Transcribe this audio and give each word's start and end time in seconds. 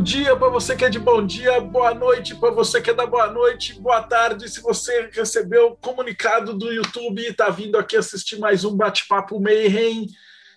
Bom 0.00 0.04
dia 0.04 0.34
para 0.34 0.48
você 0.48 0.74
que 0.74 0.82
é 0.86 0.88
de 0.88 0.98
bom 0.98 1.26
dia, 1.26 1.60
boa 1.60 1.92
noite 1.92 2.34
para 2.34 2.50
você 2.50 2.80
que 2.80 2.88
é 2.88 2.94
da 2.94 3.04
boa 3.04 3.30
noite, 3.30 3.78
boa 3.78 4.02
tarde. 4.02 4.48
Se 4.48 4.62
você 4.62 5.10
recebeu 5.12 5.72
o 5.72 5.76
comunicado 5.76 6.54
do 6.54 6.72
YouTube 6.72 7.20
e 7.20 7.26
está 7.26 7.50
vindo 7.50 7.76
aqui 7.76 7.98
assistir 7.98 8.38
mais 8.38 8.64
um 8.64 8.74
bate-papo 8.74 9.38
Mayhem, 9.38 10.06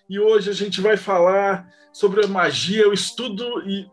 e 0.08 0.18
hoje 0.18 0.48
a 0.48 0.54
gente 0.54 0.80
vai 0.80 0.96
falar 0.96 1.68
sobre 1.92 2.24
a 2.24 2.26
magia, 2.26 2.88
o 2.88 2.94
estudo 2.94 3.44
e 3.68 3.86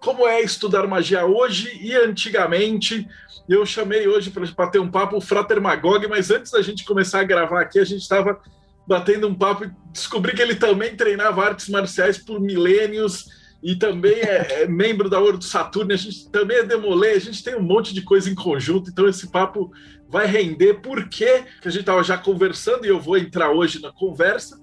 como 0.00 0.26
é 0.26 0.40
estudar 0.40 0.86
magia 0.86 1.26
hoje 1.26 1.78
e 1.78 1.94
antigamente. 1.94 3.06
Eu 3.46 3.66
chamei 3.66 4.08
hoje 4.08 4.30
para 4.30 4.46
bater 4.46 4.80
um 4.80 4.90
papo 4.90 5.18
o 5.18 5.20
Frater 5.20 5.60
Magog, 5.60 6.08
mas 6.08 6.30
antes 6.30 6.50
da 6.50 6.62
gente 6.62 6.86
começar 6.86 7.20
a 7.20 7.24
gravar 7.24 7.60
aqui, 7.60 7.78
a 7.78 7.84
gente 7.84 8.00
estava 8.00 8.40
batendo 8.88 9.28
um 9.28 9.34
papo 9.34 9.66
e 9.66 9.70
descobri 9.92 10.34
que 10.34 10.40
ele 10.40 10.54
também 10.54 10.96
treinava 10.96 11.44
artes 11.44 11.68
marciais 11.68 12.16
por 12.16 12.40
milênios 12.40 13.26
e 13.62 13.74
também 13.74 14.14
é, 14.14 14.62
é, 14.62 14.66
membro 14.66 15.08
da 15.08 15.18
Ouro 15.18 15.38
do 15.38 15.44
Saturno, 15.44 15.92
a 15.92 15.96
gente 15.96 16.28
também 16.30 16.58
é 16.58 16.62
Demolê, 16.62 17.12
a 17.12 17.18
gente 17.18 17.42
tem 17.42 17.56
um 17.56 17.62
monte 17.62 17.94
de 17.94 18.02
coisa 18.02 18.30
em 18.30 18.34
conjunto, 18.34 18.90
então 18.90 19.08
esse 19.08 19.28
papo 19.28 19.72
vai 20.08 20.26
render, 20.26 20.74
porque 20.74 21.44
que 21.60 21.68
a 21.68 21.70
gente 21.70 21.80
estava 21.80 22.02
já 22.02 22.16
conversando, 22.18 22.84
e 22.84 22.88
eu 22.88 23.00
vou 23.00 23.16
entrar 23.16 23.50
hoje 23.50 23.80
na 23.80 23.90
conversa, 23.90 24.60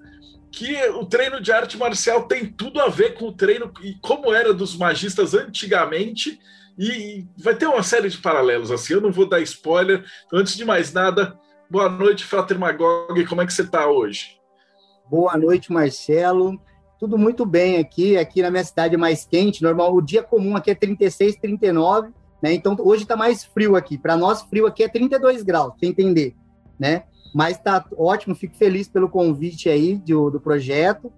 que 0.50 0.76
o 0.90 1.04
treino 1.04 1.40
de 1.40 1.50
arte 1.50 1.76
marcial 1.76 2.28
tem 2.28 2.46
tudo 2.46 2.80
a 2.80 2.88
ver 2.88 3.14
com 3.14 3.26
o 3.26 3.32
treino 3.32 3.72
e 3.82 3.94
como 4.00 4.32
era 4.32 4.54
dos 4.54 4.76
magistas 4.76 5.34
antigamente, 5.34 6.38
e 6.78 7.26
vai 7.36 7.54
ter 7.54 7.66
uma 7.66 7.82
série 7.82 8.08
de 8.08 8.18
paralelos 8.18 8.70
assim, 8.70 8.94
eu 8.94 9.00
não 9.00 9.12
vou 9.12 9.28
dar 9.28 9.40
spoiler, 9.40 10.04
antes 10.32 10.56
de 10.56 10.64
mais 10.64 10.92
nada, 10.92 11.38
boa 11.68 11.88
noite, 11.88 12.24
Frater 12.24 12.58
Magog, 12.58 13.26
como 13.26 13.42
é 13.42 13.46
que 13.46 13.52
você 13.52 13.62
está 13.62 13.88
hoje? 13.88 14.38
Boa 15.10 15.36
noite, 15.36 15.72
Marcelo 15.72 16.60
tudo 16.98 17.18
muito 17.18 17.44
bem 17.44 17.78
aqui. 17.78 18.16
Aqui 18.16 18.42
na 18.42 18.50
minha 18.50 18.64
cidade 18.64 18.94
é 18.94 18.98
mais 18.98 19.24
quente, 19.24 19.62
normal. 19.62 19.94
O 19.94 20.02
dia 20.02 20.22
comum 20.22 20.56
aqui 20.56 20.70
é 20.70 20.74
36, 20.74 21.36
39, 21.36 22.10
né? 22.42 22.52
Então 22.52 22.76
hoje 22.80 23.02
está 23.02 23.16
mais 23.16 23.44
frio 23.44 23.76
aqui. 23.76 23.96
Para 23.98 24.16
nós, 24.16 24.42
frio 24.42 24.66
aqui 24.66 24.82
é 24.82 24.88
32 24.88 25.42
graus, 25.42 25.74
para 25.78 25.88
entender, 25.88 26.34
né? 26.78 27.04
Mas 27.34 27.58
tá 27.58 27.84
ótimo, 27.96 28.34
fico 28.34 28.54
feliz 28.54 28.88
pelo 28.88 29.08
convite 29.08 29.68
aí 29.68 29.96
do, 29.96 30.30
do 30.30 30.40
projeto. 30.40 31.12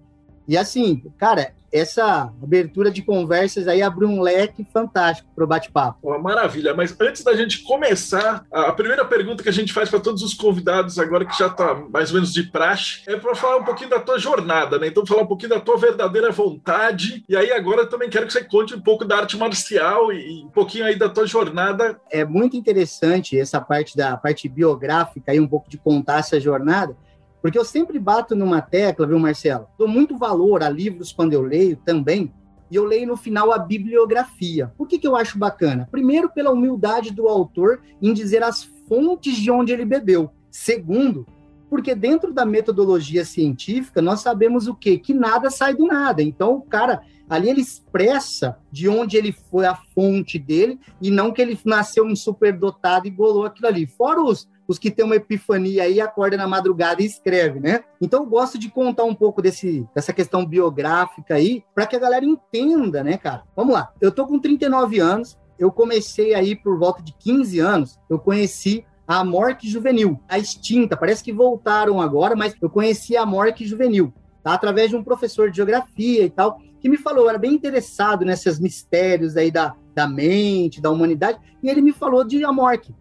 E 0.47 0.57
assim, 0.57 1.03
cara, 1.17 1.53
essa 1.71 2.31
abertura 2.41 2.91
de 2.91 3.01
conversas 3.01 3.67
aí 3.67 3.81
abriu 3.81 4.07
um 4.07 4.21
leque 4.21 4.65
fantástico 4.71 5.29
para 5.35 5.43
o 5.43 5.47
bate-papo. 5.47 6.17
Maravilha, 6.19 6.73
mas 6.73 6.95
antes 6.99 7.23
da 7.23 7.35
gente 7.35 7.63
começar, 7.63 8.45
a 8.51 8.71
primeira 8.71 9.05
pergunta 9.05 9.43
que 9.43 9.49
a 9.49 9.53
gente 9.53 9.73
faz 9.73 9.89
para 9.89 9.99
todos 9.99 10.21
os 10.23 10.33
convidados 10.33 10.97
agora, 10.99 11.25
que 11.25 11.37
já 11.37 11.47
está 11.47 11.75
mais 11.75 12.09
ou 12.09 12.15
menos 12.15 12.33
de 12.33 12.43
praxe, 12.43 13.01
é 13.07 13.15
para 13.15 13.35
falar 13.35 13.57
um 13.57 13.63
pouquinho 13.63 13.89
da 13.89 13.99
tua 13.99 14.17
jornada, 14.17 14.79
né? 14.79 14.87
Então, 14.87 15.05
falar 15.05 15.23
um 15.23 15.27
pouquinho 15.27 15.49
da 15.49 15.59
tua 15.59 15.77
verdadeira 15.77 16.31
vontade. 16.31 17.23
E 17.27 17.35
aí, 17.35 17.51
agora 17.51 17.81
eu 17.81 17.89
também 17.89 18.09
quero 18.09 18.25
que 18.27 18.33
você 18.33 18.43
conte 18.43 18.73
um 18.73 18.81
pouco 18.81 19.05
da 19.05 19.17
arte 19.17 19.37
marcial 19.37 20.11
e, 20.11 20.43
um 20.43 20.49
pouquinho 20.49 20.85
aí 20.85 20.95
da 20.95 21.09
tua 21.09 21.25
jornada. 21.25 21.99
É 22.11 22.25
muito 22.25 22.55
interessante 22.55 23.37
essa 23.37 23.59
parte 23.59 23.95
da 23.95 24.15
parte 24.17 24.47
biográfica 24.47 25.33
e 25.33 25.39
um 25.39 25.47
pouco 25.47 25.69
de 25.69 25.77
contar 25.77 26.19
essa 26.19 26.39
jornada 26.39 26.95
porque 27.41 27.57
eu 27.57 27.65
sempre 27.65 27.99
bato 27.99 28.35
numa 28.35 28.61
tecla, 28.61 29.07
viu, 29.07 29.19
Marcelo? 29.19 29.67
Dou 29.77 29.87
muito 29.87 30.17
valor 30.17 30.63
a 30.63 30.69
livros 30.69 31.11
quando 31.11 31.33
eu 31.33 31.41
leio 31.41 31.77
também, 31.77 32.31
e 32.69 32.75
eu 32.75 32.83
leio 32.83 33.07
no 33.07 33.17
final 33.17 33.51
a 33.51 33.57
bibliografia. 33.57 34.73
Por 34.77 34.87
que, 34.87 34.99
que 34.99 35.07
eu 35.07 35.15
acho 35.15 35.37
bacana? 35.37 35.87
Primeiro, 35.89 36.29
pela 36.29 36.51
humildade 36.51 37.11
do 37.11 37.27
autor 37.27 37.81
em 38.01 38.13
dizer 38.13 38.43
as 38.43 38.63
fontes 38.87 39.37
de 39.37 39.49
onde 39.49 39.71
ele 39.71 39.85
bebeu. 39.85 40.29
Segundo, 40.51 41.25
porque 41.69 41.93
dentro 41.93 42.33
da 42.33 42.45
metodologia 42.45 43.25
científica 43.25 44.01
nós 44.01 44.21
sabemos 44.21 44.67
o 44.67 44.75
quê? 44.75 44.97
Que 44.97 45.13
nada 45.13 45.49
sai 45.49 45.73
do 45.75 45.85
nada. 45.85 46.21
Então 46.21 46.55
o 46.55 46.61
cara 46.61 47.01
ali 47.29 47.49
ele 47.49 47.61
expressa 47.61 48.57
de 48.71 48.87
onde 48.87 49.17
ele 49.17 49.31
foi 49.31 49.65
a 49.65 49.75
fonte 49.75 50.39
dele 50.39 50.79
e 51.01 51.11
não 51.11 51.31
que 51.31 51.41
ele 51.41 51.59
nasceu 51.65 52.05
um 52.05 52.15
superdotado 52.15 53.07
e 53.07 53.11
bolou 53.11 53.45
aquilo 53.45 53.67
ali. 53.67 53.85
Fora 53.85 54.21
os, 54.21 54.47
os 54.67 54.77
que 54.77 54.91
têm 54.91 55.05
uma 55.05 55.15
epifania 55.15 55.83
aí, 55.83 56.01
acorda 56.01 56.35
na 56.35 56.47
madrugada 56.47 57.01
e 57.01 57.05
escreve, 57.05 57.59
né? 57.59 57.83
Então 58.01 58.23
eu 58.23 58.29
gosto 58.29 58.57
de 58.57 58.69
contar 58.69 59.05
um 59.05 59.15
pouco 59.15 59.41
desse, 59.41 59.87
dessa 59.95 60.11
questão 60.11 60.45
biográfica 60.45 61.35
aí, 61.35 61.63
para 61.73 61.85
que 61.85 61.95
a 61.95 61.99
galera 61.99 62.25
entenda, 62.25 63.03
né, 63.03 63.17
cara? 63.17 63.43
Vamos 63.55 63.73
lá. 63.73 63.93
Eu 64.01 64.11
tô 64.11 64.27
com 64.27 64.39
39 64.39 64.99
anos, 64.99 65.37
eu 65.57 65.71
comecei 65.71 66.33
aí 66.33 66.55
por 66.55 66.77
volta 66.77 67.01
de 67.01 67.13
15 67.13 67.59
anos, 67.59 67.99
eu 68.09 68.19
conheci 68.19 68.85
a 69.07 69.23
Morque 69.23 69.69
Juvenil, 69.69 70.19
a 70.27 70.37
extinta, 70.37 70.97
parece 70.97 71.23
que 71.23 71.31
voltaram 71.31 72.01
agora, 72.01 72.35
mas 72.35 72.53
eu 72.61 72.69
conheci 72.69 73.15
a 73.15 73.25
Morque 73.25 73.65
Juvenil, 73.65 74.13
tá? 74.43 74.53
através 74.53 74.89
de 74.89 74.97
um 74.97 75.03
professor 75.03 75.49
de 75.49 75.55
geografia 75.55 76.25
e 76.25 76.29
tal, 76.29 76.59
que 76.79 76.89
me 76.89 76.97
falou, 76.97 77.29
era 77.29 77.37
bem 77.37 77.53
interessado 77.53 78.25
nesses 78.25 78.59
mistérios 78.59 79.37
aí 79.37 79.49
da, 79.49 79.73
da 79.95 80.07
mente, 80.07 80.81
da 80.81 80.91
humanidade, 80.91 81.39
e 81.63 81.69
ele 81.69 81.81
me 81.81 81.93
falou 81.93 82.23
de 82.23 82.43
Amorque. 82.43 82.93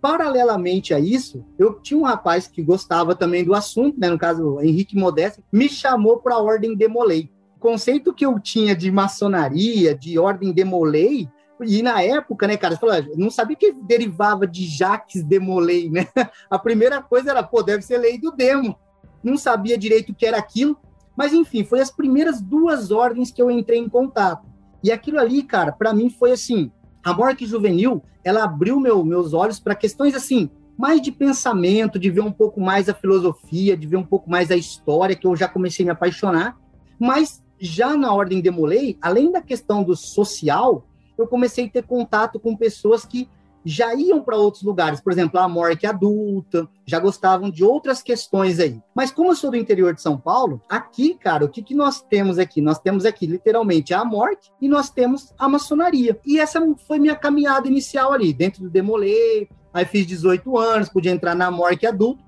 Paralelamente 0.00 0.94
a 0.94 0.98
isso, 0.98 1.44
eu 1.58 1.74
tinha 1.80 1.98
um 1.98 2.04
rapaz 2.04 2.46
que 2.46 2.62
gostava 2.62 3.14
também 3.14 3.44
do 3.44 3.54
assunto, 3.54 4.00
né, 4.00 4.08
no 4.08 4.18
caso, 4.18 4.58
Henrique 4.60 4.96
Modeste, 4.96 5.44
me 5.52 5.68
chamou 5.68 6.18
para 6.18 6.36
a 6.36 6.42
Ordem 6.42 6.74
Demolei. 6.74 7.30
O 7.56 7.60
conceito 7.60 8.14
que 8.14 8.24
eu 8.24 8.40
tinha 8.40 8.74
de 8.74 8.90
maçonaria, 8.90 9.94
de 9.94 10.18
Ordem 10.18 10.52
Demolei, 10.52 11.28
e 11.62 11.82
na 11.82 12.02
época, 12.02 12.46
né, 12.46 12.56
cara, 12.56 12.74
você 12.74 12.80
falou, 12.80 13.16
não 13.16 13.30
sabia 13.30 13.56
que 13.56 13.72
derivava 13.72 14.46
de 14.46 14.64
Jacques 14.64 15.22
Demolay, 15.22 15.90
né? 15.90 16.06
A 16.48 16.58
primeira 16.58 17.02
coisa 17.02 17.30
era, 17.30 17.42
pô, 17.42 17.62
deve 17.62 17.82
ser 17.82 17.98
lei 17.98 18.18
do 18.18 18.30
demo. 18.30 18.78
Não 19.22 19.36
sabia 19.36 19.76
direito 19.76 20.12
o 20.12 20.14
que 20.14 20.24
era 20.24 20.38
aquilo, 20.38 20.78
mas 21.14 21.34
enfim, 21.34 21.62
foi 21.62 21.80
as 21.80 21.90
primeiras 21.90 22.40
duas 22.40 22.90
ordens 22.90 23.30
que 23.30 23.42
eu 23.42 23.50
entrei 23.50 23.78
em 23.78 23.90
contato. 23.90 24.48
E 24.82 24.90
aquilo 24.90 25.20
ali, 25.20 25.42
cara, 25.42 25.70
para 25.70 25.92
mim 25.92 26.08
foi 26.08 26.32
assim, 26.32 26.72
a 27.04 27.14
morte 27.14 27.46
juvenil, 27.46 28.02
ela 28.22 28.44
abriu 28.44 28.78
meu, 28.78 29.04
meus 29.04 29.32
olhos 29.32 29.58
para 29.58 29.74
questões 29.74 30.14
assim, 30.14 30.50
mais 30.76 31.00
de 31.00 31.12
pensamento, 31.12 31.98
de 31.98 32.10
ver 32.10 32.20
um 32.20 32.32
pouco 32.32 32.60
mais 32.60 32.88
a 32.88 32.94
filosofia, 32.94 33.76
de 33.76 33.86
ver 33.86 33.96
um 33.96 34.04
pouco 34.04 34.30
mais 34.30 34.50
a 34.50 34.56
história, 34.56 35.16
que 35.16 35.26
eu 35.26 35.36
já 35.36 35.48
comecei 35.48 35.84
a 35.84 35.86
me 35.86 35.92
apaixonar. 35.92 36.58
Mas 36.98 37.42
já 37.58 37.96
na 37.96 38.12
ordem 38.12 38.40
Demolei, 38.40 38.96
além 39.00 39.30
da 39.30 39.42
questão 39.42 39.82
do 39.82 39.94
social, 39.94 40.86
eu 41.18 41.26
comecei 41.26 41.66
a 41.66 41.68
ter 41.68 41.82
contato 41.82 42.40
com 42.40 42.56
pessoas 42.56 43.04
que 43.04 43.28
já 43.64 43.94
iam 43.94 44.22
para 44.22 44.36
outros 44.36 44.62
lugares, 44.62 45.00
por 45.00 45.12
exemplo, 45.12 45.38
a 45.38 45.48
morte 45.48 45.86
adulta, 45.86 46.68
já 46.86 46.98
gostavam 46.98 47.50
de 47.50 47.62
outras 47.62 48.02
questões 48.02 48.58
aí. 48.58 48.80
Mas 48.94 49.10
como 49.10 49.30
eu 49.30 49.36
sou 49.36 49.50
do 49.50 49.56
interior 49.56 49.94
de 49.94 50.00
São 50.00 50.16
Paulo, 50.18 50.60
aqui, 50.68 51.14
cara, 51.14 51.44
o 51.44 51.48
que, 51.48 51.62
que 51.62 51.74
nós 51.74 52.00
temos 52.00 52.38
aqui? 52.38 52.60
Nós 52.60 52.78
temos 52.78 53.04
aqui 53.04 53.26
literalmente 53.26 53.92
a 53.92 54.04
morte 54.04 54.50
e 54.60 54.68
nós 54.68 54.90
temos 54.90 55.32
a 55.38 55.48
maçonaria. 55.48 56.18
E 56.24 56.38
essa 56.38 56.60
foi 56.86 56.98
minha 56.98 57.16
caminhada 57.16 57.68
inicial 57.68 58.12
ali, 58.12 58.32
dentro 58.32 58.62
do 58.62 58.70
Demolê, 58.70 59.48
aí 59.72 59.84
fiz 59.84 60.06
18 60.06 60.58
anos, 60.58 60.88
podia 60.88 61.12
entrar 61.12 61.34
na 61.34 61.50
morte 61.50 61.86
adulto, 61.86 62.24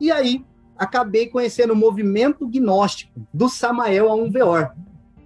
e 0.00 0.10
aí 0.10 0.44
acabei 0.76 1.26
conhecendo 1.26 1.72
o 1.72 1.76
movimento 1.76 2.46
gnóstico 2.46 3.26
do 3.32 3.48
Samael 3.48 4.10
a 4.10 4.14
um. 4.14 4.30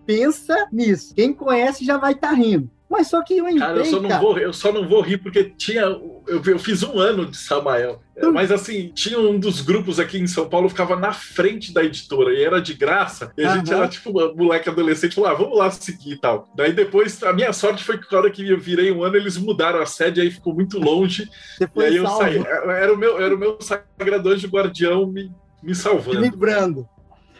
Pensa 0.06 0.68
nisso. 0.72 1.14
Quem 1.14 1.32
conhece 1.32 1.84
já 1.84 1.96
vai 1.96 2.12
estar 2.12 2.30
tá 2.30 2.34
rindo. 2.34 2.70
Mas 2.90 3.06
só 3.06 3.22
que 3.22 3.36
eu 3.36 3.46
entrei, 3.46 3.60
cara, 3.60 3.78
eu 3.78 3.84
só 3.84 4.00
não 4.00 4.08
cara. 4.08 4.20
vou, 4.20 4.36
eu 4.36 4.52
só 4.52 4.72
não 4.72 4.88
vou 4.88 5.00
rir 5.00 5.18
porque 5.18 5.44
tinha, 5.44 5.82
eu, 5.82 6.24
eu 6.26 6.58
fiz 6.58 6.82
um 6.82 6.98
ano 6.98 7.24
de 7.24 7.36
Samael. 7.36 8.02
Mas 8.32 8.50
assim, 8.50 8.90
tinha 8.92 9.16
um 9.16 9.38
dos 9.38 9.60
grupos 9.60 10.00
aqui 10.00 10.18
em 10.18 10.26
São 10.26 10.48
Paulo 10.48 10.68
ficava 10.68 10.96
na 10.96 11.12
frente 11.12 11.72
da 11.72 11.84
editora 11.84 12.34
e 12.34 12.42
era 12.42 12.60
de 12.60 12.74
graça. 12.74 13.32
E 13.38 13.44
a 13.44 13.50
uhum. 13.50 13.54
gente 13.54 13.72
era 13.72 13.86
tipo 13.86 14.10
uma 14.10 14.34
moleque 14.34 14.68
adolescente, 14.68 15.14
falou: 15.14 15.30
ah, 15.30 15.34
vamos 15.34 15.56
lá 15.56 15.70
seguir 15.70 16.14
e 16.14 16.20
tal. 16.20 16.48
Daí 16.56 16.72
depois, 16.72 17.22
a 17.22 17.32
minha 17.32 17.52
sorte 17.52 17.84
foi 17.84 17.96
que 17.96 18.10
na 18.10 18.18
hora 18.18 18.30
que 18.30 18.46
eu 18.46 18.58
virei 18.58 18.90
um 18.90 19.04
ano, 19.04 19.16
eles 19.16 19.38
mudaram 19.38 19.80
a 19.80 19.86
sede, 19.86 20.20
aí 20.20 20.30
ficou 20.30 20.52
muito 20.52 20.76
longe. 20.80 21.30
e 21.60 21.82
aí 21.82 21.96
eu 21.96 22.04
salvo. 22.04 22.22
saí. 22.22 22.38
Era 22.38 22.92
o 22.92 22.96
meu, 22.96 23.20
era 23.20 23.32
o 23.32 23.38
meu 23.38 23.56
sagrador 23.60 24.34
de 24.34 24.48
guardião 24.48 25.06
me, 25.06 25.32
me 25.62 25.76
salvando. 25.76 26.20
Livrando. 26.20 26.88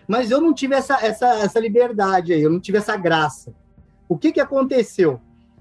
Mas 0.07 0.31
eu 0.31 0.41
não 0.41 0.55
tive 0.55 0.77
essa, 0.77 1.05
essa, 1.05 1.27
essa 1.41 1.59
liberdade 1.59 2.33
aí, 2.33 2.41
eu 2.41 2.51
não 2.51 2.61
tive 2.61 2.79
essa 2.79 2.97
graça. 2.97 3.53
O 4.09 4.17
que, 4.17 4.33
que 4.33 4.41
aconteceu? 4.41 5.21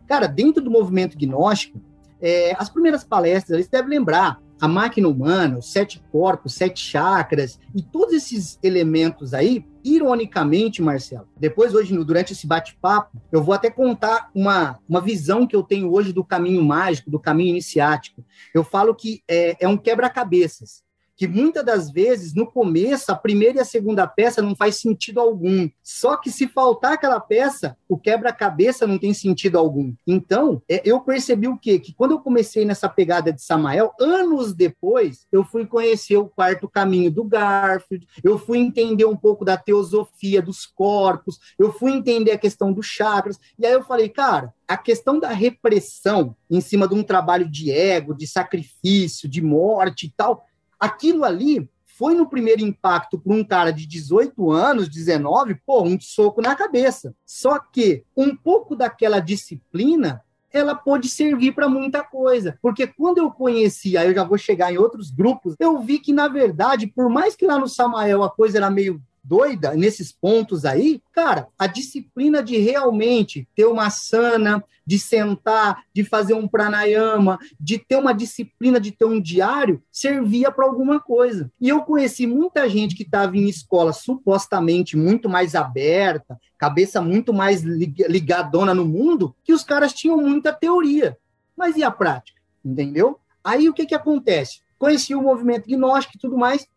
Cara, 0.09 0.27
dentro 0.27 0.63
do 0.63 0.71
movimento 0.71 1.15
gnóstico, 1.15 1.79
é, 2.19 2.55
as 2.57 2.67
primeiras 2.67 3.03
palestras, 3.03 3.63
você 3.63 3.69
deve 3.69 3.87
lembrar, 3.87 4.41
a 4.59 4.67
máquina 4.67 5.07
humana, 5.07 5.59
os 5.59 5.71
sete 5.71 6.03
corpos, 6.11 6.55
sete 6.55 6.79
chakras, 6.81 7.59
e 7.75 7.83
todos 7.83 8.15
esses 8.15 8.57
elementos 8.63 9.35
aí, 9.35 9.63
ironicamente, 9.85 10.81
Marcelo, 10.81 11.27
depois 11.39 11.75
hoje, 11.75 11.95
durante 12.03 12.33
esse 12.33 12.47
bate-papo, 12.47 13.21
eu 13.31 13.43
vou 13.43 13.53
até 13.53 13.69
contar 13.69 14.31
uma, 14.33 14.79
uma 14.89 14.99
visão 14.99 15.45
que 15.45 15.55
eu 15.55 15.61
tenho 15.61 15.93
hoje 15.93 16.11
do 16.11 16.25
caminho 16.25 16.63
mágico, 16.63 17.11
do 17.11 17.19
caminho 17.19 17.51
iniciático. 17.51 18.25
Eu 18.51 18.63
falo 18.63 18.95
que 18.95 19.21
é, 19.29 19.63
é 19.63 19.67
um 19.67 19.77
quebra-cabeças 19.77 20.83
que 21.19 21.27
muitas 21.27 21.65
das 21.65 21.91
vezes, 21.91 22.33
no 22.33 22.49
começo, 22.49 23.11
a 23.11 23.15
primeira 23.15 23.57
e 23.57 23.59
a 23.59 23.65
segunda 23.65 24.07
peça 24.07 24.41
não 24.41 24.55
faz 24.55 24.77
sentido 24.77 25.19
algum. 25.19 25.69
Só 25.83 26.15
que 26.15 26.31
se 26.31 26.47
faltar 26.47 26.93
aquela 26.93 27.19
peça, 27.19 27.75
o 27.89 27.97
quebra-cabeça 27.97 28.87
não 28.87 28.97
tem 28.97 29.13
sentido 29.13 29.57
algum. 29.57 29.93
Então, 30.07 30.61
é, 30.69 30.81
eu 30.85 31.01
percebi 31.01 31.49
o 31.49 31.57
quê? 31.57 31.77
Que 31.77 31.93
quando 31.93 32.11
eu 32.11 32.21
comecei 32.21 32.63
nessa 32.63 32.87
pegada 32.87 33.33
de 33.33 33.43
Samael, 33.43 33.91
anos 33.99 34.53
depois, 34.53 35.27
eu 35.29 35.43
fui 35.43 35.65
conhecer 35.65 36.15
o 36.15 36.29
quarto 36.29 36.69
caminho 36.69 37.11
do 37.11 37.25
Garfield, 37.25 38.07
eu 38.23 38.39
fui 38.39 38.59
entender 38.59 39.03
um 39.03 39.17
pouco 39.17 39.43
da 39.43 39.57
teosofia 39.57 40.41
dos 40.41 40.65
corpos, 40.65 41.37
eu 41.59 41.73
fui 41.73 41.91
entender 41.91 42.31
a 42.31 42.37
questão 42.37 42.71
dos 42.71 42.85
chakras, 42.85 43.37
e 43.59 43.65
aí 43.65 43.73
eu 43.73 43.83
falei, 43.83 44.07
cara, 44.07 44.53
a 44.69 44.77
questão 44.77 45.19
da 45.19 45.29
repressão 45.29 46.35
em 46.47 46.61
cima 46.61 46.87
de 46.87 46.93
um 46.93 47.01
trabalho 47.01 47.49
de 47.49 47.71
ego, 47.71 48.13
de 48.13 48.27
sacrifício, 48.27 49.27
de 49.27 49.41
morte 49.41 50.05
e 50.05 50.13
tal, 50.15 50.45
Aquilo 50.79 51.23
ali 51.23 51.69
foi 51.83 52.13
no 52.13 52.29
primeiro 52.29 52.61
impacto 52.61 53.19
para 53.19 53.33
um 53.33 53.43
cara 53.43 53.71
de 53.71 53.85
18 53.85 54.51
anos, 54.51 54.87
19, 54.87 55.55
pô, 55.65 55.83
um 55.83 55.99
soco 55.99 56.41
na 56.41 56.55
cabeça. 56.55 57.13
Só 57.25 57.59
que 57.59 58.03
um 58.15 58.35
pouco 58.35 58.75
daquela 58.75 59.19
disciplina 59.19 60.23
ela 60.51 60.73
pode 60.73 61.07
servir 61.09 61.53
para 61.53 61.69
muita 61.69 62.03
coisa. 62.03 62.57
Porque 62.61 62.87
quando 62.87 63.19
eu 63.19 63.29
conheci, 63.29 63.97
aí 63.97 64.07
eu 64.07 64.15
já 64.15 64.23
vou 64.23 64.37
chegar 64.37 64.73
em 64.73 64.77
outros 64.77 65.11
grupos, 65.11 65.55
eu 65.59 65.79
vi 65.79 65.99
que, 65.99 66.11
na 66.11 66.27
verdade, 66.27 66.87
por 66.87 67.09
mais 67.09 67.35
que 67.35 67.45
lá 67.45 67.59
no 67.59 67.67
Samael 67.67 68.23
a 68.23 68.29
coisa 68.29 68.57
era 68.57 68.69
meio 68.69 69.01
doida 69.23 69.73
nesses 69.73 70.11
pontos 70.11 70.65
aí, 70.65 71.01
cara, 71.13 71.47
a 71.57 71.67
disciplina 71.67 72.43
de 72.43 72.57
realmente 72.57 73.47
ter 73.55 73.65
uma 73.65 73.89
sana, 73.89 74.63
de 74.85 74.97
sentar, 74.97 75.83
de 75.93 76.03
fazer 76.03 76.33
um 76.33 76.47
pranayama, 76.47 77.37
de 77.59 77.77
ter 77.77 77.95
uma 77.95 78.11
disciplina, 78.11 78.79
de 78.79 78.91
ter 78.91 79.05
um 79.05 79.21
diário, 79.21 79.83
servia 79.91 80.51
para 80.51 80.65
alguma 80.65 80.99
coisa. 80.99 81.51
E 81.61 81.69
eu 81.69 81.81
conheci 81.81 82.25
muita 82.25 82.67
gente 82.67 82.95
que 82.95 83.03
estava 83.03 83.37
em 83.37 83.47
escola 83.47 83.93
supostamente 83.93 84.97
muito 84.97 85.29
mais 85.29 85.53
aberta, 85.53 86.39
cabeça 86.57 86.99
muito 87.01 87.31
mais 87.31 87.61
ligadona 87.61 88.73
no 88.73 88.83
mundo, 88.83 89.35
que 89.43 89.53
os 89.53 89.63
caras 89.63 89.93
tinham 89.93 90.17
muita 90.17 90.51
teoria. 90.51 91.15
Mas 91.55 91.75
e 91.75 91.83
a 91.83 91.91
prática? 91.91 92.41
Entendeu? 92.65 93.19
Aí 93.43 93.69
o 93.69 93.73
que, 93.73 93.85
que 93.85 93.95
acontece? 93.95 94.61
Conheci 94.79 95.13
o 95.13 95.21
movimento 95.21 95.67
gnóstico 95.67 96.17
e 96.17 96.19
tudo 96.19 96.37
mais, 96.37 96.67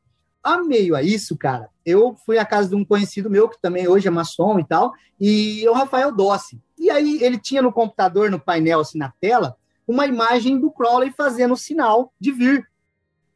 a 0.42 0.62
meio 0.62 0.96
a 0.96 1.02
isso, 1.02 1.36
cara, 1.36 1.70
eu 1.84 2.16
fui 2.26 2.38
à 2.38 2.44
casa 2.44 2.68
de 2.68 2.74
um 2.74 2.84
conhecido 2.84 3.30
meu, 3.30 3.48
que 3.48 3.60
também 3.60 3.86
hoje 3.86 4.08
é 4.08 4.10
maçom 4.10 4.58
e 4.58 4.64
tal, 4.64 4.92
e 5.20 5.66
o 5.68 5.72
Rafael 5.72 6.10
Dossi. 6.10 6.60
E 6.78 6.90
aí 6.90 7.22
ele 7.22 7.38
tinha 7.38 7.62
no 7.62 7.72
computador, 7.72 8.30
no 8.30 8.40
painel, 8.40 8.80
assim, 8.80 8.98
na 8.98 9.12
tela, 9.20 9.56
uma 9.86 10.06
imagem 10.06 10.58
do 10.58 10.70
Crowley 10.70 11.12
fazendo 11.16 11.54
o 11.54 11.56
sinal 11.56 12.12
de 12.18 12.32
vir. 12.32 12.68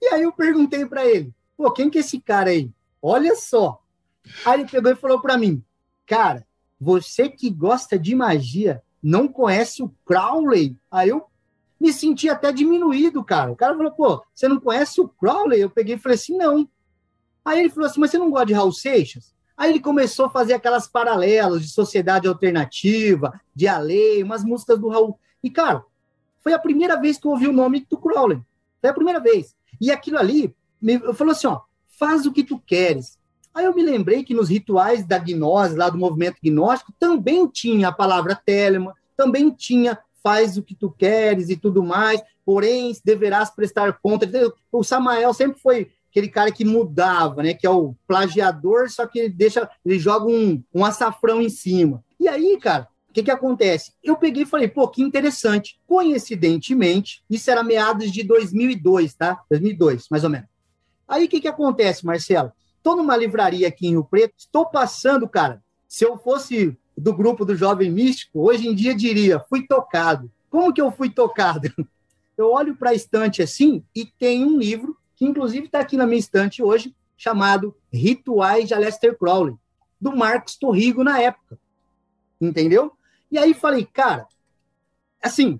E 0.00 0.06
aí 0.06 0.22
eu 0.22 0.32
perguntei 0.32 0.84
para 0.84 1.06
ele, 1.06 1.32
pô, 1.56 1.70
quem 1.70 1.88
que 1.88 1.98
é 1.98 2.00
esse 2.00 2.20
cara 2.20 2.50
aí? 2.50 2.70
Olha 3.00 3.36
só. 3.36 3.80
Aí 4.44 4.60
ele 4.60 4.68
pegou 4.68 4.90
e 4.90 4.96
falou 4.96 5.20
para 5.20 5.38
mim, 5.38 5.62
cara, 6.06 6.46
você 6.80 7.28
que 7.28 7.50
gosta 7.50 7.98
de 7.98 8.14
magia, 8.14 8.82
não 9.02 9.28
conhece 9.28 9.82
o 9.82 9.94
Crowley? 10.04 10.76
Aí 10.90 11.10
eu 11.10 11.26
me 11.78 11.92
senti 11.92 12.28
até 12.28 12.52
diminuído, 12.52 13.22
cara. 13.22 13.52
O 13.52 13.56
cara 13.56 13.76
falou, 13.76 13.92
pô, 13.92 14.24
você 14.34 14.48
não 14.48 14.58
conhece 14.58 15.00
o 15.00 15.08
Crowley? 15.08 15.60
Eu 15.60 15.70
peguei 15.70 15.94
e 15.94 15.98
falei 15.98 16.16
assim, 16.16 16.36
não. 16.36 16.68
Aí 17.46 17.60
ele 17.60 17.70
falou 17.70 17.88
assim: 17.88 18.00
Mas 18.00 18.10
você 18.10 18.18
não 18.18 18.28
gosta 18.28 18.46
de 18.46 18.52
Raul 18.52 18.72
Seixas? 18.72 19.32
Aí 19.56 19.70
ele 19.70 19.80
começou 19.80 20.26
a 20.26 20.30
fazer 20.30 20.52
aquelas 20.52 20.88
paralelas 20.88 21.62
de 21.62 21.68
sociedade 21.68 22.26
alternativa, 22.26 23.40
de 23.54 23.68
A 23.68 23.78
Lei, 23.78 24.22
umas 24.22 24.44
músicas 24.44 24.78
do 24.78 24.88
Raul. 24.88 25.18
E, 25.42 25.48
cara, 25.48 25.82
foi 26.40 26.52
a 26.52 26.58
primeira 26.58 27.00
vez 27.00 27.16
que 27.16 27.26
eu 27.26 27.30
ouvi 27.30 27.46
o 27.46 27.52
nome 27.52 27.86
do 27.88 27.96
Crowley. 27.96 28.42
Foi 28.80 28.90
a 28.90 28.92
primeira 28.92 29.20
vez. 29.20 29.54
E 29.80 29.92
aquilo 29.92 30.18
ali, 30.18 30.54
me, 30.82 30.98
falou 31.14 31.30
assim: 31.30 31.46
ó, 31.46 31.60
faz 31.86 32.26
o 32.26 32.32
que 32.32 32.42
tu 32.42 32.58
queres. 32.58 33.16
Aí 33.54 33.64
eu 33.64 33.74
me 33.74 33.82
lembrei 33.82 34.24
que 34.24 34.34
nos 34.34 34.50
rituais 34.50 35.06
da 35.06 35.18
gnose, 35.18 35.76
lá 35.76 35.88
do 35.88 35.96
movimento 35.96 36.36
gnóstico, 36.42 36.92
também 36.98 37.46
tinha 37.46 37.88
a 37.88 37.92
palavra 37.92 38.34
telema, 38.34 38.92
também 39.16 39.50
tinha 39.50 39.98
faz 40.22 40.58
o 40.58 40.62
que 40.62 40.74
tu 40.74 40.90
queres 40.90 41.48
e 41.50 41.56
tudo 41.56 41.84
mais, 41.84 42.20
porém 42.44 42.92
deverás 43.04 43.48
prestar 43.48 43.92
conta. 44.02 44.28
O 44.72 44.82
Samael 44.82 45.32
sempre 45.32 45.60
foi 45.60 45.92
aquele 46.16 46.28
cara 46.28 46.50
que 46.50 46.64
mudava, 46.64 47.42
né? 47.42 47.52
Que 47.52 47.66
é 47.66 47.70
o 47.70 47.94
plagiador, 48.08 48.90
só 48.90 49.06
que 49.06 49.18
ele 49.18 49.28
deixa, 49.28 49.68
ele 49.84 49.98
joga 49.98 50.24
um, 50.26 50.62
um 50.74 50.82
açafrão 50.82 51.42
em 51.42 51.50
cima. 51.50 52.02
E 52.18 52.26
aí, 52.26 52.58
cara, 52.58 52.88
o 53.10 53.12
que, 53.12 53.22
que 53.22 53.30
acontece? 53.30 53.92
Eu 54.02 54.16
peguei 54.16 54.44
e 54.44 54.46
falei, 54.46 54.66
pô, 54.66 54.88
que 54.88 55.02
interessante. 55.02 55.78
Coincidentemente, 55.86 57.22
isso 57.28 57.50
era 57.50 57.62
meados 57.62 58.10
de 58.10 58.22
2002, 58.22 59.14
tá? 59.14 59.42
2002, 59.50 60.06
mais 60.10 60.24
ou 60.24 60.30
menos. 60.30 60.48
Aí, 61.06 61.26
o 61.26 61.28
que, 61.28 61.40
que 61.40 61.48
acontece, 61.48 62.06
Marcelo? 62.06 62.50
Estou 62.78 62.96
numa 62.96 63.16
livraria 63.16 63.68
aqui 63.68 63.86
em 63.86 63.90
Rio 63.90 64.04
Preto, 64.04 64.34
estou 64.38 64.64
passando, 64.64 65.28
cara. 65.28 65.62
Se 65.86 66.04
eu 66.04 66.16
fosse 66.16 66.74
do 66.96 67.14
grupo 67.14 67.44
do 67.44 67.54
Jovem 67.54 67.90
Místico, 67.90 68.40
hoje 68.40 68.66
em 68.66 68.74
dia 68.74 68.94
diria, 68.94 69.38
fui 69.50 69.66
tocado. 69.66 70.30
Como 70.48 70.72
que 70.72 70.80
eu 70.80 70.90
fui 70.90 71.10
tocado? 71.10 71.70
Eu 72.38 72.52
olho 72.52 72.76
para 72.76 72.90
a 72.90 72.94
estante 72.94 73.40
assim 73.40 73.82
e 73.94 74.04
tem 74.04 74.44
um 74.44 74.58
livro 74.58 74.94
que 75.16 75.24
inclusive 75.24 75.66
está 75.66 75.80
aqui 75.80 75.96
na 75.96 76.06
minha 76.06 76.18
estante 76.18 76.62
hoje, 76.62 76.94
chamado 77.16 77.74
Rituais 77.90 78.68
de 78.68 78.74
Aleister 78.74 79.16
Crowley, 79.18 79.56
do 79.98 80.14
Marcos 80.14 80.56
Torrigo 80.56 81.02
na 81.02 81.20
época. 81.20 81.58
Entendeu? 82.38 82.92
E 83.30 83.38
aí 83.38 83.54
falei, 83.54 83.86
cara, 83.86 84.26
assim, 85.22 85.58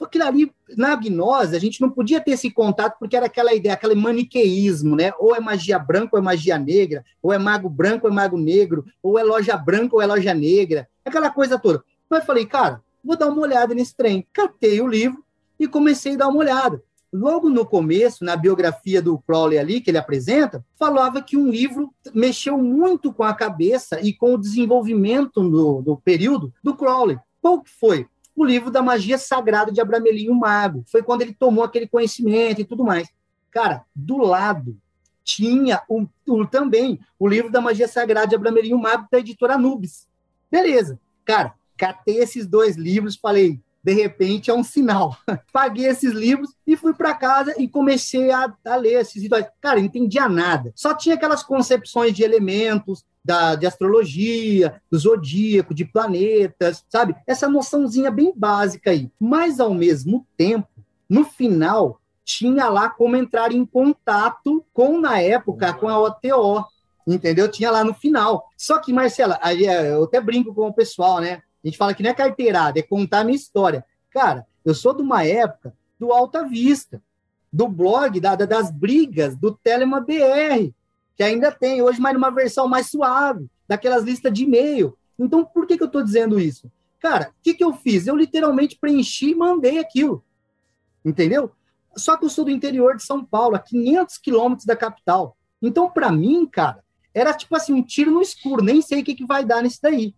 aquilo 0.00 0.24
ali, 0.24 0.52
na 0.76 0.94
gnose, 0.94 1.56
a 1.56 1.58
gente 1.58 1.80
não 1.80 1.90
podia 1.90 2.20
ter 2.20 2.32
esse 2.32 2.50
contato 2.50 2.96
porque 2.98 3.16
era 3.16 3.26
aquela 3.26 3.52
ideia, 3.52 3.74
aquele 3.74 3.96
maniqueísmo, 3.96 4.94
né? 4.94 5.12
Ou 5.18 5.34
é 5.34 5.40
magia 5.40 5.78
branca 5.78 6.10
ou 6.12 6.18
é 6.20 6.22
magia 6.22 6.56
negra, 6.56 7.04
ou 7.20 7.32
é 7.32 7.38
mago 7.38 7.68
branco 7.68 8.06
ou 8.06 8.12
é 8.12 8.14
mago 8.14 8.38
negro, 8.38 8.84
ou 9.02 9.18
é 9.18 9.24
loja 9.24 9.56
branca 9.56 9.96
ou 9.96 10.02
é 10.02 10.06
loja 10.06 10.32
negra, 10.32 10.88
aquela 11.04 11.30
coisa 11.30 11.58
toda. 11.58 11.82
Mas 12.08 12.24
falei, 12.24 12.46
cara, 12.46 12.80
vou 13.02 13.16
dar 13.16 13.28
uma 13.28 13.42
olhada 13.42 13.74
nesse 13.74 13.96
trem. 13.96 14.26
Catei 14.32 14.80
o 14.80 14.86
livro 14.86 15.24
e 15.58 15.66
comecei 15.66 16.14
a 16.14 16.18
dar 16.18 16.28
uma 16.28 16.38
olhada 16.38 16.80
logo 17.14 17.48
no 17.48 17.64
começo, 17.64 18.24
na 18.24 18.34
biografia 18.34 19.00
do 19.00 19.16
Crowley 19.20 19.56
ali, 19.56 19.80
que 19.80 19.88
ele 19.88 19.98
apresenta, 19.98 20.66
falava 20.76 21.22
que 21.22 21.36
um 21.36 21.48
livro 21.48 21.94
mexeu 22.12 22.58
muito 22.58 23.12
com 23.12 23.22
a 23.22 23.32
cabeça 23.32 24.00
e 24.00 24.12
com 24.12 24.34
o 24.34 24.38
desenvolvimento 24.38 25.40
do, 25.48 25.80
do 25.80 25.96
período 25.96 26.52
do 26.60 26.74
Crowley. 26.74 27.16
Qual 27.40 27.62
que 27.62 27.70
foi? 27.70 28.08
O 28.34 28.44
livro 28.44 28.68
da 28.68 28.82
magia 28.82 29.16
sagrada 29.16 29.70
de 29.70 29.80
Abramelin 29.80 30.30
Mago. 30.30 30.82
Foi 30.88 31.04
quando 31.04 31.22
ele 31.22 31.32
tomou 31.32 31.62
aquele 31.62 31.86
conhecimento 31.86 32.60
e 32.60 32.64
tudo 32.64 32.82
mais. 32.82 33.08
Cara, 33.48 33.84
do 33.94 34.16
lado 34.16 34.76
tinha 35.22 35.82
o, 35.88 36.08
o, 36.26 36.44
também 36.44 36.98
o 37.16 37.28
livro 37.28 37.48
da 37.48 37.60
magia 37.60 37.86
sagrada 37.86 38.26
de 38.26 38.34
Abramelin 38.34 38.74
Mago 38.74 39.06
da 39.08 39.20
editora 39.20 39.56
Nubes. 39.56 40.08
Beleza. 40.50 40.98
Cara, 41.24 41.54
catei 41.76 42.18
esses 42.18 42.44
dois 42.44 42.74
livros, 42.74 43.14
falei, 43.14 43.60
de 43.84 43.92
repente 43.92 44.50
é 44.50 44.54
um 44.54 44.64
sinal. 44.64 45.14
Paguei 45.52 45.84
esses 45.84 46.12
livros 46.12 46.50
e 46.66 46.74
fui 46.74 46.94
para 46.94 47.14
casa 47.14 47.54
e 47.58 47.68
comecei 47.68 48.30
a, 48.30 48.50
a, 48.64 48.76
ler 48.76 49.02
esses 49.02 49.22
rituais. 49.22 49.46
Cara, 49.60 49.78
não 49.78 49.84
entendia 49.84 50.26
nada. 50.26 50.72
Só 50.74 50.94
tinha 50.94 51.14
aquelas 51.14 51.42
concepções 51.42 52.14
de 52.14 52.22
elementos, 52.22 53.04
da, 53.22 53.54
de 53.54 53.66
astrologia, 53.66 54.80
do 54.90 54.98
zodíaco, 54.98 55.74
de 55.74 55.84
planetas, 55.84 56.82
sabe? 56.88 57.14
Essa 57.26 57.46
noçãozinha 57.46 58.10
bem 58.10 58.32
básica 58.34 58.90
aí. 58.90 59.10
Mas, 59.20 59.60
ao 59.60 59.74
mesmo 59.74 60.26
tempo, 60.34 60.68
no 61.08 61.24
final, 61.24 62.00
tinha 62.24 62.70
lá 62.70 62.88
como 62.88 63.16
entrar 63.16 63.52
em 63.52 63.66
contato 63.66 64.64
com, 64.72 64.98
na 64.98 65.20
época, 65.20 65.74
com 65.74 65.88
a 65.88 65.98
OTO, 65.98 66.64
entendeu? 67.06 67.50
Tinha 67.50 67.70
lá 67.70 67.84
no 67.84 67.92
final. 67.92 68.48
Só 68.56 68.78
que, 68.78 68.94
Marcela, 68.94 69.38
é, 69.42 69.92
eu 69.92 70.04
até 70.04 70.22
brinco 70.22 70.54
com 70.54 70.68
o 70.68 70.72
pessoal, 70.72 71.20
né? 71.20 71.42
A 71.64 71.68
gente 71.68 71.78
fala 71.78 71.94
que 71.94 72.02
não 72.02 72.10
é 72.10 72.14
carteirada, 72.14 72.78
é 72.78 72.82
contar 72.82 73.20
a 73.20 73.24
minha 73.24 73.36
história. 73.36 73.84
Cara, 74.10 74.46
eu 74.62 74.74
sou 74.74 74.94
de 74.94 75.00
uma 75.00 75.24
época 75.24 75.74
do 75.98 76.12
Alta 76.12 76.46
Vista, 76.46 77.02
do 77.50 77.66
blog, 77.66 78.20
da, 78.20 78.34
das 78.34 78.70
brigas, 78.70 79.34
do 79.34 79.52
Telema 79.54 79.98
BR, 79.98 80.70
que 81.16 81.22
ainda 81.22 81.50
tem 81.50 81.80
hoje, 81.80 82.00
mas 82.00 82.12
numa 82.12 82.30
versão 82.30 82.68
mais 82.68 82.90
suave, 82.90 83.46
daquelas 83.66 84.04
listas 84.04 84.30
de 84.30 84.44
e-mail. 84.44 84.96
Então, 85.18 85.42
por 85.42 85.66
que, 85.66 85.78
que 85.78 85.82
eu 85.82 85.86
estou 85.86 86.02
dizendo 86.02 86.38
isso? 86.38 86.70
Cara, 87.00 87.30
o 87.30 87.42
que, 87.42 87.54
que 87.54 87.64
eu 87.64 87.72
fiz? 87.72 88.06
Eu 88.06 88.16
literalmente 88.16 88.76
preenchi 88.78 89.30
e 89.30 89.34
mandei 89.34 89.78
aquilo. 89.78 90.22
Entendeu? 91.02 91.50
Só 91.96 92.16
que 92.16 92.26
eu 92.26 92.30
sou 92.30 92.44
do 92.44 92.50
interior 92.50 92.96
de 92.96 93.04
São 93.04 93.24
Paulo, 93.24 93.56
a 93.56 93.58
500 93.58 94.18
quilômetros 94.18 94.66
da 94.66 94.76
capital. 94.76 95.36
Então, 95.62 95.88
para 95.88 96.12
mim, 96.12 96.44
cara, 96.44 96.84
era 97.14 97.32
tipo 97.32 97.56
assim, 97.56 97.72
um 97.72 97.82
tiro 97.82 98.10
no 98.10 98.20
escuro. 98.20 98.62
Nem 98.62 98.82
sei 98.82 99.00
o 99.00 99.04
que, 99.04 99.14
que 99.14 99.24
vai 99.24 99.44
dar 99.44 99.62
nisso 99.62 99.78
daí 99.80 100.14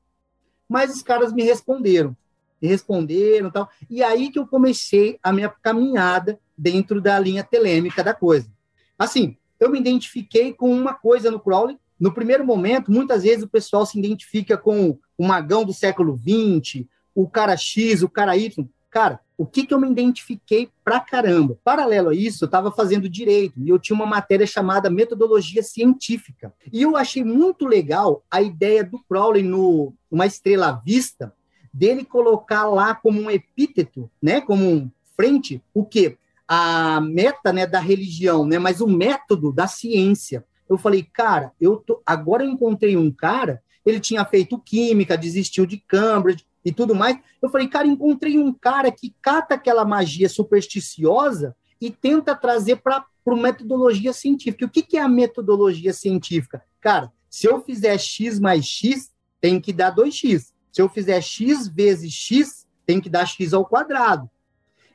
mas 0.68 0.94
os 0.94 1.02
caras 1.02 1.32
me 1.32 1.42
responderam, 1.42 2.16
me 2.60 2.68
responderam 2.68 3.50
tal. 3.50 3.68
E 3.88 4.02
aí 4.02 4.30
que 4.30 4.38
eu 4.38 4.46
comecei 4.46 5.18
a 5.22 5.32
minha 5.32 5.48
caminhada 5.48 6.38
dentro 6.56 7.00
da 7.00 7.18
linha 7.18 7.44
telêmica 7.44 8.02
da 8.02 8.14
coisa. 8.14 8.50
Assim, 8.98 9.36
eu 9.60 9.70
me 9.70 9.78
identifiquei 9.78 10.52
com 10.52 10.70
uma 10.70 10.94
coisa 10.94 11.30
no 11.30 11.40
Crowley. 11.40 11.78
No 11.98 12.12
primeiro 12.12 12.44
momento, 12.44 12.90
muitas 12.90 13.22
vezes 13.22 13.44
o 13.44 13.48
pessoal 13.48 13.86
se 13.86 13.98
identifica 13.98 14.56
com 14.56 14.98
o 15.16 15.26
magão 15.26 15.64
do 15.64 15.72
século 15.72 16.16
XX, 16.16 16.84
o 17.14 17.28
cara 17.28 17.56
X, 17.56 18.02
o 18.02 18.08
cara 18.08 18.36
Y. 18.36 18.66
Cara, 18.90 19.20
O 19.38 19.44
que, 19.44 19.66
que 19.66 19.74
eu 19.74 19.80
me 19.80 19.90
identifiquei 19.90 20.70
pra 20.82 20.98
caramba? 20.98 21.58
Paralelo 21.62 22.08
a 22.08 22.14
isso, 22.14 22.44
eu 22.44 22.46
estava 22.46 22.72
fazendo 22.72 23.08
direito 23.08 23.60
e 23.60 23.68
eu 23.68 23.78
tinha 23.78 23.94
uma 23.94 24.06
matéria 24.06 24.46
chamada 24.46 24.88
metodologia 24.88 25.62
científica. 25.62 26.54
E 26.72 26.82
eu 26.82 26.96
achei 26.96 27.22
muito 27.22 27.66
legal 27.66 28.24
a 28.30 28.40
ideia 28.40 28.82
do 28.82 28.98
Crowley 29.00 29.42
no 29.42 29.92
uma 30.10 30.24
estrela 30.24 30.68
à 30.68 30.72
vista, 30.72 31.34
dele 31.72 32.04
colocar 32.04 32.64
lá 32.64 32.94
como 32.94 33.20
um 33.20 33.30
epíteto, 33.30 34.10
né, 34.22 34.40
como 34.40 34.64
um 34.64 34.90
frente, 35.14 35.62
o 35.74 35.84
quê? 35.84 36.16
A 36.48 37.00
meta, 37.02 37.52
né, 37.52 37.66
da 37.66 37.80
religião, 37.80 38.46
né, 38.46 38.58
mas 38.58 38.80
o 38.80 38.86
método 38.86 39.52
da 39.52 39.66
ciência. 39.66 40.44
Eu 40.68 40.78
falei, 40.78 41.06
cara, 41.12 41.52
eu 41.60 41.76
tô, 41.76 42.00
agora 42.06 42.42
eu 42.42 42.50
encontrei 42.50 42.96
um 42.96 43.10
cara, 43.10 43.62
ele 43.84 44.00
tinha 44.00 44.24
feito 44.24 44.58
química, 44.58 45.18
desistiu 45.18 45.66
de 45.66 45.76
Cambridge, 45.76 46.46
e 46.66 46.72
tudo 46.72 46.96
mais. 46.96 47.16
Eu 47.40 47.48
falei, 47.48 47.68
cara, 47.68 47.86
encontrei 47.86 48.36
um 48.36 48.52
cara 48.52 48.90
que 48.90 49.14
cata 49.22 49.54
aquela 49.54 49.84
magia 49.84 50.28
supersticiosa 50.28 51.54
e 51.80 51.92
tenta 51.92 52.34
trazer 52.34 52.82
para 52.82 53.06
a 53.24 53.36
metodologia 53.36 54.12
científica. 54.12 54.66
O 54.66 54.68
que, 54.68 54.82
que 54.82 54.96
é 54.96 55.00
a 55.00 55.08
metodologia 55.08 55.92
científica? 55.92 56.60
Cara, 56.80 57.12
se 57.30 57.46
eu 57.46 57.60
fizer 57.60 57.96
x 57.96 58.40
mais 58.40 58.64
x, 58.66 59.12
tem 59.40 59.60
que 59.60 59.72
dar 59.72 59.94
2x. 59.94 60.52
Se 60.72 60.82
eu 60.82 60.88
fizer 60.88 61.20
x 61.20 61.68
vezes 61.68 62.12
x, 62.12 62.66
tem 62.84 63.00
que 63.00 63.08
dar 63.08 63.26
x 63.26 63.54
ao 63.54 63.64
quadrado. 63.64 64.28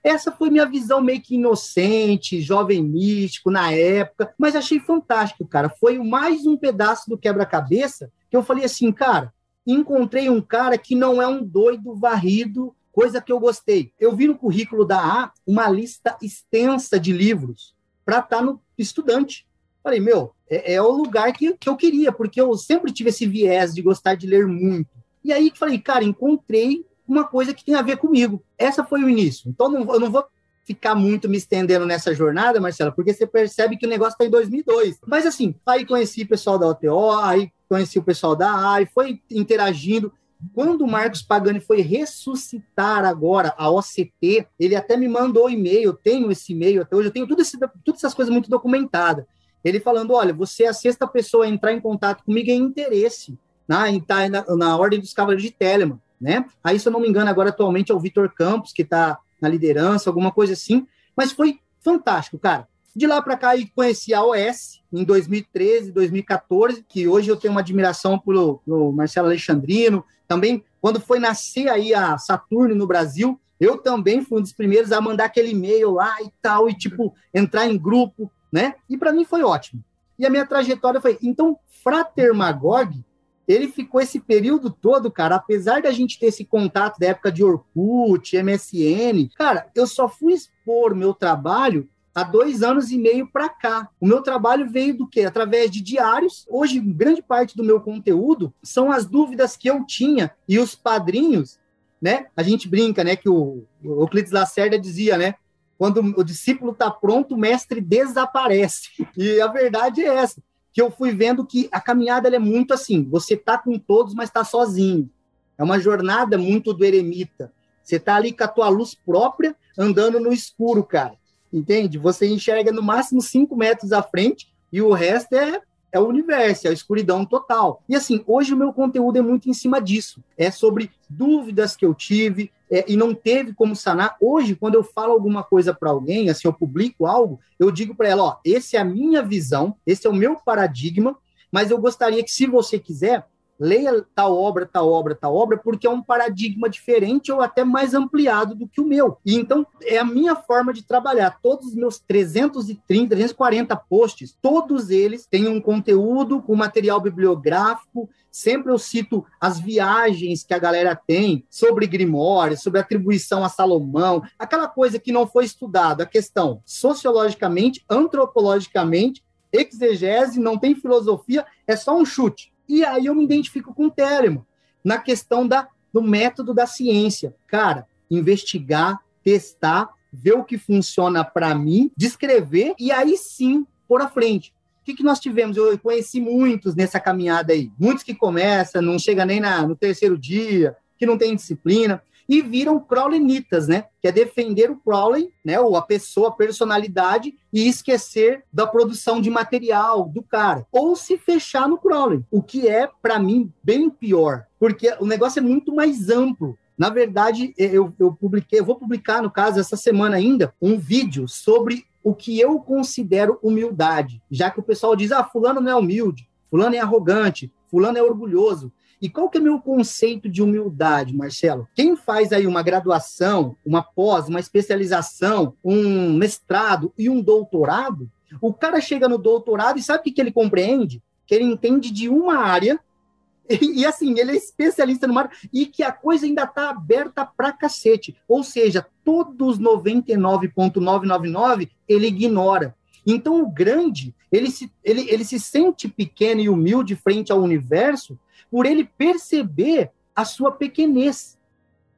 Essa 0.03 0.29
foi 0.29 0.49
minha 0.49 0.65
visão 0.65 0.99
meio 0.99 1.21
que 1.21 1.35
inocente, 1.35 2.41
jovem 2.41 2.83
místico 2.83 3.49
na 3.49 3.71
época, 3.71 4.33
mas 4.37 4.57
achei 4.57 4.79
fantástico, 4.79 5.47
cara. 5.47 5.69
Foi 5.69 5.99
mais 5.99 6.45
um 6.45 6.57
pedaço 6.57 7.09
do 7.09 7.17
quebra-cabeça 7.17 8.11
que 8.29 8.35
eu 8.35 8.43
falei 8.43 8.65
assim, 8.65 8.91
cara, 8.91 9.31
encontrei 9.65 10.29
um 10.29 10.41
cara 10.41 10.77
que 10.77 10.95
não 10.95 11.21
é 11.21 11.27
um 11.27 11.43
doido 11.43 11.95
varrido, 11.95 12.75
coisa 12.91 13.21
que 13.21 13.31
eu 13.31 13.39
gostei. 13.39 13.91
Eu 13.99 14.15
vi 14.15 14.27
no 14.27 14.37
currículo 14.37 14.85
da 14.85 14.99
A 14.99 15.31
uma 15.45 15.69
lista 15.69 16.17
extensa 16.21 16.99
de 16.99 17.11
livros 17.11 17.73
para 18.05 18.19
estar 18.19 18.37
tá 18.37 18.41
no 18.41 18.61
estudante. 18.77 19.47
Falei, 19.83 19.99
meu, 19.99 20.33
é, 20.49 20.73
é, 20.73 20.81
o 20.81 20.91
lugar 20.91 21.31
que, 21.33 21.53
que 21.53 21.69
eu 21.69 21.75
queria, 21.75 22.11
porque 22.11 22.39
eu 22.39 22.55
sempre 22.55 22.91
tive 22.91 23.09
esse 23.09 23.25
viés 23.25 23.73
de 23.73 23.81
gostar 23.81 24.15
de 24.15 24.27
ler 24.27 24.45
muito. 24.45 24.89
E 25.23 25.31
aí 25.31 25.51
falei, 25.55 25.79
cara, 25.79 26.03
encontrei 26.03 26.85
uma 27.07 27.23
coisa 27.23 27.53
que 27.53 27.63
tem 27.63 27.75
a 27.75 27.81
ver 27.81 27.97
comigo. 27.97 28.43
Essa 28.57 28.83
foi 28.83 29.03
o 29.03 29.09
início. 29.09 29.49
Então 29.49 29.69
não, 29.69 29.93
eu 29.93 29.99
não 29.99 30.11
vou 30.11 30.25
ficar 30.65 30.95
muito 30.95 31.27
me 31.27 31.37
estendendo 31.37 31.85
nessa 31.85 32.13
jornada, 32.13 32.61
Marcela, 32.61 32.91
porque 32.91 33.13
você 33.13 33.25
percebe 33.25 33.77
que 33.77 33.85
o 33.85 33.89
negócio 33.89 34.13
está 34.13 34.25
em 34.25 34.29
2002. 34.29 34.99
Mas 35.05 35.25
assim, 35.25 35.55
aí 35.65 35.85
conheci 35.85 36.23
o 36.23 36.27
pessoal 36.27 36.57
da 36.57 36.67
OTO, 36.67 37.11
aí 37.19 37.51
conheci 37.71 37.97
o 37.97 38.03
pessoal 38.03 38.35
da 38.35 38.53
AI, 38.53 38.85
foi 38.85 39.21
interagindo. 39.31 40.11
Quando 40.53 40.81
o 40.81 40.87
Marcos 40.87 41.21
Pagani 41.21 41.61
foi 41.61 41.79
ressuscitar 41.79 43.05
agora 43.05 43.53
a 43.57 43.69
OCT, 43.69 44.45
ele 44.59 44.75
até 44.75 44.97
me 44.97 45.07
mandou 45.07 45.49
e-mail, 45.49 45.83
eu 45.83 45.93
tenho 45.93 46.29
esse 46.29 46.51
e-mail 46.51 46.81
até 46.81 46.95
hoje, 46.97 47.07
eu 47.07 47.13
tenho 47.13 47.27
tudo 47.27 47.41
esse, 47.41 47.57
todas 47.85 48.03
essas 48.03 48.13
coisas 48.13 48.31
muito 48.31 48.49
documentadas. 48.49 49.23
Ele 49.63 49.79
falando: 49.79 50.13
olha, 50.13 50.33
você 50.33 50.63
é 50.63 50.67
a 50.67 50.73
sexta 50.73 51.07
pessoa 51.07 51.45
a 51.45 51.47
entrar 51.47 51.71
em 51.71 51.79
contato 51.79 52.25
comigo 52.25 52.49
em 52.49 52.57
interesse 52.57 53.37
na, 53.65 53.85
tá 54.01 54.27
na, 54.27 54.43
na 54.57 54.77
ordem 54.77 54.99
dos 54.99 55.13
Cavaleiros 55.13 55.43
de 55.43 55.51
Telemann, 55.51 56.01
né? 56.19 56.43
Aí, 56.61 56.77
se 56.77 56.89
eu 56.89 56.91
não 56.91 56.99
me 56.99 57.07
engano, 57.07 57.29
agora 57.29 57.49
atualmente 57.49 57.91
é 57.91 57.95
o 57.95 57.99
Vitor 57.99 58.33
Campos, 58.33 58.73
que 58.73 58.81
está 58.81 59.17
na 59.39 59.47
liderança, 59.47 60.09
alguma 60.09 60.31
coisa 60.31 60.53
assim. 60.53 60.85
Mas 61.15 61.31
foi 61.31 61.59
fantástico, 61.79 62.37
cara. 62.37 62.67
De 62.93 63.07
lá 63.07 63.21
para 63.21 63.37
cá, 63.37 63.55
eu 63.55 63.65
conheci 63.73 64.13
a 64.13 64.23
OS 64.23 64.81
em 64.91 65.03
2013, 65.03 65.91
2014, 65.91 66.83
que 66.87 67.07
hoje 67.07 67.29
eu 67.29 67.37
tenho 67.37 67.53
uma 67.53 67.61
admiração 67.61 68.19
pelo, 68.19 68.57
pelo 68.65 68.91
Marcelo 68.91 69.27
Alexandrino. 69.27 70.03
Também, 70.27 70.63
quando 70.81 70.99
foi 70.99 71.17
nascer 71.17 71.69
aí 71.69 71.93
a 71.93 72.17
Saturno 72.17 72.75
no 72.75 72.85
Brasil, 72.85 73.39
eu 73.59 73.77
também 73.77 74.25
fui 74.25 74.39
um 74.39 74.41
dos 74.41 74.51
primeiros 74.51 74.91
a 74.91 74.99
mandar 74.99 75.25
aquele 75.25 75.51
e-mail 75.51 75.91
lá 75.91 76.21
e 76.21 76.29
tal, 76.41 76.69
e 76.69 76.73
tipo, 76.73 77.13
entrar 77.33 77.65
em 77.65 77.77
grupo, 77.77 78.29
né? 78.51 78.75
E 78.89 78.97
para 78.97 79.13
mim 79.13 79.23
foi 79.23 79.43
ótimo. 79.43 79.81
E 80.19 80.25
a 80.25 80.29
minha 80.29 80.45
trajetória 80.45 80.99
foi. 80.99 81.17
Então, 81.21 81.57
Frater 81.83 82.33
Magog, 82.33 83.03
ele 83.47 83.69
ficou 83.69 84.01
esse 84.01 84.19
período 84.19 84.69
todo, 84.69 85.09
cara, 85.11 85.35
apesar 85.35 85.81
da 85.81 85.91
gente 85.91 86.19
ter 86.19 86.27
esse 86.27 86.43
contato 86.43 86.99
da 86.99 87.07
época 87.07 87.31
de 87.31 87.43
Orkut, 87.43 88.35
MSN, 88.35 89.29
cara, 89.35 89.69
eu 89.73 89.87
só 89.87 90.09
fui 90.09 90.33
expor 90.33 90.93
meu 90.93 91.13
trabalho 91.13 91.87
há 92.13 92.23
dois 92.23 92.61
anos 92.61 92.91
e 92.91 92.97
meio 92.97 93.27
para 93.27 93.49
cá. 93.49 93.89
O 93.99 94.05
meu 94.05 94.21
trabalho 94.21 94.69
veio 94.69 94.97
do 94.97 95.07
quê? 95.07 95.21
Através 95.21 95.71
de 95.71 95.81
diários. 95.81 96.45
Hoje, 96.49 96.79
grande 96.79 97.21
parte 97.21 97.55
do 97.55 97.63
meu 97.63 97.79
conteúdo 97.79 98.53
são 98.61 98.91
as 98.91 99.05
dúvidas 99.05 99.55
que 99.55 99.69
eu 99.69 99.85
tinha 99.85 100.31
e 100.47 100.59
os 100.59 100.75
padrinhos, 100.75 101.59
né? 102.01 102.27
A 102.35 102.43
gente 102.43 102.67
brinca, 102.67 103.03
né? 103.03 103.15
Que 103.15 103.29
o 103.29 103.63
Euclides 103.83 104.31
Lacerda 104.31 104.77
dizia, 104.77 105.17
né? 105.17 105.35
Quando 105.77 105.99
o 106.17 106.23
discípulo 106.23 106.73
está 106.73 106.91
pronto, 106.91 107.33
o 107.33 107.39
mestre 107.39 107.81
desaparece. 107.81 108.89
E 109.17 109.41
a 109.41 109.47
verdade 109.47 110.03
é 110.03 110.15
essa, 110.15 110.41
que 110.71 110.81
eu 110.81 110.91
fui 110.91 111.11
vendo 111.11 111.45
que 111.45 111.67
a 111.71 111.81
caminhada 111.81 112.27
é 112.29 112.39
muito 112.39 112.73
assim. 112.73 113.03
Você 113.09 113.35
tá 113.35 113.57
com 113.57 113.79
todos, 113.79 114.13
mas 114.13 114.29
está 114.29 114.43
sozinho. 114.43 115.09
É 115.57 115.63
uma 115.63 115.79
jornada 115.79 116.37
muito 116.37 116.73
do 116.73 116.85
eremita. 116.85 117.51
Você 117.83 117.99
tá 117.99 118.15
ali 118.15 118.31
com 118.31 118.43
a 118.43 118.47
tua 118.47 118.69
luz 118.69 118.93
própria, 118.93 119.55
andando 119.77 120.19
no 120.19 120.31
escuro, 120.31 120.83
cara 120.83 121.20
entende? 121.51 121.97
Você 121.97 122.27
enxerga 122.27 122.71
no 122.71 122.81
máximo 122.81 123.21
5 123.21 123.55
metros 123.55 123.91
à 123.91 124.01
frente 124.01 124.51
e 124.71 124.81
o 124.81 124.91
resto 124.93 125.33
é, 125.33 125.61
é 125.91 125.99
o 125.99 126.07
universo, 126.07 126.67
é 126.67 126.69
a 126.69 126.73
escuridão 126.73 127.25
total. 127.25 127.83
E 127.87 127.95
assim, 127.95 128.23
hoje 128.25 128.53
o 128.53 128.57
meu 128.57 128.71
conteúdo 128.71 129.17
é 129.17 129.21
muito 129.21 129.49
em 129.49 129.53
cima 129.53 129.81
disso. 129.81 130.23
É 130.37 130.49
sobre 130.49 130.91
dúvidas 131.09 131.75
que 131.75 131.85
eu 131.85 131.93
tive 131.93 132.51
é, 132.69 132.85
e 132.87 132.95
não 132.95 133.13
teve 133.13 133.53
como 133.53 133.75
sanar. 133.75 134.15
Hoje, 134.21 134.55
quando 134.55 134.75
eu 134.75 134.83
falo 134.83 135.11
alguma 135.11 135.43
coisa 135.43 135.73
para 135.73 135.89
alguém, 135.89 136.29
assim, 136.29 136.47
eu 136.47 136.53
publico 136.53 137.05
algo, 137.05 137.39
eu 137.59 137.69
digo 137.69 137.93
para 137.93 138.07
ela, 138.07 138.23
ó, 138.23 138.37
esse 138.45 138.77
é 138.77 138.79
a 138.79 138.85
minha 138.85 139.21
visão, 139.21 139.75
esse 139.85 140.07
é 140.07 140.09
o 140.09 140.15
meu 140.15 140.37
paradigma, 140.37 141.17
mas 141.51 141.69
eu 141.69 141.77
gostaria 141.77 142.23
que, 142.23 142.31
se 142.31 142.47
você 142.47 142.79
quiser, 142.79 143.27
leia 143.61 144.03
tal 144.15 144.35
obra, 144.35 144.65
tal 144.65 144.91
obra, 144.91 145.13
tal 145.13 145.35
obra, 145.35 145.55
porque 145.55 145.85
é 145.85 145.89
um 145.89 146.01
paradigma 146.01 146.67
diferente 146.67 147.31
ou 147.31 147.41
até 147.41 147.63
mais 147.63 147.93
ampliado 147.93 148.55
do 148.55 148.67
que 148.67 148.81
o 148.81 148.85
meu. 148.85 149.19
E 149.23 149.35
então 149.35 149.65
é 149.83 149.99
a 149.99 150.03
minha 150.03 150.35
forma 150.35 150.73
de 150.73 150.83
trabalhar. 150.83 151.39
Todos 151.43 151.67
os 151.67 151.75
meus 151.75 151.99
330, 151.99 153.15
340 153.15 153.75
posts, 153.75 154.35
todos 154.41 154.89
eles 154.89 155.27
têm 155.27 155.47
um 155.47 155.61
conteúdo 155.61 156.41
com 156.41 156.55
material 156.55 156.99
bibliográfico. 156.99 158.09
Sempre 158.31 158.71
eu 158.71 158.79
cito 158.79 159.23
as 159.39 159.59
viagens 159.59 160.43
que 160.43 160.53
a 160.53 160.59
galera 160.59 160.95
tem 160.95 161.45
sobre 161.49 161.85
Grimória, 161.85 162.57
sobre 162.57 162.79
atribuição 162.79 163.43
a 163.43 163.49
Salomão, 163.49 164.23
aquela 164.39 164.67
coisa 164.67 164.97
que 164.97 165.11
não 165.11 165.27
foi 165.27 165.45
estudada, 165.45 166.03
a 166.03 166.07
questão 166.07 166.61
sociologicamente, 166.65 167.83
antropologicamente, 167.89 169.21
exegese, 169.51 170.39
não 170.39 170.57
tem 170.57 170.73
filosofia, 170.73 171.45
é 171.67 171.75
só 171.75 171.95
um 171.95 172.05
chute. 172.05 172.50
E 172.71 172.85
aí 172.85 173.07
eu 173.07 173.13
me 173.13 173.25
identifico 173.25 173.73
com 173.73 173.87
o 173.87 173.91
Telemann, 173.91 174.45
na 174.81 174.97
questão 174.97 175.45
da, 175.45 175.67
do 175.91 176.01
método 176.01 176.53
da 176.53 176.65
ciência. 176.65 177.35
Cara, 177.45 177.85
investigar, 178.09 178.97
testar, 179.21 179.89
ver 180.11 180.35
o 180.35 180.45
que 180.45 180.57
funciona 180.57 181.21
para 181.21 181.53
mim, 181.53 181.91
descrever 181.97 182.73
e 182.79 182.89
aí 182.89 183.17
sim 183.17 183.67
pôr 183.89 184.01
à 184.01 184.07
frente. 184.07 184.53
O 184.81 184.85
que, 184.85 184.95
que 184.95 185.03
nós 185.03 185.19
tivemos? 185.19 185.57
Eu 185.57 185.77
conheci 185.77 186.21
muitos 186.21 186.73
nessa 186.73 186.97
caminhada 186.97 187.51
aí. 187.51 187.69
Muitos 187.77 188.05
que 188.05 188.15
começam, 188.15 188.81
não 188.81 188.97
chega 188.97 189.25
nem 189.25 189.41
na, 189.41 189.67
no 189.67 189.75
terceiro 189.75 190.17
dia, 190.17 190.73
que 190.97 191.05
não 191.05 191.17
tem 191.17 191.35
disciplina 191.35 192.01
e 192.31 192.41
viram 192.41 192.79
Crowleynitas, 192.79 193.67
né? 193.67 193.87
Que 194.01 194.07
é 194.07 194.11
defender 194.11 194.71
o 194.71 194.77
Crowley, 194.77 195.33
né? 195.43 195.59
Ou 195.59 195.75
a 195.75 195.81
pessoa, 195.81 196.29
a 196.29 196.31
personalidade, 196.31 197.35
e 197.51 197.67
esquecer 197.67 198.45
da 198.53 198.65
produção 198.65 199.19
de 199.19 199.29
material 199.29 200.07
do 200.07 200.23
cara. 200.23 200.65
Ou 200.71 200.95
se 200.95 201.17
fechar 201.17 201.67
no 201.67 201.77
Crowley, 201.77 202.23
o 202.31 202.41
que 202.41 202.69
é, 202.69 202.89
para 203.01 203.19
mim, 203.19 203.51
bem 203.61 203.89
pior. 203.89 204.45
Porque 204.57 204.95
o 205.01 205.05
negócio 205.05 205.39
é 205.39 205.41
muito 205.43 205.75
mais 205.75 206.09
amplo. 206.09 206.57
Na 206.77 206.89
verdade, 206.89 207.53
eu, 207.57 207.93
eu 207.99 208.13
publiquei, 208.13 208.61
eu 208.61 208.65
vou 208.65 208.77
publicar, 208.77 209.21
no 209.21 209.29
caso, 209.29 209.59
essa 209.59 209.75
semana 209.75 210.15
ainda, 210.15 210.53
um 210.61 210.79
vídeo 210.79 211.27
sobre 211.27 211.85
o 212.01 212.15
que 212.15 212.39
eu 212.39 212.57
considero 212.61 213.39
humildade. 213.43 214.21
Já 214.31 214.49
que 214.49 214.59
o 214.61 214.63
pessoal 214.63 214.95
diz, 214.95 215.11
ah, 215.11 215.21
fulano 215.21 215.59
não 215.59 215.71
é 215.71 215.75
humilde, 215.75 216.29
fulano 216.49 216.75
é 216.75 216.79
arrogante, 216.79 217.51
fulano 217.69 217.97
é 217.97 218.01
orgulhoso. 218.01 218.71
E 219.01 219.09
qual 219.09 219.29
que 219.29 219.37
é 219.37 219.41
o 219.41 219.43
meu 219.43 219.59
conceito 219.59 220.29
de 220.29 220.41
humildade, 220.43 221.15
Marcelo? 221.15 221.67
Quem 221.73 221.95
faz 221.95 222.31
aí 222.31 222.45
uma 222.45 222.61
graduação, 222.61 223.55
uma 223.65 223.81
pós, 223.81 224.27
uma 224.27 224.39
especialização, 224.39 225.55
um 225.63 226.13
mestrado 226.13 226.93
e 226.97 227.09
um 227.09 227.19
doutorado, 227.19 228.07
o 228.39 228.53
cara 228.53 228.79
chega 228.79 229.09
no 229.09 229.17
doutorado 229.17 229.79
e 229.79 229.83
sabe 229.83 229.99
o 229.99 230.03
que, 230.13 230.21
ele 230.21 230.31
compreende? 230.31 231.01
Que 231.25 231.33
ele 231.33 231.45
entende 231.45 231.89
de 231.91 232.07
uma 232.07 232.37
área 232.37 232.79
e, 233.49 233.81
e, 233.81 233.85
assim, 233.85 234.19
ele 234.19 234.31
é 234.31 234.35
especialista 234.35 235.07
no 235.07 235.15
mar 235.15 235.31
e 235.51 235.65
que 235.65 235.83
a 235.83 235.91
coisa 235.91 236.25
ainda 236.25 236.43
está 236.43 236.69
aberta 236.69 237.25
pra 237.25 237.51
cacete. 237.51 238.15
Ou 238.27 238.43
seja, 238.43 238.85
todos 239.03 239.57
99,999 239.57 241.71
ele 241.87 242.07
ignora. 242.07 242.75
Então, 243.05 243.41
o 243.41 243.49
grande, 243.49 244.13
ele 244.31 244.49
se, 244.51 244.71
ele, 244.83 245.09
ele 245.09 245.25
se 245.25 245.39
sente 245.39 245.87
pequeno 245.87 246.39
e 246.39 246.49
humilde 246.49 246.95
frente 246.95 247.31
ao 247.31 247.41
universo, 247.41 248.15
por 248.51 248.65
ele 248.65 248.83
perceber 248.83 249.91
a 250.13 250.25
sua 250.25 250.51
pequenez. 250.51 251.39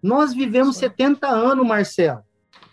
Nós 0.02 0.34
vivemos 0.34 0.78
70 0.78 1.28
anos, 1.28 1.66
Marcelo. 1.66 2.24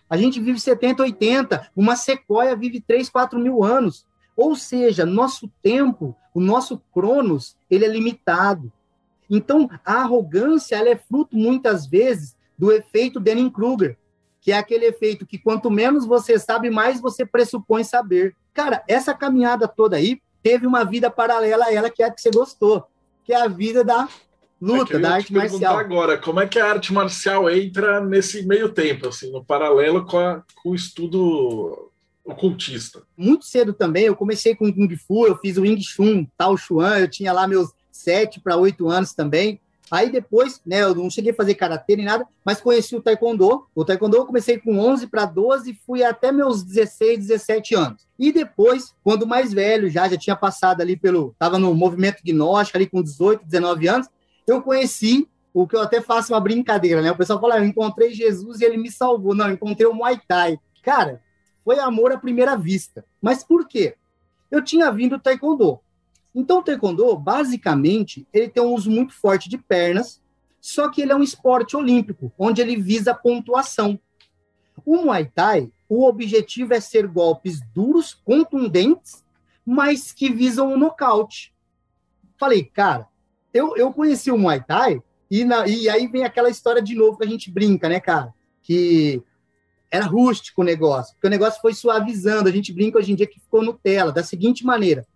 A 0.08 0.16
gente 0.16 0.38
vive 0.38 0.60
70, 0.60 1.02
80, 1.02 1.70
uma 1.74 1.96
sequoia 1.96 2.54
vive 2.54 2.80
3, 2.80 3.08
4 3.08 3.38
mil 3.38 3.64
anos. 3.64 4.06
Ou 4.36 4.54
seja, 4.54 5.06
nosso 5.06 5.50
tempo, 5.62 6.16
o 6.34 6.40
nosso 6.40 6.82
cronos, 6.92 7.56
ele 7.70 7.84
é 7.84 7.88
limitado. 7.88 8.70
Então, 9.28 9.70
a 9.84 9.94
arrogância, 9.94 10.76
ela 10.76 10.88
é 10.88 10.96
fruto, 10.96 11.36
muitas 11.36 11.86
vezes, 11.86 12.36
do 12.58 12.72
efeito 12.72 13.20
Denning-Kruger, 13.20 13.96
que 14.40 14.50
é 14.50 14.58
aquele 14.58 14.86
efeito 14.86 15.24
que 15.24 15.38
quanto 15.38 15.70
menos 15.70 16.04
você 16.04 16.38
sabe, 16.38 16.68
mais 16.68 17.00
você 17.00 17.24
pressupõe 17.24 17.84
saber. 17.84 18.34
Cara, 18.52 18.82
essa 18.88 19.14
caminhada 19.14 19.68
toda 19.68 19.96
aí 19.96 20.20
teve 20.42 20.66
uma 20.66 20.84
vida 20.84 21.10
paralela 21.10 21.66
a 21.66 21.72
ela, 21.72 21.90
que 21.90 22.02
é 22.02 22.06
a 22.06 22.10
que 22.10 22.20
você 22.20 22.30
gostou, 22.30 22.86
que 23.24 23.32
é 23.32 23.40
a 23.40 23.48
vida 23.48 23.84
da 23.84 24.08
luta, 24.60 24.96
é 24.96 25.00
da 25.00 25.14
arte 25.14 25.32
marcial. 25.32 25.78
agora, 25.78 26.18
como 26.18 26.40
é 26.40 26.46
que 26.46 26.58
a 26.58 26.66
arte 26.66 26.92
marcial 26.92 27.48
entra 27.50 28.00
nesse 28.00 28.46
meio 28.46 28.68
tempo, 28.68 29.08
assim, 29.08 29.30
no 29.30 29.44
paralelo 29.44 30.04
com, 30.04 30.18
a, 30.18 30.42
com 30.62 30.70
o 30.70 30.74
estudo 30.74 31.90
ocultista? 32.24 33.02
Muito 33.16 33.44
cedo 33.44 33.72
também, 33.72 34.04
eu 34.04 34.16
comecei 34.16 34.54
com 34.54 34.72
Kung 34.72 34.94
Fu, 34.96 35.26
eu 35.26 35.36
fiz 35.36 35.56
o 35.56 35.62
Wing 35.62 35.82
Chun, 35.82 36.26
Tao 36.36 36.56
Chuan, 36.56 36.98
eu 36.98 37.08
tinha 37.08 37.32
lá 37.32 37.46
meus 37.46 37.70
sete 37.90 38.40
para 38.40 38.56
oito 38.56 38.88
anos 38.88 39.12
também. 39.12 39.60
Aí 39.90 40.10
depois, 40.10 40.60
né, 40.64 40.82
eu 40.82 40.94
não 40.94 41.10
cheguei 41.10 41.32
a 41.32 41.34
fazer 41.34 41.54
karatê 41.54 41.96
nem 41.96 42.04
nada, 42.04 42.26
mas 42.44 42.60
conheci 42.60 42.94
o 42.94 43.02
taekwondo. 43.02 43.66
O 43.74 43.84
taekwondo 43.84 44.16
eu 44.16 44.26
comecei 44.26 44.58
com 44.58 44.78
11 44.78 45.08
para 45.08 45.24
12 45.26 45.70
e 45.70 45.74
fui 45.74 46.04
até 46.04 46.30
meus 46.30 46.62
16, 46.62 47.26
17 47.26 47.74
anos. 47.74 48.06
E 48.18 48.30
depois, 48.30 48.94
quando 49.02 49.26
mais 49.26 49.52
velho, 49.52 49.90
já 49.90 50.08
já 50.08 50.16
tinha 50.16 50.36
passado 50.36 50.80
ali 50.80 50.96
pelo, 50.96 51.34
tava 51.38 51.58
no 51.58 51.74
movimento 51.74 52.22
gnóstico 52.24 52.78
ali 52.78 52.86
com 52.86 53.02
18, 53.02 53.44
19 53.44 53.88
anos, 53.88 54.08
eu 54.46 54.62
conheci 54.62 55.28
o 55.52 55.66
que 55.66 55.74
eu 55.74 55.80
até 55.80 56.00
faço 56.00 56.32
uma 56.32 56.40
brincadeira, 56.40 57.02
né? 57.02 57.10
O 57.10 57.16
pessoal 57.16 57.40
fala, 57.40 57.56
ah, 57.56 57.58
eu 57.58 57.64
encontrei 57.64 58.12
Jesus 58.12 58.60
e 58.60 58.64
ele 58.64 58.76
me 58.76 58.90
salvou. 58.90 59.34
Não, 59.34 59.48
eu 59.48 59.54
encontrei 59.54 59.86
o 59.86 59.94
Muay 59.94 60.20
Thai. 60.28 60.58
Cara, 60.82 61.20
foi 61.64 61.78
amor 61.78 62.12
à 62.12 62.18
primeira 62.18 62.56
vista. 62.56 63.04
Mas 63.20 63.42
por 63.42 63.66
quê? 63.66 63.96
Eu 64.50 64.62
tinha 64.62 64.90
vindo 64.92 65.16
do 65.16 65.22
taekwondo. 65.22 65.80
Então, 66.34 66.58
o 66.58 66.62
taekwondo, 66.62 67.16
basicamente, 67.16 68.26
ele 68.32 68.48
tem 68.48 68.62
um 68.62 68.74
uso 68.74 68.90
muito 68.90 69.12
forte 69.12 69.48
de 69.48 69.58
pernas, 69.58 70.22
só 70.60 70.88
que 70.88 71.02
ele 71.02 71.12
é 71.12 71.16
um 71.16 71.22
esporte 71.22 71.76
olímpico, 71.76 72.32
onde 72.38 72.60
ele 72.60 72.76
visa 72.76 73.14
pontuação. 73.14 73.98
O 74.84 74.96
Muay 74.96 75.26
Thai, 75.26 75.70
o 75.88 76.06
objetivo 76.06 76.74
é 76.74 76.80
ser 76.80 77.06
golpes 77.06 77.60
duros, 77.74 78.14
contundentes, 78.14 79.24
mas 79.64 80.12
que 80.12 80.30
visam 80.30 80.68
o 80.68 80.74
um 80.74 80.78
nocaute. 80.78 81.52
Falei, 82.38 82.64
cara, 82.64 83.08
eu, 83.52 83.76
eu 83.76 83.92
conheci 83.92 84.30
o 84.30 84.38
Muay 84.38 84.62
Thai, 84.62 85.02
e, 85.30 85.44
na, 85.44 85.66
e 85.66 85.88
aí 85.88 86.08
vem 86.08 86.24
aquela 86.24 86.50
história 86.50 86.82
de 86.82 86.94
novo 86.94 87.16
que 87.16 87.24
a 87.24 87.28
gente 87.28 87.50
brinca, 87.50 87.88
né, 87.88 88.00
cara? 88.00 88.34
Que 88.62 89.22
era 89.90 90.04
rústico 90.04 90.62
o 90.62 90.64
negócio, 90.64 91.14
porque 91.14 91.26
o 91.26 91.30
negócio 91.30 91.60
foi 91.60 91.72
suavizando. 91.72 92.48
A 92.48 92.52
gente 92.52 92.72
brinca 92.72 92.98
hoje 92.98 93.12
em 93.12 93.14
dia 93.14 93.26
que 93.26 93.38
ficou 93.38 93.62
Nutella, 93.62 94.10
da 94.10 94.24
seguinte 94.24 94.64
maneira: 94.64 95.06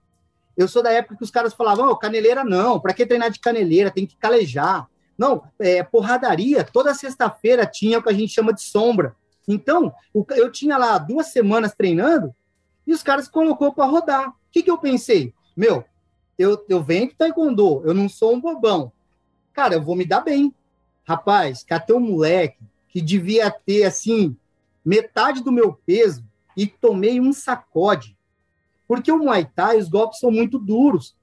eu 0.57 0.69
sou 0.69 0.83
da 0.83 0.93
época 0.93 1.17
que 1.17 1.25
os 1.25 1.31
caras 1.31 1.53
falavam, 1.53 1.91
oh, 1.91 1.97
caneleira 1.97 2.45
não, 2.45 2.79
para 2.79 2.95
que 2.95 3.07
treinar 3.07 3.31
de 3.31 3.41
caneleira? 3.41 3.91
Tem 3.91 4.07
que 4.07 4.17
calejar. 4.17 4.89
Não, 5.17 5.45
é, 5.59 5.83
porradaria, 5.83 6.65
toda 6.65 6.95
sexta-feira 6.95 7.67
tinha 7.67 7.99
o 7.99 8.03
que 8.03 8.09
a 8.09 8.13
gente 8.13 8.33
chama 8.33 8.53
de 8.53 8.63
sombra. 8.63 9.15
Então, 9.47 9.93
eu 10.31 10.51
tinha 10.51 10.77
lá 10.77 10.99
duas 10.99 11.29
semanas 11.29 11.75
treinando 11.75 12.35
e 12.87 12.93
os 12.93 13.03
caras 13.03 13.29
colocou 13.29 13.73
para 13.73 13.85
rodar. 13.85 14.29
O 14.29 14.35
que, 14.51 14.63
que 14.63 14.71
eu 14.71 14.79
pensei? 14.79 15.33
Meu, 15.57 15.85
eu, 16.39 16.65
eu 16.69 16.83
venho 16.83 17.09
de 17.09 17.15
taekwondo, 17.15 17.83
eu 17.85 17.95
não 17.95 18.09
sou 18.09 18.35
um 18.35 18.41
bobão. 18.41 18.93
Cara, 19.53 19.75
eu 19.75 19.83
vou 19.83 19.95
me 19.95 20.05
dar 20.05 20.21
bem. 20.21 20.53
Rapaz, 21.07 21.63
catei 21.63 21.95
um 21.95 22.01
moleque 22.01 22.59
que 22.89 23.01
devia 23.01 23.51
ter, 23.51 23.85
assim, 23.85 24.37
metade 24.85 25.43
do 25.43 25.53
meu 25.53 25.73
peso 25.87 26.25
e 26.57 26.67
tomei 26.67 27.21
um 27.21 27.33
sacode. 27.33 28.14
Porque 28.87 29.11
o 29.11 29.19
Muay 29.19 29.47
Thai, 29.55 29.79
os 29.79 29.89
golpes 29.89 30.19
são 30.19 30.31
muito 30.31 30.59
duros. 30.59 31.17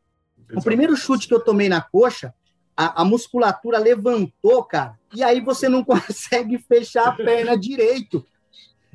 O 0.54 0.62
primeiro 0.62 0.96
chute 0.96 1.28
que 1.28 1.34
eu 1.34 1.44
tomei 1.44 1.70
na 1.70 1.82
coxa, 1.82 2.34
a, 2.76 3.02
a, 3.02 3.06
musculatura 3.06 3.78
levantou, 3.78 4.64
cara, 4.64 4.98
e 5.14 5.24
aí 5.24 5.40
você 5.40 5.70
não 5.70 5.84
consegue 5.86 6.58
fechar 6.58 7.08
a 7.08 7.12
perna 7.12 7.58
direito. 7.58 8.26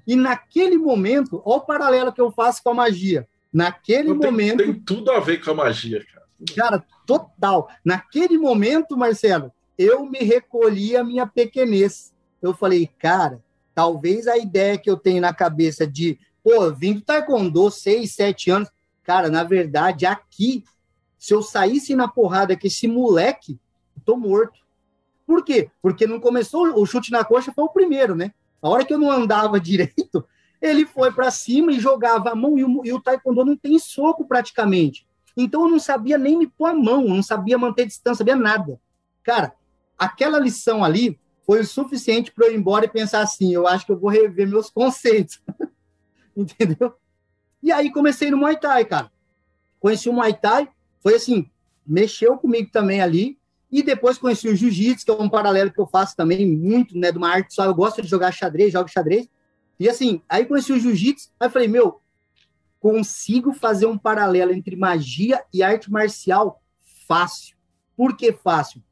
E 0.07 0.15
naquele 0.15 0.77
momento, 0.77 1.43
olha 1.45 1.59
o 1.59 1.61
paralelo 1.61 2.13
que 2.13 2.21
eu 2.21 2.31
faço 2.31 2.63
com 2.63 2.71
a 2.71 2.75
magia. 2.75 3.29
Naquele 3.53 4.09
tem, 4.09 4.31
momento. 4.31 4.59
Tem 4.59 4.75
tudo 4.75 5.11
a 5.11 5.21
ver 5.21 5.43
com 5.43 5.51
a 5.51 5.55
magia, 5.55 6.05
cara. 6.05 6.27
Cara, 6.55 6.85
total. 7.07 7.69
Naquele 7.85 8.37
momento, 8.37 8.97
Marcelo, 8.97 9.51
eu 9.79 10.05
me 10.05 10.19
recolhi 10.19 10.97
a 10.97 11.03
minha 11.03 11.27
pequenez. 11.27 12.13
Eu 12.43 12.55
falei, 12.55 12.89
cara, 12.99 13.43
talvez 13.75 14.29
a 14.29 14.37
ideia 14.37 14.79
que 14.79 14.91
eu 14.91 14.97
tenho 14.97 15.21
na 15.21 15.33
cabeça 15.33 15.87
de 15.87 16.19
Pô, 16.47 16.73
vim 16.73 16.95
do 16.95 17.01
Taekwondo, 17.01 17.69
seis, 17.73 18.15
sete 18.15 18.53
anos. 18.53 18.71
Cara, 19.03 19.29
na 19.29 19.43
verdade, 19.43 20.07
aqui, 20.07 20.63
se 21.19 21.35
eu 21.35 21.43
saísse 21.43 21.97
na 21.97 22.07
porrada 22.07 22.57
com 22.57 22.69
esse 22.69 22.87
moleque, 22.87 23.59
eu 23.97 24.03
tô 24.05 24.17
morto. 24.17 24.61
Por 25.27 25.45
quê? 25.45 25.73
Porque 25.83 26.07
não 26.07 26.21
começou 26.21 26.81
o 26.81 26.87
chute 26.87 27.11
na 27.11 27.25
coxa, 27.25 27.53
foi 27.53 27.65
o 27.65 27.69
primeiro, 27.69 28.15
né? 28.15 28.33
A 28.63 28.69
hora 28.69 28.85
que 28.85 28.95
eu 28.95 28.99
não 28.99 29.11
andava 29.11 29.59
direito, 29.59 30.25
ele 30.63 30.87
foi 30.87 31.11
para 31.11 31.33
cima 31.33 31.73
e 31.73 31.81
jogava 31.81 32.31
a 32.31 32.37
mão, 32.37 32.57
e 32.57 32.63
o, 32.63 32.81
e 32.85 32.93
o 32.93 33.01
Taekwondo 33.01 33.45
não 33.45 33.57
tem 33.57 33.77
soco 33.81 34.25
praticamente. 34.25 35.05
Então 35.37 35.65
eu 35.65 35.69
não 35.69 35.81
sabia 35.81 36.17
nem 36.17 36.39
me 36.39 36.47
pôr 36.47 36.67
a 36.67 36.75
mão, 36.75 37.09
não 37.09 37.25
sabia 37.25 37.59
manter 37.59 37.87
distância, 37.87 38.19
sabia 38.19 38.37
nada. 38.37 38.81
Cara, 39.25 39.53
aquela 39.99 40.39
lição 40.39 40.85
ali 40.85 41.19
foi 41.45 41.59
o 41.59 41.67
suficiente 41.67 42.31
para 42.31 42.47
eu 42.47 42.53
ir 42.53 42.57
embora 42.57 42.85
e 42.85 42.89
pensar 42.89 43.21
assim: 43.21 43.53
eu 43.53 43.67
acho 43.67 43.85
que 43.85 43.91
eu 43.91 43.99
vou 43.99 44.11
rever 44.11 44.49
meus 44.49 44.71
conceitos. 44.71 45.43
entendeu? 46.41 46.95
E 47.63 47.73
aí 47.73 47.91
comecei 47.91 48.31
no 48.31 48.37
Muay 48.37 48.59
Thai, 48.59 48.85
cara. 48.85 49.11
Conheci 49.81 50.09
o 50.09 50.13
Muay 50.13 50.35
Thai, 50.35 50.69
foi 51.01 51.15
assim, 51.15 51.51
mexeu 51.87 52.37
comigo 52.37 52.71
também 52.71 53.01
ali. 53.01 53.39
E 53.71 53.83
depois 53.83 54.17
conheci 54.17 54.49
o 54.49 54.55
Jiu-Jitsu, 54.55 55.05
que 55.05 55.11
é 55.11 55.15
um 55.15 55.29
paralelo 55.29 55.73
que 55.73 55.81
eu 55.81 55.87
faço 55.87 56.17
também 56.17 56.47
muito, 56.47 56.97
né, 56.97 57.11
de 57.11 57.19
uma 57.19 57.29
arte 57.29 57.53
só. 57.53 57.65
Eu 57.65 57.75
gosto 57.75 58.01
de 58.01 58.09
jogar 58.09 58.31
xadrez, 58.31 58.73
jogo 58.73 58.89
xadrez. 58.89 59.29
E 59.79 59.89
assim, 59.89 60.23
aí 60.29 60.47
conheci 60.47 60.73
o 60.73 60.79
Jiu-Jitsu, 60.79 61.31
aí 61.39 61.51
falei, 61.51 61.69
meu, 61.69 62.01
consigo 62.79 63.53
fazer 63.53 63.87
um 63.87 63.99
paralelo 63.99 64.53
entre 64.53 64.77
magia 64.77 65.43
e 65.53 65.63
arte 65.63 65.91
marcial 65.91 66.63
fácil. 67.07 67.57
Por 67.97 68.17
que 68.17 68.33
fácil? 68.33 68.83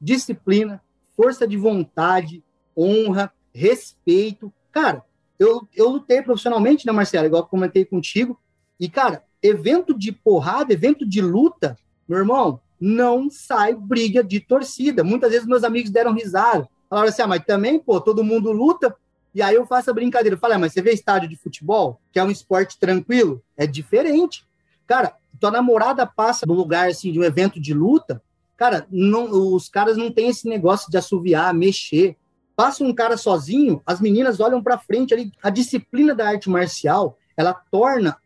Disciplina, 0.00 0.82
força 1.16 1.46
de 1.46 1.56
vontade, 1.56 2.42
honra, 2.76 3.32
respeito. 3.52 4.52
Cara, 4.70 5.04
eu, 5.48 5.68
eu 5.74 5.88
lutei 5.88 6.22
profissionalmente, 6.22 6.86
né, 6.86 6.92
Marcelo? 6.92 7.26
Igual 7.26 7.42
eu 7.42 7.48
comentei 7.48 7.84
contigo. 7.84 8.38
E, 8.78 8.88
cara, 8.88 9.22
evento 9.42 9.96
de 9.96 10.12
porrada, 10.12 10.72
evento 10.72 11.06
de 11.06 11.20
luta, 11.20 11.76
meu 12.08 12.18
irmão, 12.18 12.60
não 12.80 13.30
sai 13.30 13.74
briga 13.74 14.22
de 14.22 14.40
torcida. 14.40 15.04
Muitas 15.04 15.30
vezes 15.30 15.46
meus 15.46 15.64
amigos 15.64 15.90
deram 15.90 16.12
risada. 16.12 16.68
Falaram 16.88 17.08
assim, 17.08 17.22
ah, 17.22 17.26
mas 17.26 17.44
também, 17.44 17.78
pô, 17.78 18.00
todo 18.00 18.24
mundo 18.24 18.52
luta. 18.52 18.94
E 19.34 19.42
aí 19.42 19.54
eu 19.54 19.66
faço 19.66 19.90
a 19.90 19.94
brincadeira. 19.94 20.36
Eu 20.36 20.40
falo, 20.40 20.54
ah, 20.54 20.58
mas 20.58 20.72
você 20.72 20.82
vê 20.82 20.92
estádio 20.92 21.28
de 21.28 21.36
futebol, 21.36 22.00
que 22.12 22.18
é 22.18 22.24
um 22.24 22.30
esporte 22.30 22.78
tranquilo? 22.78 23.42
É 23.56 23.66
diferente. 23.66 24.46
Cara, 24.86 25.16
tua 25.40 25.50
namorada 25.50 26.06
passa 26.06 26.46
no 26.46 26.54
lugar, 26.54 26.88
assim, 26.88 27.12
de 27.12 27.18
um 27.18 27.24
evento 27.24 27.60
de 27.60 27.74
luta, 27.74 28.22
cara, 28.56 28.86
não, 28.90 29.54
os 29.54 29.68
caras 29.68 29.96
não 29.96 30.10
têm 30.10 30.28
esse 30.28 30.48
negócio 30.48 30.90
de 30.90 30.96
assoviar, 30.96 31.52
mexer. 31.52 32.16
Passa 32.56 32.84
um 32.84 32.94
cara 32.94 33.16
sozinho, 33.16 33.82
as 33.84 34.00
meninas 34.00 34.38
olham 34.40 34.62
para 34.62 34.78
frente 34.78 35.12
ali. 35.12 35.32
A 35.42 35.50
disciplina 35.50 36.14
da 36.14 36.28
arte 36.28 36.48
marcial, 36.48 37.18
ela 37.36 37.52
torna 37.52 38.16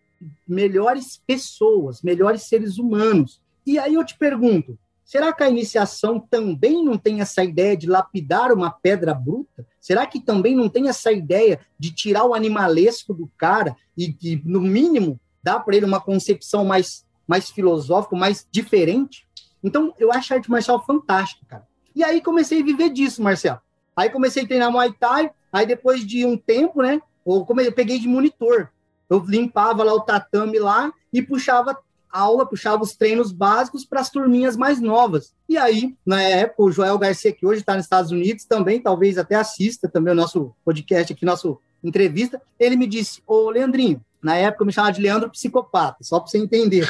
melhores 0.47 1.23
pessoas, 1.27 2.03
melhores 2.03 2.43
seres 2.43 2.79
humanos. 2.79 3.41
E 3.67 3.79
aí 3.79 3.95
eu 3.95 4.05
te 4.05 4.17
pergunto, 4.17 4.79
será 5.05 5.33
que 5.33 5.43
a 5.43 5.49
iniciação 5.49 6.19
também 6.19 6.85
não 6.85 6.99
tem 6.99 7.21
essa 7.21 7.43
ideia 7.43 7.77
de 7.77 7.87
lapidar 7.87 8.53
uma 8.53 8.71
pedra 8.71 9.15
bruta? 9.15 9.67
Será 9.81 10.07
que 10.07 10.21
também 10.21 10.55
não 10.55 10.69
tem 10.69 10.89
essa 10.89 11.13
ideia 11.13 11.61
de 11.79 11.91
tirar 11.91 12.25
o 12.25 12.35
animalesco 12.35 13.15
do 13.15 13.31
cara 13.39 13.77
e, 13.97 14.15
e 14.23 14.43
no 14.45 14.61
mínimo, 14.61 15.19
dar 15.43 15.61
para 15.61 15.77
ele 15.77 15.87
uma 15.87 16.01
concepção 16.01 16.65
mais, 16.65 17.07
mais 17.27 17.49
filosófica, 17.51 18.17
mais 18.17 18.47
diferente? 18.51 19.27
Então, 19.63 19.95
eu 19.99 20.13
acho 20.13 20.33
a 20.33 20.37
arte 20.37 20.51
marcial 20.51 20.85
fantástica, 20.85 21.45
cara. 21.47 21.69
E 21.95 22.05
aí 22.05 22.21
comecei 22.21 22.61
a 22.61 22.65
viver 22.65 22.91
disso, 22.91 23.23
Marcelo. 23.23 23.61
Aí 23.99 24.11
comecei 24.11 24.45
a 24.45 24.47
treinar 24.47 24.71
Muay 24.71 24.93
Thai, 24.93 25.29
aí 25.53 25.67
depois 25.67 26.07
de 26.07 26.25
um 26.25 26.37
tempo, 26.37 26.83
né, 26.83 27.03
eu, 27.27 27.45
eu 27.49 27.73
peguei 27.73 27.99
de 27.99 28.07
monitor. 28.07 28.69
Eu 29.11 29.19
limpava 29.27 29.83
lá 29.83 29.93
o 29.93 30.03
tatame 30.03 30.57
lá 30.57 30.93
e 31.13 31.21
puxava 31.21 31.77
aula, 32.09 32.47
puxava 32.47 32.81
os 32.81 32.95
treinos 32.95 33.33
básicos 33.33 33.85
para 33.85 34.01
as 34.01 34.09
turminhas 34.09 34.57
mais 34.57 34.81
novas. 34.81 35.35
E 35.49 35.59
aí, 35.59 35.97
na 36.07 36.23
época, 36.23 36.63
o 36.63 36.71
Joel 36.71 36.97
Garcia, 36.97 37.33
que 37.33 37.45
hoje 37.45 37.59
está 37.59 37.75
nos 37.75 37.87
Estados 37.87 38.13
Unidos, 38.13 38.45
também, 38.45 38.81
talvez 38.81 39.19
até 39.19 39.35
assista 39.35 39.89
também 39.89 40.13
o 40.13 40.17
nosso 40.17 40.55
podcast 40.65 41.13
aqui, 41.13 41.25
nosso 41.25 41.59
entrevista, 41.83 42.41
ele 42.57 42.77
me 42.77 42.87
disse, 42.87 43.21
ô 43.27 43.51
Leandrinho, 43.51 44.01
na 44.23 44.37
época 44.37 44.63
eu 44.63 44.67
me 44.67 44.73
chamava 44.73 44.93
de 44.93 45.03
Leandro 45.03 45.29
Psicopata, 45.29 45.99
só 46.03 46.21
para 46.21 46.31
você 46.31 46.39
entender. 46.39 46.89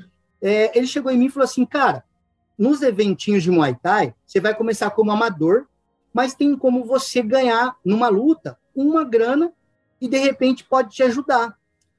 é, 0.42 0.76
ele 0.76 0.86
chegou 0.86 1.10
em 1.10 1.16
mim 1.16 1.26
e 1.26 1.30
falou 1.30 1.44
assim, 1.44 1.64
cara, 1.64 2.04
nos 2.58 2.82
eventinhos 2.82 3.42
de 3.42 3.50
Muay 3.50 3.74
Thai, 3.82 4.14
você 4.26 4.40
vai 4.40 4.54
começar 4.54 4.90
como 4.90 5.10
amador, 5.10 5.64
mas 6.12 6.34
tem 6.34 6.56
como 6.56 6.84
você 6.84 7.22
ganhar 7.22 7.76
numa 7.84 8.08
luta 8.08 8.58
uma 8.74 9.04
grana 9.04 9.52
e 10.00 10.08
de 10.08 10.18
repente 10.18 10.64
pode 10.64 10.90
te 10.90 11.02
ajudar. 11.02 11.56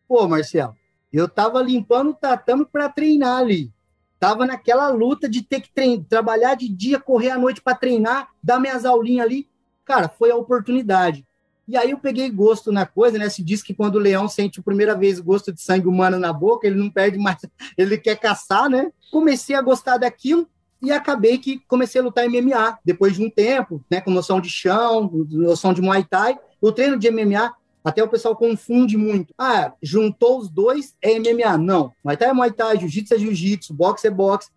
Pô, 0.07 0.27
Marcelo, 0.27 0.75
eu 1.11 1.27
tava 1.27 1.61
limpando 1.61 2.11
o 2.11 2.13
tatame 2.13 2.65
para 2.65 2.89
treinar 2.89 3.39
ali. 3.39 3.71
Tava 4.19 4.45
naquela 4.45 4.89
luta 4.89 5.27
de 5.27 5.41
ter 5.41 5.61
que 5.61 5.71
treinar, 5.73 6.05
trabalhar 6.07 6.55
de 6.55 6.69
dia, 6.69 6.99
correr 6.99 7.31
à 7.31 7.37
noite 7.37 7.61
para 7.61 7.77
treinar, 7.77 8.29
dar 8.43 8.59
minhas 8.59 8.85
aulinhas 8.85 9.25
ali. 9.25 9.49
Cara, 9.83 10.07
foi 10.07 10.31
a 10.31 10.35
oportunidade. 10.35 11.25
E 11.67 11.77
aí 11.77 11.91
eu 11.91 11.97
peguei 11.97 12.29
gosto 12.29 12.71
na 12.71 12.85
coisa, 12.85 13.17
né? 13.17 13.29
Se 13.29 13.41
diz 13.41 13.63
que 13.63 13.73
quando 13.73 13.95
o 13.95 13.99
leão 13.99 14.27
sente 14.27 14.59
a 14.59 14.63
primeira 14.63 14.95
vez 14.95 15.19
gosto 15.19 15.53
de 15.53 15.61
sangue 15.61 15.87
humano 15.87 16.19
na 16.19 16.33
boca, 16.33 16.67
ele 16.67 16.75
não 16.75 16.89
perde 16.89 17.17
mais, 17.17 17.37
ele 17.77 17.97
quer 17.97 18.19
caçar, 18.19 18.69
né? 18.69 18.91
Comecei 19.11 19.55
a 19.55 19.61
gostar 19.61 19.97
daquilo 19.97 20.47
e 20.81 20.91
acabei 20.91 21.37
que 21.37 21.59
comecei 21.67 22.01
a 22.01 22.03
lutar 22.03 22.27
MMA 22.27 22.79
depois 22.83 23.15
de 23.15 23.23
um 23.23 23.29
tempo, 23.29 23.83
né? 23.89 24.01
Com 24.01 24.11
noção 24.11 24.41
de 24.41 24.49
chão, 24.49 25.09
noção 25.29 25.73
de 25.73 25.81
Muay 25.81 26.03
Thai. 26.03 26.37
O 26.59 26.71
treino 26.71 26.97
de 26.97 27.09
MMA 27.09 27.53
até 27.83 28.03
o 28.03 28.07
pessoal 28.07 28.35
confunde 28.35 28.97
muito. 28.97 29.33
Ah, 29.37 29.73
juntou 29.81 30.39
os 30.39 30.49
dois, 30.49 30.95
é 31.01 31.19
MMA. 31.19 31.57
Não. 31.57 31.93
Muay 32.03 32.17
Thai 32.17 32.29
é 32.29 32.33
Muay 32.33 32.51
Thai, 32.51 32.79
Jiu-Jitsu 32.79 33.13
é 33.13 33.19
Jiu-Jitsu, 33.19 33.73
boxe 33.73 34.07
é 34.07 34.11
boxe. 34.11 34.49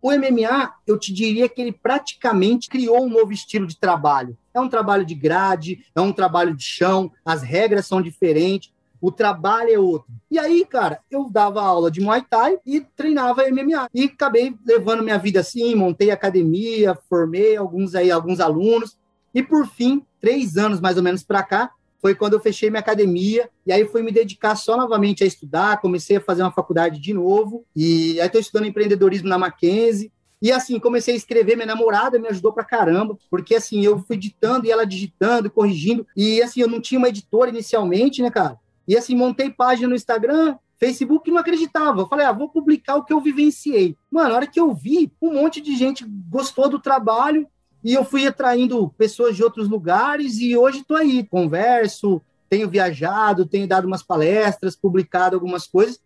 O 0.00 0.10
MMA, 0.12 0.72
eu 0.86 0.98
te 0.98 1.12
diria 1.12 1.48
que 1.48 1.60
ele 1.60 1.72
praticamente 1.72 2.68
criou 2.68 3.04
um 3.04 3.08
novo 3.08 3.32
estilo 3.32 3.66
de 3.66 3.78
trabalho. 3.78 4.36
É 4.54 4.60
um 4.60 4.68
trabalho 4.68 5.04
de 5.04 5.14
grade, 5.14 5.84
é 5.94 6.00
um 6.00 6.12
trabalho 6.12 6.54
de 6.54 6.62
chão, 6.62 7.10
as 7.24 7.42
regras 7.42 7.86
são 7.86 8.00
diferentes, 8.00 8.70
o 9.00 9.10
trabalho 9.12 9.70
é 9.70 9.78
outro. 9.78 10.08
E 10.30 10.38
aí, 10.38 10.64
cara, 10.64 11.00
eu 11.10 11.28
dava 11.30 11.62
aula 11.62 11.90
de 11.90 12.00
Muay 12.00 12.22
Thai 12.28 12.58
e 12.64 12.80
treinava 12.80 13.44
MMA. 13.50 13.88
E 13.94 14.04
acabei 14.04 14.54
levando 14.66 15.02
minha 15.02 15.18
vida 15.18 15.40
assim, 15.40 15.74
montei 15.74 16.10
academia, 16.10 16.98
formei 17.08 17.56
alguns 17.56 17.94
aí, 17.94 18.10
alguns 18.10 18.40
alunos. 18.40 18.96
E 19.34 19.42
por 19.42 19.66
fim, 19.66 20.04
três 20.20 20.56
anos 20.56 20.80
mais 20.80 20.96
ou 20.96 21.02
menos 21.02 21.22
para 21.22 21.42
cá, 21.42 21.70
foi 22.00 22.14
quando 22.14 22.34
eu 22.34 22.40
fechei 22.40 22.70
minha 22.70 22.80
academia 22.80 23.48
e 23.66 23.72
aí 23.72 23.84
fui 23.86 24.02
me 24.02 24.12
dedicar 24.12 24.54
só 24.54 24.76
novamente 24.76 25.24
a 25.24 25.26
estudar, 25.26 25.80
comecei 25.80 26.18
a 26.18 26.20
fazer 26.20 26.42
uma 26.42 26.52
faculdade 26.52 27.00
de 27.00 27.12
novo 27.12 27.64
e 27.74 28.20
aí 28.20 28.26
estou 28.26 28.40
estudando 28.40 28.66
empreendedorismo 28.66 29.28
na 29.28 29.38
Mackenzie 29.38 30.12
e 30.40 30.52
assim, 30.52 30.78
comecei 30.78 31.14
a 31.14 31.16
escrever, 31.16 31.56
minha 31.56 31.66
namorada 31.66 32.18
me 32.18 32.28
ajudou 32.28 32.52
pra 32.52 32.64
caramba, 32.64 33.18
porque 33.30 33.54
assim, 33.54 33.84
eu 33.84 33.98
fui 33.98 34.16
ditando 34.16 34.66
e 34.66 34.70
ela 34.70 34.86
digitando, 34.86 35.50
corrigindo, 35.50 36.06
e 36.14 36.42
assim, 36.42 36.60
eu 36.60 36.68
não 36.68 36.80
tinha 36.80 36.98
uma 36.98 37.08
editora 37.08 37.50
inicialmente, 37.50 38.20
né, 38.22 38.30
cara? 38.30 38.58
E 38.86 38.96
assim, 38.96 39.14
montei 39.14 39.50
página 39.50 39.88
no 39.88 39.94
Instagram, 39.94 40.56
Facebook 40.78 41.30
não 41.30 41.38
acreditava. 41.38 42.02
Eu 42.02 42.08
falei, 42.08 42.26
ah, 42.26 42.32
vou 42.32 42.48
publicar 42.48 42.96
o 42.96 43.04
que 43.04 43.12
eu 43.12 43.20
vivenciei. 43.20 43.96
Mano, 44.10 44.30
na 44.30 44.36
hora 44.36 44.46
que 44.46 44.60
eu 44.60 44.72
vi, 44.74 45.12
um 45.20 45.34
monte 45.34 45.60
de 45.60 45.76
gente 45.76 46.04
gostou 46.28 46.68
do 46.68 46.78
trabalho, 46.78 47.48
e 47.86 47.94
eu 47.94 48.04
fui 48.04 48.26
atraindo 48.26 48.88
pessoas 48.98 49.36
de 49.36 49.44
outros 49.44 49.68
lugares 49.68 50.40
e 50.40 50.56
hoje 50.56 50.80
estou 50.80 50.96
aí, 50.96 51.24
converso, 51.24 52.20
tenho 52.48 52.68
viajado, 52.68 53.46
tenho 53.46 53.68
dado 53.68 53.86
umas 53.86 54.02
palestras, 54.02 54.74
publicado 54.74 55.36
algumas 55.36 55.68
coisas 55.68 56.00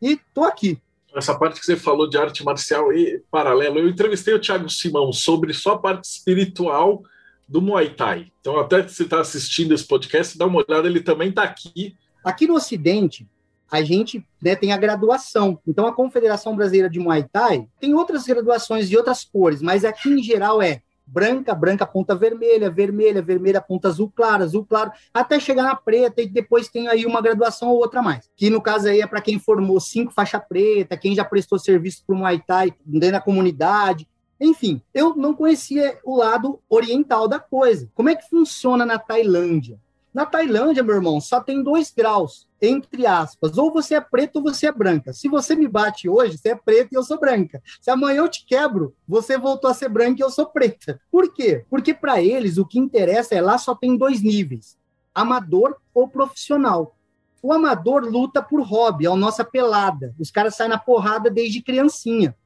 e 0.00 0.12
estou 0.12 0.44
aqui. 0.44 0.78
Essa 1.12 1.36
parte 1.36 1.58
que 1.58 1.66
você 1.66 1.76
falou 1.76 2.08
de 2.08 2.16
arte 2.16 2.44
marcial 2.44 2.92
e 2.92 3.20
paralelo, 3.30 3.78
eu 3.78 3.88
entrevistei 3.88 4.34
o 4.34 4.40
Thiago 4.40 4.68
Simão 4.68 5.12
sobre 5.12 5.52
só 5.52 5.72
a 5.72 5.78
parte 5.78 6.04
espiritual 6.04 7.02
do 7.48 7.60
Muay 7.60 7.90
Thai. 7.90 8.32
Então, 8.40 8.58
até 8.58 8.86
se 8.86 8.94
você 8.94 9.02
está 9.04 9.20
assistindo 9.20 9.74
esse 9.74 9.86
podcast, 9.86 10.36
dá 10.36 10.46
uma 10.46 10.64
olhada, 10.68 10.88
ele 10.88 11.00
também 11.00 11.30
está 11.30 11.42
aqui. 11.42 11.96
Aqui 12.24 12.46
no 12.46 12.54
Ocidente, 12.54 13.28
a 13.70 13.82
gente 13.82 14.24
né, 14.40 14.56
tem 14.56 14.72
a 14.72 14.76
graduação. 14.76 15.58
Então, 15.66 15.86
a 15.86 15.92
Confederação 15.92 16.56
Brasileira 16.56 16.88
de 16.88 16.98
Muay 16.98 17.24
Thai 17.24 17.68
tem 17.80 17.94
outras 17.94 18.24
graduações 18.24 18.88
de 18.88 18.96
outras 18.96 19.24
cores, 19.24 19.60
mas 19.60 19.84
aqui 19.84 20.10
em 20.10 20.22
geral 20.22 20.62
é 20.62 20.80
branca, 21.06 21.54
branca 21.54 21.86
ponta 21.86 22.14
vermelha, 22.14 22.70
vermelha, 22.70 23.20
vermelha 23.20 23.60
ponta 23.60 23.88
azul 23.88 24.10
claro, 24.14 24.42
azul 24.42 24.64
claro, 24.64 24.90
até 25.12 25.38
chegar 25.38 25.64
na 25.64 25.76
preta 25.76 26.22
e 26.22 26.28
depois 26.28 26.68
tem 26.68 26.88
aí 26.88 27.04
uma 27.04 27.20
graduação 27.20 27.68
ou 27.68 27.76
outra 27.76 28.00
mais. 28.00 28.30
Que 28.36 28.48
no 28.48 28.60
caso 28.60 28.88
aí 28.88 29.00
é 29.00 29.06
para 29.06 29.20
quem 29.20 29.38
formou 29.38 29.78
cinco 29.80 30.12
faixa 30.12 30.40
preta, 30.40 30.96
quem 30.96 31.14
já 31.14 31.24
prestou 31.24 31.58
serviço 31.58 32.04
para 32.06 32.14
o 32.14 32.18
Muay 32.18 32.40
Thai 32.46 32.72
dentro 32.84 33.12
da 33.12 33.20
comunidade. 33.20 34.08
Enfim, 34.40 34.80
eu 34.92 35.14
não 35.14 35.34
conhecia 35.34 35.98
o 36.04 36.16
lado 36.16 36.60
oriental 36.68 37.28
da 37.28 37.38
coisa. 37.38 37.88
Como 37.94 38.08
é 38.08 38.14
que 38.14 38.28
funciona 38.28 38.84
na 38.84 38.98
Tailândia? 38.98 39.78
Na 40.14 40.24
Tailândia, 40.24 40.80
meu 40.84 40.94
irmão, 40.94 41.20
só 41.20 41.40
tem 41.40 41.60
dois 41.60 41.90
graus, 41.90 42.46
entre 42.62 43.04
aspas. 43.04 43.58
Ou 43.58 43.72
você 43.72 43.96
é 43.96 44.00
preto 44.00 44.36
ou 44.36 44.42
você 44.44 44.68
é 44.68 44.72
branca. 44.72 45.12
Se 45.12 45.28
você 45.28 45.56
me 45.56 45.66
bate 45.66 46.08
hoje, 46.08 46.38
você 46.38 46.50
é 46.50 46.54
preto 46.54 46.92
e 46.92 46.94
eu 46.94 47.02
sou 47.02 47.18
branca. 47.18 47.60
Se 47.80 47.90
amanhã 47.90 48.18
eu 48.18 48.28
te 48.28 48.46
quebro, 48.46 48.94
você 49.08 49.36
voltou 49.36 49.68
a 49.68 49.74
ser 49.74 49.88
branca 49.88 50.20
e 50.20 50.22
eu 50.22 50.30
sou 50.30 50.46
preta. 50.46 51.00
Por 51.10 51.34
quê? 51.34 51.64
Porque 51.68 51.92
para 51.92 52.22
eles 52.22 52.58
o 52.58 52.64
que 52.64 52.78
interessa 52.78 53.34
é 53.34 53.40
lá 53.40 53.58
só 53.58 53.74
tem 53.74 53.96
dois 53.96 54.22
níveis: 54.22 54.78
amador 55.12 55.76
ou 55.92 56.06
profissional. 56.06 56.96
O 57.42 57.52
amador 57.52 58.04
luta 58.04 58.40
por 58.40 58.62
hobby, 58.62 59.06
é 59.06 59.10
a 59.10 59.16
nossa 59.16 59.44
pelada. 59.44 60.14
Os 60.16 60.30
caras 60.30 60.54
saem 60.54 60.70
na 60.70 60.78
porrada 60.78 61.28
desde 61.28 61.60
criancinha. 61.60 62.36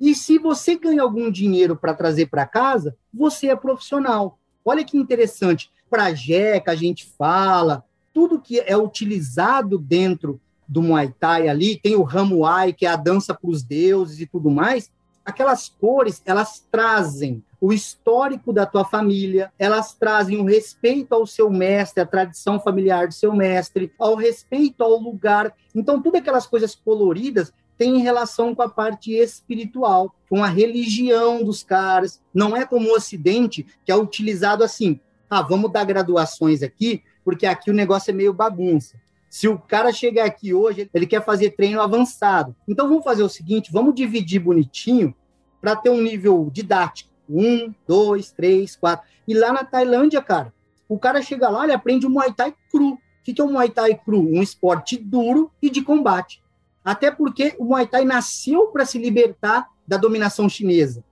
E 0.00 0.14
se 0.14 0.38
você 0.38 0.74
ganha 0.74 1.02
algum 1.02 1.30
dinheiro 1.30 1.76
para 1.76 1.92
trazer 1.92 2.30
para 2.30 2.46
casa, 2.46 2.96
você 3.12 3.48
é 3.48 3.54
profissional. 3.54 4.38
Olha 4.64 4.84
que 4.84 4.96
interessante 4.96 5.70
para 5.90 6.14
jeca 6.14 6.72
a 6.72 6.76
gente 6.76 7.04
fala, 7.04 7.84
tudo 8.14 8.40
que 8.40 8.60
é 8.60 8.76
utilizado 8.76 9.76
dentro 9.76 10.40
do 10.66 10.80
Muay 10.80 11.12
Thai 11.18 11.48
ali, 11.48 11.76
tem 11.76 11.96
o 11.96 12.02
Ramuai, 12.04 12.72
que 12.72 12.86
é 12.86 12.88
a 12.88 12.96
dança 12.96 13.34
para 13.34 13.50
os 13.50 13.62
deuses 13.62 14.20
e 14.20 14.26
tudo 14.26 14.50
mais, 14.50 14.90
aquelas 15.24 15.68
cores, 15.68 16.22
elas 16.24 16.64
trazem 16.70 17.42
o 17.60 17.72
histórico 17.72 18.52
da 18.52 18.64
tua 18.64 18.84
família, 18.84 19.52
elas 19.58 19.92
trazem 19.92 20.38
o 20.38 20.44
respeito 20.44 21.14
ao 21.14 21.26
seu 21.26 21.50
mestre, 21.50 22.02
a 22.02 22.06
tradição 22.06 22.58
familiar 22.58 23.08
do 23.08 23.14
seu 23.14 23.34
mestre, 23.34 23.92
ao 23.98 24.14
respeito 24.14 24.82
ao 24.82 24.96
lugar. 24.96 25.52
Então, 25.74 26.00
tudo 26.00 26.16
aquelas 26.16 26.46
coisas 26.46 26.74
coloridas 26.74 27.52
tem 27.76 27.98
relação 27.98 28.54
com 28.54 28.62
a 28.62 28.68
parte 28.68 29.12
espiritual, 29.12 30.14
com 30.28 30.42
a 30.42 30.46
religião 30.46 31.42
dos 31.42 31.62
caras. 31.62 32.20
Não 32.32 32.56
é 32.56 32.64
como 32.64 32.88
o 32.88 32.94
Ocidente, 32.94 33.66
que 33.84 33.92
é 33.92 33.96
utilizado 33.96 34.62
assim 34.62 35.00
ah, 35.30 35.42
vamos 35.42 35.70
dar 35.70 35.84
graduações 35.84 36.60
aqui, 36.60 37.04
porque 37.24 37.46
aqui 37.46 37.70
o 37.70 37.74
negócio 37.74 38.10
é 38.10 38.14
meio 38.14 38.34
bagunça. 38.34 39.00
Se 39.28 39.46
o 39.46 39.56
cara 39.56 39.92
chegar 39.92 40.24
aqui 40.24 40.52
hoje, 40.52 40.90
ele 40.92 41.06
quer 41.06 41.24
fazer 41.24 41.50
treino 41.50 41.80
avançado. 41.80 42.56
Então 42.66 42.88
vamos 42.88 43.04
fazer 43.04 43.22
o 43.22 43.28
seguinte: 43.28 43.70
vamos 43.72 43.94
dividir 43.94 44.40
bonitinho 44.40 45.14
para 45.60 45.76
ter 45.76 45.88
um 45.88 46.02
nível 46.02 46.50
didático. 46.52 47.08
Um, 47.28 47.72
dois, 47.86 48.32
três, 48.32 48.74
quatro. 48.74 49.06
E 49.28 49.34
lá 49.34 49.52
na 49.52 49.62
Tailândia, 49.62 50.20
cara, 50.20 50.52
o 50.88 50.98
cara 50.98 51.22
chega 51.22 51.48
lá, 51.48 51.62
ele 51.62 51.72
aprende 51.72 52.06
o 52.06 52.10
Muay 52.10 52.32
Thai 52.32 52.52
cru. 52.72 52.94
O 52.94 52.98
que 53.22 53.40
é 53.40 53.44
o 53.44 53.48
Muay 53.48 53.70
Thai 53.70 53.94
cru? 53.94 54.18
Um 54.18 54.42
esporte 54.42 54.96
duro 54.96 55.52
e 55.62 55.70
de 55.70 55.80
combate. 55.80 56.42
Até 56.84 57.12
porque 57.12 57.54
o 57.56 57.66
Muay 57.66 57.86
Thai 57.86 58.04
nasceu 58.04 58.66
para 58.68 58.84
se 58.84 58.98
libertar 58.98 59.68
da 59.86 59.96
dominação 59.96 60.48
chinesa. 60.48 61.04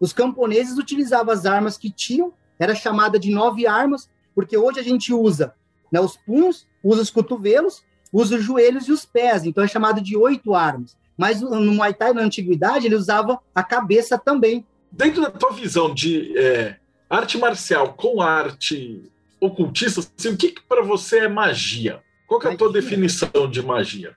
Os 0.00 0.14
camponeses 0.14 0.78
utilizavam 0.78 1.34
as 1.34 1.44
armas 1.44 1.76
que 1.76 1.90
tinham 1.90 2.32
era 2.58 2.74
chamada 2.74 3.18
de 3.18 3.30
nove 3.30 3.66
armas, 3.66 4.10
porque 4.34 4.56
hoje 4.56 4.80
a 4.80 4.82
gente 4.82 5.12
usa 5.12 5.54
né, 5.90 6.00
os 6.00 6.16
punhos, 6.16 6.66
usa 6.82 7.02
os 7.02 7.10
cotovelos, 7.10 7.82
usa 8.12 8.36
os 8.36 8.44
joelhos 8.44 8.88
e 8.88 8.92
os 8.92 9.04
pés, 9.04 9.44
então 9.44 9.62
é 9.64 9.68
chamado 9.68 10.00
de 10.00 10.16
oito 10.16 10.54
armas. 10.54 10.96
Mas 11.16 11.40
no 11.40 11.72
Muay 11.72 11.92
Thai, 11.92 12.12
na 12.12 12.22
antiguidade, 12.22 12.86
ele 12.86 12.94
usava 12.94 13.40
a 13.54 13.62
cabeça 13.62 14.16
também. 14.16 14.64
Dentro 14.90 15.20
da 15.20 15.30
tua 15.30 15.52
visão 15.52 15.92
de 15.92 16.36
é, 16.38 16.76
arte 17.10 17.36
marcial 17.36 17.94
com 17.94 18.22
arte 18.22 19.02
ocultista, 19.40 20.00
assim, 20.00 20.30
o 20.30 20.36
que, 20.36 20.52
que 20.52 20.62
para 20.62 20.82
você 20.82 21.20
é 21.20 21.28
magia? 21.28 22.02
Qual 22.26 22.40
é 22.42 22.52
a 22.52 22.56
tua 22.56 22.72
definição 22.72 23.50
de 23.50 23.62
magia? 23.62 24.16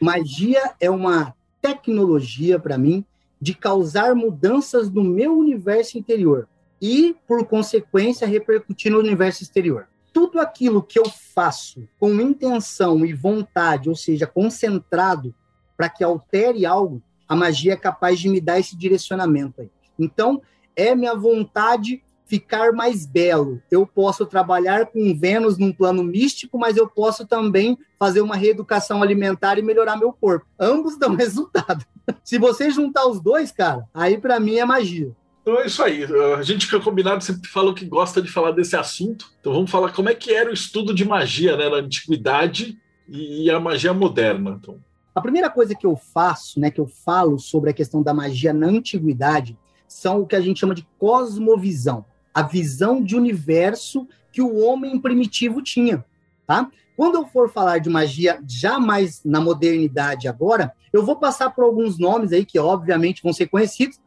Magia 0.00 0.74
é 0.80 0.88
uma 0.88 1.34
tecnologia, 1.60 2.58
para 2.58 2.78
mim, 2.78 3.04
de 3.40 3.54
causar 3.54 4.14
mudanças 4.14 4.90
no 4.90 5.04
meu 5.04 5.36
universo 5.36 5.98
interior 5.98 6.48
e, 6.80 7.16
por 7.26 7.46
consequência, 7.46 8.26
repercutir 8.26 8.90
no 8.90 8.98
universo 8.98 9.42
exterior. 9.42 9.88
Tudo 10.12 10.40
aquilo 10.40 10.82
que 10.82 10.98
eu 10.98 11.04
faço 11.34 11.86
com 11.98 12.20
intenção 12.20 13.04
e 13.04 13.12
vontade, 13.12 13.88
ou 13.88 13.94
seja, 13.94 14.26
concentrado 14.26 15.34
para 15.76 15.88
que 15.88 16.02
altere 16.02 16.66
algo, 16.66 17.02
a 17.28 17.36
magia 17.36 17.74
é 17.74 17.76
capaz 17.76 18.18
de 18.18 18.28
me 18.28 18.40
dar 18.40 18.58
esse 18.58 18.76
direcionamento 18.76 19.60
aí. 19.60 19.70
Então, 19.98 20.42
é 20.74 20.94
minha 20.94 21.14
vontade 21.14 22.02
ficar 22.30 22.72
mais 22.72 23.04
belo. 23.04 23.60
Eu 23.68 23.84
posso 23.84 24.24
trabalhar 24.24 24.86
com 24.86 25.12
Vênus 25.12 25.58
num 25.58 25.72
plano 25.72 26.04
místico, 26.04 26.56
mas 26.56 26.76
eu 26.76 26.88
posso 26.88 27.26
também 27.26 27.76
fazer 27.98 28.20
uma 28.20 28.36
reeducação 28.36 29.02
alimentar 29.02 29.58
e 29.58 29.62
melhorar 29.62 29.96
meu 29.96 30.12
corpo. 30.12 30.46
Ambos 30.58 30.96
dão 30.96 31.14
resultado. 31.16 31.84
Se 32.22 32.38
você 32.38 32.70
juntar 32.70 33.06
os 33.06 33.20
dois, 33.20 33.50
cara, 33.50 33.84
aí 33.92 34.16
para 34.16 34.38
mim 34.38 34.56
é 34.56 34.64
magia. 34.64 35.12
Então 35.42 35.58
é 35.58 35.66
isso 35.66 35.82
aí. 35.82 36.04
A 36.38 36.42
gente 36.42 36.68
que 36.68 36.80
combinado 36.80 37.24
sempre 37.24 37.48
falou 37.48 37.74
que 37.74 37.84
gosta 37.84 38.20
de 38.20 38.30
falar 38.30 38.52
desse 38.52 38.76
assunto. 38.76 39.32
Então 39.40 39.52
vamos 39.52 39.70
falar 39.70 39.92
como 39.92 40.08
é 40.08 40.14
que 40.14 40.32
era 40.32 40.50
o 40.50 40.54
estudo 40.54 40.94
de 40.94 41.04
magia 41.04 41.56
né, 41.56 41.68
na 41.68 41.76
antiguidade 41.76 42.78
e 43.08 43.50
a 43.50 43.58
magia 43.58 43.92
moderna. 43.92 44.58
Então. 44.60 44.78
A 45.14 45.20
primeira 45.20 45.50
coisa 45.50 45.74
que 45.74 45.86
eu 45.86 45.96
faço, 45.96 46.60
né, 46.60 46.70
que 46.70 46.80
eu 46.80 46.86
falo 46.86 47.38
sobre 47.38 47.70
a 47.70 47.74
questão 47.74 48.02
da 48.02 48.14
magia 48.14 48.52
na 48.52 48.66
antiguidade, 48.66 49.58
são 49.88 50.20
o 50.20 50.26
que 50.26 50.36
a 50.36 50.40
gente 50.40 50.60
chama 50.60 50.74
de 50.74 50.86
cosmovisão. 50.98 52.04
a 52.32 52.42
visão 52.42 53.02
de 53.02 53.16
universo 53.16 54.06
que 54.32 54.40
o 54.40 54.58
homem 54.58 55.00
primitivo 55.00 55.60
tinha, 55.60 56.04
tá? 56.46 56.70
Quando 56.96 57.16
eu 57.16 57.26
for 57.26 57.50
falar 57.50 57.78
de 57.78 57.90
magia 57.90 58.40
já 58.46 58.78
mais 58.78 59.24
na 59.24 59.40
modernidade 59.40 60.28
agora, 60.28 60.72
eu 60.92 61.04
vou 61.04 61.16
passar 61.16 61.50
por 61.50 61.64
alguns 61.64 61.98
nomes 61.98 62.30
aí 62.30 62.44
que 62.44 62.58
obviamente 62.58 63.22
vão 63.22 63.32
ser 63.32 63.48
conhecidos, 63.48 63.98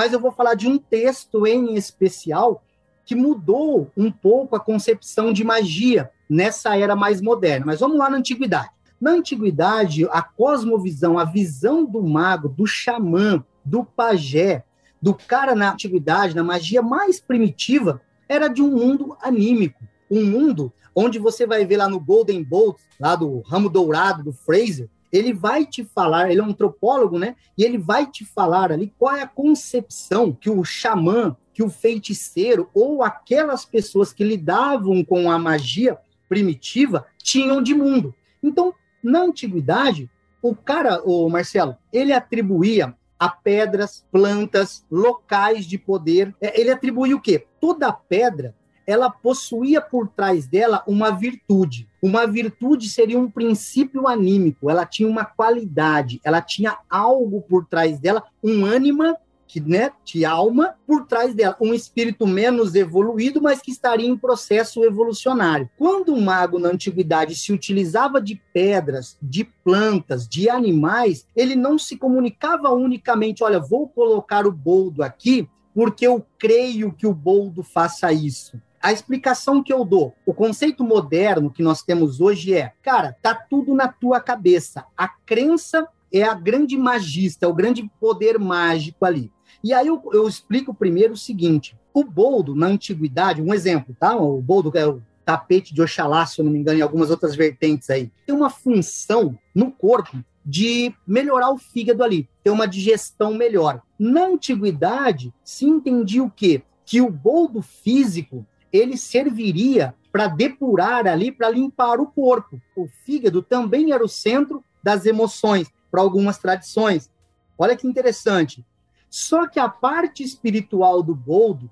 mas 0.00 0.14
eu 0.14 0.18
vou 0.18 0.32
falar 0.32 0.54
de 0.54 0.66
um 0.66 0.78
texto 0.78 1.46
em 1.46 1.74
especial 1.74 2.64
que 3.04 3.14
mudou 3.14 3.90
um 3.94 4.10
pouco 4.10 4.56
a 4.56 4.60
concepção 4.60 5.30
de 5.30 5.44
magia 5.44 6.10
nessa 6.26 6.74
era 6.74 6.96
mais 6.96 7.20
moderna. 7.20 7.66
Mas 7.66 7.80
vamos 7.80 7.98
lá 7.98 8.08
na 8.08 8.16
antiguidade. 8.16 8.70
Na 8.98 9.10
antiguidade, 9.10 10.08
a 10.10 10.22
cosmovisão, 10.22 11.18
a 11.18 11.26
visão 11.26 11.84
do 11.84 12.02
mago, 12.02 12.48
do 12.48 12.66
xamã, 12.66 13.44
do 13.62 13.84
pajé, 13.84 14.64
do 15.02 15.12
cara 15.12 15.54
na 15.54 15.70
antiguidade, 15.70 16.34
na 16.34 16.42
magia 16.42 16.80
mais 16.80 17.20
primitiva, 17.20 18.00
era 18.26 18.48
de 18.48 18.62
um 18.62 18.70
mundo 18.70 19.14
anímico, 19.20 19.84
um 20.10 20.24
mundo 20.24 20.72
onde 20.94 21.18
você 21.18 21.46
vai 21.46 21.66
ver 21.66 21.76
lá 21.76 21.90
no 21.90 22.00
Golden 22.00 22.42
Bolt, 22.42 22.78
lá 22.98 23.14
do 23.14 23.40
ramo 23.40 23.68
dourado 23.68 24.24
do 24.24 24.32
Fraser, 24.32 24.88
ele 25.12 25.32
vai 25.32 25.66
te 25.66 25.84
falar, 25.84 26.30
ele 26.30 26.40
é 26.40 26.44
um 26.44 26.50
antropólogo, 26.50 27.18
né? 27.18 27.36
E 27.56 27.64
ele 27.64 27.78
vai 27.78 28.06
te 28.06 28.24
falar 28.24 28.72
ali 28.72 28.92
qual 28.98 29.16
é 29.16 29.22
a 29.22 29.28
concepção 29.28 30.32
que 30.32 30.48
o 30.48 30.64
xamã, 30.64 31.36
que 31.52 31.62
o 31.62 31.70
feiticeiro 31.70 32.68
ou 32.72 33.02
aquelas 33.02 33.64
pessoas 33.64 34.12
que 34.12 34.24
lidavam 34.24 35.04
com 35.04 35.30
a 35.30 35.38
magia 35.38 35.98
primitiva 36.28 37.06
tinham 37.18 37.62
de 37.62 37.74
mundo. 37.74 38.14
Então, 38.42 38.72
na 39.02 39.22
antiguidade, 39.22 40.08
o 40.42 40.54
cara, 40.54 41.02
o 41.04 41.28
Marcelo, 41.28 41.76
ele 41.92 42.12
atribuía 42.12 42.94
a 43.18 43.28
pedras, 43.28 44.06
plantas, 44.10 44.86
locais 44.90 45.66
de 45.66 45.76
poder. 45.76 46.34
É, 46.40 46.58
ele 46.58 46.70
atribui 46.70 47.12
o 47.12 47.20
quê? 47.20 47.46
Toda 47.60 47.92
pedra 47.92 48.54
ela 48.90 49.10
possuía 49.10 49.80
por 49.80 50.08
trás 50.08 50.46
dela 50.46 50.82
uma 50.86 51.10
virtude. 51.10 51.88
Uma 52.02 52.26
virtude 52.26 52.88
seria 52.88 53.18
um 53.18 53.30
princípio 53.30 54.08
anímico, 54.08 54.70
ela 54.70 54.84
tinha 54.84 55.08
uma 55.08 55.24
qualidade, 55.24 56.20
ela 56.24 56.40
tinha 56.40 56.78
algo 56.88 57.42
por 57.42 57.66
trás 57.66 57.98
dela, 57.98 58.24
um 58.42 58.64
ânima 58.64 59.16
que 59.46 59.60
né, 59.60 59.90
de 60.04 60.24
alma 60.24 60.74
por 60.86 61.06
trás 61.06 61.34
dela, 61.34 61.56
um 61.60 61.74
espírito 61.74 62.24
menos 62.24 62.76
evoluído, 62.76 63.42
mas 63.42 63.60
que 63.60 63.72
estaria 63.72 64.08
em 64.08 64.16
processo 64.16 64.84
evolucionário. 64.84 65.68
Quando 65.76 66.14
o 66.14 66.20
mago 66.20 66.58
na 66.60 66.68
antiguidade 66.68 67.34
se 67.34 67.52
utilizava 67.52 68.20
de 68.20 68.40
pedras, 68.52 69.18
de 69.20 69.44
plantas, 69.44 70.28
de 70.28 70.48
animais, 70.48 71.26
ele 71.34 71.56
não 71.56 71.78
se 71.78 71.96
comunicava 71.96 72.70
unicamente, 72.70 73.42
olha, 73.42 73.58
vou 73.58 73.88
colocar 73.88 74.46
o 74.46 74.52
boldo 74.52 75.02
aqui 75.02 75.48
porque 75.74 76.06
eu 76.06 76.24
creio 76.38 76.92
que 76.92 77.06
o 77.06 77.14
boldo 77.14 77.62
faça 77.62 78.12
isso. 78.12 78.60
A 78.82 78.92
explicação 78.92 79.62
que 79.62 79.72
eu 79.72 79.84
dou, 79.84 80.14
o 80.24 80.32
conceito 80.32 80.82
moderno 80.82 81.50
que 81.50 81.62
nós 81.62 81.82
temos 81.82 82.20
hoje 82.20 82.54
é, 82.54 82.72
cara, 82.82 83.14
tá 83.20 83.34
tudo 83.34 83.74
na 83.74 83.88
tua 83.88 84.20
cabeça. 84.20 84.84
A 84.96 85.06
crença 85.06 85.86
é 86.12 86.22
a 86.22 86.34
grande 86.34 86.78
magista, 86.78 87.44
é 87.44 87.48
o 87.48 87.54
grande 87.54 87.90
poder 88.00 88.38
mágico 88.38 89.04
ali. 89.04 89.30
E 89.62 89.74
aí 89.74 89.86
eu, 89.86 90.02
eu 90.12 90.26
explico 90.26 90.72
primeiro 90.72 91.12
o 91.12 91.18
seguinte: 91.18 91.76
o 91.92 92.04
boldo, 92.04 92.54
na 92.54 92.68
antiguidade, 92.68 93.42
um 93.42 93.52
exemplo, 93.52 93.94
tá? 93.98 94.16
O 94.16 94.40
boldo 94.40 94.72
é 94.74 94.86
o 94.86 95.02
tapete 95.24 95.74
de 95.74 95.82
Oxalá, 95.82 96.24
se 96.26 96.40
eu 96.40 96.44
não 96.44 96.52
me 96.52 96.58
engano, 96.58 96.78
e 96.78 96.82
algumas 96.82 97.10
outras 97.10 97.36
vertentes 97.36 97.90
aí, 97.90 98.10
tem 98.26 98.34
uma 98.34 98.50
função 98.50 99.38
no 99.54 99.70
corpo 99.70 100.24
de 100.44 100.92
melhorar 101.06 101.50
o 101.50 101.58
fígado 101.58 102.02
ali, 102.02 102.28
ter 102.42 102.50
uma 102.50 102.66
digestão 102.66 103.34
melhor. 103.34 103.82
Na 103.98 104.26
antiguidade, 104.26 105.32
se 105.44 105.66
entendia 105.66 106.24
o 106.24 106.30
quê? 106.30 106.62
Que 106.84 107.00
o 107.00 107.10
boldo 107.10 107.62
físico, 107.62 108.44
ele 108.72 108.96
serviria 108.96 109.94
para 110.12 110.26
depurar 110.26 111.06
ali, 111.06 111.30
para 111.30 111.50
limpar 111.50 112.00
o 112.00 112.06
corpo. 112.06 112.60
O 112.76 112.88
fígado 113.04 113.42
também 113.42 113.92
era 113.92 114.04
o 114.04 114.08
centro 114.08 114.64
das 114.82 115.06
emoções, 115.06 115.70
para 115.90 116.00
algumas 116.00 116.38
tradições. 116.38 117.10
Olha 117.58 117.76
que 117.76 117.86
interessante. 117.86 118.64
Só 119.08 119.46
que 119.46 119.58
a 119.58 119.68
parte 119.68 120.22
espiritual 120.22 121.02
do 121.02 121.14
boldo, 121.14 121.70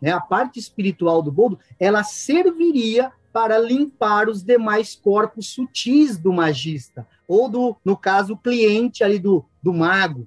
né, 0.00 0.10
a 0.10 0.20
parte 0.20 0.58
espiritual 0.58 1.22
do 1.22 1.30
boldo, 1.30 1.58
ela 1.78 2.02
serviria 2.02 3.12
para 3.32 3.58
limpar 3.58 4.28
os 4.28 4.42
demais 4.42 4.94
corpos 4.94 5.48
sutis 5.48 6.16
do 6.16 6.32
magista, 6.32 7.06
ou 7.26 7.48
do, 7.48 7.76
no 7.84 7.96
caso, 7.96 8.36
cliente 8.36 9.04
ali 9.04 9.18
do, 9.18 9.44
do 9.62 9.72
mago. 9.72 10.26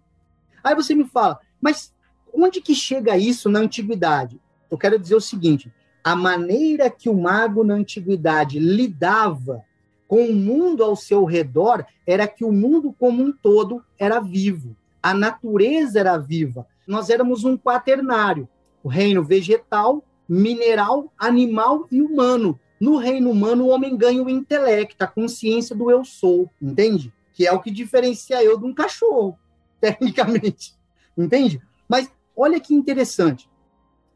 Aí 0.63 0.75
você 0.75 0.93
me 0.93 1.03
fala, 1.05 1.39
mas 1.59 1.93
onde 2.33 2.61
que 2.61 2.75
chega 2.75 3.17
isso 3.17 3.49
na 3.49 3.59
antiguidade? 3.59 4.39
Eu 4.69 4.77
quero 4.77 4.97
dizer 4.97 5.15
o 5.15 5.21
seguinte: 5.21 5.73
a 6.03 6.15
maneira 6.15 6.89
que 6.89 7.09
o 7.09 7.13
mago 7.13 7.63
na 7.63 7.75
antiguidade 7.75 8.59
lidava 8.59 9.63
com 10.07 10.25
o 10.25 10.33
mundo 10.33 10.83
ao 10.83 10.95
seu 10.95 11.25
redor 11.25 11.85
era 12.05 12.27
que 12.27 12.43
o 12.43 12.51
mundo 12.51 12.93
como 12.97 13.23
um 13.23 13.31
todo 13.31 13.83
era 13.97 14.19
vivo 14.19 14.75
a 15.01 15.13
natureza 15.13 15.99
era 15.99 16.17
viva. 16.17 16.67
Nós 16.87 17.09
éramos 17.09 17.43
um 17.43 17.57
quaternário, 17.57 18.47
o 18.83 18.87
reino 18.87 19.23
vegetal, 19.23 20.03
mineral, 20.27 21.11
animal 21.17 21.87
e 21.91 22.01
humano. 22.01 22.59
No 22.79 22.97
reino 22.97 23.29
humano, 23.31 23.65
o 23.65 23.69
homem 23.69 23.95
ganha 23.95 24.23
o 24.23 24.29
intelecto, 24.29 25.03
a 25.03 25.07
consciência 25.07 25.75
do 25.75 25.89
eu 25.89 26.03
sou, 26.03 26.49
entende? 26.61 27.11
Que 27.33 27.47
é 27.47 27.51
o 27.51 27.59
que 27.59 27.71
diferencia 27.71 28.43
eu 28.43 28.57
de 28.57 28.65
um 28.65 28.73
cachorro, 28.73 29.37
tecnicamente, 29.81 30.75
entende? 31.17 31.61
Mas 31.87 32.11
olha 32.35 32.59
que 32.59 32.73
interessante. 32.73 33.49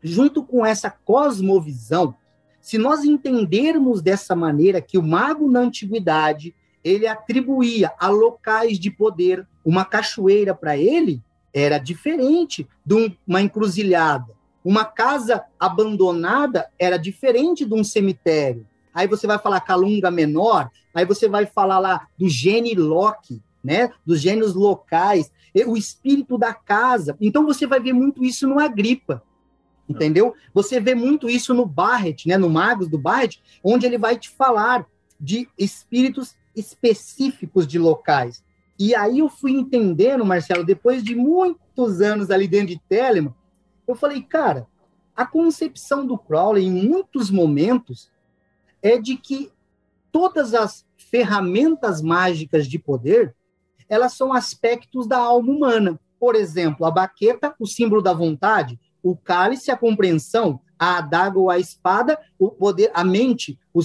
Junto 0.07 0.43
com 0.43 0.63
essa 0.63 0.91
cosmovisão, 0.91 2.13
se 2.61 2.77
nós 2.77 3.03
entendermos 3.03 4.03
dessa 4.03 4.35
maneira 4.35 4.79
que 4.79 4.99
o 4.99 5.01
mago 5.01 5.49
na 5.49 5.61
antiguidade 5.61 6.53
ele 6.83 7.07
atribuía 7.07 7.91
a 7.99 8.07
locais 8.07 8.77
de 8.77 8.91
poder 8.91 9.47
uma 9.65 9.83
cachoeira 9.83 10.53
para 10.53 10.77
ele 10.77 11.23
era 11.51 11.79
diferente 11.79 12.67
de 12.85 13.17
uma 13.25 13.41
encruzilhada. 13.41 14.31
Uma 14.63 14.85
casa 14.85 15.43
abandonada 15.59 16.69
era 16.77 16.97
diferente 16.97 17.65
de 17.65 17.73
um 17.73 17.83
cemitério. 17.83 18.67
Aí 18.93 19.07
você 19.07 19.25
vai 19.25 19.39
falar 19.39 19.61
Calunga 19.61 20.11
Menor, 20.11 20.69
aí 20.93 21.03
você 21.03 21.27
vai 21.27 21.47
falar 21.47 21.79
lá 21.79 22.07
do 22.15 22.29
gene 22.29 22.75
Locke, 22.75 23.41
né? 23.63 23.89
Dos 24.05 24.21
gênios 24.21 24.53
locais, 24.53 25.31
o 25.65 25.75
espírito 25.75 26.37
da 26.37 26.53
casa. 26.53 27.17
Então 27.19 27.43
você 27.43 27.65
vai 27.65 27.79
ver 27.79 27.93
muito 27.93 28.23
isso 28.23 28.47
no 28.47 28.59
Agripa, 28.59 29.23
entendeu? 29.87 30.33
Você 30.53 30.79
vê 30.79 30.95
muito 30.95 31.29
isso 31.29 31.53
no 31.53 31.65
Barrett, 31.65 32.27
né? 32.27 32.37
No 32.37 32.49
Magos 32.49 32.87
do 32.87 32.97
Barrett, 32.97 33.41
onde 33.63 33.85
ele 33.85 33.97
vai 33.97 34.17
te 34.17 34.29
falar 34.29 34.85
de 35.19 35.47
espíritos 35.57 36.35
específicos 36.55 37.67
de 37.67 37.77
locais. 37.77 38.43
E 38.77 38.93
aí 38.93 39.19
eu 39.19 39.29
fui 39.29 39.51
entendendo, 39.51 40.25
Marcelo, 40.25 40.65
depois 40.65 41.03
de 41.03 41.15
muitos 41.15 42.01
anos 42.01 42.29
ali 42.29 42.47
dentro 42.47 42.67
de 42.67 42.81
Telemann, 42.89 43.33
eu 43.87 43.95
falei, 43.95 44.21
cara, 44.21 44.67
a 45.15 45.25
concepção 45.25 46.05
do 46.05 46.17
Crowley, 46.17 46.65
em 46.65 46.71
muitos 46.71 47.31
momentos, 47.31 48.11
é 48.81 48.97
de 48.97 49.15
que 49.15 49.51
todas 50.11 50.53
as 50.53 50.85
ferramentas 50.97 52.01
mágicas 52.01 52.67
de 52.67 52.77
poder, 52.77 53.33
elas 53.87 54.13
são 54.13 54.33
aspectos 54.33 55.07
da 55.07 55.17
alma 55.17 55.51
humana. 55.51 55.99
Por 56.19 56.35
exemplo, 56.35 56.85
a 56.85 56.91
baqueta, 56.91 57.55
o 57.59 57.65
símbolo 57.65 58.01
da 58.01 58.13
vontade, 58.13 58.79
o 59.05 59.15
cálice, 59.15 59.69
a 59.69 59.77
compreensão, 59.77 60.59
a 60.79 60.97
adaga 60.97 61.37
ou 61.37 61.51
a 61.51 61.59
espada, 61.59 62.17
o 62.39 62.49
poder, 62.49 62.89
a 62.91 63.03
mente, 63.03 63.59
o, 63.71 63.83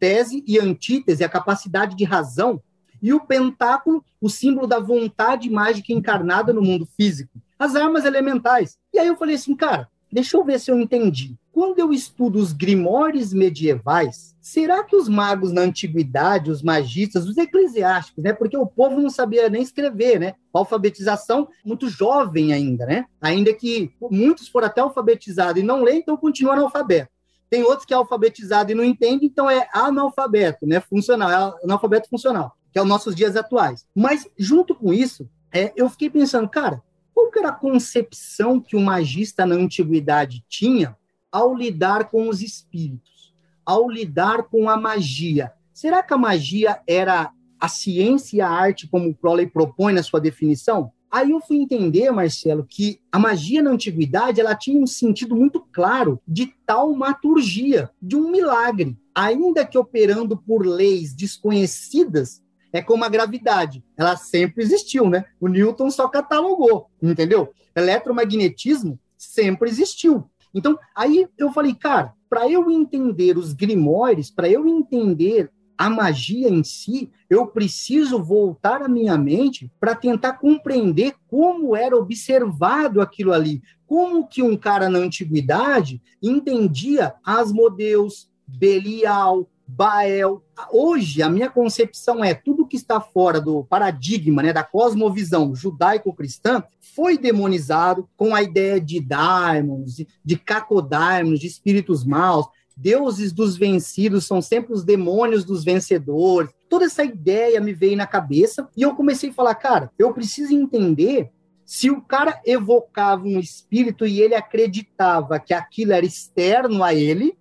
tese 0.00 0.42
e 0.48 0.58
antítese, 0.58 1.22
a 1.22 1.28
capacidade 1.28 1.96
de 1.96 2.02
razão, 2.02 2.60
e 3.00 3.12
o 3.14 3.20
pentáculo, 3.20 4.04
o 4.20 4.28
símbolo 4.28 4.66
da 4.66 4.80
vontade 4.80 5.48
mágica 5.48 5.92
encarnada 5.92 6.52
no 6.52 6.60
mundo 6.60 6.84
físico, 6.96 7.40
as 7.56 7.76
armas 7.76 8.04
elementais. 8.04 8.76
E 8.92 8.98
aí 8.98 9.06
eu 9.06 9.16
falei 9.16 9.36
assim, 9.36 9.54
cara, 9.54 9.88
deixa 10.10 10.36
eu 10.36 10.44
ver 10.44 10.58
se 10.58 10.70
eu 10.70 10.78
entendi. 10.78 11.36
Quando 11.52 11.78
eu 11.78 11.92
estudo 11.92 12.38
os 12.38 12.52
grimórios 12.52 13.32
medievais, 13.32 14.36
será 14.40 14.84
que 14.84 14.94
os 14.94 15.08
magos 15.08 15.52
na 15.52 15.62
antiguidade, 15.62 16.50
os 16.50 16.62
magistas, 16.62 17.26
os 17.26 17.36
eclesiásticos, 17.36 18.22
né? 18.22 18.32
Porque 18.32 18.56
o 18.56 18.66
povo 18.66 19.00
não 19.00 19.10
sabia 19.10 19.48
nem 19.48 19.62
escrever, 19.62 20.20
né? 20.20 20.34
Alfabetização 20.52 21.48
muito 21.64 21.88
jovem 21.88 22.52
ainda, 22.52 22.86
né? 22.86 23.06
Ainda 23.20 23.52
que 23.52 23.90
muitos 24.10 24.48
foram 24.48 24.68
até 24.68 24.80
alfabetizados 24.80 25.60
e 25.60 25.66
não 25.66 25.82
leem, 25.82 25.98
então 25.98 26.16
continuam 26.16 26.54
analfabeto. 26.54 27.10
Tem 27.50 27.62
outros 27.62 27.84
que 27.84 27.94
é 27.94 27.96
alfabetizado 27.96 28.70
e 28.70 28.74
não 28.74 28.84
entende, 28.84 29.24
então 29.24 29.50
é 29.50 29.68
analfabeto, 29.72 30.66
né? 30.66 30.80
Funcional, 30.80 31.30
é 31.30 31.64
analfabeto 31.64 32.08
funcional, 32.08 32.52
que 32.72 32.78
é 32.78 32.82
os 32.82 32.88
nossos 32.88 33.14
dias 33.14 33.36
atuais. 33.36 33.86
Mas, 33.94 34.28
junto 34.38 34.74
com 34.74 34.92
isso, 34.92 35.28
é, 35.52 35.72
eu 35.74 35.88
fiquei 35.88 36.10
pensando, 36.10 36.48
cara, 36.48 36.82
qual 37.18 37.30
era 37.36 37.48
a 37.48 37.52
concepção 37.52 38.60
que 38.60 38.76
o 38.76 38.80
magista 38.80 39.44
na 39.44 39.56
antiguidade 39.56 40.44
tinha 40.48 40.96
ao 41.32 41.52
lidar 41.52 42.10
com 42.10 42.28
os 42.28 42.40
espíritos, 42.40 43.34
ao 43.66 43.90
lidar 43.90 44.44
com 44.44 44.68
a 44.68 44.76
magia? 44.76 45.52
Será 45.74 46.00
que 46.00 46.14
a 46.14 46.18
magia 46.18 46.80
era 46.86 47.32
a 47.58 47.68
ciência 47.68 48.36
e 48.36 48.40
a 48.40 48.48
arte 48.48 48.86
como 48.86 49.10
o 49.10 49.14
Crowley 49.14 49.48
propõe 49.48 49.92
na 49.92 50.02
sua 50.02 50.20
definição? 50.20 50.92
Aí 51.10 51.30
eu 51.30 51.40
fui 51.40 51.56
entender, 51.56 52.10
Marcelo, 52.12 52.64
que 52.68 53.00
a 53.10 53.18
magia 53.18 53.62
na 53.62 53.70
antiguidade 53.70 54.40
ela 54.40 54.54
tinha 54.54 54.80
um 54.80 54.86
sentido 54.86 55.34
muito 55.34 55.60
claro 55.72 56.20
de 56.28 56.54
taumaturgia, 56.66 57.90
de 58.00 58.14
um 58.14 58.30
milagre. 58.30 58.96
Ainda 59.14 59.64
que 59.64 59.78
operando 59.78 60.36
por 60.36 60.64
leis 60.64 61.14
desconhecidas, 61.14 62.42
é 62.72 62.82
como 62.82 63.04
a 63.04 63.08
gravidade. 63.08 63.84
Ela 63.96 64.16
sempre 64.16 64.62
existiu, 64.62 65.08
né? 65.08 65.24
O 65.40 65.48
Newton 65.48 65.90
só 65.90 66.08
catalogou, 66.08 66.90
entendeu? 67.02 67.52
Eletromagnetismo 67.74 68.98
sempre 69.16 69.68
existiu. 69.68 70.28
Então, 70.54 70.78
aí 70.94 71.26
eu 71.36 71.52
falei, 71.52 71.74
cara, 71.74 72.14
para 72.28 72.48
eu 72.48 72.70
entender 72.70 73.36
os 73.36 73.52
grimóires, 73.52 74.30
para 74.30 74.48
eu 74.48 74.66
entender 74.66 75.50
a 75.76 75.88
magia 75.88 76.48
em 76.48 76.64
si, 76.64 77.08
eu 77.30 77.46
preciso 77.46 78.20
voltar 78.22 78.82
a 78.82 78.88
minha 78.88 79.16
mente 79.16 79.70
para 79.78 79.94
tentar 79.94 80.32
compreender 80.32 81.14
como 81.28 81.76
era 81.76 81.96
observado 81.96 83.00
aquilo 83.00 83.32
ali, 83.32 83.62
como 83.86 84.26
que 84.26 84.42
um 84.42 84.56
cara 84.56 84.88
na 84.90 84.98
antiguidade 84.98 86.02
entendia 86.20 87.14
Asmodeus, 87.24 88.28
Belial, 88.44 89.48
Bael. 89.68 90.42
Hoje, 90.72 91.22
a 91.22 91.28
minha 91.28 91.50
concepção 91.50 92.24
é 92.24 92.32
tudo 92.32 92.66
que 92.66 92.76
está 92.76 93.00
fora 93.00 93.38
do 93.38 93.64
paradigma, 93.64 94.42
né, 94.42 94.50
da 94.52 94.64
cosmovisão 94.64 95.54
judaico-cristã, 95.54 96.64
foi 96.80 97.18
demonizado 97.18 98.08
com 98.16 98.34
a 98.34 98.42
ideia 98.42 98.80
de 98.80 98.98
daimons, 98.98 99.96
de 100.24 100.36
cacodaimons, 100.38 101.38
de 101.38 101.46
espíritos 101.46 102.02
maus, 102.02 102.46
deuses 102.74 103.32
dos 103.32 103.56
vencidos 103.56 104.24
são 104.24 104.40
sempre 104.40 104.72
os 104.72 104.84
demônios 104.84 105.44
dos 105.44 105.64
vencedores. 105.64 106.50
Toda 106.68 106.86
essa 106.86 107.04
ideia 107.04 107.60
me 107.60 107.74
veio 107.74 107.96
na 107.96 108.06
cabeça 108.06 108.68
e 108.76 108.82
eu 108.82 108.94
comecei 108.94 109.30
a 109.30 109.34
falar, 109.34 109.54
cara, 109.56 109.90
eu 109.98 110.12
preciso 110.14 110.54
entender 110.54 111.30
se 111.64 111.90
o 111.90 112.00
cara 112.00 112.40
evocava 112.46 113.24
um 113.24 113.38
espírito 113.38 114.06
e 114.06 114.22
ele 114.22 114.34
acreditava 114.34 115.38
que 115.38 115.52
aquilo 115.52 115.92
era 115.92 116.06
externo 116.06 116.82
a 116.82 116.94
ele, 116.94 117.36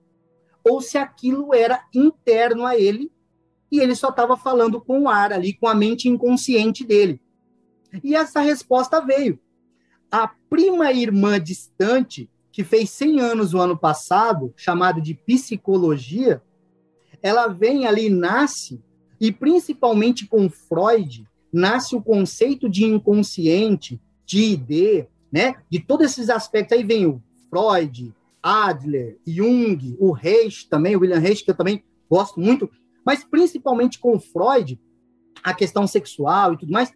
ou 0.67 0.81
se 0.81 0.97
aquilo 0.97 1.53
era 1.53 1.83
interno 1.93 2.65
a 2.65 2.77
ele 2.77 3.11
e 3.71 3.79
ele 3.79 3.95
só 3.95 4.09
estava 4.09 4.37
falando 4.37 4.79
com 4.79 5.03
o 5.03 5.09
ar 5.09 5.33
ali, 5.33 5.53
com 5.53 5.67
a 5.67 5.75
mente 5.75 6.07
inconsciente 6.07 6.85
dele. 6.85 7.19
E 8.03 8.15
essa 8.15 8.39
resposta 8.39 9.01
veio. 9.01 9.39
A 10.11 10.27
prima 10.49 10.91
irmã 10.91 11.39
distante 11.39 12.29
que 12.51 12.63
fez 12.63 12.89
100 12.91 13.19
anos 13.19 13.53
o 13.53 13.59
ano 13.59 13.77
passado, 13.77 14.53
chamado 14.55 15.01
de 15.01 15.13
psicologia, 15.13 16.41
ela 17.21 17.47
vem 17.47 17.85
ali, 17.85 18.09
nasce, 18.09 18.81
e 19.19 19.31
principalmente 19.31 20.25
com 20.25 20.49
Freud, 20.49 21.27
nasce 21.51 21.95
o 21.95 22.01
conceito 22.01 22.69
de 22.69 22.85
inconsciente, 22.85 23.99
de 24.25 24.39
ID, 24.39 25.05
né? 25.31 25.55
De 25.69 25.79
todos 25.79 26.07
esses 26.07 26.29
aspectos. 26.29 26.77
Aí 26.77 26.83
vem 26.83 27.05
o 27.05 27.21
Freud, 27.49 28.13
Adler, 28.41 29.17
Jung, 29.25 29.95
o 29.99 30.11
Reich 30.11 30.67
também, 30.69 30.95
o 30.95 30.99
William 30.99 31.19
Reich, 31.19 31.43
que 31.43 31.51
eu 31.51 31.55
também 31.55 31.83
gosto 32.09 32.39
muito, 32.39 32.69
mas 33.05 33.23
principalmente 33.23 33.99
com 33.99 34.19
Freud, 34.19 34.79
a 35.43 35.53
questão 35.53 35.85
sexual 35.87 36.53
e 36.53 36.57
tudo 36.57 36.71
mais. 36.71 36.91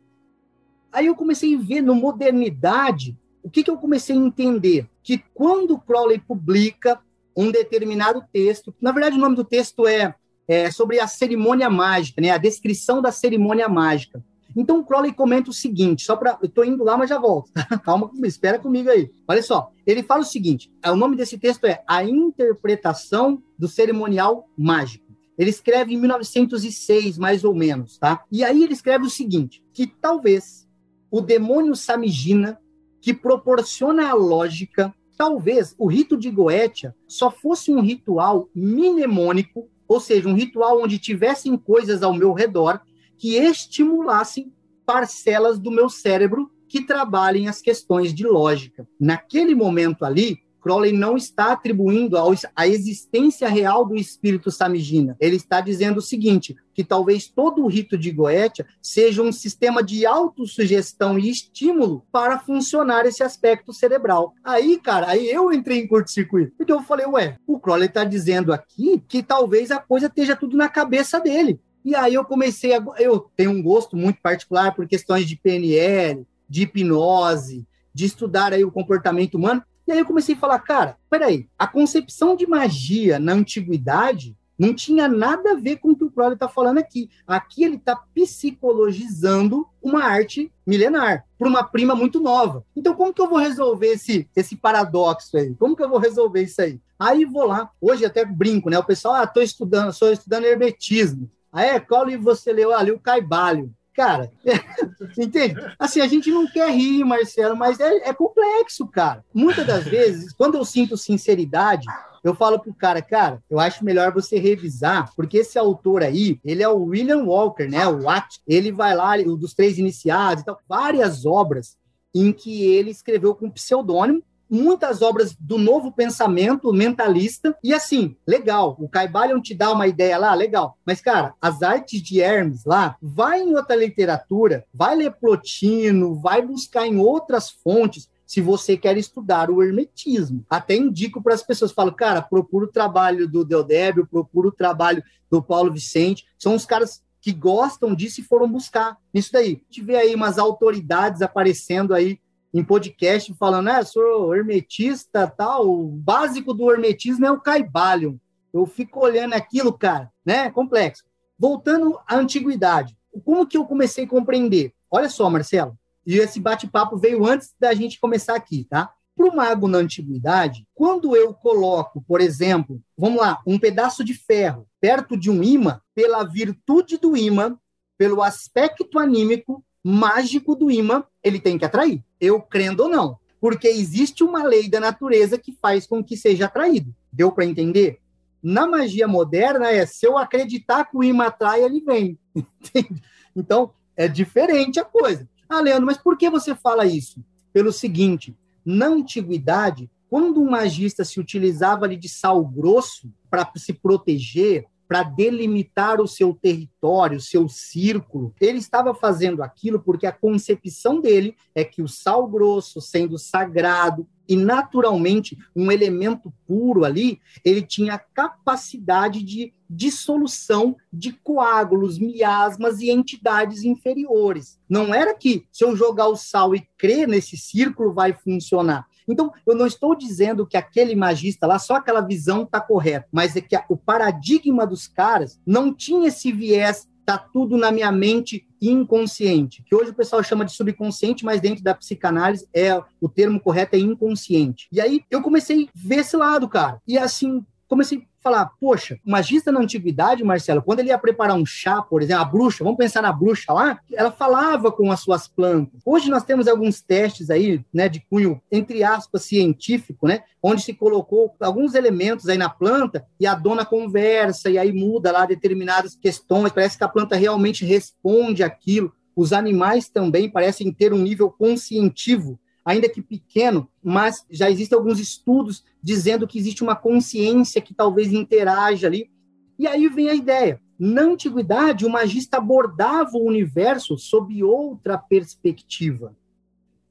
Aí 0.92 1.06
eu 1.06 1.16
comecei 1.16 1.56
a 1.56 1.60
ver 1.60 1.82
no 1.82 1.96
modernidade 1.96 3.18
o 3.44 3.50
que, 3.50 3.64
que 3.64 3.70
eu 3.70 3.78
comecei 3.78 4.16
a 4.16 4.20
entender? 4.20 4.88
Que 5.04 5.24
quando 5.34 5.80
Crowley 5.80 6.20
publica 6.20 7.00
um 7.36 7.52
determinado 7.52 8.24
texto, 8.32 8.74
na 8.80 8.92
verdade 8.92 9.18
o 9.18 9.20
nome 9.20 9.36
do 9.36 9.44
texto 9.44 9.88
é, 9.88 10.14
é 10.48 10.70
sobre 10.70 11.00
a 11.00 11.08
cerimônia 11.08 11.70
mágica, 11.70 12.22
né? 12.22 12.30
a 12.30 12.38
descrição 12.38 13.02
da 13.02 13.12
cerimônia 13.12 13.68
mágica. 13.68 14.24
Então 14.56 14.80
o 14.80 14.86
Crowley 14.86 15.14
comenta 15.14 15.50
o 15.50 15.54
seguinte, 15.54 16.04
só 16.04 16.16
para 16.16 16.38
eu 16.42 16.48
estou 16.48 16.66
indo 16.66 16.84
lá, 16.84 16.98
mas 16.98 17.10
já 17.10 17.18
volto. 17.18 17.52
Calma, 17.84 18.12
espera 18.24 18.60
comigo 18.60 18.90
aí. 18.90 19.12
Olha 19.28 19.42
só, 19.42 19.72
ele 19.86 20.04
fala 20.04 20.22
o 20.22 20.26
seguinte: 20.26 20.72
o 20.86 20.96
nome 20.96 21.16
desse 21.16 21.38
texto 21.38 21.66
é 21.66 21.84
A 21.88 22.04
Interpretação 22.04 23.42
do 23.58 23.68
Cerimonial 23.68 24.48
Mágico. 24.58 25.12
Ele 25.38 25.50
escreve 25.50 25.94
em 25.94 25.98
1906, 25.98 27.18
mais 27.18 27.44
ou 27.44 27.56
menos, 27.56 27.98
tá? 27.98 28.24
E 28.32 28.44
aí 28.44 28.64
ele 28.64 28.74
escreve 28.74 29.06
o 29.06 29.10
seguinte: 29.10 29.64
que 29.74 29.88
talvez 29.88 30.68
o 31.10 31.22
demônio 31.22 31.76
Samigina 31.76 32.60
que 33.02 33.14
proporciona 33.14 34.10
a 34.10 34.14
lógica. 34.14 34.94
Talvez 35.18 35.76
o 35.78 35.88
rito 35.88 36.18
de 36.18 36.32
Goetia 36.32 36.96
só 37.08 37.30
fosse 37.30 37.72
um 37.72 37.82
ritual 37.82 38.48
mnemônico, 38.56 39.68
ou 39.88 40.00
seja, 40.00 40.30
um 40.30 40.34
ritual 40.34 40.82
onde 40.82 40.98
tivessem 40.98 41.58
coisas 41.58 42.02
ao 42.02 42.14
meu 42.14 42.32
redor 42.34 42.82
que 43.22 43.38
estimulassem 43.38 44.52
parcelas 44.84 45.60
do 45.60 45.70
meu 45.70 45.88
cérebro 45.88 46.52
que 46.68 46.84
trabalhem 46.84 47.48
as 47.48 47.62
questões 47.62 48.12
de 48.16 48.26
lógica. 48.26 48.88
Naquele 49.00 49.54
momento 49.54 50.04
ali, 50.04 50.40
Crowley 50.60 50.92
não 50.92 51.16
está 51.16 51.52
atribuindo 51.52 52.18
a 52.56 52.68
existência 52.68 53.48
real 53.48 53.86
do 53.86 53.96
espírito 53.96 54.50
samigina. 54.50 55.16
Ele 55.20 55.36
está 55.36 55.62
dizendo 55.62 55.98
o 55.98 56.02
seguinte, 56.02 56.56
que 56.74 56.84
talvez 56.84 57.28
todo 57.28 57.64
o 57.64 57.68
rito 57.68 57.96
de 57.96 58.10
Goetia 58.10 58.66
seja 58.82 59.22
um 59.22 59.32
sistema 59.32 59.84
de 59.84 60.04
autossugestão 60.04 61.20
e 61.20 61.30
estímulo 61.30 62.04
para 62.12 62.40
funcionar 62.40 63.06
esse 63.06 63.22
aspecto 63.22 63.72
cerebral. 63.72 64.34
Aí, 64.44 64.80
cara, 64.80 65.10
aí 65.10 65.30
eu 65.30 65.54
entrei 65.54 65.78
em 65.78 65.88
curto-circuito. 65.88 66.54
Porque 66.58 66.74
eu 66.74 66.82
falei, 66.82 67.06
ué, 67.06 67.38
o 67.46 67.60
Crowley 67.60 67.88
está 67.88 68.04
dizendo 68.04 68.52
aqui 68.52 69.00
que 69.08 69.22
talvez 69.22 69.70
a 69.70 69.78
coisa 69.78 70.08
esteja 70.08 70.36
tudo 70.36 70.58
na 70.58 70.68
cabeça 70.68 71.20
dele. 71.20 71.60
E 71.84 71.96
aí 71.96 72.14
eu 72.14 72.24
comecei 72.26 72.74
a. 72.74 72.84
Eu 72.98 73.20
tenho 73.36 73.52
um 73.52 73.62
gosto 73.62 73.96
muito 73.96 74.22
particular 74.22 74.76
por 74.76 74.88
questões 74.88 75.28
de 75.28 75.36
PNL, 75.36 76.26
de 76.48 76.64
hipnose, 76.64 77.66
de 77.94 78.06
estudar 78.06 78.54
aí 78.54 78.64
o 78.64 78.72
comportamento 78.72 79.36
humano. 79.36 79.64
E 79.88 79.92
aí 79.92 80.00
eu 80.00 80.06
comecei 80.06 80.36
a 80.36 80.38
falar, 80.38 80.60
cara, 80.60 80.98
peraí, 81.10 81.48
a 81.58 81.68
concepção 81.68 82.36
de 82.36 82.48
magia 82.48 83.20
na 83.20 83.34
antiguidade 83.34 84.36
não 84.62 84.76
tinha 84.76 85.08
nada 85.08 85.54
a 85.54 85.56
ver 85.56 85.78
com 85.78 85.90
o 85.90 85.96
que 85.96 86.04
o 86.04 86.12
Crowley 86.12 86.36
está 86.36 86.48
falando 86.48 86.78
aqui. 86.78 87.10
Aqui 87.26 87.64
ele 87.64 87.78
está 87.78 87.96
psicologizando 87.96 89.68
uma 89.82 90.04
arte 90.04 90.52
milenar 90.68 91.26
para 91.38 91.48
uma 91.48 91.64
prima 91.64 91.96
muito 91.96 92.20
nova. 92.20 92.64
Então, 92.76 92.94
como 92.94 93.12
que 93.12 93.20
eu 93.20 93.28
vou 93.28 93.40
resolver 93.40 93.88
esse, 93.88 94.30
esse 94.36 94.56
paradoxo 94.56 95.36
aí? 95.36 95.56
Como 95.56 95.76
que 95.76 95.82
eu 95.82 95.90
vou 95.90 95.98
resolver 95.98 96.44
isso 96.44 96.62
aí? 96.62 96.80
Aí 97.00 97.26
vou 97.26 97.48
lá, 97.48 97.72
hoje 97.82 98.06
até 98.06 98.24
brinco, 98.24 98.70
né? 98.70 98.78
O 98.78 98.84
pessoal, 98.84 99.16
ah, 99.16 99.24
estou 99.24 99.42
estudando, 99.42 99.90
estou 99.90 100.12
estudando 100.12 100.46
hermetismo. 100.46 101.28
Aí 101.52 101.80
qual 101.80 102.06
livro 102.06 102.24
você 102.24 102.54
leu? 102.54 102.74
Ah, 102.74 102.84
o 102.84 103.00
Caibalho. 103.00 103.74
Cara, 103.94 104.32
entende? 105.18 105.56
Assim, 105.78 106.00
a 106.00 106.08
gente 106.08 106.32
não 106.32 106.48
quer 106.48 106.72
rir, 106.72 107.04
Marcelo, 107.04 107.58
mas 107.58 107.80
é, 107.80 108.10
é, 108.10 108.14
complexo, 108.14 108.88
cara. 108.88 109.24
Muitas 109.34 109.68
das 109.68 109.84
vezes, 109.84 110.32
quando 110.32 110.56
eu 110.56 110.64
sinto 110.64 110.96
sinceridade, 110.96 111.86
eu 112.24 112.34
falo 112.34 112.58
pro 112.58 112.74
cara, 112.74 113.02
cara, 113.02 113.44
eu 113.50 113.60
acho 113.60 113.84
melhor 113.84 114.14
você 114.14 114.40
revisar, 114.40 115.12
porque 115.14 115.40
esse 115.40 115.60
autor 115.60 116.04
aí, 116.04 116.40
ele 116.46 116.64
é 116.64 116.70
o 116.70 116.86
William 116.86 117.26
Walker, 117.26 117.68
né? 117.68 117.86
O 117.86 118.04
Watt, 118.04 118.40
ele 118.48 118.72
vai 118.72 118.96
lá, 118.96 119.18
o 119.18 119.36
dos 119.36 119.54
três 119.54 119.78
iniciados 119.78 120.42
e 120.42 120.46
tal, 120.46 120.60
várias 120.70 121.26
obras 121.26 121.78
em 122.16 122.32
que 122.32 122.64
ele 122.64 122.92
escreveu 122.92 123.36
com 123.36 123.50
pseudônimo, 123.50 124.24
muitas 124.52 125.02
obras 125.02 125.34
do 125.40 125.58
novo 125.58 125.94
pensamento 125.94 126.74
mentalista. 126.74 127.58
E 127.64 127.74
assim, 127.74 128.18
legal, 128.28 128.76
o 128.78 128.90
Caibalion 128.90 129.42
te 129.42 129.56
dá 129.56 129.72
uma 129.72 129.88
ideia 129.88 130.18
lá, 130.18 130.34
legal. 130.34 130.78
Mas, 130.86 131.00
cara, 131.00 131.34
as 131.42 131.64
artes 131.64 132.02
de 132.02 132.20
Hermes 132.20 132.66
lá, 132.66 132.98
vai 133.02 133.42
em 133.42 133.56
outra 133.56 133.78
literatura, 133.78 134.66
vai 134.74 134.96
ler 134.98 135.12
Plotino, 135.12 136.16
vai 136.16 136.42
buscar 136.42 136.86
em 136.86 136.98
outras 136.98 137.50
fontes 137.50 138.10
se 138.26 138.42
você 138.42 138.78
quer 138.78 138.98
estudar 138.98 139.50
o 139.50 139.62
hermetismo. 139.62 140.46
Até 140.50 140.76
indico 140.76 141.22
para 141.22 141.34
as 141.34 141.44
pessoas, 141.44 141.72
falo, 141.72 141.94
cara, 141.94 142.22
procura 142.22 142.66
o 142.66 142.72
trabalho 142.72 143.28
do 143.28 143.44
Deodébio, 143.44 144.08
procura 144.08 144.48
o 144.48 144.54
trabalho 144.54 145.04
do 145.30 145.42
Paulo 145.42 145.72
Vicente, 145.72 146.26
são 146.38 146.56
os 146.56 146.66
caras 146.66 147.02
que 147.22 147.32
gostam 147.32 147.94
disso 147.94 148.20
e 148.20 148.24
foram 148.24 148.50
buscar 148.50 148.98
isso 149.14 149.32
daí. 149.32 149.62
A 149.62 149.74
gente 149.74 149.82
vê 149.82 149.96
aí 149.98 150.16
umas 150.16 150.40
autoridades 150.40 151.22
aparecendo 151.22 151.94
aí 151.94 152.20
em 152.54 152.64
podcast 152.64 153.34
falando, 153.36 153.66
né, 153.66 153.84
sou 153.84 154.36
hermetista, 154.36 155.28
tal, 155.28 155.70
o 155.70 155.88
básico 155.88 156.54
do 156.54 156.70
hermetismo 156.72 157.26
é 157.26 157.32
o 157.32 157.40
caibalion. 157.40 158.16
Eu 158.54 158.66
fico 158.66 159.00
olhando 159.00 159.34
aquilo, 159.34 159.72
cara, 159.72 160.12
né, 160.26 160.52
complexo. 160.52 161.04
Voltando 161.40 161.98
à 162.08 162.18
antiguidade, 162.18 162.96
como 163.24 163.48
que 163.48 163.58
eu 163.58 163.66
comecei 163.66 164.04
a 164.04 164.08
compreender? 164.08 164.74
Olha 164.90 165.10
só, 165.10 165.30
Marcelo, 165.30 165.78
e 166.06 166.18
esse 166.18 166.40
bate-papo 166.40 166.98
veio 166.98 167.26
antes 167.26 167.54
da 167.60 167.74
gente 167.74 168.00
começar 168.00 168.36
aqui, 168.36 168.66
tá? 168.70 168.92
Para 169.16 169.28
o 169.28 169.36
mago 169.36 169.68
na 169.68 169.78
antiguidade, 169.78 170.68
quando 170.74 171.16
eu 171.16 171.34
coloco, 171.34 172.04
por 172.08 172.20
exemplo, 172.20 172.82
vamos 172.98 173.22
lá, 173.22 173.42
um 173.46 173.60
pedaço 173.60 174.04
de 174.04 174.14
ferro 174.14 174.68
perto 174.80 175.18
de 175.18 175.30
um 175.30 175.44
imã, 175.44 175.80
pela 175.94 176.24
virtude 176.24 176.98
do 176.98 177.16
imã, 177.16 177.58
pelo 177.98 178.22
aspecto 178.22 178.98
anímico, 178.98 179.64
mágico 179.84 180.56
do 180.56 180.70
imã, 180.70 181.04
ele 181.24 181.40
tem 181.40 181.58
que 181.58 181.66
atrair, 181.66 182.04
eu 182.20 182.42
crendo 182.42 182.84
ou 182.84 182.90
não. 182.90 183.18
Porque 183.40 183.68
existe 183.68 184.24
uma 184.24 184.44
lei 184.44 184.70
da 184.70 184.80
natureza 184.80 185.38
que 185.38 185.52
faz 185.52 185.88
com 185.88 186.04
que 186.04 186.16
seja 186.16 186.46
atraído. 186.46 186.94
Deu 187.12 187.32
para 187.32 187.46
entender? 187.46 188.00
Na 188.42 188.68
magia 188.68 189.08
moderna 189.08 189.70
é 189.72 189.86
se 189.86 190.06
eu 190.06 190.18
acreditar 190.18 190.86
que 190.86 190.98
o 190.98 191.04
imã 191.04 191.26
atrai, 191.26 191.64
ele 191.64 191.82
vem. 191.82 192.18
Então, 193.34 193.72
é 193.96 194.10
diferente 194.10 194.78
a 194.78 194.84
coisa. 194.84 195.26
Ah, 195.48 195.62
Leandro, 195.62 195.86
mas 195.86 195.98
por 195.98 196.18
que 196.18 196.30
você 196.30 196.54
fala 196.54 196.86
isso? 196.86 197.24
Pelo 197.54 197.72
seguinte, 197.72 198.36
na 198.66 198.88
antiguidade, 198.88 199.90
quando 200.10 200.42
um 200.42 200.50
magista 200.50 201.06
se 201.06 201.18
utilizava 201.18 201.86
ali 201.86 201.96
de 201.96 202.10
sal 202.10 202.44
grosso 202.44 203.10
para 203.30 203.50
se 203.56 203.72
proteger, 203.72 204.66
para 204.92 205.04
delimitar 205.04 206.02
o 206.02 206.08
seu 206.08 206.34
território, 206.34 207.16
o 207.16 207.22
seu 207.22 207.48
círculo. 207.48 208.36
Ele 208.42 208.58
estava 208.58 208.94
fazendo 208.94 209.42
aquilo 209.42 209.80
porque 209.80 210.06
a 210.06 210.12
concepção 210.12 211.00
dele 211.00 211.34
é 211.56 211.64
que 211.64 211.82
o 211.82 211.88
sal 211.88 212.28
grosso, 212.28 212.82
sendo 212.82 213.18
sagrado 213.18 214.06
e 214.28 214.36
naturalmente 214.36 215.38
um 215.56 215.72
elemento 215.72 216.34
puro 216.46 216.84
ali, 216.84 217.22
ele 217.46 217.62
tinha 217.62 217.98
capacidade 217.98 219.24
de 219.24 219.54
dissolução 219.70 220.76
de 220.92 221.14
coágulos, 221.14 221.98
miasmas 221.98 222.82
e 222.82 222.92
entidades 222.92 223.64
inferiores. 223.64 224.60
Não 224.68 224.94
era 224.94 225.14
que 225.14 225.46
se 225.54 225.64
eu 225.64 225.74
jogar 225.74 226.08
o 226.08 226.18
sal 226.18 226.54
e 226.54 226.68
crer 226.78 227.08
nesse 227.08 227.38
círculo 227.38 227.94
vai 227.94 228.12
funcionar. 228.12 228.86
Então, 229.08 229.32
eu 229.46 229.56
não 229.56 229.66
estou 229.66 229.96
dizendo 229.96 230.46
que 230.46 230.58
aquele 230.58 230.96
magista 230.96 231.48
lá, 231.48 231.60
só 231.60 231.76
aquela 231.76 232.02
visão 232.02 232.44
está 232.44 232.60
correta, 232.60 233.08
mas 233.12 233.36
é 233.36 233.42
que 233.42 233.60
o 233.70 233.78
paradigma 233.78 234.66
dos 234.66 234.88
caras 234.88 235.40
não 235.46 235.74
tinha 235.74 236.08
esse 236.08 236.32
viés 236.32 236.88
tá 237.06 237.18
tudo 237.18 237.58
na 237.58 237.72
minha 237.72 237.92
mente 237.92 238.48
inconsciente, 238.62 239.64
que 239.64 239.76
hoje 239.76 239.90
o 239.90 239.94
pessoal 239.94 240.24
chama 240.24 240.46
de 240.46 240.54
subconsciente, 240.54 241.26
mas 241.26 241.42
dentro 241.42 241.64
da 241.64 241.74
psicanálise 241.74 242.48
é 242.54 242.80
o 243.02 243.10
termo 243.10 243.40
correto 243.40 243.76
é 243.76 243.80
inconsciente. 243.80 244.68
E 244.72 244.80
aí 244.80 245.04
eu 245.10 245.22
comecei 245.22 245.66
a 245.66 245.70
ver 245.76 246.00
esse 246.00 246.16
lado, 246.16 246.48
cara. 246.48 246.80
E 246.88 246.98
assim, 246.98 247.44
comecei 247.68 248.08
falar, 248.22 248.52
poxa, 248.60 249.00
o 249.06 249.12
magista 249.12 249.52
na 249.52 249.60
antiguidade, 249.60 250.24
Marcelo, 250.24 250.62
quando 250.62 250.80
ele 250.80 250.90
ia 250.90 250.98
preparar 250.98 251.36
um 251.36 251.46
chá, 251.46 251.82
por 251.82 252.02
exemplo, 252.02 252.22
a 252.22 252.26
bruxa, 252.26 252.64
vamos 252.64 252.78
pensar 252.78 253.02
na 253.02 253.12
bruxa 253.12 253.52
lá, 253.52 253.80
ela 253.92 254.12
falava 254.12 254.72
com 254.72 254.92
as 254.92 255.00
suas 255.00 255.28
plantas. 255.28 255.82
Hoje 255.86 256.10
nós 256.10 256.24
temos 256.24 256.48
alguns 256.48 256.82
testes 256.82 257.30
aí, 257.30 257.64
né, 257.74 257.90
de 257.90 258.00
cunho, 258.10 258.42
entre 258.52 258.84
aspas, 258.84 259.24
científico, 259.24 260.08
né, 260.08 260.24
onde 260.42 260.62
se 260.62 260.74
colocou 260.74 261.36
alguns 261.40 261.74
elementos 261.74 262.28
aí 262.30 262.38
na 262.38 262.50
planta 262.50 263.06
e 263.20 263.26
a 263.26 263.34
dona 263.34 263.66
conversa 263.66 264.50
e 264.50 264.58
aí 264.58 264.72
muda 264.72 265.12
lá 265.12 265.26
determinadas 265.26 265.96
questões, 265.96 266.52
parece 266.52 266.78
que 266.78 266.84
a 266.84 266.90
planta 266.90 267.16
realmente 267.16 267.66
responde 267.66 268.44
aquilo. 268.44 268.94
Os 269.16 269.34
animais 269.34 269.90
também 269.90 270.30
parecem 270.30 270.72
ter 270.72 270.94
um 270.94 270.98
nível 270.98 271.30
conscientivo 271.30 272.40
ainda 272.64 272.90
que 272.90 273.02
pequeno, 273.02 273.68
mas 273.84 274.26
já 274.30 274.50
existem 274.50 274.78
alguns 274.78 275.00
estudos 275.00 275.64
dizendo 275.82 276.28
que 276.28 276.38
existe 276.38 276.64
uma 276.64 276.76
consciência 276.76 277.62
que 277.62 277.74
talvez 277.74 278.14
interaja 278.14 278.88
ali. 278.88 279.10
E 279.58 279.68
aí 279.68 279.88
vem 279.88 280.10
a 280.10 280.16
ideia. 280.16 280.62
Na 280.78 281.02
antiguidade, 281.04 281.86
o 281.86 281.90
magista 281.90 282.38
abordava 282.38 283.12
o 283.14 283.28
universo 283.28 283.98
sob 283.98 284.44
outra 284.44 284.98
perspectiva. 284.98 286.16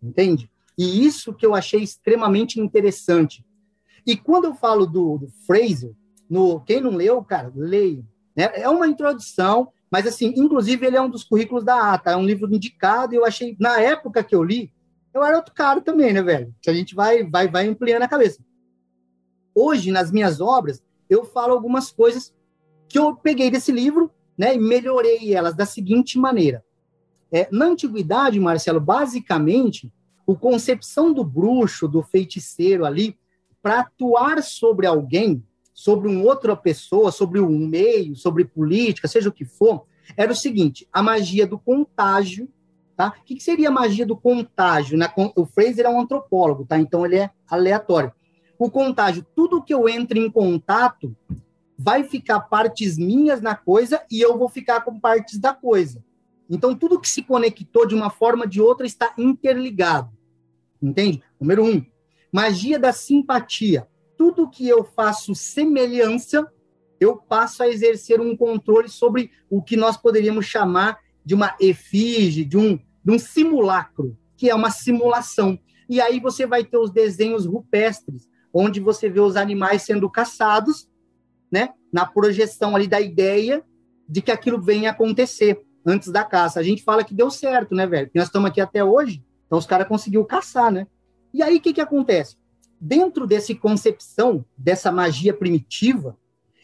Entende? 0.03 0.51
E 0.79 1.05
isso 1.05 1.35
que 1.35 1.45
eu 1.45 1.55
achei 1.55 1.83
extremamente 1.83 2.61
interessante. 2.61 3.45
E 4.07 4.17
quando 4.17 4.47
eu 4.47 4.55
falo 4.55 4.87
do, 4.87 5.19
do 5.19 5.29
Fraser, 5.47 5.93
no, 6.29 6.61
quem 6.61 6.81
não 6.81 6.93
leu, 6.93 7.23
cara, 7.23 7.53
leia. 7.55 8.05
Né? 8.35 8.51
É 8.55 8.69
uma 8.69 8.87
introdução, 8.87 9.73
mas 9.91 10.07
assim, 10.07 10.33
inclusive 10.37 10.87
ele 10.87 10.97
é 10.97 11.01
um 11.01 11.11
dos 11.11 11.25
currículos 11.25 11.65
da 11.65 11.93
ATA, 11.93 12.13
é 12.13 12.17
um 12.17 12.25
livro 12.25 12.53
indicado, 12.55 13.13
e 13.13 13.17
eu 13.17 13.25
achei, 13.25 13.57
na 13.59 13.81
época 13.81 14.23
que 14.23 14.35
eu 14.35 14.43
li, 14.43 14.73
eu 15.13 15.25
era 15.25 15.37
outro 15.37 15.55
cara 15.55 15.81
também, 15.81 16.13
né, 16.13 16.23
velho? 16.23 16.55
Que 16.63 16.71
a 16.71 16.75
gente 16.75 16.95
vai, 16.95 17.25
vai, 17.25 17.49
vai 17.49 17.67
ampliando 17.67 18.03
a 18.03 18.09
cabeça. 18.09 18.43
Hoje, 19.55 19.91
nas 19.91 20.11
minhas 20.11 20.41
obras, 20.41 20.83
eu 21.09 21.25
falo 21.25 21.53
algumas 21.53 21.91
coisas 21.91 22.33
que 22.89 22.99
eu 22.99 23.15
peguei 23.17 23.51
desse 23.51 23.73
livro, 23.73 24.11
né, 24.37 24.55
e 24.55 24.59
melhorei 24.59 25.35
elas 25.35 25.55
da 25.55 25.67
seguinte 25.67 26.19
maneira. 26.19 26.65
É, 27.33 27.49
na 27.53 27.67
antiguidade, 27.67 28.41
Marcelo, 28.41 28.81
basicamente, 28.81 29.93
o 30.27 30.37
concepção 30.37 31.13
do 31.13 31.25
bruxo, 31.25 31.87
do 31.87 32.03
feiticeiro 32.03 32.85
ali, 32.85 33.19
para 33.63 33.81
atuar 33.81 34.43
sobre 34.43 34.87
alguém, 34.87 35.45
sobre 35.75 36.09
uma 36.09 36.25
outra 36.25 36.57
pessoa, 36.57 37.13
sobre 37.13 37.41
um 37.41 37.67
meio, 37.67 38.17
sobre 38.17 38.45
política, 38.45 39.09
seja 39.09 39.29
o 39.29 39.33
que 39.33 39.45
for, 39.45 39.87
era 40.17 40.33
o 40.33 40.37
seguinte: 40.37 40.89
a 40.93 41.03
magia 41.03 41.47
do 41.47 41.59
contágio 41.59 42.49
Tá? 43.01 43.15
O 43.19 43.25
que, 43.25 43.41
seria 43.41 43.71
a 43.71 43.73
magia 43.73 44.05
do 44.05 44.15
contágio? 44.15 44.99
Na, 44.99 45.11
o 45.35 45.47
Fraser 45.47 45.87
é 45.87 45.89
um 45.89 46.03
antropólogo, 46.03 46.67
tá? 46.67 46.79
então 46.79 47.07
ele 47.07 47.17
é 47.17 47.31
aleatório. 47.49 48.13
O 48.59 48.71
contágio, 48.71 49.25
tudo 49.35 49.63
que 49.63 49.73
eu 49.73 49.89
entre 49.89 50.21
em 50.21 50.31
contato 50.31 51.17
vai 51.79 52.05
ficar 52.05 52.41
partes 52.41 52.99
minhas 52.99 53.41
na 53.41 53.55
coisa 53.55 54.05
e 54.11 54.21
eu 54.21 54.37
vou 54.37 54.51
ficar 54.51 54.83
com 54.83 55.01
partes 55.01 55.39
da 55.39 55.55
coisa. 55.55 56.05
Então, 56.51 56.75
tudo 56.75 57.01
que 57.01 57.09
se 57.09 57.23
conectou 57.23 57.87
de 57.87 57.95
uma 57.95 58.11
forma 58.11 58.43
ou 58.43 58.51
de 58.51 58.61
outra 58.61 58.87
está 58.87 59.15
interligado. 59.17 60.11
Entende? 60.83 61.23
Número 61.41 61.65
um, 61.65 61.83
magia 62.31 62.79
da 62.79 62.93
simpatia. 62.93 63.89
Tudo 64.19 64.51
que 64.51 64.69
eu 64.69 64.85
faço 64.85 65.35
semelhança, 65.35 66.53
eu 67.01 67.17
passo 67.17 67.63
a 67.63 67.69
exercer 67.69 68.21
um 68.21 68.37
controle 68.37 68.91
sobre 68.91 69.31
o 69.49 69.63
que 69.63 69.75
nós 69.75 69.97
poderíamos 69.97 70.45
chamar 70.45 70.99
de 71.25 71.35
uma 71.35 71.57
efígie, 71.59 72.45
de 72.45 72.59
um, 72.59 72.79
de 73.05 73.13
um 73.13 73.19
simulacro, 73.19 74.17
que 74.37 74.49
é 74.49 74.55
uma 74.55 74.71
simulação. 74.71 75.59
E 75.89 76.01
aí 76.01 76.21
você 76.21 76.47
vai 76.47 76.65
ter 76.65 76.79
os 76.79 76.91
desenhos 76.91 77.47
rupestres, 77.47 78.29
onde 78.53 78.81
você 78.81 79.09
vê 79.09 79.21
os 79.21 79.37
animais 79.37 79.83
sendo 79.83 80.09
caçados, 80.09 80.89
né? 81.51 81.71
Na 81.93 82.07
projeção 82.07 82.77
ali 82.77 82.87
da 82.87 83.01
ideia 83.01 83.65
de 84.09 84.23
que 84.23 84.31
aquilo 84.31 84.61
venha 84.61 84.91
acontecer 84.91 85.61
antes 85.85 86.11
da 86.11 86.25
caça. 86.25 86.61
A 86.61 86.63
gente 86.63 86.83
fala 86.83 87.05
que 87.05 87.15
deu 87.15 87.31
certo, 87.31 87.75
né, 87.75 87.87
velho? 87.87 88.11
nós 88.15 88.27
estamos 88.27 88.51
aqui 88.51 88.61
até 88.61 88.85
hoje, 88.85 89.25
então 89.47 89.59
os 89.59 89.67
caras 89.67 89.89
conseguiu 89.89 90.25
caçar, 90.25 90.71
né? 90.71 90.87
E 91.33 91.43
aí 91.43 91.57
o 91.57 91.61
que 91.61 91.73
que 91.73 91.81
acontece? 91.81 92.37
Dentro 92.81 93.27
desse 93.27 93.55
concepção 93.55 94.45
dessa 94.57 94.91
magia 94.91 95.35
primitiva, 95.35 96.17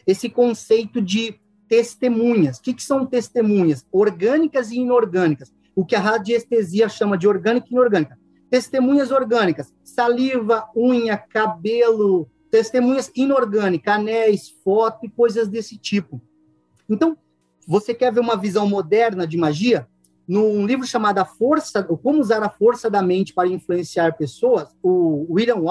esse 0.05 0.29
conceito 0.29 1.01
de 1.01 1.39
testemunhas. 1.67 2.57
O 2.57 2.61
que, 2.61 2.73
que 2.73 2.83
são 2.83 3.05
testemunhas? 3.05 3.85
Orgânicas 3.91 4.71
e 4.71 4.77
inorgânicas 4.77 5.51
o 5.77 5.85
que 5.85 5.95
a 5.95 5.99
radiestesia 5.99 6.89
chama 6.89 7.15
de 7.15 7.27
orgânica 7.27 7.67
e 7.69 7.71
inorgânica. 7.71 8.17
Testemunhas 8.49 9.11
orgânicas, 9.11 9.71
saliva, 9.83 10.67
unha, 10.75 11.15
cabelo, 11.15 12.27
testemunhas 12.49 13.11
inorgânicas, 13.15 13.93
anéis, 13.93 14.49
foto 14.63 15.05
e 15.05 15.09
coisas 15.09 15.47
desse 15.47 15.77
tipo. 15.77 16.19
Então, 16.89 17.15
você 17.67 17.93
quer 17.93 18.11
ver 18.11 18.21
uma 18.21 18.35
visão 18.35 18.67
moderna 18.67 19.27
de 19.27 19.37
magia? 19.37 19.87
Num 20.27 20.65
livro 20.65 20.87
chamado 20.87 21.19
a 21.19 21.25
Força, 21.25 21.83
Como 21.83 22.19
Usar 22.19 22.41
a 22.41 22.49
Força 22.49 22.89
da 22.89 23.03
Mente 23.03 23.31
para 23.31 23.47
Influenciar 23.47 24.17
Pessoas, 24.17 24.75
o 24.81 25.27
William 25.29 25.61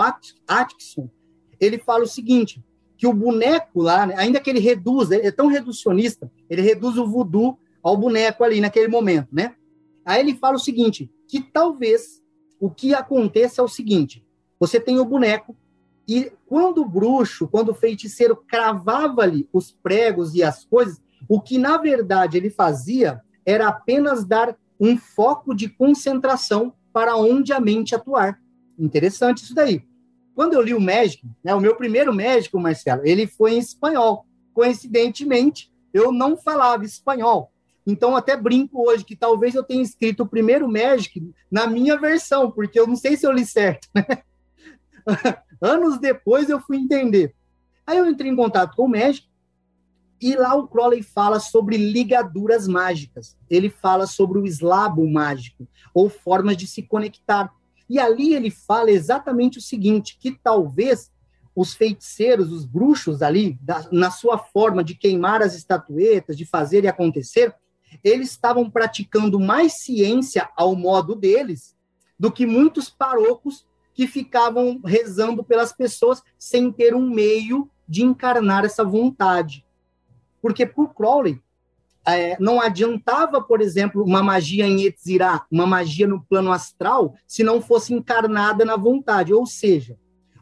Atkinson, 0.47 1.11
ele 1.59 1.79
fala 1.79 2.05
o 2.05 2.09
seguinte, 2.09 2.63
que 2.97 3.09
o 3.09 3.13
boneco 3.13 3.83
lá, 3.83 4.07
né, 4.07 4.15
ainda 4.17 4.39
que 4.39 4.49
ele 4.49 4.61
reduza, 4.61 5.17
ele 5.17 5.27
é 5.27 5.33
tão 5.33 5.49
reducionista, 5.49 6.31
ele 6.49 6.63
reduz 6.63 6.97
o 6.97 7.09
voodoo 7.09 7.59
ao 7.83 7.97
boneco 7.97 8.45
ali 8.45 8.61
naquele 8.61 8.87
momento, 8.87 9.29
né? 9.33 9.57
Aí 10.07 10.21
ele 10.21 10.37
fala 10.37 10.55
o 10.55 10.61
seguinte: 10.61 11.11
que 11.29 11.43
talvez 11.43 12.23
o 12.61 12.71
que 12.71 12.95
aconteça 12.95 13.61
é 13.61 13.65
o 13.65 13.69
seguinte: 13.69 14.25
você 14.59 14.79
tem 14.79 15.01
o 15.01 15.05
boneco, 15.05 15.57
e 16.09 16.33
quando 16.47 16.83
o 16.83 16.89
bruxo, 16.89 17.49
quando 17.49 17.71
o 17.71 17.75
feiticeiro 17.75 18.37
cravava 18.37 19.23
ali 19.23 19.49
os 19.53 19.73
pregos 19.73 20.35
e 20.35 20.43
as 20.43 20.65
coisas, 20.65 21.03
o 21.29 21.41
que 21.41 21.59
na 21.59 21.77
verdade 21.77 22.37
ele 22.37 22.49
fazia 22.49 23.21
era 23.45 23.69
apenas 23.69 24.25
dar 24.25 24.57
um 24.79 24.97
foco 24.97 25.55
de 25.55 25.69
concentração 25.69 26.73
para 26.93 27.17
onde 27.17 27.53
a 27.53 27.61
mente 27.61 27.95
atuar. 27.95 28.41
Interessante 28.79 29.43
isso 29.43 29.55
daí. 29.55 29.83
Quando 30.35 30.53
eu 30.53 30.63
li 30.63 30.75
o 30.75 30.81
Magic, 30.81 31.27
né, 31.43 31.55
o 31.55 31.61
meu 31.61 31.75
primeiro 31.75 32.15
médico, 32.15 32.61
Marcelo, 32.61 33.03
ele 33.05 33.27
foi 33.27 33.55
em 33.55 33.59
espanhol. 33.59 34.27
Coincidentemente, 34.53 35.73
eu 35.93 36.13
não 36.13 36.37
falava 36.37 36.85
espanhol. 36.85 37.51
Então, 37.87 38.17
até 38.17 38.37
brinco 38.37 38.89
hoje 38.89 39.05
que 39.05 39.15
talvez 39.15 39.55
eu 39.55 39.63
tenha 39.63 39.83
escrito 39.83 40.25
o 40.25 40.29
primeiro 40.29 40.69
Magic 40.69 41.33
na 41.51 41.67
minha 41.67 41.97
versão, 41.97 42.51
porque 42.51 42.79
eu 42.79 42.87
não 42.87 42.97
sei 42.97 43.17
se 43.17 43.27
eu 43.27 43.33
li 43.33 43.47
certo. 43.47 43.89
Né? 43.95 44.05
Anos 45.61 45.99
depois 45.99 46.51
eu 46.51 46.61
fui 46.61 46.79
entender. 46.79 47.35
Aí 47.87 47.99
eu 47.99 48.07
entrei 48.07 48.31
em 48.31 48.37
contato 48.37 48.75
com 48.75 48.87
o 48.87 48.89
Magic 48.89 49.27
e 50.21 50.35
lá 50.35 50.55
o 50.55 50.67
Crowley 50.67 51.03
fala 51.03 51.39
sobre 51.39 51.77
ligaduras 51.77 52.67
mágicas. 52.67 53.37
Ele 53.49 53.69
fala 53.69 54.07
sobre 54.07 54.39
o 54.39 54.47
eslabo 54.47 55.09
mágico, 55.09 55.69
ou 55.95 56.09
formas 56.09 56.57
de 56.57 56.67
se 56.67 56.83
conectar. 56.83 57.53
E 57.89 57.99
ali 57.99 58.35
ele 58.35 58.51
fala 58.51 58.91
exatamente 58.91 59.59
o 59.59 59.63
seguinte: 59.63 60.19
que 60.19 60.33
talvez 60.33 61.13
os 61.55 61.75
feiticeiros, 61.75 62.53
os 62.53 62.65
bruxos 62.65 63.23
ali, 63.23 63.59
da, 63.63 63.87
na 63.93 64.11
sua 64.11 64.37
forma 64.37 64.83
de 64.83 64.95
queimar 64.95 65.41
as 65.41 65.55
estatuetas, 65.55 66.37
de 66.37 66.45
fazer 66.45 66.85
e 66.85 66.89
acontecer, 66.89 67.55
eles 68.03 68.31
estavam 68.31 68.71
praticando 68.71 69.39
mais 69.41 69.81
ciência 69.83 70.49
ao 70.57 70.75
modo 70.75 71.15
deles 71.15 71.77
do 72.19 72.31
que 72.31 72.47
muitos 72.47 72.89
parocos 72.89 73.67
que 73.95 74.07
ficavam 74.07 74.81
rezando 74.85 75.43
pelas 75.43 75.73
pessoas 75.73 76.23
sem 76.39 76.71
ter 76.71 76.95
um 76.95 77.09
meio 77.09 77.71
de 77.89 78.03
encarnar 78.03 78.65
essa 78.65 78.85
vontade. 78.85 79.65
Porque 80.43 80.67
por 80.67 80.95
Crowley, 80.95 81.41
é, 82.07 82.37
não 82.39 82.61
adiantava, 82.61 83.43
por 83.43 83.61
exemplo, 83.61 84.05
uma 84.05 84.23
magia 84.23 84.67
em 84.67 84.85
Etzirá, 84.85 85.45
uma 85.51 85.67
magia 85.67 86.07
no 86.07 86.23
plano 86.23 86.53
astral, 86.53 87.15
se 87.27 87.43
não 87.43 87.61
fosse 87.61 87.93
encarnada 87.93 88.65
na 88.65 88.77
vontade. 88.77 89.35
Ou 89.35 89.45
seja, 89.45 89.99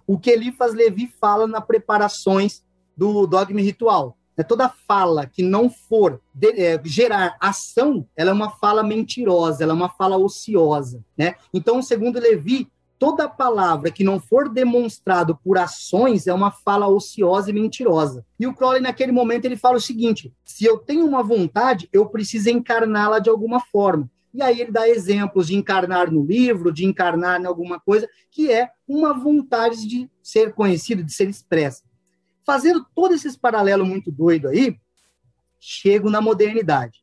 o 0.07 0.19
que 0.19 0.31
Elifas 0.31 0.75
Levi 0.75 1.11
fala 1.19 1.47
nas 1.47 1.65
preparações 1.65 2.63
do 2.97 3.27
dogma 3.27 3.61
ritual. 3.61 4.19
É 4.37 4.43
toda 4.43 4.69
fala 4.69 5.27
que 5.27 5.43
não 5.43 5.71
for 5.71 6.21
de, 6.33 6.61
é, 6.61 6.81
gerar 6.85 7.37
ação, 7.41 8.07
ela 8.17 8.31
é 8.31 8.33
uma 8.33 8.51
fala 8.51 8.83
mentirosa, 8.83 9.63
ela 9.63 9.73
é 9.73 9.77
uma 9.77 9.89
fala 9.89 10.17
ociosa, 10.17 11.05
né? 11.17 11.37
Então, 11.53 11.81
segundo 11.81 12.19
Levi, 12.19 12.69
toda 12.99 13.29
palavra 13.29 13.91
que 13.91 14.03
não 14.03 14.19
for 14.19 14.49
demonstrado 14.49 15.39
por 15.45 15.59
ações 15.59 16.27
é 16.27 16.33
uma 16.33 16.51
fala 16.51 16.89
ociosa 16.89 17.51
e 17.51 17.53
mentirosa. 17.53 18.25
E 18.41 18.47
o 18.47 18.55
Crowley, 18.55 18.81
naquele 18.81 19.13
momento, 19.13 19.45
ele 19.45 19.57
fala 19.57 19.77
o 19.77 19.81
seguinte: 19.81 20.33
se 20.45 20.65
eu 20.65 20.79
tenho 20.79 21.07
uma 21.07 21.23
vontade, 21.23 21.89
eu 21.93 22.07
preciso 22.07 22.51
encarná-la 22.51 23.19
de 23.19 23.31
alguma 23.31 23.61
forma. 23.61 24.11
E 24.33 24.43
aí 24.43 24.61
ele 24.61 24.73
dá 24.73 24.89
exemplos 24.89 25.47
de 25.47 25.55
encarnar 25.55 26.11
no 26.11 26.25
livro, 26.25 26.73
de 26.73 26.85
encarnar 26.85 27.41
em 27.41 27.47
alguma 27.47 27.79
coisa, 27.79 28.09
que 28.33 28.51
é 28.51 28.69
uma 28.87 29.13
vontade 29.13 29.87
de 29.87 30.11
ser 30.21 30.53
conhecido, 30.53 31.05
de 31.05 31.13
ser 31.13 31.29
expressa. 31.29 31.83
Fazendo 32.47 32.87
todos 32.95 33.17
esses 33.17 33.37
paralelos 33.37 33.89
muito 33.89 34.11
doido 34.11 34.49
aí, 34.49 34.79
chego 35.59 36.11
na 36.11 36.21
modernidade. 36.21 37.03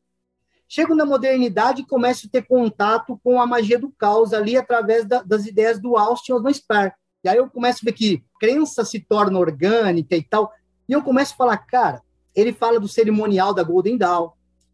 Chego 0.68 0.96
na 0.96 1.06
modernidade 1.06 1.82
e 1.82 1.86
começo 1.86 2.28
a 2.28 2.30
ter 2.30 2.44
contato 2.44 3.20
com 3.24 3.42
a 3.42 3.46
magia 3.46 3.78
do 3.78 3.92
caos 3.92 4.34
ali 4.34 4.56
através 4.56 5.06
da, 5.06 5.22
das 5.22 5.46
ideias 5.46 5.80
do 5.80 5.98
Austin 5.98 6.34
Osman 6.34 6.54
Spar. 6.54 6.96
E 7.24 7.30
aí 7.30 7.38
eu 7.38 7.50
começo 7.50 7.80
a 7.84 7.86
ver 7.86 7.94
que 7.94 8.24
crença 8.40 8.86
se 8.86 9.00
torna 9.00 9.38
orgânica 9.38 10.16
e 10.16 10.24
tal. 10.24 10.52
E 10.88 10.94
eu 10.94 11.02
começo 11.02 11.34
a 11.34 11.38
falar, 11.38 11.58
cara, 11.58 12.02
ele 12.36 12.54
fala 12.54 12.80
do 12.80 12.88
cerimonial 12.88 13.54
da 13.54 13.64
Golden 13.64 13.98
Dawn. 13.98 14.30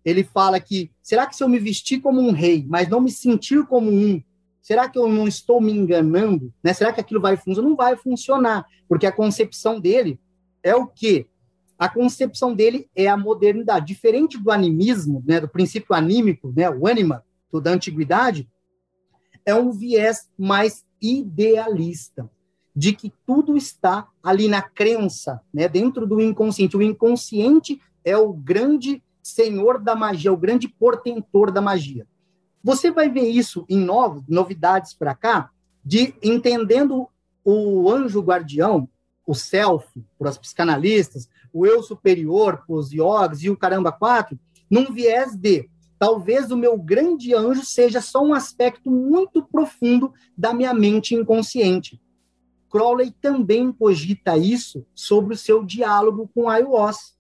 Ele 0.06 0.24
fala 0.24 0.60
que, 0.60 0.92
será 1.02 1.26
que 1.26 1.36
se 1.36 1.44
eu 1.44 1.50
me 1.50 1.60
vestir 1.60 2.00
como 2.00 2.22
um 2.22 2.32
rei, 2.32 2.66
mas 2.68 2.88
não 2.88 3.02
me 3.02 3.12
sentir 3.12 3.66
como 3.66 3.90
um, 3.92 4.22
será 4.62 4.88
que 4.88 4.98
eu 4.98 5.08
não 5.08 5.28
estou 5.28 5.60
me 5.60 5.72
enganando? 5.72 6.54
Né? 6.64 6.74
Será 6.74 6.94
que 6.94 7.02
aquilo 7.02 7.20
vai 7.20 7.36
funcionar? 7.36 7.68
Não 7.68 7.76
vai 7.76 7.96
funcionar, 7.98 8.66
porque 8.88 9.06
a 9.06 9.12
concepção 9.12 9.80
dele 9.80 10.20
é 10.68 10.76
o 10.76 10.88
quê? 10.88 11.28
a 11.78 11.88
concepção 11.88 12.56
dele 12.56 12.90
é 12.96 13.08
a 13.08 13.16
modernidade. 13.16 13.86
Diferente 13.86 14.38
do 14.38 14.50
animismo, 14.50 15.24
né, 15.26 15.40
do 15.40 15.48
princípio 15.48 15.96
anímico, 15.96 16.52
né, 16.56 16.70
o 16.70 16.88
ânima 16.88 17.24
da 17.62 17.72
antiguidade, 17.72 18.48
é 19.46 19.56
um 19.56 19.72
viés 19.72 20.30
mais 20.38 20.86
idealista, 21.02 22.30
de 22.76 22.94
que 22.94 23.12
tudo 23.26 23.58
está 23.58 24.08
ali 24.22 24.48
na 24.48 24.62
crença, 24.62 25.42
né, 25.52 25.68
dentro 25.68 26.06
do 26.06 26.22
inconsciente. 26.22 26.78
O 26.78 26.84
inconsciente 26.84 27.82
é 28.04 28.16
o 28.16 28.32
grande 28.32 29.02
senhor 29.24 29.80
da 29.80 29.96
magia, 29.96 30.32
o 30.32 30.38
grande 30.38 30.68
portentor 30.68 31.52
da 31.52 31.62
magia. 31.62 32.06
Você 32.64 32.92
vai 32.92 33.10
ver 33.10 33.28
isso 33.28 33.66
em 33.68 33.80
novos, 33.80 34.24
novidades 34.28 34.94
para 34.94 35.16
cá, 35.16 35.50
de 35.84 36.14
entendendo 36.22 37.08
o 37.44 37.90
anjo 37.90 38.22
guardião, 38.22 38.88
o 39.28 39.36
self, 39.36 39.86
para 40.18 40.30
os 40.30 40.38
psicanalistas, 40.38 41.30
o 41.52 41.66
eu 41.66 41.84
superior 41.84 42.64
para 42.66 42.76
os 42.76 42.92
yogis 42.94 43.44
e 43.44 43.50
o 43.50 43.58
caramba 43.58 43.92
quatro, 43.92 44.40
num 44.72 44.92
viés 44.94 45.36
de 45.36 45.70
talvez 46.00 46.50
o 46.50 46.58
meu 46.58 46.78
grande 46.78 47.36
anjo 47.36 47.66
seja 47.66 48.00
só 48.00 48.24
um 48.24 48.34
aspecto 48.34 48.90
muito 48.90 49.44
profundo 49.44 50.14
da 50.38 50.54
minha 50.54 50.74
mente 50.74 51.14
inconsciente. 51.14 52.02
Crowley 52.70 53.12
também 53.22 53.72
cogita 53.72 54.38
isso 54.38 54.86
sobre 54.96 55.34
o 55.34 55.38
seu 55.38 55.64
diálogo 55.64 56.30
com 56.34 56.50
Aiwass. 56.50 57.16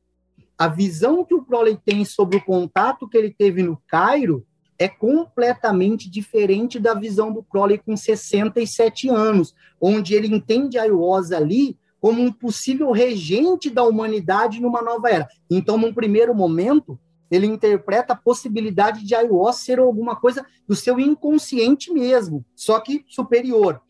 A 0.57 0.67
visão 0.67 1.25
que 1.25 1.33
o 1.33 1.43
Crowley 1.43 1.77
tem 1.83 2.05
sobre 2.05 2.37
o 2.37 2.43
contato 2.43 3.07
que 3.07 3.17
ele 3.17 3.31
teve 3.31 3.61
no 3.63 3.81
Cairo 3.87 4.45
é 4.79 4.87
completamente 4.87 6.09
diferente 6.09 6.79
da 6.79 6.93
visão 6.93 7.33
do 7.33 7.43
Crowley 7.43 7.79
com 7.79 7.97
67 7.97 9.09
anos, 9.09 9.55
onde 9.81 10.13
ele 10.13 10.27
entende 10.27 10.77
Aiwass 10.77 11.31
ali 11.31 11.77
como 11.99 12.21
um 12.21 12.31
possível 12.31 12.91
regente 12.91 13.69
da 13.69 13.83
humanidade 13.83 14.61
numa 14.61 14.81
nova 14.81 15.09
era. 15.09 15.27
Então, 15.49 15.77
num 15.77 15.93
primeiro 15.93 16.33
momento, 16.33 16.99
ele 17.29 17.47
interpreta 17.47 18.13
a 18.13 18.17
possibilidade 18.17 19.03
de 19.03 19.15
Aiwass 19.15 19.57
ser 19.57 19.79
alguma 19.79 20.15
coisa 20.15 20.45
do 20.67 20.75
seu 20.75 20.99
inconsciente 20.99 21.91
mesmo, 21.91 22.45
só 22.55 22.79
que 22.79 23.03
superior. 23.07 23.81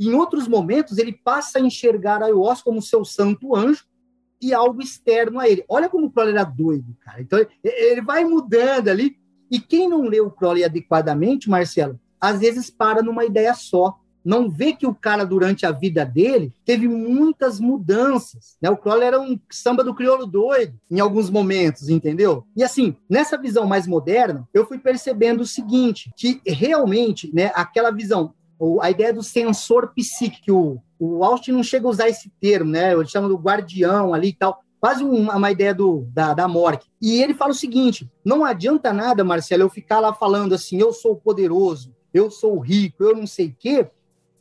Em 0.00 0.14
outros 0.14 0.46
momentos, 0.46 0.96
ele 0.98 1.12
passa 1.12 1.58
a 1.58 1.60
enxergar 1.60 2.22
Aiwass 2.22 2.62
como 2.62 2.80
seu 2.80 3.04
santo 3.04 3.54
anjo 3.54 3.84
e 4.40 4.54
algo 4.54 4.80
externo 4.80 5.40
a 5.40 5.48
ele. 5.48 5.64
Olha 5.68 5.88
como 5.88 6.06
o 6.06 6.10
Crowley 6.10 6.34
era 6.34 6.44
doido, 6.44 6.96
cara. 7.00 7.20
Então, 7.20 7.44
ele 7.62 8.00
vai 8.00 8.24
mudando 8.24 8.88
ali. 8.88 9.16
E 9.50 9.58
quem 9.58 9.88
não 9.88 10.02
lê 10.02 10.20
o 10.20 10.30
Crowley 10.30 10.62
adequadamente, 10.62 11.50
Marcelo, 11.50 11.98
às 12.20 12.38
vezes 12.38 12.70
para 12.70 13.02
numa 13.02 13.24
ideia 13.24 13.54
só 13.54 13.98
não 14.28 14.50
vê 14.50 14.74
que 14.74 14.86
o 14.86 14.94
cara, 14.94 15.24
durante 15.24 15.64
a 15.64 15.72
vida 15.72 16.04
dele, 16.04 16.52
teve 16.62 16.86
muitas 16.86 17.58
mudanças. 17.58 18.58
Né? 18.60 18.68
O 18.68 18.76
Crowley 18.76 19.06
era 19.06 19.18
um 19.18 19.40
samba 19.50 19.82
do 19.82 19.94
crioulo 19.94 20.26
doido 20.26 20.78
em 20.90 21.00
alguns 21.00 21.30
momentos, 21.30 21.88
entendeu? 21.88 22.44
E 22.54 22.62
assim, 22.62 22.94
nessa 23.08 23.38
visão 23.38 23.64
mais 23.64 23.86
moderna, 23.86 24.46
eu 24.52 24.66
fui 24.66 24.78
percebendo 24.78 25.40
o 25.40 25.46
seguinte, 25.46 26.12
que 26.14 26.42
realmente, 26.46 27.34
né, 27.34 27.50
aquela 27.54 27.90
visão, 27.90 28.34
a 28.82 28.90
ideia 28.90 29.14
do 29.14 29.22
sensor 29.22 29.94
psíquico, 29.94 30.78
o, 30.98 31.24
Austin 31.24 31.52
não 31.52 31.62
chega 31.62 31.86
a 31.86 31.90
usar 31.90 32.08
esse 32.10 32.30
termo, 32.38 32.72
né? 32.72 32.92
Ele 32.92 33.06
chama 33.06 33.28
do 33.28 33.38
guardião 33.38 34.12
ali 34.12 34.28
e 34.28 34.34
tal, 34.34 34.60
quase 34.78 35.02
uma, 35.02 35.36
uma 35.36 35.50
ideia 35.50 35.72
do, 35.72 36.06
da, 36.12 36.34
da 36.34 36.46
morte. 36.46 36.86
E 37.00 37.22
ele 37.22 37.32
fala 37.32 37.52
o 37.52 37.54
seguinte: 37.54 38.06
não 38.22 38.44
adianta 38.44 38.92
nada, 38.92 39.24
Marcelo, 39.24 39.62
eu 39.62 39.70
ficar 39.70 40.00
lá 40.00 40.12
falando 40.12 40.54
assim, 40.54 40.78
eu 40.78 40.92
sou 40.92 41.16
poderoso, 41.16 41.94
eu 42.12 42.30
sou 42.30 42.58
rico, 42.58 43.04
eu 43.04 43.16
não 43.16 43.26
sei 43.26 43.46
o 43.46 43.56
quê, 43.58 43.88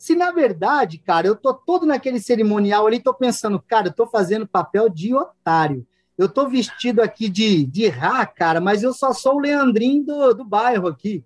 se 0.08 0.16
na 0.16 0.32
verdade, 0.32 0.99
cara, 0.99 1.28
eu 1.28 1.36
tô 1.36 1.53
todo 1.53 1.86
naquele 1.86 2.18
cerimonial 2.18 2.88
ali, 2.88 2.97
tô 2.97 3.14
pensando, 3.14 3.62
cara, 3.62 3.89
eu 3.89 3.93
tô 3.93 4.08
fazendo 4.08 4.47
papel 4.47 4.88
de 4.88 5.14
otário. 5.14 5.86
Eu 6.18 6.30
tô 6.30 6.47
vestido 6.47 7.01
aqui 7.01 7.28
de, 7.28 7.66
de 7.66 7.89
rá, 7.89 8.26
cara, 8.26 8.62
mas 8.62 8.84
eu 8.84 8.93
só 8.93 9.12
sou 9.12 9.36
o 9.36 9.39
Leandrinho 9.39 10.05
do, 10.05 10.34
do 10.34 10.45
bairro 10.45 10.88
aqui. 10.88 11.26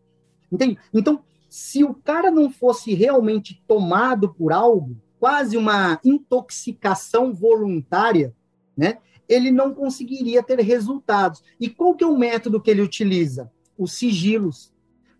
Entende? 0.51 0.79
Então, 0.91 1.21
se 1.47 1.83
o 1.83 1.93
cara 1.93 2.31
não 2.31 2.49
fosse 2.49 2.95
realmente 2.95 3.63
tomado 3.67 4.33
por 4.33 4.51
algo, 4.51 4.97
quase 5.19 5.57
uma 5.57 5.99
intoxicação 6.03 7.31
voluntária, 7.31 8.33
né? 8.75 8.97
Ele 9.29 9.51
não 9.51 9.75
conseguiria 9.75 10.41
ter 10.41 10.59
resultados. 10.59 11.43
E 11.59 11.69
qual 11.69 11.93
que 11.93 12.03
é 12.03 12.07
o 12.07 12.17
método 12.17 12.59
que 12.59 12.71
ele 12.71 12.81
utiliza? 12.81 13.51
Os 13.77 13.93
sigilos. 13.93 14.70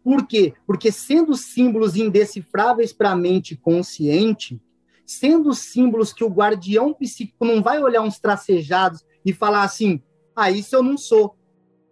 Por 0.03 0.25
quê? 0.25 0.53
Porque 0.65 0.91
sendo 0.91 1.35
símbolos 1.35 1.95
indecifráveis 1.95 2.91
para 2.91 3.11
a 3.11 3.15
mente 3.15 3.55
consciente, 3.55 4.59
sendo 5.05 5.53
símbolos 5.53 6.11
que 6.13 6.23
o 6.23 6.29
guardião 6.29 6.93
psíquico 6.93 7.45
não 7.45 7.61
vai 7.61 7.81
olhar 7.81 8.01
uns 8.01 8.19
tracejados 8.19 9.05
e 9.25 9.33
falar 9.33 9.63
assim: 9.63 10.01
ah, 10.35 10.49
isso 10.49 10.75
eu 10.75 10.83
não 10.83 10.97
sou. 10.97 11.35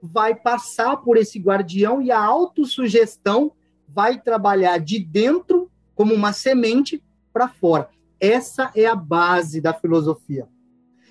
Vai 0.01 0.33
passar 0.33 0.97
por 0.97 1.17
esse 1.17 1.37
guardião 1.39 2.01
e 2.01 2.09
a 2.11 2.19
autossugestão 2.19 3.51
vai 3.87 4.19
trabalhar 4.19 4.77
de 4.77 4.99
dentro 4.99 5.69
como 5.93 6.13
uma 6.13 6.31
semente 6.31 7.03
para 7.33 7.47
fora. 7.47 7.89
Essa 8.19 8.71
é 8.75 8.85
a 8.85 8.95
base 8.95 9.61
da 9.61 9.73
filosofia. 9.73 10.47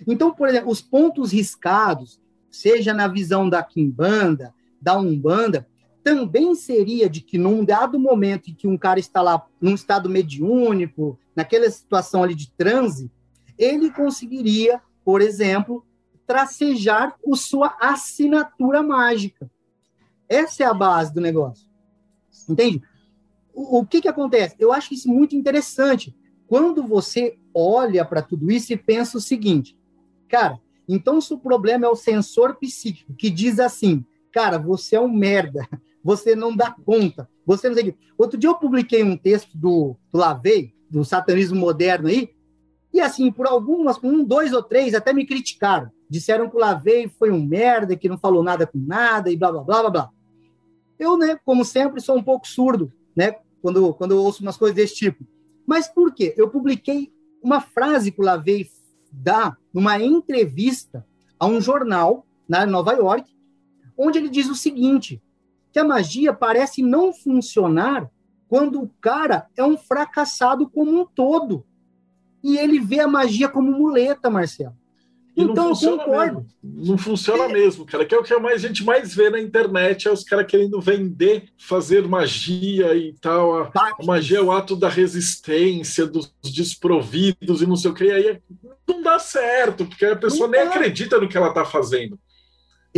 Então, 0.06 0.32
por 0.32 0.48
exemplo, 0.48 0.70
os 0.70 0.80
pontos 0.80 1.32
riscados, 1.32 2.20
seja 2.50 2.94
na 2.94 3.08
visão 3.08 3.48
da 3.48 3.62
Kimbanda, 3.62 4.54
da 4.80 4.98
Umbanda, 4.98 5.66
também 6.02 6.54
seria 6.54 7.08
de 7.08 7.20
que 7.20 7.36
num 7.38 7.64
dado 7.64 7.98
momento 7.98 8.50
em 8.50 8.54
que 8.54 8.66
um 8.66 8.78
cara 8.78 8.98
está 8.98 9.20
lá 9.20 9.44
num 9.60 9.74
estado 9.74 10.08
mediúnico, 10.08 11.18
naquela 11.34 11.70
situação 11.70 12.22
ali 12.22 12.34
de 12.34 12.50
transe, 12.52 13.10
ele 13.58 13.90
conseguiria, 13.90 14.80
por 15.04 15.20
exemplo, 15.20 15.84
tracejar 16.26 17.16
com 17.22 17.34
sua 17.34 17.76
assinatura 17.80 18.82
mágica. 18.82 19.50
Essa 20.28 20.64
é 20.64 20.66
a 20.66 20.74
base 20.74 21.12
do 21.12 21.20
negócio. 21.20 21.66
Entende? 22.48 22.82
O, 23.54 23.78
o 23.78 23.86
que, 23.86 24.00
que 24.00 24.08
acontece? 24.08 24.54
Eu 24.58 24.72
acho 24.72 24.94
isso 24.94 25.08
muito 25.08 25.34
interessante. 25.34 26.14
Quando 26.46 26.86
você 26.86 27.38
olha 27.52 28.04
para 28.04 28.22
tudo 28.22 28.50
isso 28.50 28.72
e 28.72 28.76
pensa 28.76 29.18
o 29.18 29.20
seguinte, 29.20 29.76
cara, 30.28 30.60
então 30.88 31.20
se 31.20 31.34
o 31.34 31.38
problema 31.38 31.86
é 31.86 31.88
o 31.88 31.96
sensor 31.96 32.56
psíquico 32.56 33.14
que 33.14 33.30
diz 33.30 33.58
assim, 33.58 34.04
cara, 34.32 34.58
você 34.58 34.96
é 34.96 35.00
um 35.00 35.12
merda, 35.12 35.68
você 36.02 36.34
não 36.34 36.54
dá 36.54 36.70
conta. 36.70 37.28
Você 37.44 37.68
não 37.68 37.74
sei. 37.74 37.94
Outro 38.16 38.38
dia 38.38 38.50
eu 38.50 38.56
publiquei 38.56 39.02
um 39.02 39.16
texto 39.16 39.56
do, 39.56 39.96
do 40.12 40.18
Lavei, 40.18 40.74
do 40.90 41.04
satanismo 41.04 41.58
moderno 41.58 42.08
aí, 42.08 42.30
e 42.92 43.00
assim, 43.00 43.30
por 43.30 43.46
algumas, 43.46 44.02
um, 44.02 44.24
dois 44.24 44.52
ou 44.52 44.62
três, 44.62 44.94
até 44.94 45.12
me 45.12 45.26
criticaram. 45.26 45.90
Disseram 46.08 46.48
que 46.48 46.56
o 46.56 46.60
Lavei 46.60 47.08
foi 47.08 47.30
um 47.30 47.44
merda, 47.44 47.96
que 47.96 48.08
não 48.08 48.18
falou 48.18 48.42
nada 48.42 48.66
com 48.66 48.78
nada, 48.78 49.30
e 49.30 49.36
blá, 49.36 49.52
blá, 49.52 49.62
blá, 49.62 49.80
blá, 49.82 49.90
blá. 49.90 50.10
Eu, 50.98 51.16
né, 51.16 51.38
como 51.44 51.64
sempre, 51.64 52.00
sou 52.00 52.16
um 52.16 52.22
pouco 52.22 52.48
surdo, 52.48 52.92
né, 53.14 53.36
quando, 53.60 53.92
quando 53.94 54.12
eu 54.12 54.18
ouço 54.18 54.42
umas 54.42 54.56
coisas 54.56 54.74
desse 54.74 54.94
tipo. 54.94 55.24
Mas 55.66 55.86
por 55.86 56.14
quê? 56.14 56.34
Eu 56.36 56.48
publiquei 56.48 57.12
uma 57.42 57.60
frase 57.60 58.10
que 58.10 58.20
o 58.20 58.24
Lavei 58.24 58.66
dá 59.12 59.56
numa 59.72 60.00
entrevista 60.02 61.06
a 61.38 61.46
um 61.46 61.60
jornal 61.60 62.26
na 62.48 62.64
Nova 62.66 62.92
York, 62.92 63.30
onde 63.96 64.18
ele 64.18 64.28
diz 64.28 64.48
o 64.48 64.54
seguinte: 64.54 65.22
que 65.78 65.80
a 65.80 65.84
magia 65.84 66.32
parece 66.32 66.82
não 66.82 67.12
funcionar 67.12 68.10
quando 68.48 68.82
o 68.82 68.90
cara 69.00 69.46
é 69.56 69.62
um 69.62 69.76
fracassado 69.76 70.68
como 70.68 71.00
um 71.00 71.06
todo. 71.06 71.64
E 72.42 72.58
ele 72.58 72.80
vê 72.80 72.98
a 72.98 73.06
magia 73.06 73.48
como 73.48 73.70
muleta, 73.70 74.28
Marcelo. 74.28 74.74
E 75.36 75.42
então, 75.42 75.72
eu 75.80 75.98
concordo. 75.98 76.46
Mesmo. 76.60 76.86
Não 76.90 76.98
funciona 76.98 77.44
é. 77.44 77.52
mesmo, 77.52 77.86
cara. 77.86 78.04
Que 78.04 78.12
é 78.12 78.18
o 78.18 78.24
que 78.24 78.34
a 78.34 78.56
gente 78.56 78.82
mais 78.82 79.14
vê 79.14 79.30
na 79.30 79.38
internet, 79.38 80.08
é 80.08 80.12
os 80.12 80.24
caras 80.24 80.46
querendo 80.46 80.80
vender, 80.80 81.44
fazer 81.56 82.08
magia 82.08 82.96
e 82.96 83.12
tal. 83.20 83.62
A, 83.62 83.70
a, 83.76 84.04
magia 84.04 84.38
é 84.38 84.42
o 84.42 84.50
ato 84.50 84.74
da 84.74 84.88
resistência, 84.88 86.06
dos 86.06 86.34
desprovidos 86.42 87.62
e 87.62 87.66
não 87.66 87.76
sei 87.76 87.90
o 87.92 87.94
que. 87.94 88.04
E 88.04 88.10
aí 88.10 88.40
não 88.84 89.00
dá 89.00 89.20
certo, 89.20 89.86
porque 89.86 90.06
a 90.06 90.16
pessoa 90.16 90.48
não 90.48 90.58
nem 90.58 90.64
dá. 90.64 90.70
acredita 90.70 91.20
no 91.20 91.28
que 91.28 91.36
ela 91.36 91.52
tá 91.52 91.64
fazendo. 91.64 92.18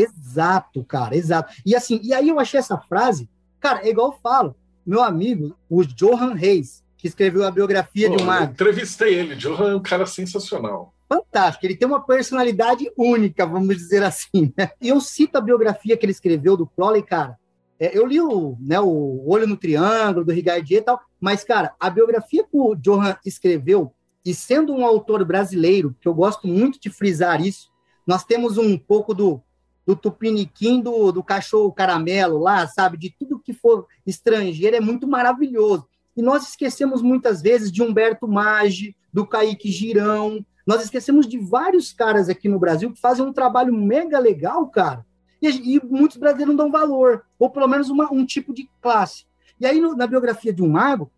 Exato, 0.02 0.84
cara, 0.84 1.16
exato. 1.16 1.52
E 1.64 1.74
assim, 1.74 2.00
e 2.02 2.12
aí 2.12 2.28
eu 2.28 2.38
achei 2.38 2.58
essa 2.58 2.78
frase, 2.78 3.28
cara, 3.58 3.86
é 3.86 3.90
igual 3.90 4.12
eu 4.12 4.18
falo, 4.20 4.56
meu 4.84 5.02
amigo, 5.02 5.56
o 5.68 5.84
Johan 5.84 6.34
Reis, 6.34 6.82
que 6.96 7.06
escreveu 7.06 7.46
a 7.46 7.50
biografia 7.50 8.08
Pô, 8.10 8.16
de 8.16 8.22
um 8.22 8.26
mago. 8.26 8.52
Entrevistei 8.52 9.14
ele, 9.14 9.34
Johan 9.36 9.72
é 9.72 9.76
um 9.76 9.82
cara 9.82 10.06
sensacional 10.06 10.94
fantástico. 11.10 11.66
Ele 11.66 11.74
tem 11.74 11.88
uma 11.88 12.00
personalidade 12.00 12.88
única, 12.96 13.44
vamos 13.44 13.76
dizer 13.76 14.04
assim. 14.04 14.52
Né? 14.56 14.70
E 14.80 14.88
eu 14.88 15.00
cito 15.00 15.36
a 15.36 15.40
biografia 15.40 15.96
que 15.96 16.04
ele 16.04 16.12
escreveu 16.12 16.56
do 16.56 16.66
Crowley, 16.66 17.02
cara. 17.02 17.36
É, 17.80 17.96
eu 17.96 18.06
li 18.06 18.20
o, 18.20 18.56
né, 18.60 18.78
o 18.78 19.24
Olho 19.26 19.46
no 19.46 19.56
Triângulo, 19.56 20.24
do 20.24 20.32
Rigardier 20.32 20.82
e 20.82 20.84
tal, 20.84 21.00
mas, 21.18 21.42
cara, 21.42 21.74
a 21.80 21.88
biografia 21.88 22.44
que 22.44 22.56
o 22.56 22.74
Johan 22.76 23.16
escreveu, 23.24 23.92
e 24.24 24.34
sendo 24.34 24.74
um 24.74 24.84
autor 24.84 25.24
brasileiro, 25.24 25.96
que 25.98 26.06
eu 26.06 26.12
gosto 26.12 26.46
muito 26.46 26.78
de 26.78 26.90
frisar 26.90 27.40
isso, 27.40 27.70
nós 28.06 28.22
temos 28.22 28.58
um 28.58 28.76
pouco 28.76 29.14
do, 29.14 29.42
do 29.90 29.96
tupiniquim 29.96 30.80
do, 30.80 31.10
do 31.10 31.22
cachorro 31.22 31.72
caramelo 31.72 32.38
lá, 32.38 32.66
sabe? 32.68 32.96
De 32.96 33.10
tudo 33.18 33.40
que 33.40 33.52
for 33.52 33.86
estrangeiro 34.06 34.76
é 34.76 34.80
muito 34.80 35.06
maravilhoso. 35.06 35.86
E 36.16 36.22
nós 36.22 36.48
esquecemos 36.48 37.02
muitas 37.02 37.42
vezes 37.42 37.72
de 37.72 37.82
Humberto 37.82 38.28
Maggi, 38.28 38.96
do 39.12 39.26
Kaique 39.26 39.72
Girão, 39.72 40.44
nós 40.64 40.84
esquecemos 40.84 41.26
de 41.26 41.38
vários 41.38 41.92
caras 41.92 42.28
aqui 42.28 42.48
no 42.48 42.58
Brasil 42.58 42.92
que 42.92 43.00
fazem 43.00 43.24
um 43.24 43.32
trabalho 43.32 43.74
mega 43.74 44.20
legal, 44.20 44.68
cara, 44.68 45.04
e, 45.42 45.48
e 45.76 45.84
muitos 45.84 46.16
brasileiros 46.16 46.54
não 46.54 46.64
dão 46.64 46.70
valor, 46.70 47.24
ou 47.36 47.50
pelo 47.50 47.66
menos 47.66 47.90
uma, 47.90 48.12
um 48.12 48.24
tipo 48.24 48.54
de 48.54 48.70
classe. 48.80 49.24
E 49.58 49.66
aí, 49.66 49.80
no, 49.80 49.96
na 49.96 50.06
biografia 50.06 50.52
de 50.52 50.62
um 50.62 50.68
mago, 50.68 51.10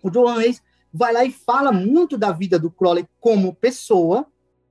o 0.00 0.10
Johan 0.10 0.38
Reis 0.38 0.62
vai 0.92 1.12
lá 1.12 1.24
e 1.24 1.32
fala 1.32 1.72
muito 1.72 2.16
da 2.16 2.30
vida 2.30 2.56
do 2.58 2.70
Crowley 2.70 3.08
como 3.18 3.54
pessoa 3.54 4.26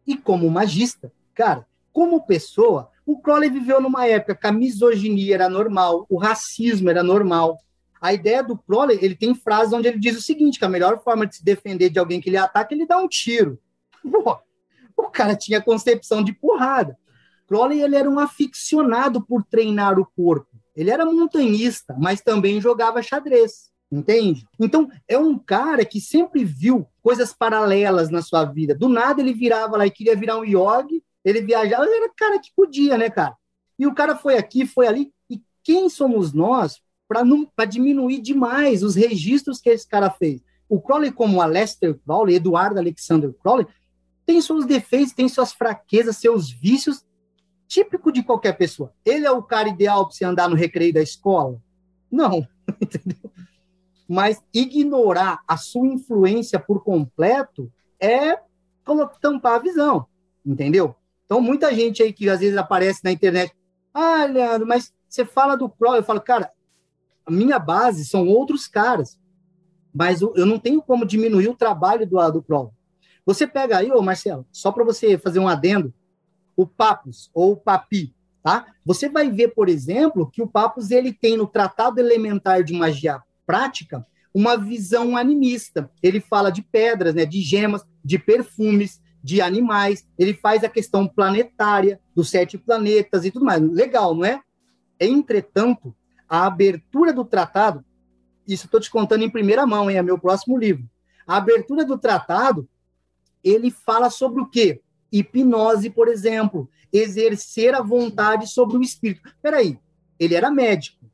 e 0.07 0.15
como 0.15 0.49
magista. 0.49 1.11
Cara, 1.33 1.67
como 1.91 2.25
pessoa, 2.25 2.89
o 3.05 3.19
Crowley 3.19 3.49
viveu 3.49 3.81
numa 3.81 4.05
época 4.05 4.35
que 4.35 4.47
a 4.47 4.51
misoginia 4.51 5.35
era 5.35 5.49
normal, 5.49 6.05
o 6.09 6.17
racismo 6.17 6.89
era 6.89 7.03
normal. 7.03 7.57
A 8.01 8.13
ideia 8.13 8.43
do 8.43 8.57
Crowley, 8.57 8.99
ele 9.01 9.15
tem 9.15 9.33
frases 9.33 9.73
onde 9.73 9.87
ele 9.87 9.99
diz 9.99 10.17
o 10.17 10.21
seguinte, 10.21 10.59
que 10.59 10.65
a 10.65 10.69
melhor 10.69 11.01
forma 11.03 11.25
de 11.25 11.37
se 11.37 11.43
defender 11.43 11.89
de 11.89 11.99
alguém 11.99 12.19
que 12.19 12.29
ele 12.29 12.37
ataca 12.37 12.73
é 12.73 12.77
ele 12.77 12.85
dar 12.85 12.97
um 12.97 13.07
tiro. 13.07 13.59
Pô, 14.11 14.37
o 14.97 15.09
cara 15.09 15.35
tinha 15.35 15.61
concepção 15.61 16.23
de 16.23 16.33
porrada. 16.33 16.97
Crowley 17.47 17.81
ele 17.81 17.95
era 17.95 18.09
um 18.09 18.19
aficionado 18.19 19.25
por 19.25 19.43
treinar 19.43 19.99
o 19.99 20.05
corpo. 20.05 20.47
Ele 20.75 20.89
era 20.89 21.05
montanhista, 21.05 21.95
mas 21.99 22.21
também 22.21 22.59
jogava 22.59 23.01
xadrez, 23.01 23.71
entende? 23.91 24.45
Então, 24.59 24.89
é 25.07 25.17
um 25.17 25.37
cara 25.37 25.85
que 25.85 26.01
sempre 26.01 26.43
viu 26.43 26.87
coisas 27.01 27.31
paralelas 27.31 28.09
na 28.09 28.21
sua 28.21 28.43
vida. 28.45 28.73
Do 28.73 28.89
nada 28.89 29.21
ele 29.21 29.33
virava 29.33 29.77
lá 29.77 29.85
e 29.85 29.91
queria 29.91 30.15
virar 30.15 30.37
um 30.37 30.43
yogi, 30.43 31.03
ele 31.24 31.41
viajava, 31.41 31.86
ele 31.86 31.95
era 31.95 32.13
cara 32.15 32.39
que 32.39 32.51
podia, 32.55 32.97
né, 32.97 33.09
cara? 33.09 33.36
E 33.78 33.88
o 33.88 33.93
cara 33.93 34.15
foi 34.15 34.38
aqui, 34.38 34.65
foi 34.65 34.88
ali. 34.88 35.11
E 35.30 35.41
quem 35.63 35.89
somos 35.89 36.34
nós 36.34 36.82
para 37.07 37.65
diminuir 37.65 38.19
demais 38.21 38.84
os 38.84 38.95
registros 38.95 39.61
que 39.61 39.69
esse 39.69 39.88
cara 39.88 40.09
fez? 40.09 40.41
O 40.67 40.82
Crowley, 40.82 41.11
como 41.11 41.41
Aleister 41.41 41.97
Crowley, 42.05 42.36
Eduardo 42.36 42.80
Alexander 42.80 43.32
Crowley, 43.34 43.67
tem 44.26 44.41
seus 44.41 44.65
defeitos, 44.65 45.13
tem 45.13 45.28
suas 45.28 45.53
fraquezas, 45.53 46.17
seus 46.17 46.49
vícios, 46.49 47.05
típico 47.67 48.11
de 48.11 48.24
qualquer 48.24 48.53
pessoa. 48.53 48.93
Ele 49.05 49.26
é 49.26 49.32
o 49.32 49.43
cara 49.43 49.69
ideal 49.69 50.05
para 50.05 50.15
você 50.15 50.26
andar 50.26 50.49
no 50.49 50.55
recreio 50.55 50.93
da 50.93 51.01
escola? 51.01 51.61
Não, 52.11 52.47
entendeu? 52.82 53.32
Mas 54.07 54.41
ignorar 54.53 55.41
a 55.47 55.57
sua 55.57 55.88
influência 55.88 56.59
por 56.59 56.84
completo 56.84 57.71
é 57.99 58.39
tampar 59.21 59.55
a 59.55 59.59
visão, 59.59 60.05
entendeu? 60.45 60.95
Então, 61.34 61.41
muita 61.41 61.73
gente 61.73 62.03
aí 62.03 62.13
que 62.13 62.29
às 62.29 62.41
vezes 62.41 62.55
aparece 62.55 63.03
na 63.03 63.11
internet, 63.11 63.51
ah, 63.91 64.23
Leandro, 64.25 64.67
mas 64.67 64.93
você 65.09 65.25
fala 65.25 65.55
do 65.55 65.67
Pro, 65.67 65.95
eu 65.95 66.03
falo, 66.03 66.21
cara, 66.21 66.51
a 67.25 67.31
minha 67.31 67.57
base 67.57 68.05
são 68.05 68.27
outros 68.27 68.67
caras, 68.67 69.19
mas 69.91 70.21
eu 70.21 70.45
não 70.45 70.59
tenho 70.59 70.79
como 70.79 71.07
diminuir 71.07 71.47
o 71.47 71.55
trabalho 71.55 72.05
do, 72.05 72.31
do 72.31 72.43
Pro. 72.43 72.71
Você 73.25 73.47
pega 73.47 73.79
aí, 73.79 73.91
ô 73.91 73.99
Marcelo, 73.99 74.45
só 74.51 74.71
para 74.71 74.84
você 74.84 75.17
fazer 75.17 75.39
um 75.39 75.47
adendo, 75.47 75.91
o 76.55 76.67
Papus 76.67 77.31
ou 77.34 77.53
o 77.53 77.57
Papi, 77.57 78.13
tá? 78.43 78.67
Você 78.86 79.09
vai 79.09 79.31
ver, 79.31 79.55
por 79.55 79.67
exemplo, 79.67 80.29
que 80.29 80.43
o 80.43 80.47
Papus 80.47 80.91
ele 80.91 81.11
tem 81.11 81.36
no 81.36 81.47
Tratado 81.47 81.99
Elementar 81.99 82.63
de 82.63 82.73
Magia 82.73 83.19
Prática 83.43 84.05
uma 84.31 84.55
visão 84.55 85.17
animista. 85.17 85.89
Ele 86.03 86.19
fala 86.19 86.51
de 86.51 86.61
pedras, 86.61 87.15
né, 87.15 87.25
de 87.25 87.41
gemas, 87.41 87.84
de 88.05 88.19
perfumes, 88.19 89.01
de 89.24 89.41
animais. 89.41 90.05
Ele 90.19 90.34
faz 90.34 90.63
a 90.63 90.69
questão 90.69 91.07
planetária 91.07 91.99
dos 92.13 92.30
sete 92.30 92.57
planetas 92.57 93.24
e 93.24 93.32
tudo 93.32 93.45
mais. 93.45 93.61
Legal, 93.61 94.13
não 94.13 94.26
é? 94.26 94.41
Entretanto, 94.99 95.95
a 96.28 96.45
abertura 96.45 97.13
do 97.13 97.24
tratado, 97.24 97.84
isso 98.47 98.65
estou 98.65 98.80
te 98.80 98.91
contando 98.91 99.24
em 99.24 99.30
primeira 99.30 99.65
mão, 99.65 99.89
hein, 99.89 99.97
é 99.97 100.03
meu 100.03 100.19
próximo 100.19 100.57
livro. 100.57 100.84
A 101.26 101.38
abertura 101.38 101.86
do 101.86 101.97
tratado 101.97 102.67
ele 103.43 103.71
fala 103.71 104.09
sobre 104.09 104.41
o 104.41 104.49
quê? 104.49 104.82
Hipnose, 105.11 105.89
por 105.89 106.07
exemplo, 106.07 106.69
exercer 106.91 107.74
a 107.76 107.82
vontade 107.82 108.47
sobre 108.47 108.78
o 108.78 108.82
espírito. 108.82 109.21
Peraí, 109.41 109.78
ele 110.19 110.34
era 110.36 110.49
médico. 110.49 111.05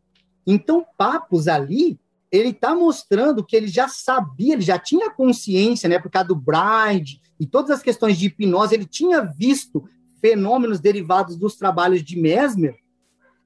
Então, 0.45 0.85
Papos 0.97 1.47
ali, 1.47 1.99
ele 2.31 2.49
está 2.49 2.75
mostrando 2.75 3.43
que 3.43 3.55
ele 3.55 3.67
já 3.67 3.87
sabia, 3.87 4.53
ele 4.53 4.61
já 4.61 4.77
tinha 4.77 5.09
consciência, 5.09 5.89
né, 5.89 5.99
por 5.99 6.11
causa 6.11 6.27
do 6.27 6.35
Bride 6.35 7.19
e 7.39 7.45
todas 7.45 7.71
as 7.71 7.81
questões 7.81 8.17
de 8.17 8.27
hipnose, 8.27 8.75
ele 8.75 8.85
tinha 8.85 9.21
visto 9.21 9.87
fenômenos 10.19 10.79
derivados 10.79 11.37
dos 11.37 11.55
trabalhos 11.55 12.03
de 12.03 12.19
Mesmer, 12.19 12.75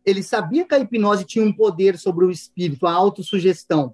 ele 0.05 0.23
sabia 0.23 0.65
que 0.65 0.73
a 0.73 0.79
hipnose 0.79 1.23
tinha 1.23 1.45
um 1.45 1.53
poder 1.53 1.97
sobre 1.97 2.25
o 2.25 2.31
espírito, 2.31 2.87
a 2.87 2.91
autossugestão. 2.91 3.93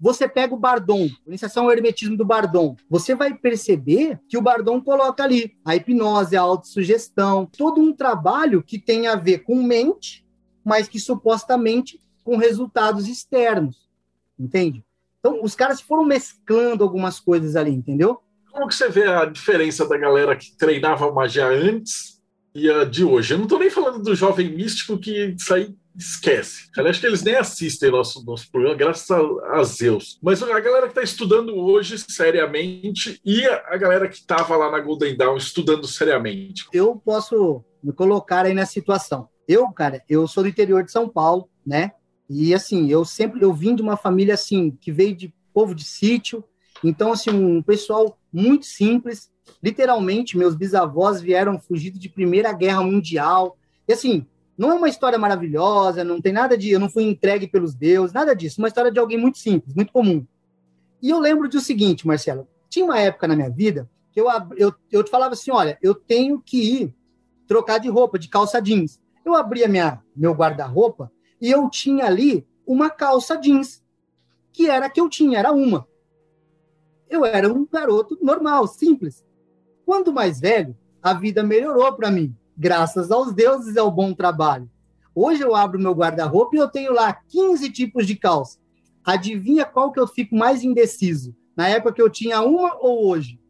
Você 0.00 0.28
pega 0.28 0.54
o 0.54 0.58
Bardon, 0.58 1.08
iniciação 1.26 1.64
ao 1.64 1.72
hermetismo 1.72 2.16
do 2.16 2.24
Bardon, 2.24 2.76
você 2.88 3.14
vai 3.14 3.34
perceber 3.34 4.20
que 4.28 4.38
o 4.38 4.42
Bardon 4.42 4.80
coloca 4.80 5.24
ali 5.24 5.56
a 5.64 5.74
hipnose, 5.74 6.36
a 6.36 6.42
autossugestão, 6.42 7.44
todo 7.44 7.80
um 7.80 7.92
trabalho 7.92 8.62
que 8.62 8.78
tem 8.78 9.08
a 9.08 9.16
ver 9.16 9.38
com 9.40 9.60
mente, 9.62 10.24
mas 10.64 10.88
que 10.88 11.00
supostamente 11.00 12.00
com 12.22 12.36
resultados 12.36 13.08
externos, 13.08 13.90
entende? 14.38 14.84
Então, 15.18 15.42
os 15.42 15.54
caras 15.56 15.80
foram 15.80 16.04
mesclando 16.04 16.84
algumas 16.84 17.18
coisas 17.18 17.56
ali, 17.56 17.72
entendeu? 17.72 18.22
Como 18.52 18.68
que 18.68 18.74
você 18.74 18.88
vê 18.88 19.06
a 19.06 19.24
diferença 19.24 19.86
da 19.86 19.96
galera 19.96 20.36
que 20.36 20.56
treinava 20.56 21.12
magia 21.12 21.46
antes 21.46 22.20
e 22.54 22.70
a 22.70 22.84
de 22.84 23.04
hoje? 23.04 23.34
Eu 23.34 23.38
não 23.38 23.44
estou 23.44 23.58
nem 23.58 23.70
falando 23.70 24.02
do 24.02 24.14
jovem 24.14 24.50
místico 24.54 24.98
que 24.98 25.34
aí 25.52 25.74
esquece. 25.96 26.70
acho 26.76 27.00
que 27.00 27.06
eles 27.06 27.22
nem 27.22 27.34
assistem 27.34 27.90
nosso, 27.90 28.24
nosso 28.24 28.50
programa, 28.50 28.76
graças 28.76 29.10
a, 29.10 29.58
a 29.58 29.64
Zeus. 29.64 30.18
Mas 30.22 30.42
a 30.42 30.60
galera 30.60 30.86
que 30.86 30.92
está 30.92 31.02
estudando 31.02 31.54
hoje 31.56 31.98
seriamente 31.98 33.20
e 33.24 33.44
a, 33.46 33.64
a 33.68 33.76
galera 33.76 34.08
que 34.08 34.16
estava 34.16 34.56
lá 34.56 34.70
na 34.70 34.80
Golden 34.80 35.16
Dawn 35.16 35.36
estudando 35.36 35.86
seriamente. 35.86 36.66
Eu 36.72 36.96
posso 36.96 37.64
me 37.82 37.92
colocar 37.92 38.46
aí 38.46 38.54
na 38.54 38.66
situação. 38.66 39.28
Eu, 39.48 39.68
cara, 39.72 40.02
eu 40.08 40.26
sou 40.28 40.42
do 40.42 40.48
interior 40.48 40.84
de 40.84 40.92
São 40.92 41.08
Paulo, 41.08 41.48
né? 41.66 41.92
E 42.28 42.54
assim, 42.54 42.88
eu 42.90 43.04
sempre 43.04 43.42
eu 43.42 43.52
vim 43.52 43.74
de 43.74 43.82
uma 43.82 43.96
família 43.96 44.34
assim 44.34 44.70
que 44.70 44.92
veio 44.92 45.16
de 45.16 45.34
povo 45.52 45.74
de 45.74 45.84
sítio, 45.84 46.44
então 46.84 47.12
assim, 47.12 47.30
um 47.30 47.60
pessoal 47.60 48.16
muito 48.32 48.66
simples. 48.66 49.30
Literalmente, 49.62 50.36
meus 50.36 50.54
bisavós 50.54 51.20
vieram 51.20 51.58
fugidos 51.58 52.00
de 52.00 52.08
Primeira 52.08 52.52
Guerra 52.52 52.82
Mundial. 52.82 53.56
E 53.86 53.92
assim, 53.92 54.26
não 54.56 54.70
é 54.70 54.74
uma 54.74 54.88
história 54.88 55.18
maravilhosa, 55.18 56.04
não 56.04 56.20
tem 56.20 56.32
nada 56.32 56.56
de 56.56 56.70
eu 56.70 56.78
não 56.78 56.90
fui 56.90 57.04
entregue 57.04 57.46
pelos 57.48 57.74
deuses, 57.74 58.12
nada 58.12 58.34
disso. 58.34 58.60
Uma 58.60 58.68
história 58.68 58.90
de 58.90 58.98
alguém 58.98 59.18
muito 59.18 59.38
simples, 59.38 59.74
muito 59.74 59.92
comum. 59.92 60.26
E 61.02 61.10
eu 61.10 61.18
lembro 61.18 61.48
do 61.48 61.60
seguinte, 61.60 62.06
Marcelo, 62.06 62.46
tinha 62.68 62.84
uma 62.84 62.98
época 62.98 63.26
na 63.26 63.34
minha 63.34 63.50
vida 63.50 63.88
que 64.12 64.20
eu, 64.20 64.26
eu, 64.56 64.74
eu 64.90 65.02
te 65.02 65.10
falava 65.10 65.34
assim: 65.34 65.50
olha, 65.50 65.78
eu 65.82 65.94
tenho 65.94 66.40
que 66.40 66.82
ir 66.82 66.94
trocar 67.46 67.78
de 67.78 67.88
roupa, 67.88 68.18
de 68.18 68.28
calça 68.28 68.60
jeans. 68.60 69.00
Eu 69.24 69.34
abria 69.34 69.66
minha, 69.66 70.02
meu 70.14 70.32
guarda-roupa 70.32 71.10
e 71.40 71.50
eu 71.50 71.68
tinha 71.70 72.04
ali 72.04 72.46
uma 72.66 72.90
calça 72.90 73.36
jeans, 73.36 73.82
que 74.52 74.68
era 74.68 74.86
a 74.86 74.90
que 74.90 75.00
eu 75.00 75.08
tinha, 75.08 75.38
era 75.38 75.52
uma. 75.52 75.88
Eu 77.10 77.24
era 77.24 77.52
um 77.52 77.66
garoto 77.70 78.16
normal, 78.22 78.66
simples. 78.66 79.24
Quando 79.84 80.12
mais 80.12 80.40
velho, 80.40 80.76
a 81.02 81.12
vida 81.12 81.42
melhorou 81.42 81.92
para 81.92 82.10
mim 82.10 82.34
graças 82.60 83.10
aos 83.10 83.32
deuses, 83.32 83.74
é 83.74 83.82
o 83.82 83.90
bom 83.90 84.12
trabalho. 84.12 84.68
Hoje 85.14 85.40
eu 85.40 85.56
abro 85.56 85.80
meu 85.80 85.92
guarda-roupa 85.92 86.54
e 86.54 86.58
eu 86.58 86.68
tenho 86.68 86.92
lá 86.92 87.10
15 87.14 87.70
tipos 87.70 88.06
de 88.06 88.14
calça. 88.14 88.58
Adivinha 89.02 89.64
qual 89.64 89.90
que 89.90 89.98
eu 89.98 90.06
fico 90.06 90.36
mais 90.36 90.62
indeciso? 90.62 91.34
Na 91.56 91.68
época 91.68 91.94
que 91.94 92.02
eu 92.02 92.10
tinha 92.10 92.42
uma 92.42 92.76
ou 92.78 93.08
hoje? 93.08 93.40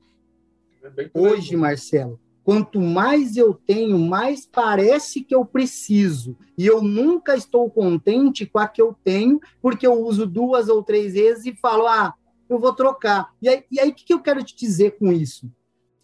É 0.80 1.10
hoje, 1.12 1.56
Marcelo, 1.56 2.20
quanto 2.44 2.80
mais 2.80 3.36
eu 3.36 3.52
tenho, 3.52 3.98
mais 3.98 4.46
parece 4.46 5.24
que 5.24 5.34
eu 5.34 5.44
preciso. 5.44 6.36
E 6.56 6.64
eu 6.64 6.80
nunca 6.80 7.34
estou 7.34 7.68
contente 7.68 8.46
com 8.46 8.60
a 8.60 8.68
que 8.68 8.80
eu 8.80 8.96
tenho, 9.02 9.40
porque 9.60 9.84
eu 9.84 9.94
uso 9.94 10.24
duas 10.24 10.68
ou 10.68 10.84
três 10.84 11.14
vezes 11.14 11.46
e 11.46 11.56
falo, 11.56 11.88
ah, 11.88 12.14
eu 12.50 12.58
vou 12.58 12.74
trocar. 12.74 13.32
E 13.40 13.48
aí, 13.48 13.64
e 13.70 13.80
aí 13.80 13.90
o 13.90 13.94
que 13.94 14.12
eu 14.12 14.20
quero 14.20 14.42
te 14.42 14.56
dizer 14.56 14.98
com 14.98 15.12
isso? 15.12 15.50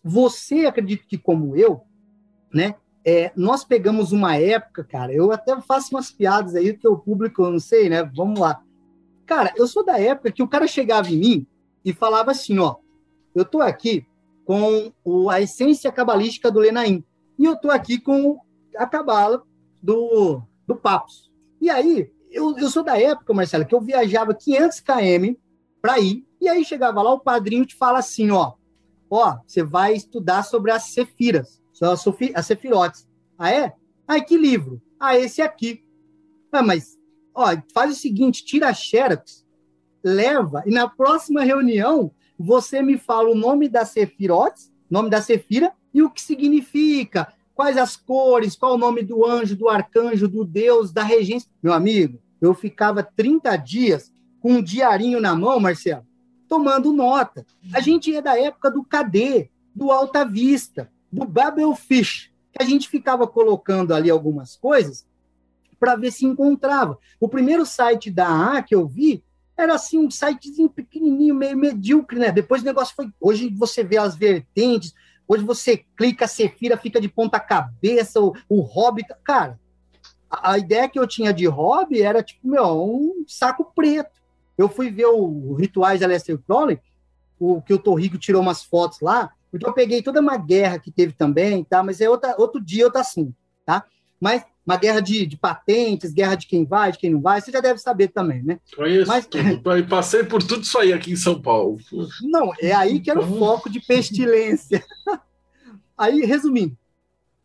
Você, 0.03 0.65
acredito 0.65 1.07
que 1.07 1.19
como 1.19 1.57
eu, 1.57 1.83
né, 2.55 2.77
é, 3.05 3.33
nós 3.37 3.65
pegamos 3.65 4.13
uma 4.13 4.37
época, 4.37 4.85
cara, 4.85 5.13
eu 5.13 5.33
até 5.33 5.61
faço 5.61 5.95
umas 5.95 6.11
piadas 6.11 6.55
aí 6.55 6.73
que 6.77 6.87
o 6.87 6.97
público, 6.97 7.43
eu 7.43 7.51
não 7.51 7.59
sei, 7.59 7.89
né? 7.89 8.05
Vamos 8.05 8.39
lá. 8.39 8.63
Cara, 9.27 9.53
eu 9.57 9.67
sou 9.67 9.85
da 9.85 9.99
época 10.01 10.31
que 10.31 10.43
o 10.43 10.49
cara 10.49 10.67
chegava 10.67 11.09
em 11.09 11.19
mim 11.19 11.47
e 11.85 11.93
falava 11.93 12.31
assim, 12.31 12.59
ó, 12.59 12.77
eu 13.35 13.45
tô 13.45 13.61
aqui 13.61 14.07
com 14.45 14.93
o, 15.05 15.29
a 15.29 15.41
essência 15.41 15.91
cabalística 15.91 16.51
do 16.51 16.61
Lenaim. 16.61 17.05
E 17.39 17.45
eu 17.45 17.55
estou 17.55 17.71
aqui 17.71 18.01
com 18.01 18.39
a 18.77 18.87
cabala 18.87 19.43
do, 19.83 20.43
do 20.67 20.77
Papos. 20.77 21.31
E 21.61 21.71
aí, 21.71 22.11
eu, 22.31 22.57
eu 22.59 22.69
sou 22.69 22.83
da 22.83 23.01
época, 23.01 23.33
Marcelo, 23.33 23.65
que 23.65 23.75
eu 23.75 23.81
viajava 23.81 24.35
500 24.35 24.81
km 24.81 25.35
para 25.81 26.01
ir, 26.01 26.26
e 26.41 26.49
aí 26.49 26.65
chegava 26.65 27.03
lá, 27.03 27.13
o 27.13 27.21
padrinho 27.21 27.67
te 27.67 27.75
fala 27.75 27.99
assim, 27.99 28.31
ó, 28.31 28.55
ó, 29.11 29.39
você 29.47 29.63
vai 29.63 29.95
estudar 29.95 30.43
sobre 30.43 30.71
as 30.71 30.85
sefiras, 30.85 31.63
as 32.35 32.47
sefirotes. 32.47 33.09
Ah, 33.39 33.51
é? 33.51 33.75
Ah, 34.07 34.21
que 34.21 34.37
livro? 34.37 34.81
Ah, 34.99 35.19
esse 35.19 35.43
aqui. 35.43 35.85
Ah, 36.53 36.63
mas, 36.63 36.99
ó, 37.35 37.49
faz 37.73 37.93
o 37.93 38.01
seguinte, 38.01 38.45
tira 38.45 38.69
a 38.69 38.75
xerox, 38.75 39.45
leva, 40.03 40.63
e 40.67 40.71
na 40.71 40.89
próxima 40.89 41.43
reunião 41.43 42.11
você 42.39 42.83
me 42.83 42.97
fala 42.99 43.31
o 43.31 43.35
nome 43.35 43.69
da 43.69 43.85
Sefirotes, 43.85 44.73
nome 44.91 45.11
da 45.11 45.21
Sefira, 45.21 45.73
e 45.93 46.03
o 46.03 46.11
que 46.11 46.23
significa, 46.23 47.33
quais 47.55 47.77
as 47.77 47.97
cores, 47.97 48.55
qual 48.55 48.75
o 48.75 48.79
nome 48.79 49.03
do 49.03 49.25
anjo, 49.25 49.57
do 49.57 49.69
arcanjo, 49.69 50.29
do 50.29 50.45
Deus, 50.45 50.93
da 50.93 51.03
regência. 51.03 51.51
Meu 51.63 51.73
amigo, 51.73 52.21
eu 52.41 52.55
ficava 52.55 53.03
30 53.03 53.57
dias 53.57 54.13
com 54.41 54.53
um 54.53 54.63
diarinho 54.63 55.21
na 55.21 55.35
mão, 55.35 55.59
Marcelo, 55.59 56.07
tomando 56.49 56.93
nota. 56.93 57.45
A 57.73 57.81
gente 57.81 58.15
é 58.15 58.23
da 58.23 58.39
época 58.39 58.71
do 58.71 58.85
KD, 58.85 59.51
do 59.75 59.91
Alta 59.91 60.25
Vista, 60.25 60.91
do 61.13 61.27
Babelfish, 61.27 62.33
que 62.53 62.63
a 62.63 62.67
gente 62.67 62.89
ficava 62.89 63.27
colocando 63.27 63.95
ali 63.95 64.11
algumas 64.11 64.57
coisas 64.57 65.07
para 65.79 65.97
ver 65.97 66.11
se 66.11 66.25
encontrava. 66.25 66.99
O 67.21 67.29
primeiro 67.29 67.67
site 67.67 68.11
da 68.11 68.57
A 68.57 68.63
que 68.63 68.75
eu 68.75 68.87
vi 68.87 69.23
era 69.57 69.75
assim 69.75 69.99
um 69.99 70.11
sitezinho 70.11 70.69
pequenininho, 70.69 71.35
meio 71.35 71.57
medíocre, 71.57 72.19
né? 72.19 72.31
Depois 72.31 72.63
o 72.63 72.65
negócio 72.65 72.95
foi. 72.95 73.11
Hoje 73.21 73.49
você 73.49 73.83
vê 73.83 73.97
as 73.97 74.15
vertentes, 74.15 74.95
hoje 75.27 75.45
você 75.45 75.85
clica, 75.97 76.27
a 76.27 76.29
Sefira 76.29 76.77
fica 76.77 77.01
de 77.01 77.09
ponta 77.09 77.41
cabeça, 77.41 78.21
o, 78.21 78.35
o 78.49 78.61
Hobbit. 78.61 79.09
Cara, 79.25 79.59
a, 80.31 80.53
a, 80.53 80.59
ideia 80.59 80.89
que 80.89 80.99
eu 80.99 81.07
tinha 81.07 81.33
de 81.33 81.47
hobby 81.47 82.03
era 82.03 82.23
tipo, 82.23 82.47
meu, 82.47 82.83
um 82.83 83.25
saco 83.27 83.73
preto. 83.75 84.26
Eu 84.57 84.69
fui 84.69 84.91
ver 84.91 85.07
o, 85.07 85.55
Rituais 85.55 85.99
de 85.99 86.05
Aleister 86.05 86.39
Crowley, 86.39 86.79
o 87.39 87.61
que 87.61 87.75
o 87.75 87.79
Torrigo 87.79 88.19
tirou 88.19 88.41
umas 88.41 88.63
fotos 88.65 89.01
lá, 89.01 89.31
porque 89.51 89.67
eu 89.67 89.73
peguei 89.73 90.03
toda 90.03 90.21
uma 90.21 90.37
guerra 90.37 90.79
que 90.79 90.91
teve 90.91 91.13
também, 91.13 91.65
tá? 91.65 91.83
Mas 91.83 92.01
é 92.01 92.09
outra, 92.09 92.35
outro 92.39 92.61
dia, 92.61 92.85
outro 92.85 93.01
assunto, 93.01 93.35
tá? 93.65 93.85
Mas 94.21 94.45
uma 94.67 94.77
guerra 94.77 95.01
de, 95.01 95.25
de, 95.27 95.37
patentes, 95.37 96.13
guerra 96.13 96.35
de 96.35 96.47
quem 96.47 96.65
vai, 96.65 96.91
de 96.91 96.99
quem 96.99 97.11
não 97.11 97.21
vai, 97.21 97.41
você 97.41 97.53
já 97.53 97.61
deve 97.61 97.79
saber 97.79 98.09
também, 98.09 98.43
né? 98.43 98.59
Conheço 98.75 99.09
Mas, 99.09 99.27
tudo, 99.27 99.63
passei 99.89 100.25
por 100.25 100.43
tudo 100.43 100.63
isso 100.63 100.77
aí 100.79 100.93
aqui 100.93 101.13
em 101.13 101.17
São 101.17 101.41
Paulo. 101.41 101.79
Não, 102.23 102.53
é 102.61 102.73
aí 102.73 102.99
que 102.99 103.11
era 103.11 103.21
o 103.21 103.25
então- 103.25 103.39
foco 103.39 103.71
de 103.71 103.81
pestilência. 103.81 104.85
aí, 105.97 106.23
resumindo, 106.23 106.77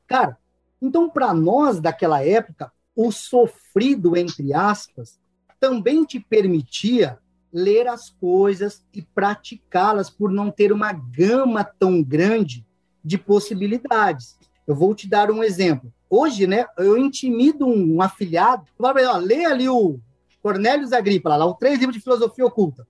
cara, 0.07 0.35
então 0.81 1.09
para 1.09 1.31
nós 1.33 1.79
daquela 1.79 2.25
época, 2.25 2.71
o 2.95 3.11
sofrido, 3.11 4.17
entre 4.17 4.51
aspas, 4.53 5.19
também 5.61 6.03
te 6.03 6.19
permitia 6.19 7.17
ler 7.53 7.87
as 7.87 8.09
coisas 8.09 8.83
e 8.93 9.01
praticá-las 9.01 10.09
por 10.09 10.29
não 10.29 10.51
ter 10.51 10.73
uma 10.73 10.91
gama 10.91 11.63
tão 11.63 12.03
grande 12.03 12.65
de 13.01 13.17
possibilidades. 13.17 14.37
Eu 14.67 14.75
vou 14.75 14.93
te 14.93 15.07
dar 15.07 15.31
um 15.31 15.41
exemplo 15.41 15.93
hoje, 16.11 16.45
né, 16.45 16.65
eu 16.77 16.97
intimido 16.97 17.65
um, 17.65 18.01
afiliado, 18.01 18.65
ó, 18.77 19.17
lê 19.17 19.45
ali 19.45 19.69
o 19.69 19.97
Cornélios 20.43 20.91
Agrícola, 20.91 21.37
lá, 21.37 21.45
o 21.45 21.53
três 21.53 21.79
livros 21.79 21.95
de 21.95 22.03
filosofia 22.03 22.45
oculta. 22.45 22.85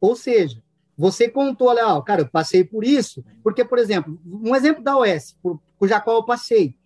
Ou 0.00 0.16
seja, 0.16 0.62
você 0.96 1.28
contou, 1.28 1.68
olha, 1.68 1.86
ó, 1.86 2.00
cara, 2.00 2.22
eu 2.22 2.28
passei 2.28 2.64
por 2.64 2.82
isso, 2.82 3.22
porque, 3.42 3.62
por 3.62 3.78
exemplo, 3.78 4.18
um 4.24 4.56
exemplo 4.56 4.82
da 4.82 4.96
OS, 4.96 5.36
por, 5.42 5.60
cuja 5.78 6.00
qual 6.00 6.16
eu 6.16 6.24
passei, 6.24 6.77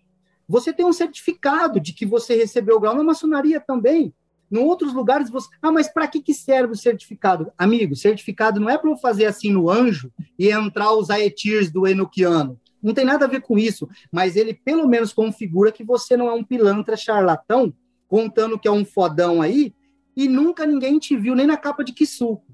você 0.47 0.73
tem 0.73 0.85
um 0.85 0.93
certificado 0.93 1.79
de 1.79 1.93
que 1.93 2.05
você 2.05 2.35
recebeu 2.35 2.77
o 2.77 2.79
grau 2.79 2.95
na 2.95 3.03
maçonaria 3.03 3.59
também. 3.59 4.13
Em 4.51 4.57
outros 4.57 4.93
lugares, 4.93 5.29
você. 5.29 5.47
Ah, 5.61 5.71
mas 5.71 5.91
para 5.91 6.07
que, 6.07 6.21
que 6.21 6.33
serve 6.33 6.73
o 6.73 6.77
certificado? 6.77 7.51
Amigo, 7.57 7.95
certificado 7.95 8.59
não 8.59 8.69
é 8.69 8.77
para 8.77 8.89
eu 8.89 8.97
fazer 8.97 9.25
assim 9.25 9.51
no 9.51 9.69
anjo 9.69 10.11
e 10.37 10.49
entrar 10.49 10.93
os 10.93 11.09
aetirs 11.09 11.71
do 11.71 11.87
enoquiano. 11.87 12.59
Não 12.81 12.93
tem 12.93 13.05
nada 13.05 13.25
a 13.25 13.27
ver 13.27 13.41
com 13.41 13.57
isso, 13.57 13.89
mas 14.11 14.35
ele 14.35 14.53
pelo 14.53 14.87
menos 14.87 15.13
configura 15.13 15.71
que 15.71 15.83
você 15.83 16.15
não 16.15 16.27
é 16.27 16.33
um 16.33 16.43
pilantra 16.43 16.97
charlatão 16.97 17.73
contando 18.07 18.59
que 18.59 18.67
é 18.67 18.71
um 18.71 18.85
fodão 18.85 19.41
aí 19.41 19.73
e 20.15 20.27
nunca 20.27 20.67
ninguém 20.67 20.99
te 20.99 21.15
viu 21.17 21.33
nem 21.33 21.47
na 21.47 21.57
capa 21.57 21.83
de 21.83 21.93
que 21.93 22.05
suco. 22.05 22.52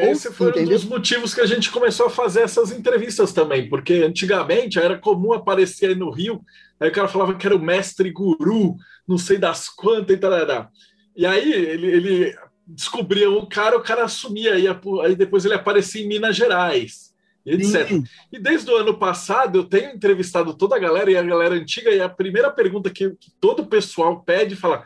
Esse 0.00 0.32
foi 0.32 0.50
Entendeu? 0.50 0.68
um 0.68 0.70
dos 0.72 0.84
motivos 0.84 1.34
que 1.34 1.40
a 1.40 1.46
gente 1.46 1.70
começou 1.70 2.06
a 2.06 2.10
fazer 2.10 2.40
essas 2.40 2.70
entrevistas 2.70 3.32
também, 3.32 3.68
porque 3.68 3.94
antigamente 3.94 4.78
era 4.78 4.98
comum 4.98 5.32
aparecer 5.32 5.90
aí 5.90 5.94
no 5.94 6.10
Rio, 6.10 6.42
aí 6.78 6.88
o 6.88 6.92
cara 6.92 7.08
falava 7.08 7.34
que 7.34 7.46
era 7.46 7.56
o 7.56 7.62
mestre 7.62 8.10
guru, 8.10 8.76
não 9.06 9.18
sei 9.18 9.38
das 9.38 9.68
quantas 9.68 10.16
e 10.16 10.18
tal. 10.18 10.70
E 11.16 11.26
aí 11.26 11.52
ele, 11.52 11.86
ele 11.86 12.36
descobria 12.66 13.30
um 13.30 13.46
cara, 13.46 13.76
o 13.76 13.82
cara 13.82 14.04
assumia, 14.04 14.54
aí, 14.54 14.66
aí 15.02 15.16
depois 15.16 15.44
ele 15.44 15.54
aparecia 15.54 16.02
em 16.02 16.08
Minas 16.08 16.36
Gerais, 16.36 17.14
etc. 17.46 17.88
Sim. 17.88 18.04
E 18.30 18.38
desde 18.38 18.70
o 18.70 18.76
ano 18.76 18.98
passado 18.98 19.58
eu 19.58 19.64
tenho 19.64 19.90
entrevistado 19.90 20.52
toda 20.54 20.76
a 20.76 20.78
galera, 20.78 21.10
e 21.10 21.16
a 21.16 21.22
galera 21.22 21.54
antiga, 21.54 21.90
e 21.90 22.00
a 22.00 22.08
primeira 22.08 22.50
pergunta 22.50 22.90
que, 22.90 23.10
que 23.10 23.30
todo 23.40 23.62
o 23.62 23.66
pessoal 23.66 24.22
pede, 24.22 24.54
fala, 24.54 24.84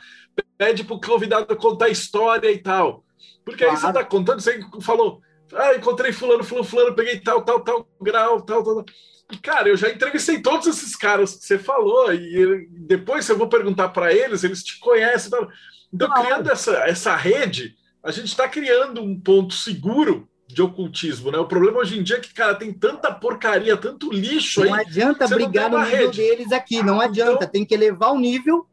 pede 0.57 0.85
para 0.85 0.95
o 0.95 1.01
convidado 1.01 1.57
contar 1.57 1.89
história 1.89 2.51
e 2.51 2.59
tal. 2.59 3.05
Porque 3.45 3.65
claro. 3.65 3.75
aí 3.75 3.81
você 3.81 3.89
está 3.89 4.05
contando, 4.05 4.41
você 4.41 4.61
falou, 4.81 5.21
ah, 5.55 5.75
encontrei 5.75 6.13
fulano, 6.13 6.45
fulano, 6.45 6.67
fulano, 6.67 6.95
peguei 6.95 7.21
tal, 7.21 7.43
tal, 7.43 7.61
tal 7.61 7.89
grau, 8.01 8.41
tal, 8.41 8.63
tal. 8.63 8.85
E, 9.31 9.37
cara, 9.39 9.69
eu 9.69 9.77
já 9.77 9.89
entrevistei 9.91 10.41
todos 10.41 10.67
esses 10.67 10.95
caras 10.95 11.35
que 11.35 11.45
você 11.45 11.59
falou, 11.59 12.13
e 12.13 12.69
depois 12.71 13.29
eu 13.29 13.37
vou 13.37 13.49
perguntar 13.49 13.89
para 13.89 14.13
eles, 14.13 14.45
eles 14.45 14.63
te 14.63 14.79
conhecem. 14.79 15.31
Tal. 15.31 15.49
Então, 15.93 16.09
claro. 16.09 16.27
criando 16.27 16.51
essa, 16.51 16.73
essa 16.85 17.17
rede, 17.17 17.75
a 18.03 18.11
gente 18.11 18.27
está 18.27 18.49
criando 18.49 19.03
um 19.03 19.19
ponto 19.19 19.55
seguro 19.55 20.29
de 20.47 20.61
ocultismo, 20.61 21.31
né? 21.31 21.39
O 21.39 21.47
problema 21.47 21.79
hoje 21.79 21.99
em 21.99 22.03
dia 22.03 22.17
é 22.17 22.21
que, 22.21 22.35
cara, 22.35 22.55
tem 22.55 22.73
tanta 22.73 23.13
porcaria, 23.13 23.77
tanto 23.77 24.13
lixo 24.13 24.65
não 24.65 24.75
aí. 24.75 24.85
Adianta 24.87 25.27
não 25.27 25.37
brigar 25.37 25.71
no 25.71 25.79
nível 25.79 26.07
rede. 26.07 26.17
deles 26.19 26.53
aqui, 26.53 26.83
não 26.83 27.01
adianta, 27.01 27.33
então, 27.33 27.49
tem 27.49 27.65
que 27.65 27.75
elevar 27.75 28.13
o 28.13 28.19
nível, 28.19 28.67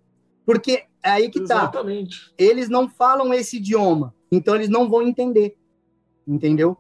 porque 0.46 0.84
é 1.02 1.10
aí 1.10 1.30
que 1.30 1.40
tá. 1.40 1.56
Exatamente. 1.56 2.34
Eles 2.38 2.68
não 2.68 2.90
falam 2.90 3.34
esse 3.34 3.58
idioma. 3.58 4.14
Então 4.32 4.56
eles 4.56 4.70
não 4.70 4.90
vão 4.90 5.02
entender. 5.02 5.58
Entendeu? 6.28 6.78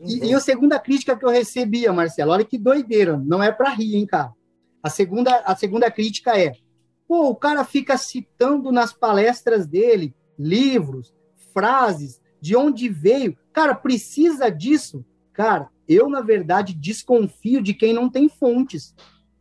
E, 0.00 0.26
e, 0.26 0.34
a 0.34 0.40
segunda 0.40 0.78
crítica 0.78 1.16
que 1.16 1.24
eu 1.24 1.30
recebia, 1.30 1.92
Marcelo, 1.92 2.32
olha 2.32 2.44
que 2.44 2.58
doideira, 2.58 3.16
não 3.16 3.42
é 3.42 3.50
para 3.50 3.70
rir, 3.70 3.96
hein, 3.96 4.06
cara. 4.06 4.32
A 4.82 4.90
segunda, 4.90 5.36
a 5.38 5.56
segunda 5.56 5.90
crítica 5.90 6.38
é: 6.38 6.52
pô, 7.08 7.30
o 7.30 7.36
cara 7.36 7.64
fica 7.64 7.96
citando 7.96 8.70
nas 8.70 8.92
palestras 8.92 9.66
dele 9.66 10.14
livros, 10.38 11.14
frases, 11.52 12.20
de 12.40 12.54
onde 12.54 12.88
veio. 12.88 13.36
Cara, 13.52 13.74
precisa 13.74 14.50
disso? 14.50 15.04
Cara, 15.32 15.70
eu, 15.88 16.08
na 16.08 16.20
verdade, 16.20 16.74
desconfio 16.74 17.62
de 17.62 17.72
quem 17.72 17.92
não 17.92 18.10
tem 18.10 18.28
fontes. 18.28 18.94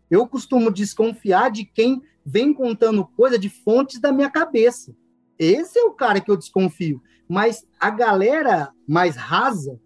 Eu 0.09 0.27
costumo 0.27 0.71
desconfiar 0.71 1.51
de 1.51 1.65
quem 1.65 2.01
vem 2.25 2.53
contando 2.53 3.05
coisa 3.05 3.37
de 3.37 3.49
fontes 3.49 3.99
da 3.99 4.11
minha 4.11 4.29
cabeça. 4.29 4.95
Esse 5.37 5.77
é 5.77 5.83
o 5.83 5.91
cara 5.91 6.21
que 6.21 6.31
eu 6.31 6.37
desconfio. 6.37 7.01
Mas 7.27 7.65
a 7.79 7.89
galera 7.89 8.71
mais 8.87 9.15
rasa, 9.15 9.79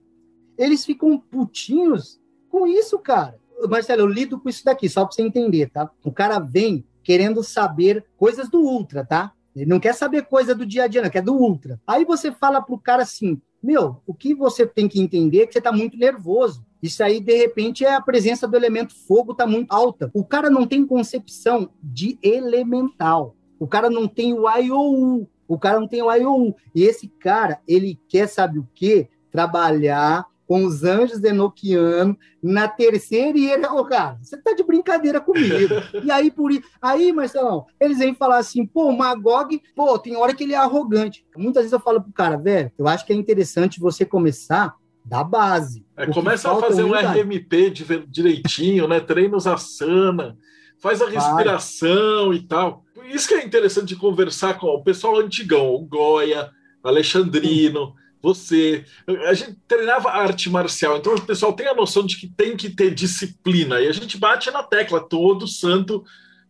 eles 0.57 0.85
ficam 0.85 1.17
putinhos 1.17 2.19
com 2.49 2.67
isso, 2.67 2.99
cara. 2.99 3.39
Marcelo, 3.69 4.01
eu 4.01 4.07
lido 4.07 4.39
com 4.39 4.49
isso 4.49 4.63
daqui, 4.63 4.87
só 4.87 5.05
para 5.05 5.13
você 5.15 5.21
entender, 5.21 5.69
tá? 5.69 5.89
O 6.03 6.11
cara 6.11 6.39
vem 6.39 6.85
querendo 7.03 7.43
saber 7.43 8.05
coisas 8.17 8.49
do 8.49 8.61
Ultra, 8.61 9.05
tá? 9.05 9.33
Ele 9.55 9.69
não 9.69 9.79
quer 9.79 9.93
saber 9.93 10.25
coisa 10.25 10.53
do 10.53 10.65
dia 10.65 10.83
a 10.83 10.87
dia, 10.87 11.01
não, 11.01 11.09
quer 11.09 11.21
do 11.21 11.33
Ultra. 11.33 11.81
Aí 11.85 12.05
você 12.05 12.31
fala 12.31 12.61
pro 12.61 12.77
cara 12.77 13.03
assim, 13.03 13.41
meu, 13.61 14.01
o 14.05 14.13
que 14.13 14.33
você 14.33 14.65
tem 14.65 14.87
que 14.87 15.01
entender 15.01 15.41
é 15.41 15.47
que 15.47 15.53
você 15.53 15.61
tá 15.61 15.71
muito 15.71 15.97
nervoso. 15.97 16.65
Isso 16.81 17.03
aí, 17.03 17.19
de 17.19 17.35
repente, 17.35 17.83
é 17.83 17.93
a 17.93 18.01
presença 18.01 18.47
do 18.47 18.55
elemento 18.55 18.93
fogo 19.05 19.33
tá 19.33 19.45
muito 19.45 19.71
alta. 19.71 20.09
O 20.13 20.23
cara 20.23 20.49
não 20.49 20.65
tem 20.65 20.85
concepção 20.85 21.69
de 21.83 22.17
elemental. 22.21 23.35
O 23.59 23.67
cara 23.67 23.89
não 23.89 24.07
tem 24.07 24.33
o 24.33 24.49
IOU. 24.49 25.27
O 25.49 25.57
cara 25.57 25.79
não 25.79 25.87
tem 25.87 26.03
o 26.03 26.13
IOU. 26.13 26.55
E 26.75 26.83
esse 26.83 27.07
cara, 27.07 27.59
ele 27.67 27.99
quer, 28.07 28.27
sabe 28.27 28.59
o 28.59 28.67
quê? 28.75 29.09
Trabalhar 29.31 30.25
com 30.47 30.63
os 30.63 30.83
anjos 30.83 31.23
enoquianos 31.23 32.15
na 32.41 32.67
terceira 32.67 33.37
e 33.37 33.51
ele, 33.51 33.67
oh, 33.67 33.85
cara, 33.85 34.17
você 34.21 34.37
tá 34.37 34.53
de 34.53 34.63
brincadeira 34.63 35.19
comigo. 35.19 35.75
e 36.03 36.11
aí, 36.11 36.31
por 36.31 36.51
aí, 36.81 37.11
Marcelão, 37.11 37.65
eles 37.79 37.99
vêm 37.99 38.15
falar 38.15 38.37
assim, 38.37 38.65
pô, 38.65 38.89
o 38.89 38.97
Magog, 38.97 39.61
pô, 39.75 39.97
tem 39.99 40.15
hora 40.15 40.33
que 40.33 40.43
ele 40.43 40.53
é 40.53 40.57
arrogante. 40.57 41.25
Muitas 41.35 41.63
vezes 41.63 41.73
eu 41.73 41.79
falo 41.79 42.01
pro 42.01 42.13
cara, 42.13 42.37
velho, 42.37 42.71
eu 42.77 42.87
acho 42.87 43.05
que 43.05 43.13
é 43.13 43.15
interessante 43.15 43.79
você 43.79 44.05
começar 44.05 44.75
da 45.05 45.23
base. 45.23 45.85
É, 45.97 46.05
começa 46.07 46.51
a 46.51 46.55
fazer 46.55 46.83
um 46.83 46.93
RMP 46.93 47.71
direitinho, 48.07 48.87
né? 48.87 48.99
Treinos 48.99 49.45
asana, 49.45 50.35
faz 50.79 51.01
a 51.01 51.09
respiração 51.09 52.29
Vai. 52.29 52.37
e 52.37 52.41
tal 52.41 52.83
isso 53.15 53.27
que 53.27 53.33
é 53.33 53.43
interessante 53.43 53.87
de 53.89 53.95
conversar 53.95 54.57
com 54.57 54.67
o 54.67 54.83
pessoal 54.83 55.19
antigão, 55.19 55.69
o 55.69 55.79
Goya, 55.79 56.51
Alexandrino, 56.83 57.95
você. 58.21 58.85
A 59.27 59.33
gente 59.33 59.57
treinava 59.67 60.09
arte 60.11 60.49
marcial, 60.49 60.97
então 60.97 61.15
o 61.15 61.21
pessoal 61.21 61.53
tem 61.53 61.67
a 61.67 61.73
noção 61.73 62.05
de 62.05 62.17
que 62.17 62.27
tem 62.27 62.55
que 62.55 62.69
ter 62.69 62.93
disciplina. 62.93 63.79
E 63.79 63.87
a 63.87 63.91
gente 63.91 64.17
bate 64.17 64.51
na 64.51 64.63
tecla 64.63 64.99
todo 64.99 65.47
santo. 65.47 66.03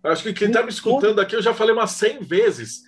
Acho 0.04 0.24
que 0.24 0.34
quem 0.34 0.48
está 0.48 0.64
me 0.64 0.70
escutando 0.70 1.20
aqui, 1.20 1.36
eu 1.36 1.42
já 1.42 1.54
falei 1.54 1.74
umas 1.74 1.92
100 1.92 2.22
vezes. 2.22 2.84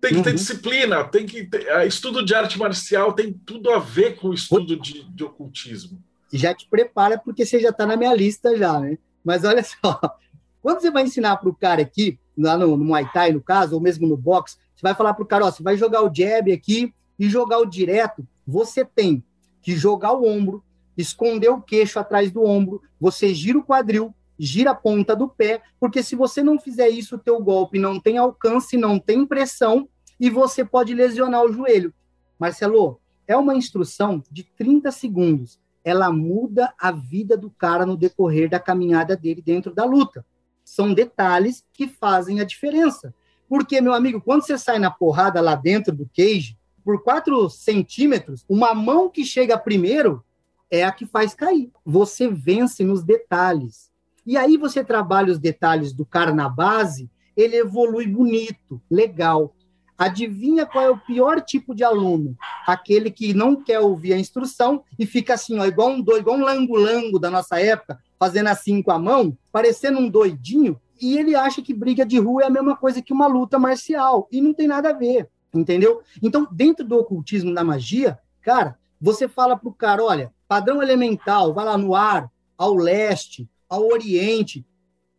Tem 0.00 0.14
que 0.14 0.22
ter 0.22 0.30
uhum. 0.30 0.36
disciplina, 0.36 1.04
tem 1.04 1.26
que 1.26 1.44
ter. 1.44 1.86
Estudo 1.86 2.24
de 2.24 2.34
arte 2.34 2.58
marcial 2.58 3.12
tem 3.12 3.32
tudo 3.32 3.70
a 3.70 3.78
ver 3.78 4.16
com 4.16 4.28
o 4.28 4.34
estudo 4.34 4.76
de, 4.76 5.04
de 5.04 5.24
ocultismo. 5.24 6.02
Já 6.32 6.52
te 6.52 6.66
prepara, 6.68 7.16
porque 7.18 7.46
você 7.46 7.60
já 7.60 7.70
está 7.70 7.86
na 7.86 7.96
minha 7.96 8.12
lista 8.12 8.56
já, 8.56 8.78
né? 8.80 8.98
Mas 9.24 9.44
olha 9.44 9.62
só, 9.62 9.98
quando 10.60 10.80
você 10.80 10.90
vai 10.90 11.04
ensinar 11.04 11.36
para 11.36 11.48
o 11.48 11.54
cara 11.54 11.80
aqui, 11.80 12.18
lá 12.36 12.56
no, 12.56 12.76
no 12.76 12.84
Muay 12.84 13.08
Thai, 13.12 13.32
no 13.32 13.40
caso, 13.40 13.74
ou 13.74 13.80
mesmo 13.80 14.06
no 14.06 14.16
boxe, 14.16 14.56
você 14.74 14.82
vai 14.82 14.94
falar 14.94 15.14
para 15.14 15.22
o 15.22 15.26
cara, 15.26 15.46
ó, 15.46 15.50
você 15.50 15.62
vai 15.62 15.76
jogar 15.76 16.02
o 16.02 16.12
jab 16.12 16.52
aqui 16.52 16.92
e 17.18 17.28
jogar 17.28 17.58
o 17.58 17.66
direto, 17.66 18.26
você 18.46 18.84
tem 18.84 19.22
que 19.62 19.76
jogar 19.76 20.12
o 20.12 20.26
ombro, 20.26 20.62
esconder 20.96 21.48
o 21.48 21.60
queixo 21.60 21.98
atrás 21.98 22.30
do 22.30 22.44
ombro, 22.44 22.82
você 23.00 23.32
gira 23.34 23.58
o 23.58 23.64
quadril, 23.64 24.14
gira 24.38 24.72
a 24.72 24.74
ponta 24.74 25.14
do 25.14 25.28
pé, 25.28 25.62
porque 25.78 26.02
se 26.02 26.14
você 26.14 26.42
não 26.42 26.58
fizer 26.58 26.88
isso, 26.88 27.16
o 27.16 27.18
teu 27.18 27.40
golpe 27.40 27.78
não 27.78 28.00
tem 28.00 28.18
alcance, 28.18 28.76
não 28.76 28.98
tem 28.98 29.24
pressão 29.24 29.88
e 30.18 30.28
você 30.28 30.64
pode 30.64 30.94
lesionar 30.94 31.42
o 31.42 31.52
joelho. 31.52 31.92
Marcelo, 32.38 33.00
é 33.26 33.36
uma 33.36 33.54
instrução 33.54 34.22
de 34.30 34.44
30 34.44 34.90
segundos. 34.90 35.58
Ela 35.82 36.10
muda 36.10 36.72
a 36.78 36.90
vida 36.90 37.36
do 37.36 37.50
cara 37.50 37.86
no 37.86 37.96
decorrer 37.96 38.48
da 38.48 38.58
caminhada 38.58 39.16
dele 39.16 39.42
dentro 39.42 39.74
da 39.74 39.84
luta. 39.84 40.24
São 40.64 40.94
detalhes 40.94 41.64
que 41.72 41.86
fazem 41.86 42.40
a 42.40 42.44
diferença. 42.44 43.14
Porque, 43.48 43.80
meu 43.80 43.92
amigo, 43.92 44.20
quando 44.20 44.42
você 44.42 44.56
sai 44.58 44.78
na 44.78 44.90
porrada 44.90 45.40
lá 45.40 45.54
dentro 45.54 45.94
do 45.94 46.08
cage, 46.16 46.56
por 46.84 47.02
4 47.02 47.48
centímetros, 47.50 48.44
uma 48.48 48.74
mão 48.74 49.08
que 49.08 49.24
chega 49.24 49.58
primeiro 49.58 50.24
é 50.70 50.84
a 50.84 50.92
que 50.92 51.06
faz 51.06 51.34
cair. 51.34 51.70
Você 51.84 52.28
vence 52.28 52.82
nos 52.82 53.02
detalhes. 53.02 53.90
E 54.26 54.36
aí 54.36 54.56
você 54.56 54.82
trabalha 54.82 55.30
os 55.30 55.38
detalhes 55.38 55.92
do 55.92 56.04
cara 56.04 56.32
na 56.32 56.48
base, 56.48 57.10
ele 57.36 57.56
evolui 57.56 58.06
bonito, 58.06 58.80
legal. 58.90 59.54
Adivinha 59.96 60.66
qual 60.66 60.84
é 60.84 60.90
o 60.90 60.98
pior 60.98 61.40
tipo 61.40 61.74
de 61.74 61.84
aluno? 61.84 62.36
Aquele 62.66 63.10
que 63.10 63.32
não 63.32 63.62
quer 63.62 63.80
ouvir 63.80 64.14
a 64.14 64.18
instrução 64.18 64.82
e 64.98 65.06
fica 65.06 65.34
assim, 65.34 65.58
ó, 65.58 65.66
igual 65.66 65.90
um 65.90 66.00
doido, 66.00 66.22
igual 66.22 66.36
um 66.36 66.44
lango-lango 66.44 67.18
da 67.18 67.30
nossa 67.30 67.60
época, 67.60 68.00
fazendo 68.18 68.48
assim 68.48 68.82
com 68.82 68.90
a 68.90 68.98
mão, 68.98 69.36
parecendo 69.52 69.98
um 69.98 70.08
doidinho, 70.08 70.80
e 71.00 71.18
ele 71.18 71.34
acha 71.34 71.60
que 71.60 71.74
briga 71.74 72.06
de 72.06 72.18
rua 72.18 72.42
é 72.42 72.46
a 72.46 72.50
mesma 72.50 72.76
coisa 72.76 73.02
que 73.02 73.12
uma 73.12 73.26
luta 73.26 73.58
marcial, 73.58 74.28
e 74.30 74.40
não 74.40 74.54
tem 74.54 74.66
nada 74.66 74.90
a 74.90 74.92
ver, 74.92 75.28
entendeu? 75.52 76.02
Então, 76.22 76.46
dentro 76.50 76.84
do 76.84 76.96
ocultismo 76.96 77.52
da 77.54 77.64
magia, 77.64 78.18
cara, 78.40 78.78
você 79.00 79.28
fala 79.28 79.56
pro 79.56 79.72
cara, 79.72 80.02
olha, 80.02 80.32
padrão 80.48 80.82
elemental, 80.82 81.52
vai 81.52 81.64
lá 81.64 81.76
no 81.76 81.94
ar, 81.94 82.30
ao 82.56 82.74
leste, 82.74 83.48
ao 83.68 83.86
oriente. 83.86 84.64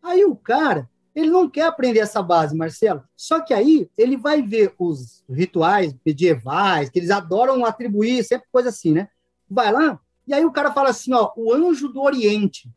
Aí 0.01 0.23
o 0.23 0.35
cara, 0.35 0.89
ele 1.13 1.29
não 1.29 1.49
quer 1.49 1.67
aprender 1.67 1.99
essa 1.99 2.21
base, 2.21 2.55
Marcelo. 2.55 3.03
Só 3.15 3.41
que 3.41 3.53
aí 3.53 3.89
ele 3.97 4.17
vai 4.17 4.41
ver 4.41 4.73
os 4.79 5.23
rituais 5.29 5.95
medievais, 6.05 6.89
que 6.89 6.99
eles 6.99 7.11
adoram 7.11 7.65
atribuir, 7.65 8.23
sempre 8.23 8.47
coisa 8.51 8.69
assim, 8.69 8.93
né? 8.93 9.09
Vai 9.49 9.71
lá, 9.71 9.99
e 10.27 10.33
aí 10.33 10.43
o 10.43 10.51
cara 10.51 10.71
fala 10.71 10.89
assim, 10.89 11.13
ó, 11.13 11.31
o 11.35 11.53
anjo 11.53 11.87
do 11.89 12.01
Oriente. 12.01 12.69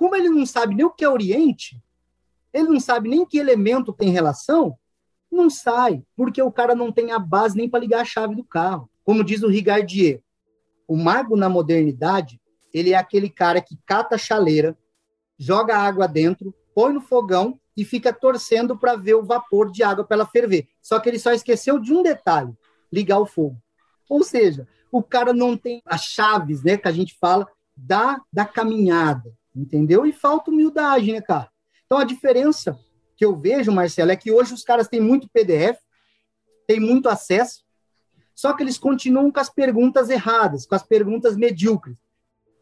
Como 0.00 0.16
ele 0.16 0.30
não 0.30 0.46
sabe 0.46 0.74
nem 0.74 0.86
o 0.86 0.90
que 0.90 1.04
é 1.04 1.08
Oriente, 1.10 1.78
ele 2.54 2.70
não 2.70 2.80
sabe 2.80 3.06
nem 3.06 3.26
que 3.26 3.36
elemento 3.36 3.92
tem 3.92 4.08
relação, 4.08 4.78
não 5.30 5.50
sai, 5.50 6.02
porque 6.16 6.40
o 6.40 6.50
cara 6.50 6.74
não 6.74 6.90
tem 6.90 7.12
a 7.12 7.18
base 7.18 7.54
nem 7.54 7.68
para 7.68 7.80
ligar 7.80 8.00
a 8.00 8.04
chave 8.06 8.34
do 8.34 8.42
carro. 8.42 8.88
Como 9.04 9.22
diz 9.22 9.42
o 9.42 9.48
Rigardier, 9.48 10.22
o 10.88 10.96
mago 10.96 11.36
na 11.36 11.50
modernidade, 11.50 12.40
ele 12.72 12.94
é 12.94 12.96
aquele 12.96 13.28
cara 13.28 13.60
que 13.60 13.78
cata 13.84 14.14
a 14.14 14.18
chaleira, 14.18 14.74
joga 15.38 15.76
água 15.76 16.08
dentro, 16.08 16.54
põe 16.74 16.94
no 16.94 17.02
fogão 17.02 17.60
e 17.76 17.84
fica 17.84 18.10
torcendo 18.10 18.78
para 18.78 18.96
ver 18.96 19.16
o 19.16 19.22
vapor 19.22 19.70
de 19.70 19.82
água 19.82 20.02
para 20.02 20.14
ela 20.14 20.26
ferver. 20.26 20.66
Só 20.80 20.98
que 20.98 21.10
ele 21.10 21.18
só 21.18 21.30
esqueceu 21.30 21.78
de 21.78 21.92
um 21.92 22.02
detalhe: 22.02 22.56
ligar 22.90 23.18
o 23.18 23.26
fogo. 23.26 23.60
Ou 24.08 24.24
seja, 24.24 24.66
o 24.90 25.02
cara 25.02 25.34
não 25.34 25.58
tem 25.58 25.82
as 25.84 26.04
chaves, 26.04 26.62
né, 26.62 26.78
que 26.78 26.88
a 26.88 26.92
gente 26.92 27.18
fala 27.20 27.46
da, 27.76 28.18
da 28.32 28.46
caminhada 28.46 29.38
entendeu? 29.60 30.06
E 30.06 30.12
falta 30.12 30.50
humildade, 30.50 31.12
né, 31.12 31.20
cara? 31.20 31.48
Então 31.86 31.98
a 31.98 32.04
diferença 32.04 32.78
que 33.16 33.24
eu 33.24 33.36
vejo, 33.36 33.70
Marcelo, 33.70 34.10
é 34.10 34.16
que 34.16 34.32
hoje 34.32 34.54
os 34.54 34.62
caras 34.62 34.88
têm 34.88 35.00
muito 35.00 35.28
PDF, 35.28 35.78
têm 36.66 36.80
muito 36.80 37.08
acesso, 37.08 37.64
Só 38.34 38.54
que 38.54 38.62
eles 38.62 38.78
continuam 38.78 39.30
com 39.30 39.38
as 39.38 39.50
perguntas 39.50 40.08
erradas, 40.08 40.64
com 40.64 40.74
as 40.74 40.82
perguntas 40.82 41.36
medíocres. 41.36 41.98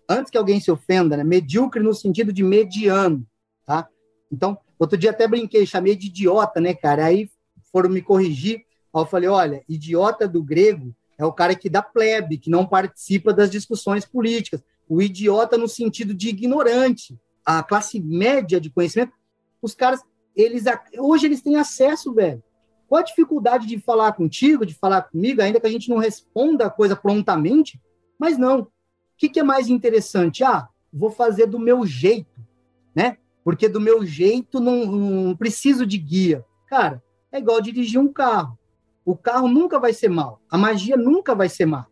Antes 0.08 0.28
que 0.28 0.36
alguém 0.36 0.58
se 0.58 0.72
ofenda, 0.72 1.16
né? 1.16 1.22
Medíocre 1.22 1.80
no 1.80 1.94
sentido 1.94 2.32
de 2.32 2.42
mediano, 2.42 3.24
tá? 3.64 3.88
Então, 4.32 4.58
outro 4.76 4.98
dia 4.98 5.10
até 5.10 5.28
brinquei, 5.28 5.64
chamei 5.64 5.94
de 5.94 6.08
idiota, 6.08 6.60
né, 6.60 6.74
cara? 6.74 7.04
Aí 7.04 7.30
foram 7.70 7.90
me 7.90 8.02
corrigir. 8.02 8.64
Aí 8.92 9.02
eu 9.02 9.06
falei, 9.06 9.28
olha, 9.28 9.62
idiota 9.68 10.26
do 10.26 10.42
grego 10.42 10.92
é 11.16 11.24
o 11.24 11.32
cara 11.32 11.54
que 11.54 11.70
dá 11.70 11.82
plebe, 11.82 12.38
que 12.38 12.50
não 12.50 12.66
participa 12.66 13.32
das 13.32 13.48
discussões 13.48 14.04
políticas. 14.04 14.64
O 14.88 15.02
idiota 15.02 15.58
no 15.58 15.68
sentido 15.68 16.14
de 16.14 16.28
ignorante. 16.28 17.18
A 17.44 17.62
classe 17.62 18.00
média 18.00 18.60
de 18.60 18.70
conhecimento, 18.70 19.12
os 19.60 19.74
caras, 19.74 20.02
eles 20.34 20.64
hoje 20.98 21.26
eles 21.26 21.42
têm 21.42 21.56
acesso, 21.56 22.12
velho. 22.12 22.42
Qual 22.88 23.00
a 23.00 23.04
dificuldade 23.04 23.66
de 23.66 23.78
falar 23.78 24.12
contigo, 24.12 24.64
de 24.64 24.74
falar 24.74 25.02
comigo, 25.02 25.42
ainda 25.42 25.60
que 25.60 25.66
a 25.66 25.70
gente 25.70 25.90
não 25.90 25.98
responda 25.98 26.66
a 26.66 26.70
coisa 26.70 26.96
prontamente? 26.96 27.80
Mas 28.18 28.38
não. 28.38 28.60
O 28.60 28.68
que, 29.16 29.28
que 29.28 29.40
é 29.40 29.42
mais 29.42 29.68
interessante? 29.68 30.42
Ah, 30.42 30.68
vou 30.92 31.10
fazer 31.10 31.46
do 31.46 31.58
meu 31.58 31.84
jeito, 31.84 32.40
né? 32.94 33.18
Porque 33.44 33.68
do 33.68 33.80
meu 33.80 34.06
jeito 34.06 34.58
não, 34.58 34.86
não 34.86 35.36
preciso 35.36 35.84
de 35.84 35.98
guia. 35.98 36.44
Cara, 36.66 37.02
é 37.30 37.38
igual 37.38 37.60
dirigir 37.60 38.00
um 38.00 38.12
carro. 38.12 38.58
O 39.04 39.16
carro 39.16 39.48
nunca 39.48 39.78
vai 39.78 39.92
ser 39.92 40.08
mal. 40.08 40.40
A 40.50 40.56
magia 40.56 40.96
nunca 40.96 41.34
vai 41.34 41.48
ser 41.48 41.66
má, 41.66 41.86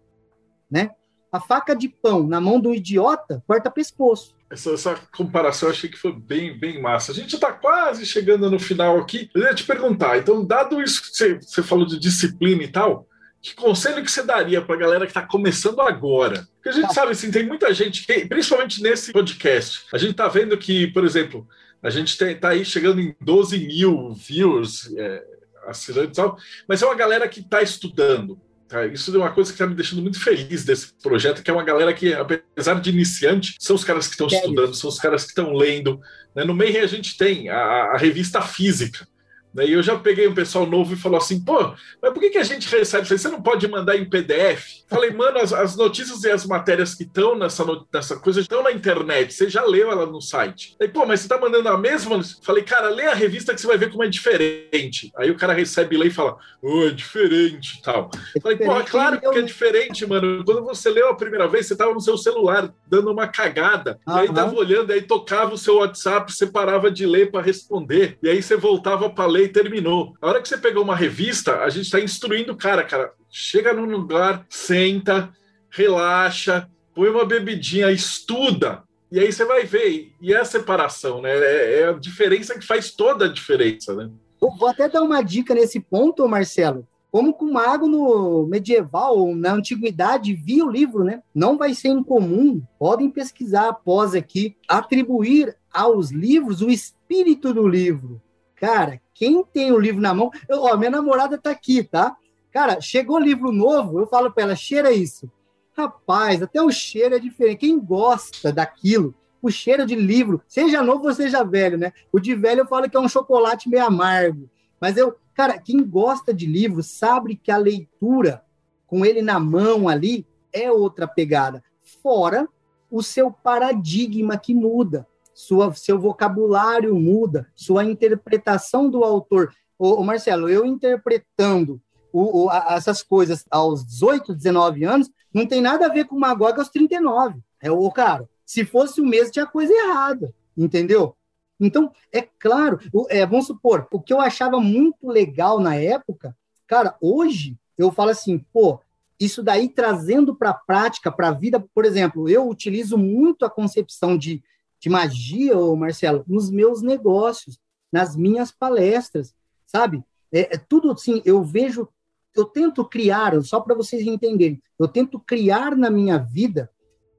né? 0.71 0.91
A 1.31 1.41
faca 1.41 1.75
de 1.75 1.89
pão 1.89 2.27
na 2.27 2.41
mão 2.41 2.61
do 2.61 2.75
idiota 2.75 3.43
corta 3.47 3.71
pescoço. 3.71 4.35
Essa, 4.49 4.71
essa, 4.71 4.95
comparação 5.17 5.69
eu 5.69 5.75
achei 5.75 5.91
que 5.91 5.99
foi 5.99 6.13
bem, 6.13 6.57
bem 6.57 6.81
massa. 6.81 7.11
A 7.11 7.15
gente 7.15 7.35
está 7.35 7.53
quase 7.53 8.07
chegando 8.07 8.49
no 8.51 8.61
final 8.61 8.99
aqui. 8.99 9.29
Eu 9.35 9.43
ia 9.43 9.55
te 9.55 9.65
perguntar, 9.65 10.19
então, 10.19 10.45
dado 10.45 10.81
isso 10.81 11.03
que 11.03 11.09
você, 11.09 11.35
você 11.35 11.63
falou 11.63 11.85
de 11.85 11.99
disciplina 11.99 12.63
e 12.63 12.69
tal, 12.69 13.09
que 13.43 13.55
conselho 13.55 14.03
que 14.05 14.11
você 14.11 14.23
daria 14.23 14.63
para 14.63 14.75
a 14.75 14.79
galera 14.79 15.05
que 15.05 15.11
está 15.11 15.23
começando 15.23 15.81
agora? 15.81 16.49
Porque 16.57 16.69
a 16.69 16.73
gente 16.73 16.89
tá. 16.89 16.95
sabe, 16.95 17.13
assim, 17.13 17.31
tem 17.31 17.45
muita 17.45 17.73
gente, 17.75 18.07
que, 18.07 18.27
principalmente 18.27 18.83
nesse 18.83 19.13
podcast, 19.13 19.85
a 19.93 19.99
gente 19.99 20.13
está 20.13 20.29
vendo 20.29 20.57
que, 20.57 20.87
por 20.89 21.05
exemplo, 21.05 21.47
a 21.83 21.91
gente 21.91 22.21
está 22.21 22.49
aí 22.49 22.65
chegando 22.65 23.01
em 23.01 23.15
12 23.21 23.59
mil 23.59 24.13
views, 24.15 24.93
é, 24.97 25.25
assinantes 25.67 26.19
e 26.19 26.23
tal, 26.23 26.37
mas 26.69 26.83
é 26.83 26.87
uma 26.87 26.95
galera 26.95 27.29
que 27.29 27.41
está 27.41 27.63
estudando. 27.63 28.41
Tá? 28.69 28.85
Isso 28.87 29.15
é 29.15 29.19
uma 29.19 29.33
coisa 29.33 29.51
que 29.51 29.55
está 29.55 29.67
me 29.67 29.75
deixando 29.75 30.03
muito 30.03 30.21
feliz 30.21 30.65
desse 30.65 30.93
projeto, 31.03 31.43
que 31.43 31.51
é 31.51 31.55
uma 31.55 31.63
galera 31.63 31.95
que, 31.95 32.13
apesar 32.13 32.81
de 32.81 32.91
iniciante, 32.91 33.55
são 33.59 33.77
os 33.77 33.85
caras 33.85 34.07
que 34.07 34.15
estão 34.15 34.27
estudando, 34.27 34.75
são 34.75 34.91
os 34.91 34.99
caras 34.99 35.23
que 35.23 35.31
estão 35.31 35.55
lendo. 35.55 36.01
Né? 36.35 36.45
No 36.45 36.55
meio 36.55 36.83
a 36.83 36.87
gente 36.87 37.17
tem 37.17 37.49
a, 37.49 37.93
a 37.93 37.97
revista 37.97 38.43
física, 38.43 39.07
e 39.55 39.73
eu 39.73 39.83
já 39.83 39.97
peguei 39.97 40.29
um 40.29 40.35
pessoal 40.35 40.67
novo 40.67 40.93
e 40.93 40.97
falou 40.97 41.19
assim: 41.19 41.43
pô, 41.43 41.75
mas 42.03 42.13
por 42.13 42.21
que, 42.21 42.31
que 42.31 42.39
a 42.39 42.45
gente 42.45 42.69
recebe? 42.69 43.07
Você 43.07 43.29
não 43.29 43.41
pode 43.41 43.67
mandar 43.69 43.97
em 43.97 44.09
PDF? 44.09 44.85
Falei, 44.89 45.11
mano, 45.11 45.39
as, 45.39 45.53
as 45.53 45.77
notícias 45.77 46.23
e 46.25 46.31
as 46.31 46.47
matérias 46.47 46.95
que 46.95 47.05
estão 47.05 47.37
nessa, 47.37 47.65
nessa 47.93 48.17
coisa 48.17 48.41
estão 48.41 48.63
na 48.63 48.71
internet. 48.71 49.33
Você 49.33 49.49
já 49.49 49.65
leu 49.65 49.91
ela 49.91 50.07
no 50.07 50.21
site. 50.21 50.77
Aí, 50.81 50.89
pô, 50.89 51.07
mas 51.07 51.21
você 51.21 51.29
tá 51.29 51.39
mandando 51.39 51.69
a 51.69 51.79
mesma? 51.79 52.21
Falei, 52.43 52.63
cara, 52.63 52.89
lê 52.89 53.07
a 53.07 53.15
revista 53.15 53.55
que 53.55 53.61
você 53.61 53.67
vai 53.67 53.79
ver 53.79 53.91
como 53.91 54.05
é 54.05 54.09
diferente. 54.09 55.11
Aí 55.17 55.31
o 55.31 55.37
cara 55.37 55.53
recebe, 55.53 55.97
lê 55.97 56.09
e 56.09 56.11
fala: 56.11 56.37
oh, 56.63 56.85
é 56.85 56.91
diferente 56.91 57.79
e 57.79 57.83
tal. 57.83 58.11
É 58.37 58.41
Falei, 58.41 58.59
pô, 58.59 58.85
claro 58.85 59.21
que 59.21 59.27
é 59.27 59.43
diferente, 59.43 60.07
mano. 60.07 60.45
Quando 60.45 60.63
você 60.65 60.91
leu 60.91 61.09
a 61.09 61.17
primeira 61.17 61.49
vez, 61.49 61.67
você 61.67 61.77
tava 61.77 61.95
no 61.95 62.01
seu 62.01 62.19
celular 62.19 62.73
dando 62.87 63.11
uma 63.11 63.27
cagada. 63.27 63.99
Uhum. 64.07 64.17
E 64.17 64.21
aí 64.21 64.33
tava 64.33 64.55
olhando, 64.55 64.93
aí 64.93 65.03
tocava 65.03 65.55
o 65.55 65.59
seu 65.59 65.77
WhatsApp, 65.77 66.33
você 66.33 66.47
parava 66.47 66.91
de 66.91 67.07
ler 67.07 67.31
para 67.31 67.43
responder. 67.43 68.19
E 68.23 68.29
aí 68.29 68.43
você 68.43 68.57
voltava 68.57 69.09
para 69.09 69.27
ler 69.27 69.46
terminou. 69.49 70.15
A 70.21 70.29
hora 70.29 70.43
que 70.43 70.49
você 70.49 70.57
pegou 70.57 70.83
uma 70.83 70.97
revista, 70.97 71.61
a 71.61 71.69
gente 71.69 71.87
está 71.87 72.01
instruindo 72.01 72.53
o 72.53 72.57
cara, 72.57 72.85
cara. 72.85 73.13
Chega 73.31 73.73
num 73.73 73.85
lugar, 73.85 74.47
senta, 74.49 75.31
relaxa, 75.71 76.69
põe 76.95 77.09
uma 77.09 77.25
bebidinha, 77.25 77.91
estuda. 77.91 78.83
E 79.11 79.21
aí 79.21 79.33
você 79.33 79.45
vai 79.45 79.65
ver. 79.65 80.13
E 80.21 80.33
é 80.33 80.39
a 80.39 80.45
separação, 80.45 81.21
né? 81.21 81.31
É, 81.31 81.81
é 81.81 81.89
a 81.89 81.93
diferença 81.93 82.59
que 82.59 82.67
faz 82.67 82.91
toda 82.91 83.27
a 83.27 83.33
diferença, 83.33 83.95
né? 83.95 84.11
vou 84.59 84.69
até 84.69 84.89
dar 84.89 85.03
uma 85.03 85.23
dica 85.23 85.55
nesse 85.55 85.81
ponto, 85.81 86.29
Marcelo. 86.29 86.87
Como 87.11 87.33
com 87.33 87.47
o 87.47 87.53
mago 87.53 87.89
no 87.89 88.47
medieval, 88.47 89.35
na 89.35 89.55
antiguidade, 89.55 90.35
via 90.35 90.65
o 90.65 90.71
livro, 90.71 91.03
né? 91.03 91.23
Não 91.35 91.57
vai 91.57 91.73
ser 91.73 91.89
incomum, 91.89 92.61
podem 92.79 93.09
pesquisar 93.09 93.69
após 93.69 94.15
aqui, 94.15 94.57
atribuir 94.69 95.57
aos 95.73 96.11
livros 96.11 96.61
o 96.61 96.69
espírito 96.69 97.55
do 97.55 97.67
livro. 97.67 98.21
Cara, 98.55 99.01
quem 99.17 99.43
tem 99.45 99.73
o 99.73 99.79
livro 99.79 100.01
na 100.01 100.15
mão. 100.15 100.31
Eu, 100.49 100.63
ó, 100.63 100.77
minha 100.77 100.91
namorada 100.91 101.39
tá 101.39 101.51
aqui, 101.51 101.83
tá? 101.83 102.17
Cara, 102.53 102.81
chegou 102.81 103.19
livro 103.19 103.51
novo, 103.51 103.99
eu 103.99 104.07
falo 104.07 104.31
para 104.31 104.45
ela, 104.45 104.57
cheira 104.57 104.93
isso. 104.93 105.31
Rapaz, 105.73 106.43
até 106.43 106.63
o 106.63 106.71
cheiro 106.71 107.15
é 107.17 107.19
diferente. 107.19 107.61
Quem 107.61 107.79
gosta 107.79 108.53
daquilo, 108.53 109.15
o 109.43 109.51
cheiro 109.51 109.87
de 109.87 109.95
livro, 109.95 110.43
seja 110.47 110.83
novo 110.83 111.07
ou 111.07 111.15
seja 111.15 111.43
velho, 111.43 111.79
né? 111.79 111.93
O 112.13 112.21
de 112.21 112.35
velho 112.35 112.61
eu 112.61 112.67
falo 112.67 112.89
que 112.89 112.97
é 112.97 113.01
um 113.01 113.09
chocolate 113.09 113.69
meio 113.69 113.85
amargo. 113.85 114.49
Mas 114.81 114.97
eu, 114.97 115.17
cara, 115.35 115.59
quem 115.59 115.83
gosta 115.83 116.33
de 116.33 116.47
livro 116.47 116.83
sabe 116.83 117.37
que 117.37 117.51
a 117.51 117.57
leitura, 117.57 118.43
com 118.87 119.05
ele 119.05 119.23
na 119.23 119.41
mão 119.41 119.89
ali, 119.89 120.27
é 120.53 120.71
outra 120.71 121.09
pegada. 121.09 121.63
Fora 122.03 122.49
o 122.91 123.03
seu 123.03 123.31
paradigma 123.31 124.37
que 124.37 124.55
muda 124.55 125.07
sua, 125.37 125.73
seu 125.75 125.99
vocabulário 125.99 126.97
muda, 126.97 127.47
sua 127.55 127.85
interpretação 127.85 128.89
do 128.89 129.05
autor. 129.05 129.53
Ô, 129.79 130.01
ô 130.01 130.03
Marcelo, 130.03 130.49
eu 130.49 130.65
interpretando 130.65 131.79
o, 132.11 132.45
o, 132.45 132.51
a, 132.51 132.69
essas 132.71 133.03
coisas 133.03 133.45
aos 133.51 133.85
18, 133.85 134.35
19 134.35 134.85
anos, 134.85 135.11
não 135.33 135.47
tem 135.47 135.61
nada 135.61 135.85
a 135.85 135.91
ver 135.91 136.07
com 136.07 136.19
Magog 136.19 136.59
aos 136.59 136.71
39. 136.71 137.39
É 137.61 137.71
o 137.71 137.91
cara, 137.91 138.27
se 138.47 138.65
fosse 138.65 139.03
o 139.03 139.05
mesmo, 139.05 139.33
tinha 139.33 139.45
coisa 139.47 139.73
errada, 139.73 140.35
entendeu? 140.57 141.15
Então, 141.61 141.93
é 142.11 142.23
claro, 142.23 142.81
é, 143.11 143.27
vamos 143.27 143.47
supor, 143.47 143.87
o 143.91 144.01
que 144.01 144.15
eu 144.15 144.21
achava 144.21 144.59
muito 144.59 145.09
legal 145.09 145.61
na 145.61 145.75
época, 145.75 146.35
cara, 146.67 146.97
hoje 147.01 147.59
eu 147.77 147.93
falo 147.93 148.11
assim, 148.11 148.39
pô, 148.53 148.81
isso 149.21 149.43
daí 149.43 149.69
trazendo 149.69 150.35
para 150.35 150.51
a 150.51 150.55
prática, 150.55 151.13
para 151.13 151.29
a 151.29 151.33
vida, 151.33 151.61
por 151.75 151.85
exemplo, 151.85 152.29
eu 152.29 152.49
utilizo 152.49 152.97
muito 152.97 153.45
a 153.45 153.51
concepção 153.51 154.17
de 154.17 154.43
de 154.81 154.89
magia, 154.89 155.57
ô 155.59 155.75
Marcelo, 155.77 156.25
nos 156.27 156.51
meus 156.51 156.83
negócios, 156.83 157.59
nas 157.93 158.17
minhas 158.17 158.51
palestras, 158.51 159.35
sabe? 159.67 160.03
É, 160.33 160.57
é 160.57 160.59
tudo 160.59 160.91
assim, 160.93 161.23
eu 161.25 161.43
vejo, 161.43 161.89
eu 162.35 162.45
tento 162.45 162.85
criar, 162.85 163.41
só 163.43 163.61
para 163.61 163.75
vocês 163.75 164.07
entenderem, 164.07 164.63
eu 164.79 164.89
tento 164.89 165.19
criar 165.19 165.77
na 165.77 165.91
minha 165.91 166.19
vida 166.19 166.71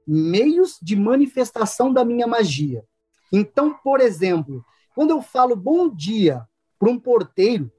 meios 0.06 0.78
de 0.80 0.96
manifestação 0.96 1.92
da 1.92 2.04
minha 2.04 2.26
magia. 2.26 2.84
Então, 3.32 3.74
por 3.84 4.00
exemplo, 4.00 4.64
quando 4.94 5.10
eu 5.10 5.20
falo 5.20 5.54
bom 5.54 5.88
dia 5.88 6.46
para 6.78 6.88
um 6.90 6.98
porteiro 6.98 7.70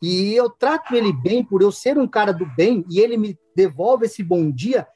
e 0.00 0.32
eu 0.34 0.48
trato 0.48 0.94
ele 0.94 1.12
bem 1.12 1.44
por 1.44 1.60
eu 1.60 1.70
ser 1.70 1.98
um 1.98 2.06
cara 2.06 2.32
do 2.32 2.46
bem 2.54 2.84
e 2.88 3.00
ele 3.00 3.16
me 3.16 3.38
devolve 3.54 4.06
esse 4.06 4.22
bom 4.22 4.50
dia, 4.50 4.86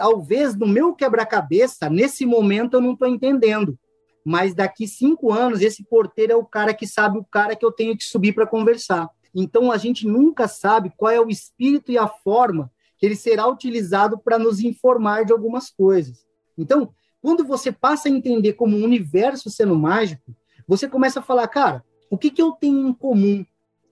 talvez 0.00 0.56
no 0.56 0.66
meu 0.66 0.94
quebra-cabeça, 0.94 1.90
nesse 1.90 2.24
momento 2.24 2.78
eu 2.78 2.80
não 2.80 2.94
estou 2.94 3.06
entendendo. 3.06 3.78
Mas 4.24 4.54
daqui 4.54 4.88
cinco 4.88 5.30
anos, 5.30 5.60
esse 5.60 5.84
porteiro 5.84 6.32
é 6.32 6.36
o 6.36 6.42
cara 6.42 6.72
que 6.72 6.86
sabe 6.86 7.18
o 7.18 7.24
cara 7.24 7.54
que 7.54 7.62
eu 7.62 7.70
tenho 7.70 7.94
que 7.94 8.04
subir 8.04 8.32
para 8.32 8.46
conversar. 8.46 9.10
Então, 9.34 9.70
a 9.70 9.76
gente 9.76 10.06
nunca 10.06 10.48
sabe 10.48 10.90
qual 10.96 11.12
é 11.12 11.20
o 11.20 11.28
espírito 11.28 11.92
e 11.92 11.98
a 11.98 12.08
forma 12.08 12.72
que 12.96 13.04
ele 13.04 13.14
será 13.14 13.46
utilizado 13.46 14.18
para 14.18 14.38
nos 14.38 14.60
informar 14.60 15.26
de 15.26 15.34
algumas 15.34 15.68
coisas. 15.70 16.24
Então, 16.56 16.94
quando 17.20 17.44
você 17.44 17.70
passa 17.70 18.08
a 18.08 18.10
entender 18.10 18.54
como 18.54 18.78
um 18.78 18.82
universo 18.82 19.50
sendo 19.50 19.76
mágico, 19.76 20.34
você 20.66 20.88
começa 20.88 21.20
a 21.20 21.22
falar, 21.22 21.46
cara, 21.48 21.84
o 22.10 22.16
que, 22.16 22.30
que 22.30 22.40
eu 22.40 22.52
tenho 22.52 22.88
em 22.88 22.94
comum 22.94 23.44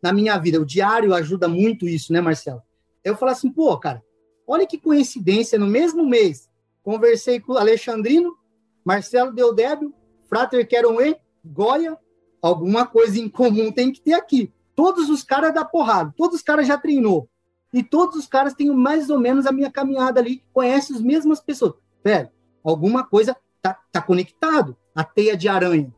na 0.03 0.11
minha 0.11 0.39
vida? 0.39 0.59
O 0.59 0.65
diário 0.65 1.13
ajuda 1.13 1.49
muito 1.49 1.87
isso, 1.87 2.15
né, 2.15 2.21
Marcelo? 2.23 2.63
Eu 3.05 3.15
falo 3.15 3.33
assim, 3.33 3.53
pô, 3.53 3.77
cara, 3.77 4.03
Olha 4.51 4.67
que 4.67 4.79
coincidência, 4.79 5.59
no 5.59 5.67
mesmo 5.67 6.07
mês, 6.07 6.49
conversei 6.83 7.39
com 7.39 7.53
Alexandrino, 7.53 8.35
Marcelo 8.83 9.31
Deodébio, 9.31 9.93
Frater 10.27 10.67
Queronê, 10.67 11.19
Goya, 11.45 11.99
alguma 12.41 12.87
coisa 12.87 13.21
em 13.21 13.29
comum 13.29 13.71
tem 13.71 13.93
que 13.93 14.01
ter 14.01 14.15
aqui. 14.15 14.51
Todos 14.75 15.11
os 15.11 15.23
caras 15.23 15.53
da 15.53 15.67
porrada, 15.67 16.15
todos 16.17 16.37
os 16.37 16.43
caras 16.43 16.67
já 16.67 16.79
treinou. 16.79 17.29
E 17.75 17.83
todos 17.83 18.17
os 18.17 18.27
caras 18.27 18.55
têm 18.55 18.71
mais 18.71 19.11
ou 19.11 19.19
menos 19.19 19.45
a 19.45 19.53
minha 19.53 19.71
caminhada 19.71 20.19
ali, 20.19 20.43
conhecem 20.51 20.97
as 20.97 21.03
mesmas 21.03 21.41
pessoas. 21.41 21.75
Velho, 22.03 22.31
alguma 22.65 23.05
coisa 23.05 23.37
tá, 23.61 23.79
tá 23.93 24.01
conectado. 24.01 24.75
A 24.95 25.05
teia 25.05 25.37
de 25.37 25.47
aranha. 25.47 25.95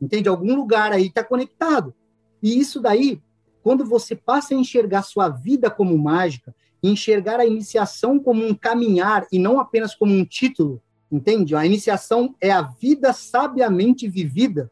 Entende? 0.00 0.28
Algum 0.28 0.56
lugar 0.56 0.90
aí 0.90 1.08
tá 1.08 1.22
conectado. 1.22 1.94
E 2.42 2.58
isso 2.58 2.80
daí, 2.80 3.22
quando 3.62 3.84
você 3.84 4.16
passa 4.16 4.54
a 4.54 4.56
enxergar 4.56 5.02
sua 5.02 5.28
vida 5.28 5.70
como 5.70 5.96
mágica, 5.96 6.52
enxergar 6.82 7.38
a 7.38 7.46
iniciação 7.46 8.18
como 8.18 8.44
um 8.44 8.54
caminhar 8.54 9.26
e 9.30 9.38
não 9.38 9.60
apenas 9.60 9.94
como 9.94 10.12
um 10.12 10.24
título, 10.24 10.82
entende? 11.10 11.54
A 11.54 11.64
iniciação 11.64 12.34
é 12.40 12.50
a 12.50 12.62
vida 12.62 13.12
sabiamente 13.12 14.08
vivida. 14.08 14.70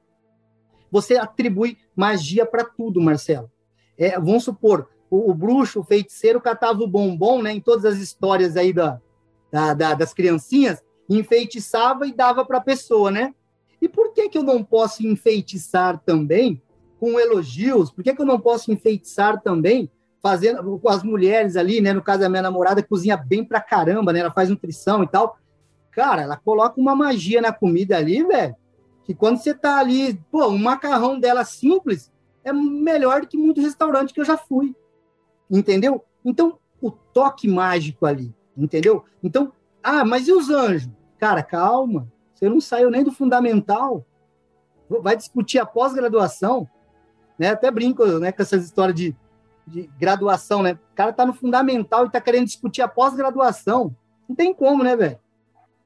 Você 0.91 1.17
atribui 1.17 1.79
magia 1.95 2.45
para 2.45 2.65
tudo, 2.65 3.01
Marcelo. 3.01 3.51
É, 3.97 4.19
vamos 4.19 4.45
supor, 4.45 4.89
o, 5.09 5.31
o, 5.31 5.35
bruxo, 5.35 5.81
o 5.81 5.85
feiticeiro, 5.85 6.41
catava 6.41 6.83
o 6.83 6.89
bombom, 6.89 7.43
né? 7.43 7.53
Em 7.53 7.61
todas 7.61 7.85
as 7.85 7.99
histórias 7.99 8.57
aí 8.57 8.73
da, 8.73 9.01
da, 9.53 9.75
da 9.75 9.95
das 9.95 10.13
criancinhas, 10.13 10.83
enfeitiçava 11.09 12.07
e 12.07 12.13
dava 12.13 12.45
para 12.45 12.59
a 12.59 12.63
pessoa, 12.63 13.11
né? 13.11 13.35
E 13.81 13.89
por 13.89 14.13
que, 14.13 14.29
que 14.29 14.39
eu 14.39 14.43
não 14.43 14.63
posso 14.65 15.07
enfeitiçar 15.07 16.01
também 16.01 16.61
com 16.99 17.19
elogios? 17.19 17.91
Por 17.91 18.05
que, 18.05 18.15
que 18.15 18.21
eu 18.21 18.27
não 18.27 18.41
posso 18.41 18.71
enfeitiçar 18.73 19.41
também 19.41 19.91
fazendo 20.23 20.79
com 20.79 20.89
as 20.89 21.03
mulheres 21.03 21.57
ali, 21.57 21.81
né? 21.81 21.93
No 21.93 22.03
caso 22.03 22.21
da 22.21 22.29
minha 22.29 22.43
namorada, 22.43 22.83
cozinha 22.83 23.17
bem 23.17 23.45
pra 23.45 23.61
caramba, 23.61 24.13
né? 24.13 24.21
Ela 24.21 24.31
faz 24.31 24.49
nutrição 24.49 25.03
e 25.03 25.09
tal. 25.09 25.39
Cara, 25.91 26.23
ela 26.23 26.37
coloca 26.37 26.81
uma 26.81 26.95
magia 26.95 27.41
na 27.41 27.53
comida 27.53 27.97
ali, 27.97 28.23
velho, 28.25 28.55
que 29.05 29.15
quando 29.15 29.39
você 29.39 29.55
tá 29.55 29.79
ali, 29.79 30.15
pô, 30.31 30.47
um 30.47 30.59
macarrão 30.59 31.19
dela 31.19 31.45
simples 31.45 32.13
é 32.45 32.53
melhor 32.53 33.23
do 33.23 33.27
que 33.27 33.37
muito 33.37 33.61
restaurante 33.61 34.15
que 34.15 34.21
eu 34.21 34.25
já 34.25 34.37
fui. 34.37 34.75
Entendeu? 35.51 36.05
Então, 36.25 36.59
o 36.81 36.91
toque 36.91 37.49
mágico 37.49 38.07
ali, 38.07 38.35
entendeu? 38.57 39.05
Então, 39.23 39.53
ah, 39.83 40.05
mas 40.05 40.29
e 40.29 40.33
os 40.33 40.49
anjos? 40.49 40.91
Cara, 41.19 41.43
calma. 41.43 42.11
Você 42.35 42.49
não 42.49 42.61
saiu 42.61 42.91
nem 42.91 43.05
do 43.05 43.13
fundamental. 43.13 44.07
Vai 44.89 45.17
discutir 45.17 45.59
a 45.59 45.67
pós-graduação, 45.67 46.69
né? 47.39 47.51
Até 47.51 47.71
brinco, 47.71 48.05
né, 48.19 48.33
com 48.33 48.43
essas 48.43 48.65
histórias 48.65 48.97
de, 48.97 49.17
de 49.67 49.89
graduação, 49.99 50.63
né? 50.63 50.79
O 50.93 50.95
cara 50.95 51.13
tá 51.13 51.25
no 51.25 51.33
fundamental 51.33 52.07
e 52.07 52.11
tá 52.11 52.21
querendo 52.21 52.47
discutir 52.47 52.83
a 52.83 52.89
pós-graduação. 52.89 53.95
Não 54.29 54.37
tem 54.37 54.55
como, 54.55 54.83
né, 54.83 54.97
velho? 54.97 55.19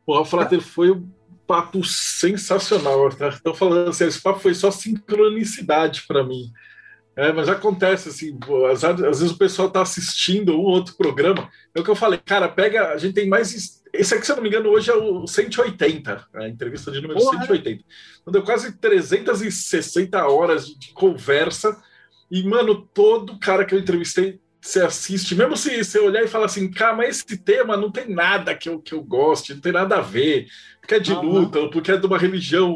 Porra, 0.04 0.24
Frater, 0.24 0.60
foi 0.60 0.90
um 0.90 1.08
papo 1.46 1.84
sensacional. 1.84 3.08
Estou 3.08 3.54
falando 3.54 3.90
assim, 3.90 4.04
esse 4.04 4.20
papo 4.20 4.38
foi 4.38 4.54
só 4.54 4.70
sincronicidade 4.70 6.04
para 6.06 6.24
mim. 6.24 6.52
É, 7.16 7.32
mas 7.32 7.48
acontece 7.48 8.08
assim, 8.08 8.36
às, 8.72 8.82
às, 8.82 9.20
vezes 9.20 9.30
o 9.30 9.38
pessoal 9.38 9.68
está 9.68 9.80
assistindo 9.82 10.58
um 10.58 10.64
outro 10.64 10.96
programa. 10.96 11.48
É 11.74 11.80
o 11.80 11.84
que 11.84 11.90
eu 11.90 11.94
falei, 11.94 12.18
cara, 12.18 12.48
pega, 12.48 12.88
a 12.88 12.98
gente 12.98 13.14
tem 13.14 13.28
mais. 13.28 13.80
Esse 13.92 14.14
aqui, 14.14 14.26
se 14.26 14.32
eu 14.32 14.36
não 14.36 14.42
me 14.42 14.48
engano, 14.48 14.68
hoje 14.68 14.90
é 14.90 14.94
o 14.94 15.24
180, 15.24 16.26
a 16.34 16.48
entrevista 16.48 16.90
de 16.90 17.00
número 17.00 17.20
Porra. 17.20 17.38
180. 17.42 17.84
Então 18.20 18.32
deu 18.32 18.42
quase 18.42 18.76
360 18.78 20.26
horas 20.26 20.66
de 20.66 20.92
conversa. 20.92 21.80
E, 22.34 22.42
mano, 22.42 22.74
todo 22.92 23.38
cara 23.38 23.64
que 23.64 23.72
eu 23.72 23.78
entrevistei 23.78 24.40
você 24.60 24.80
assiste, 24.80 25.36
mesmo 25.36 25.56
se 25.56 25.84
você 25.84 26.00
olhar 26.00 26.24
e 26.24 26.26
falar 26.26 26.46
assim, 26.46 26.68
cara, 26.68 26.96
mas 26.96 27.18
esse 27.18 27.36
tema 27.36 27.76
não 27.76 27.92
tem 27.92 28.08
nada 28.08 28.56
que 28.56 28.68
eu, 28.68 28.80
que 28.80 28.92
eu 28.92 29.04
goste, 29.04 29.54
não 29.54 29.60
tem 29.60 29.70
nada 29.70 29.98
a 29.98 30.00
ver, 30.00 30.48
porque 30.80 30.94
é 30.94 30.98
de 30.98 31.12
luta, 31.14 31.60
ou 31.60 31.70
porque 31.70 31.92
é 31.92 31.96
de 31.96 32.06
uma 32.06 32.18
religião. 32.18 32.74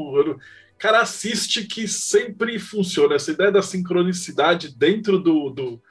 Cara, 0.79 1.01
assiste 1.01 1.65
que 1.65 1.89
sempre 1.89 2.59
funciona. 2.61 3.17
Essa 3.17 3.33
ideia 3.33 3.51
da 3.51 3.63
sincronicidade 3.63 4.77
dentro 4.77 5.19
do, 5.19 5.51
do 5.51 5.83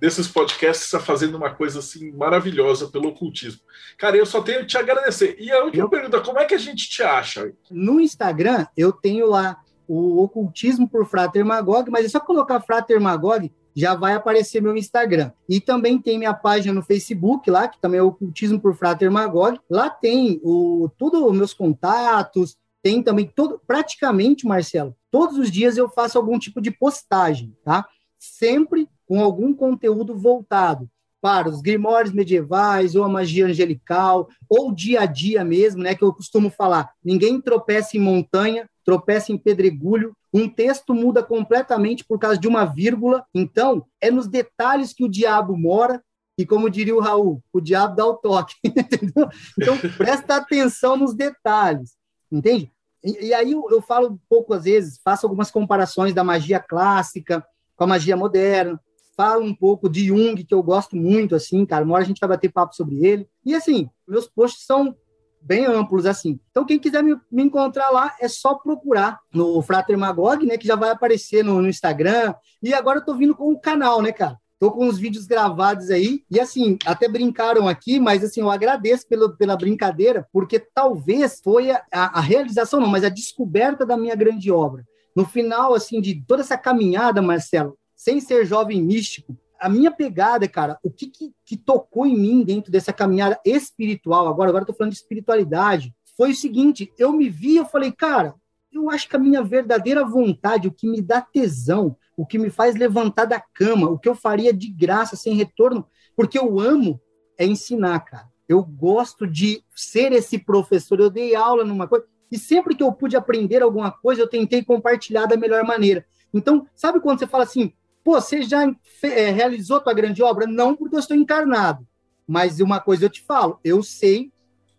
desses 0.00 0.26
podcasts 0.26 0.86
está 0.86 0.98
fazendo 0.98 1.36
uma 1.36 1.50
coisa 1.50 1.80
assim 1.80 2.10
maravilhosa 2.12 2.88
pelo 2.88 3.08
ocultismo. 3.08 3.60
Cara, 3.98 4.16
eu 4.16 4.24
só 4.24 4.40
tenho 4.40 4.60
que 4.60 4.66
te 4.66 4.78
agradecer. 4.78 5.36
E 5.38 5.50
a 5.50 5.62
última 5.62 5.84
eu... 5.84 5.90
pergunta, 5.90 6.20
como 6.20 6.38
é 6.38 6.46
que 6.46 6.54
a 6.54 6.58
gente 6.58 6.88
te 6.88 7.02
acha? 7.02 7.52
No 7.70 8.00
Instagram, 8.00 8.66
eu 8.76 8.92
tenho 8.92 9.28
lá 9.28 9.58
o 9.94 10.22
ocultismo 10.22 10.88
por 10.88 11.04
Frater 11.04 11.44
Magog, 11.44 11.90
mas 11.90 12.06
é 12.06 12.08
só 12.08 12.18
colocar 12.18 12.60
Frater 12.60 12.98
Magog 12.98 13.52
já 13.74 13.94
vai 13.94 14.14
aparecer 14.14 14.62
meu 14.62 14.74
Instagram. 14.74 15.32
E 15.46 15.60
também 15.60 16.00
tem 16.00 16.18
minha 16.18 16.32
página 16.32 16.72
no 16.72 16.82
Facebook 16.82 17.50
lá, 17.50 17.68
que 17.68 17.80
também 17.80 18.00
é 18.00 18.02
Ocultismo 18.02 18.58
por 18.58 18.74
Frater 18.74 19.10
Magog. 19.10 19.58
Lá 19.68 19.90
tem 19.90 20.40
o 20.42 20.90
tudo 20.96 21.26
os 21.26 21.36
meus 21.36 21.52
contatos, 21.52 22.56
tem 22.82 23.02
também 23.02 23.30
todo 23.34 23.60
praticamente, 23.66 24.46
Marcelo, 24.46 24.96
todos 25.10 25.36
os 25.36 25.50
dias 25.50 25.76
eu 25.76 25.88
faço 25.88 26.16
algum 26.16 26.38
tipo 26.38 26.60
de 26.60 26.70
postagem, 26.70 27.54
tá? 27.62 27.86
Sempre 28.18 28.88
com 29.06 29.22
algum 29.22 29.54
conteúdo 29.54 30.16
voltado 30.16 30.88
para 31.20 31.48
os 31.48 31.60
grimórios 31.60 32.12
medievais, 32.12 32.96
ou 32.96 33.04
a 33.04 33.08
magia 33.08 33.46
angelical, 33.46 34.28
ou 34.48 34.74
dia 34.74 35.02
a 35.02 35.06
dia 35.06 35.44
mesmo, 35.44 35.80
né, 35.80 35.94
que 35.94 36.02
eu 36.02 36.12
costumo 36.12 36.50
falar. 36.50 36.90
Ninguém 37.04 37.40
tropeça 37.40 37.96
em 37.96 38.00
montanha, 38.00 38.68
tropeça 38.84 39.32
em 39.32 39.38
pedregulho, 39.38 40.16
um 40.32 40.48
texto 40.48 40.94
muda 40.94 41.22
completamente 41.22 42.04
por 42.04 42.18
causa 42.18 42.38
de 42.38 42.48
uma 42.48 42.64
vírgula. 42.64 43.24
Então, 43.34 43.86
é 44.00 44.10
nos 44.10 44.26
detalhes 44.26 44.92
que 44.92 45.04
o 45.04 45.08
diabo 45.08 45.56
mora. 45.56 46.02
E 46.38 46.46
como 46.46 46.70
diria 46.70 46.96
o 46.96 47.00
Raul, 47.00 47.42
o 47.52 47.60
diabo 47.60 47.94
dá 47.94 48.06
o 48.06 48.14
toque. 48.14 48.54
Então, 49.60 49.78
presta 49.96 50.36
atenção 50.36 50.96
nos 50.96 51.14
detalhes. 51.14 51.94
Entende? 52.30 52.72
E, 53.04 53.26
e 53.26 53.34
aí 53.34 53.52
eu, 53.52 53.66
eu 53.70 53.82
falo 53.82 54.12
um 54.12 54.18
pouco, 54.28 54.54
às 54.54 54.64
vezes, 54.64 54.98
faço 55.04 55.26
algumas 55.26 55.50
comparações 55.50 56.14
da 56.14 56.24
magia 56.24 56.58
clássica 56.58 57.44
com 57.76 57.84
a 57.84 57.86
magia 57.86 58.16
moderna. 58.16 58.80
Falo 59.14 59.44
um 59.44 59.54
pouco 59.54 59.90
de 59.90 60.06
Jung, 60.06 60.42
que 60.42 60.54
eu 60.54 60.62
gosto 60.62 60.96
muito, 60.96 61.34
assim, 61.34 61.66
cara. 61.66 61.84
Uma 61.84 61.94
hora 61.94 62.04
a 62.04 62.06
gente 62.06 62.18
vai 62.18 62.30
bater 62.30 62.50
papo 62.50 62.74
sobre 62.74 63.04
ele. 63.04 63.28
E, 63.44 63.54
assim, 63.54 63.90
meus 64.08 64.26
posts 64.26 64.64
são 64.64 64.96
bem 65.42 65.66
amplos 65.66 66.06
assim. 66.06 66.38
Então, 66.50 66.64
quem 66.64 66.78
quiser 66.78 67.02
me, 67.02 67.16
me, 67.30 67.42
encontrar 67.42 67.90
lá, 67.90 68.14
é 68.20 68.28
só 68.28 68.54
procurar 68.54 69.18
no 69.32 69.60
Frater 69.62 69.98
Magog, 69.98 70.46
né, 70.46 70.56
que 70.56 70.66
já 70.66 70.76
vai 70.76 70.90
aparecer 70.90 71.44
no, 71.44 71.60
no 71.60 71.68
Instagram. 71.68 72.34
E 72.62 72.72
agora 72.72 72.98
eu 72.98 73.04
tô 73.04 73.14
vindo 73.14 73.34
com 73.34 73.52
o 73.52 73.60
canal, 73.60 74.00
né, 74.00 74.12
cara? 74.12 74.38
Tô 74.58 74.70
com 74.70 74.86
os 74.86 74.96
vídeos 74.96 75.26
gravados 75.26 75.90
aí. 75.90 76.22
E 76.30 76.38
assim, 76.38 76.78
até 76.86 77.08
brincaram 77.08 77.66
aqui, 77.66 77.98
mas 77.98 78.22
assim, 78.22 78.40
eu 78.40 78.50
agradeço 78.50 79.08
pelo, 79.08 79.36
pela 79.36 79.56
brincadeira, 79.56 80.28
porque 80.32 80.60
talvez 80.60 81.40
foi 81.42 81.72
a, 81.72 81.82
a, 81.92 82.18
a 82.18 82.20
realização, 82.20 82.78
não, 82.78 82.86
mas 82.86 83.02
a 83.02 83.08
descoberta 83.08 83.84
da 83.84 83.96
minha 83.96 84.14
grande 84.14 84.52
obra. 84.52 84.86
No 85.16 85.26
final, 85.26 85.74
assim, 85.74 86.00
de 86.00 86.24
toda 86.26 86.42
essa 86.42 86.56
caminhada, 86.56 87.20
Marcelo, 87.20 87.76
sem 87.96 88.20
ser 88.20 88.46
jovem 88.46 88.80
místico, 88.80 89.36
a 89.62 89.68
minha 89.68 89.92
pegada, 89.92 90.48
cara, 90.48 90.76
o 90.82 90.90
que, 90.90 91.06
que, 91.06 91.32
que, 91.46 91.56
tocou 91.56 92.04
em 92.04 92.16
mim 92.16 92.42
dentro 92.42 92.72
dessa 92.72 92.92
caminhada 92.92 93.40
espiritual, 93.44 94.26
agora, 94.26 94.50
agora 94.50 94.62
eu 94.62 94.66
tô 94.66 94.74
falando 94.74 94.92
de 94.92 94.98
espiritualidade, 94.98 95.94
foi 96.16 96.32
o 96.32 96.34
seguinte, 96.34 96.92
eu 96.98 97.12
me 97.12 97.30
vi, 97.30 97.56
eu 97.56 97.64
falei, 97.64 97.92
cara, 97.92 98.34
eu 98.72 98.90
acho 98.90 99.08
que 99.08 99.14
a 99.14 99.20
minha 99.20 99.40
verdadeira 99.40 100.04
vontade, 100.04 100.66
o 100.66 100.72
que 100.72 100.88
me 100.88 101.00
dá 101.00 101.20
tesão, 101.20 101.96
o 102.16 102.26
que 102.26 102.38
me 102.38 102.50
faz 102.50 102.74
levantar 102.74 103.24
da 103.24 103.40
cama, 103.40 103.88
o 103.88 103.98
que 103.98 104.08
eu 104.08 104.16
faria 104.16 104.52
de 104.52 104.68
graça, 104.68 105.14
sem 105.14 105.34
retorno, 105.34 105.86
porque 106.16 106.38
eu 106.38 106.58
amo, 106.58 107.00
é 107.38 107.46
ensinar, 107.46 108.00
cara. 108.00 108.28
Eu 108.48 108.64
gosto 108.64 109.26
de 109.28 109.62
ser 109.76 110.12
esse 110.12 110.38
professor, 110.38 110.98
eu 110.98 111.08
dei 111.08 111.36
aula 111.36 111.64
numa 111.64 111.86
coisa, 111.86 112.04
e 112.30 112.38
sempre 112.38 112.74
que 112.74 112.82
eu 112.82 112.92
pude 112.92 113.16
aprender 113.16 113.62
alguma 113.62 113.92
coisa, 113.92 114.22
eu 114.22 114.28
tentei 114.28 114.64
compartilhar 114.64 115.26
da 115.26 115.36
melhor 115.36 115.64
maneira. 115.64 116.04
Então, 116.34 116.66
sabe 116.74 116.98
quando 116.98 117.20
você 117.20 117.26
fala 117.26 117.44
assim, 117.44 117.72
Pô, 118.04 118.20
você 118.20 118.42
já 118.42 118.64
é, 119.02 119.30
realizou 119.30 119.80
tua 119.80 119.94
grande 119.94 120.22
obra? 120.22 120.46
Não, 120.46 120.74
porque 120.74 120.96
eu 120.96 121.00
estou 121.00 121.16
encarnado. 121.16 121.86
Mas 122.26 122.60
uma 122.60 122.80
coisa 122.80 123.04
eu 123.04 123.10
te 123.10 123.22
falo, 123.22 123.58
eu 123.64 123.82
sei 123.82 124.32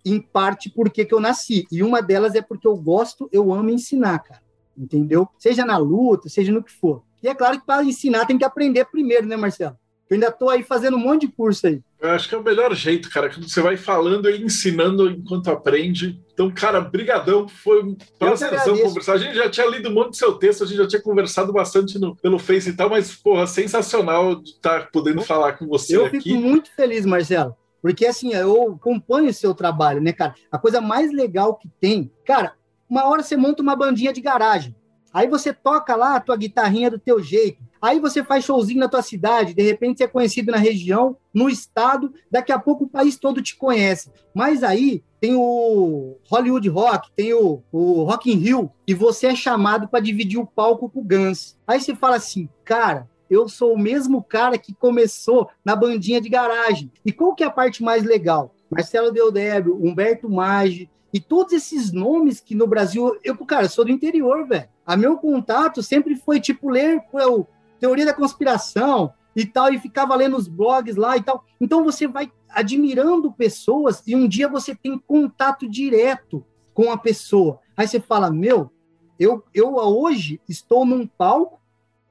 em 0.05 0.19
parte 0.19 0.69
por 0.69 0.89
que, 0.89 1.05
que 1.05 1.13
eu 1.13 1.19
nasci. 1.19 1.65
E 1.71 1.81
uma 1.81 2.01
delas 2.01 2.35
é 2.35 2.41
porque 2.41 2.67
eu 2.67 2.75
gosto, 2.75 3.29
eu 3.31 3.53
amo 3.53 3.69
ensinar, 3.69 4.19
cara. 4.19 4.41
Entendeu? 4.77 5.27
Seja 5.37 5.63
na 5.63 5.77
luta, 5.77 6.27
seja 6.27 6.51
no 6.51 6.63
que 6.63 6.71
for. 6.71 7.03
E 7.21 7.27
é 7.27 7.35
claro 7.35 7.59
que 7.59 7.65
para 7.65 7.83
ensinar 7.83 8.25
tem 8.25 8.37
que 8.37 8.43
aprender 8.43 8.85
primeiro, 8.85 9.25
né, 9.25 9.37
Marcelo? 9.37 9.77
Eu 10.09 10.15
ainda 10.15 10.27
estou 10.27 10.49
aí 10.49 10.63
fazendo 10.63 10.97
um 10.97 10.99
monte 10.99 11.27
de 11.27 11.33
curso 11.33 11.67
aí. 11.67 11.81
Eu 11.99 12.09
acho 12.09 12.27
que 12.27 12.35
é 12.35 12.37
o 12.37 12.43
melhor 12.43 12.75
jeito, 12.75 13.09
cara, 13.09 13.31
você 13.31 13.61
vai 13.61 13.77
falando 13.77 14.29
e 14.29 14.43
ensinando 14.43 15.09
enquanto 15.09 15.49
aprende. 15.49 16.19
Então, 16.33 16.51
cara, 16.51 16.81
brigadão, 16.81 17.47
foi 17.47 17.81
um 17.81 17.95
prazerzão 18.19 18.77
conversar. 18.77 19.13
A 19.13 19.17
gente 19.17 19.35
já 19.35 19.49
tinha 19.49 19.65
lido 19.67 19.87
um 19.89 19.93
monte 19.93 20.09
do 20.09 20.15
seu 20.17 20.33
texto, 20.33 20.63
a 20.63 20.67
gente 20.67 20.77
já 20.77 20.87
tinha 20.87 21.01
conversado 21.01 21.53
bastante 21.53 21.97
no, 21.97 22.15
pelo 22.17 22.37
Face 22.37 22.69
e 22.69 22.73
tal, 22.73 22.89
mas, 22.89 23.15
porra, 23.15 23.47
sensacional 23.47 24.41
estar 24.41 24.81
tá 24.81 24.89
podendo 24.91 25.21
falar 25.21 25.53
com 25.53 25.65
você 25.65 25.95
eu 25.95 26.05
aqui. 26.05 26.17
Eu 26.17 26.21
fico 26.21 26.41
muito 26.41 26.75
feliz, 26.75 27.05
Marcelo, 27.05 27.55
porque, 27.81 28.05
assim, 28.05 28.33
eu 28.33 28.73
acompanho 28.73 29.29
o 29.29 29.33
seu 29.33 29.53
trabalho, 29.53 30.01
né, 30.01 30.11
cara? 30.11 30.35
A 30.51 30.57
coisa 30.57 30.81
mais 30.81 31.09
legal 31.13 31.55
que 31.55 31.69
tem, 31.79 32.11
cara, 32.25 32.53
uma 32.89 33.07
hora 33.07 33.23
você 33.23 33.37
monta 33.37 33.63
uma 33.63 33.77
bandinha 33.77 34.11
de 34.11 34.19
garagem, 34.19 34.75
aí 35.13 35.27
você 35.27 35.53
toca 35.53 35.95
lá 35.95 36.15
a 36.15 36.19
tua 36.19 36.35
guitarrinha 36.35 36.89
do 36.89 36.99
teu 36.99 37.21
jeito, 37.21 37.61
Aí 37.83 37.99
você 37.99 38.23
faz 38.23 38.45
showzinho 38.45 38.79
na 38.79 38.87
tua 38.87 39.01
cidade, 39.01 39.53
de 39.53 39.61
repente 39.61 39.97
você 39.97 40.05
é 40.05 40.07
conhecido 40.07 40.53
na 40.53 40.57
região, 40.57 41.17
no 41.33 41.49
estado, 41.49 42.13
daqui 42.31 42.49
a 42.49 42.57
pouco 42.57 42.85
o 42.85 42.89
país 42.89 43.17
todo 43.17 43.41
te 43.41 43.57
conhece. 43.57 44.09
Mas 44.33 44.63
aí 44.63 45.03
tem 45.19 45.35
o 45.35 46.15
Hollywood 46.29 46.69
Rock, 46.69 47.11
tem 47.13 47.33
o, 47.33 47.61
o 47.73 48.03
Rock 48.03 48.31
in 48.31 48.37
Rio, 48.37 48.71
e 48.87 48.93
você 48.93 49.27
é 49.27 49.35
chamado 49.35 49.89
para 49.89 49.99
dividir 49.99 50.39
o 50.39 50.47
palco 50.47 50.89
com 50.89 51.01
o 51.01 51.03
Guns. 51.03 51.57
Aí 51.67 51.81
você 51.81 51.93
fala 51.93 52.15
assim, 52.15 52.47
cara, 52.63 53.05
eu 53.29 53.49
sou 53.49 53.73
o 53.73 53.77
mesmo 53.77 54.23
cara 54.23 54.57
que 54.57 54.73
começou 54.73 55.49
na 55.65 55.75
bandinha 55.75 56.21
de 56.21 56.29
garagem. 56.29 56.89
E 57.05 57.11
qual 57.11 57.35
que 57.35 57.43
é 57.43 57.47
a 57.47 57.51
parte 57.51 57.83
mais 57.83 58.05
legal? 58.05 58.55
Marcelo 58.71 59.11
Deodébio, 59.11 59.75
Humberto 59.75 60.29
Maggi, 60.29 60.89
e 61.13 61.19
todos 61.19 61.51
esses 61.51 61.91
nomes 61.91 62.39
que 62.39 62.55
no 62.55 62.65
Brasil, 62.65 63.19
eu, 63.25 63.35
cara, 63.45 63.67
sou 63.67 63.83
do 63.83 63.91
interior, 63.91 64.47
velho. 64.47 64.69
A 64.85 64.97
meu 64.97 65.17
contato 65.17 65.81
sempre 65.81 66.15
foi 66.15 66.39
tipo 66.39 66.69
ler 66.69 67.01
eu, 67.13 67.47
teoria 67.79 68.05
da 68.05 68.13
conspiração 68.13 69.13
e 69.35 69.45
tal, 69.45 69.73
e 69.73 69.79
ficava 69.79 70.15
lendo 70.15 70.37
os 70.37 70.47
blogs 70.47 70.95
lá 70.95 71.17
e 71.17 71.23
tal. 71.23 71.43
Então 71.59 71.83
você 71.83 72.07
vai 72.07 72.31
admirando 72.49 73.31
pessoas 73.31 74.03
e 74.05 74.15
um 74.15 74.27
dia 74.27 74.47
você 74.47 74.75
tem 74.75 74.97
contato 74.97 75.69
direto 75.69 76.45
com 76.73 76.91
a 76.91 76.97
pessoa. 76.97 77.59
Aí 77.75 77.87
você 77.87 77.99
fala: 77.99 78.31
Meu, 78.31 78.71
eu, 79.19 79.43
eu 79.53 79.75
hoje 79.75 80.41
estou 80.47 80.85
num 80.85 81.07
palco 81.07 81.59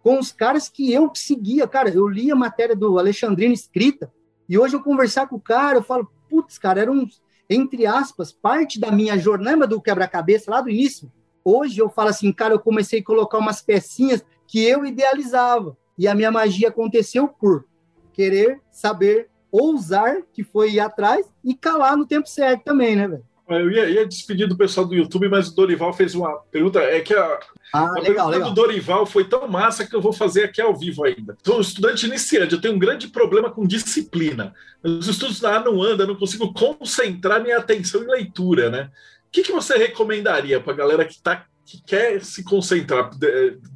com 0.03 0.19
os 0.19 0.33
caras 0.33 0.69
que 0.69 0.93
eu 0.93 1.11
seguia. 1.15 1.67
Cara, 1.69 1.89
eu 1.91 2.09
li 2.09 2.31
a 2.31 2.37
matéria 2.37 2.75
do 2.75 2.99
Alexandrino 2.99 3.55
escrita, 3.55 4.13
e 4.49 4.59
hoje 4.59 4.75
eu 4.75 4.83
conversar 4.83 5.29
com 5.29 5.37
o 5.37 5.41
cara, 5.41 5.79
eu 5.79 5.83
falo, 5.83 6.11
putz, 6.29 6.59
cara, 6.59 6.81
era 6.81 6.93
um, 6.93 7.07
entre 7.49 7.87
aspas, 7.87 8.33
parte 8.33 8.79
da 8.79 8.91
minha 8.91 9.17
jornada 9.17 9.67
do 9.67 9.81
quebra-cabeça 9.81 10.51
lá 10.51 10.61
do 10.61 10.69
início. 10.69 11.11
Hoje 11.45 11.79
eu 11.79 11.89
falo 11.89 12.09
assim, 12.09 12.33
cara, 12.33 12.55
eu 12.55 12.61
comecei 12.61 13.01
a 13.01 13.05
colocar 13.05 13.39
umas 13.39 13.61
pecinhas 13.61 14.25
que 14.47 14.63
eu 14.63 14.85
idealizava. 14.85 15.77
E 15.99 16.09
a 16.09 16.15
minha 16.15 16.31
magia 16.31 16.69
aconteceu 16.69 17.29
por 17.29 17.65
querer, 18.13 18.61
saber, 18.71 19.29
ousar, 19.51 20.23
que 20.33 20.43
foi 20.43 20.73
ir 20.73 20.81
atrás, 20.81 21.27
e 21.45 21.55
calar 21.55 21.97
no 21.97 22.07
tempo 22.07 22.29
certo 22.29 22.65
também, 22.65 22.97
né, 22.97 23.09
velho? 23.09 23.25
Eu 23.49 23.71
ia, 23.71 23.91
ia, 23.91 24.07
despedir 24.07 24.49
do 24.49 24.57
pessoal 24.57 24.87
do 24.87 24.95
YouTube, 24.95 25.29
mas 25.29 25.49
o 25.49 25.55
Dorival 25.55 25.93
fez 25.93 26.15
uma 26.15 26.33
pergunta. 26.51 26.79
É 26.79 27.01
que 27.01 27.13
a, 27.13 27.41
ah, 27.75 27.81
a 27.81 27.93
legal, 27.93 28.03
pergunta 28.03 28.29
legal. 28.29 28.49
do 28.49 28.55
Dorival 28.55 29.07
foi 29.07 29.25
tão 29.25 29.49
massa 29.49 29.87
que 29.87 29.95
eu 29.95 30.01
vou 30.01 30.13
fazer 30.13 30.45
aqui 30.45 30.61
ao 30.61 30.75
vivo 30.75 31.05
ainda. 31.05 31.37
Sou 31.43 31.59
um 31.59 31.61
estudante 31.61 32.07
iniciante, 32.07 32.55
eu 32.55 32.61
tenho 32.61 32.75
um 32.75 32.79
grande 32.79 33.09
problema 33.09 33.51
com 33.51 33.67
disciplina. 33.67 34.55
Os 34.83 35.09
estudos 35.09 35.45
A 35.45 35.61
não 35.61 35.83
andam, 35.83 36.07
eu 36.07 36.13
não 36.13 36.19
consigo 36.19 36.53
concentrar 36.55 37.43
minha 37.43 37.59
atenção 37.59 38.03
em 38.03 38.07
leitura, 38.07 38.71
né? 38.71 38.91
O 39.33 39.35
que, 39.35 39.45
que 39.45 39.53
você 39.53 39.79
recomendaria 39.79 40.61
para 40.61 40.75
a 40.75 40.77
galera 40.77 41.07
que, 41.07 41.19
tá, 41.23 41.47
que 41.65 41.83
quer 41.83 42.23
se 42.23 42.45
concentrar 42.45 43.11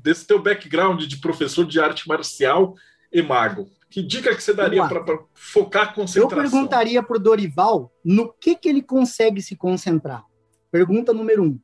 desse 0.02 0.26
teu 0.26 0.38
background 0.38 1.04
de 1.04 1.16
professor 1.16 1.64
de 1.64 1.80
arte 1.80 2.06
marcial 2.06 2.74
e 3.10 3.22
mago? 3.22 3.66
Que 3.88 4.02
dica 4.02 4.34
que 4.34 4.42
você 4.42 4.52
daria 4.52 4.86
para 4.86 5.02
focar 5.32 5.84
a 5.84 5.92
concentração? 5.94 6.38
Eu 6.38 6.50
perguntaria 6.50 7.02
para 7.02 7.16
o 7.16 7.18
Dorival 7.18 7.90
no 8.04 8.30
que, 8.34 8.54
que 8.54 8.68
ele 8.68 8.82
consegue 8.82 9.40
se 9.40 9.56
concentrar. 9.56 10.22
Pergunta 10.70 11.14
número 11.14 11.42
um. 11.42 11.58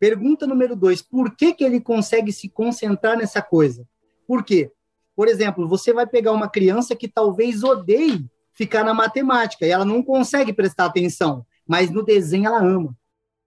Pergunta 0.00 0.44
número 0.44 0.74
dois, 0.74 1.00
por 1.00 1.36
que, 1.36 1.54
que 1.54 1.62
ele 1.62 1.80
consegue 1.80 2.32
se 2.32 2.48
concentrar 2.48 3.16
nessa 3.16 3.40
coisa? 3.40 3.86
Por 4.26 4.42
quê? 4.42 4.72
Por 5.14 5.28
exemplo, 5.28 5.68
você 5.68 5.92
vai 5.92 6.08
pegar 6.08 6.32
uma 6.32 6.48
criança 6.48 6.96
que 6.96 7.06
talvez 7.06 7.62
odeie 7.62 8.26
ficar 8.52 8.82
na 8.82 8.92
matemática 8.92 9.64
e 9.64 9.70
ela 9.70 9.84
não 9.84 10.02
consegue 10.02 10.52
prestar 10.52 10.86
atenção, 10.86 11.46
mas 11.64 11.88
no 11.88 12.04
desenho 12.04 12.46
ela 12.46 12.60
ama. 12.60 12.96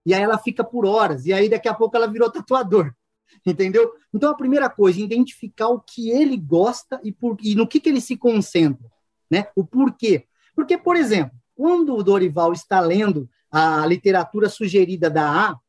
E 0.05 0.13
aí 0.13 0.21
ela 0.21 0.37
fica 0.37 0.63
por 0.63 0.85
horas, 0.85 1.25
e 1.25 1.33
aí 1.33 1.49
daqui 1.49 1.67
a 1.67 1.73
pouco 1.73 1.95
ela 1.95 2.07
virou 2.07 2.31
tatuador 2.31 2.91
entendeu? 3.45 3.91
Então, 4.13 4.31
a 4.31 4.35
primeira 4.35 4.69
coisa, 4.69 4.99
identificar 4.99 5.69
o 5.69 5.79
que 5.79 6.09
ele 6.09 6.37
gosta 6.37 6.99
e, 7.03 7.11
por, 7.11 7.37
e 7.41 7.55
no 7.55 7.67
que, 7.67 7.79
que 7.79 7.89
ele 7.89 8.01
se 8.01 8.17
concentra, 8.17 8.89
né? 9.29 9.47
O 9.55 9.65
porquê. 9.65 10.25
Porque, 10.55 10.77
por 10.77 10.95
exemplo, 10.95 11.35
quando 11.55 11.95
o 11.95 12.03
Dorival 12.03 12.53
está 12.53 12.79
lendo 12.79 13.29
a 13.51 13.85
literatura 13.85 14.49
sugerida 14.49 15.09
da 15.09 15.49
A, 15.49 15.59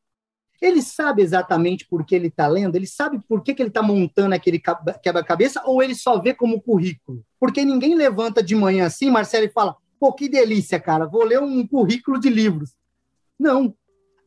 ele 0.61 0.81
sabe 0.81 1.21
exatamente 1.21 1.85
por 1.85 2.05
que 2.05 2.15
ele 2.15 2.27
está 2.27 2.47
lendo, 2.47 2.75
ele 2.75 2.87
sabe 2.87 3.19
por 3.27 3.43
que, 3.43 3.53
que 3.53 3.61
ele 3.61 3.69
está 3.69 3.81
montando 3.81 4.33
aquele 4.33 4.61
quebra-cabeça, 5.01 5.61
ou 5.65 5.83
ele 5.83 5.93
só 5.93 6.19
vê 6.19 6.33
como 6.33 6.61
currículo? 6.61 7.23
Porque 7.37 7.65
ninguém 7.65 7.95
levanta 7.95 8.41
de 8.41 8.55
manhã 8.55 8.85
assim, 8.85 9.11
Marcelo, 9.11 9.45
e 9.45 9.49
fala, 9.49 9.75
pô, 9.99 10.13
que 10.13 10.29
delícia, 10.29 10.79
cara, 10.79 11.05
vou 11.05 11.25
ler 11.25 11.41
um 11.41 11.67
currículo 11.67 12.17
de 12.17 12.29
livros. 12.29 12.71
Não, 13.37 13.75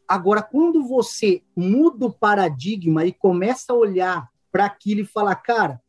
Agora, 0.08 0.42
quando 0.42 0.86
você 0.86 1.42
muda 1.56 2.06
o 2.06 2.12
paradigma 2.12 3.04
e 3.04 3.12
começa 3.12 3.72
a 3.72 3.76
olhar 3.76 4.28
para 4.52 4.66
aquilo 4.66 5.00
e 5.00 5.06
falar, 5.06 5.34
cara, 5.36 5.80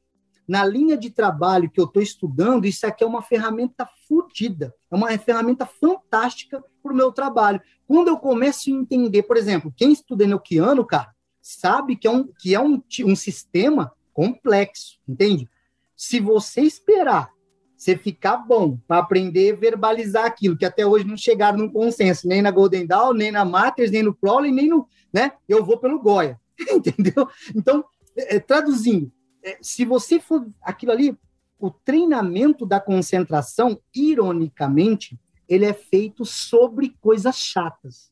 na 0.48 0.66
linha 0.66 0.98
de 0.98 1.10
trabalho 1.10 1.70
que 1.70 1.80
eu 1.80 1.86
estou 1.86 2.02
estudando, 2.02 2.66
isso 2.66 2.88
aqui 2.88 3.04
é 3.04 3.08
uma 3.08 3.22
ferramenta 3.22 3.88
fodida, 4.08 4.74
é 4.90 4.96
uma 4.96 5.16
ferramenta 5.18 5.66
fantástica 5.66 6.64
para 6.82 6.94
o 6.94 6.96
meu 6.96 7.12
trabalho. 7.12 7.62
Quando 7.86 8.08
eu 8.08 8.18
começo 8.18 8.70
a 8.70 8.74
entender, 8.74 9.24
por 9.24 9.38
exemplo, 9.38 9.74
quem 9.76 9.92
estuda 9.92 10.24
enoquiano, 10.24 10.86
cara, 10.86 11.14
sabe 11.42 11.96
que 11.96 12.08
é 12.08 12.12
um, 12.12 12.28
que 12.28 12.56
é 12.56 12.60
um, 12.60 12.82
um 13.06 13.16
sistema 13.16 13.92
complexo, 14.14 14.98
entende? 15.08 15.50
Se 15.96 16.20
você 16.20 16.62
esperar 16.62 17.32
você 17.78 17.96
ficar 17.96 18.38
bom 18.38 18.78
para 18.88 18.98
aprender 18.98 19.54
a 19.54 19.56
verbalizar 19.56 20.26
aquilo, 20.26 20.58
que 20.58 20.66
até 20.66 20.86
hoje 20.86 21.06
não 21.06 21.16
chegaram 21.16 21.60
num 21.60 21.70
consenso, 21.70 22.28
nem 22.28 22.42
na 22.42 22.50
Golden 22.50 22.88
Dawn, 22.88 23.14
nem 23.14 23.32
na 23.32 23.46
Matters, 23.46 23.92
nem 23.92 24.02
no 24.02 24.16
Crowley, 24.16 24.52
nem 24.52 24.68
no, 24.68 24.88
né? 25.14 25.34
Eu 25.48 25.64
vou 25.64 25.78
pelo 25.78 26.02
Goya, 26.02 26.40
entendeu? 26.74 27.30
Então, 27.56 27.86
é, 28.18 28.38
é, 28.38 28.40
traduzindo, 28.40 29.12
é, 29.44 29.60
se 29.62 29.86
você 29.86 30.20
for 30.20 30.48
aquilo 30.62 30.92
ali, 30.92 31.16
o 31.60 31.70
treinamento 31.70 32.66
da 32.66 32.80
concentração, 32.80 33.80
ironicamente, 33.96 35.20
ele 35.48 35.66
é 35.66 35.74
feito 35.74 36.26
sobre 36.26 36.96
coisas 37.00 37.38
chatas. 37.38 38.12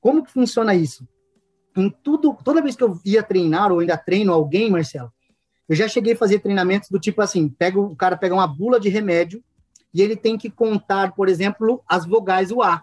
Como 0.00 0.24
que 0.24 0.32
funciona 0.32 0.74
isso? 0.74 1.08
Em 1.76 1.88
tudo, 1.88 2.36
toda 2.44 2.62
vez 2.62 2.74
que 2.74 2.82
eu 2.82 2.98
ia 3.04 3.22
treinar 3.22 3.70
ou 3.70 3.78
ainda 3.78 3.96
treino 3.96 4.32
alguém, 4.32 4.70
Marcelo, 4.70 5.12
eu 5.68 5.76
já 5.76 5.86
cheguei 5.86 6.14
a 6.14 6.16
fazer 6.16 6.38
treinamentos 6.38 6.88
do 6.88 6.98
tipo 6.98 7.20
assim, 7.20 7.48
pega, 7.48 7.78
o 7.78 7.94
cara 7.94 8.16
pega 8.16 8.34
uma 8.34 8.46
bula 8.46 8.80
de 8.80 8.88
remédio 8.88 9.42
e 9.92 10.00
ele 10.00 10.16
tem 10.16 10.38
que 10.38 10.50
contar, 10.50 11.12
por 11.14 11.28
exemplo, 11.28 11.82
as 11.86 12.06
vogais, 12.06 12.50
o 12.50 12.62
A. 12.62 12.82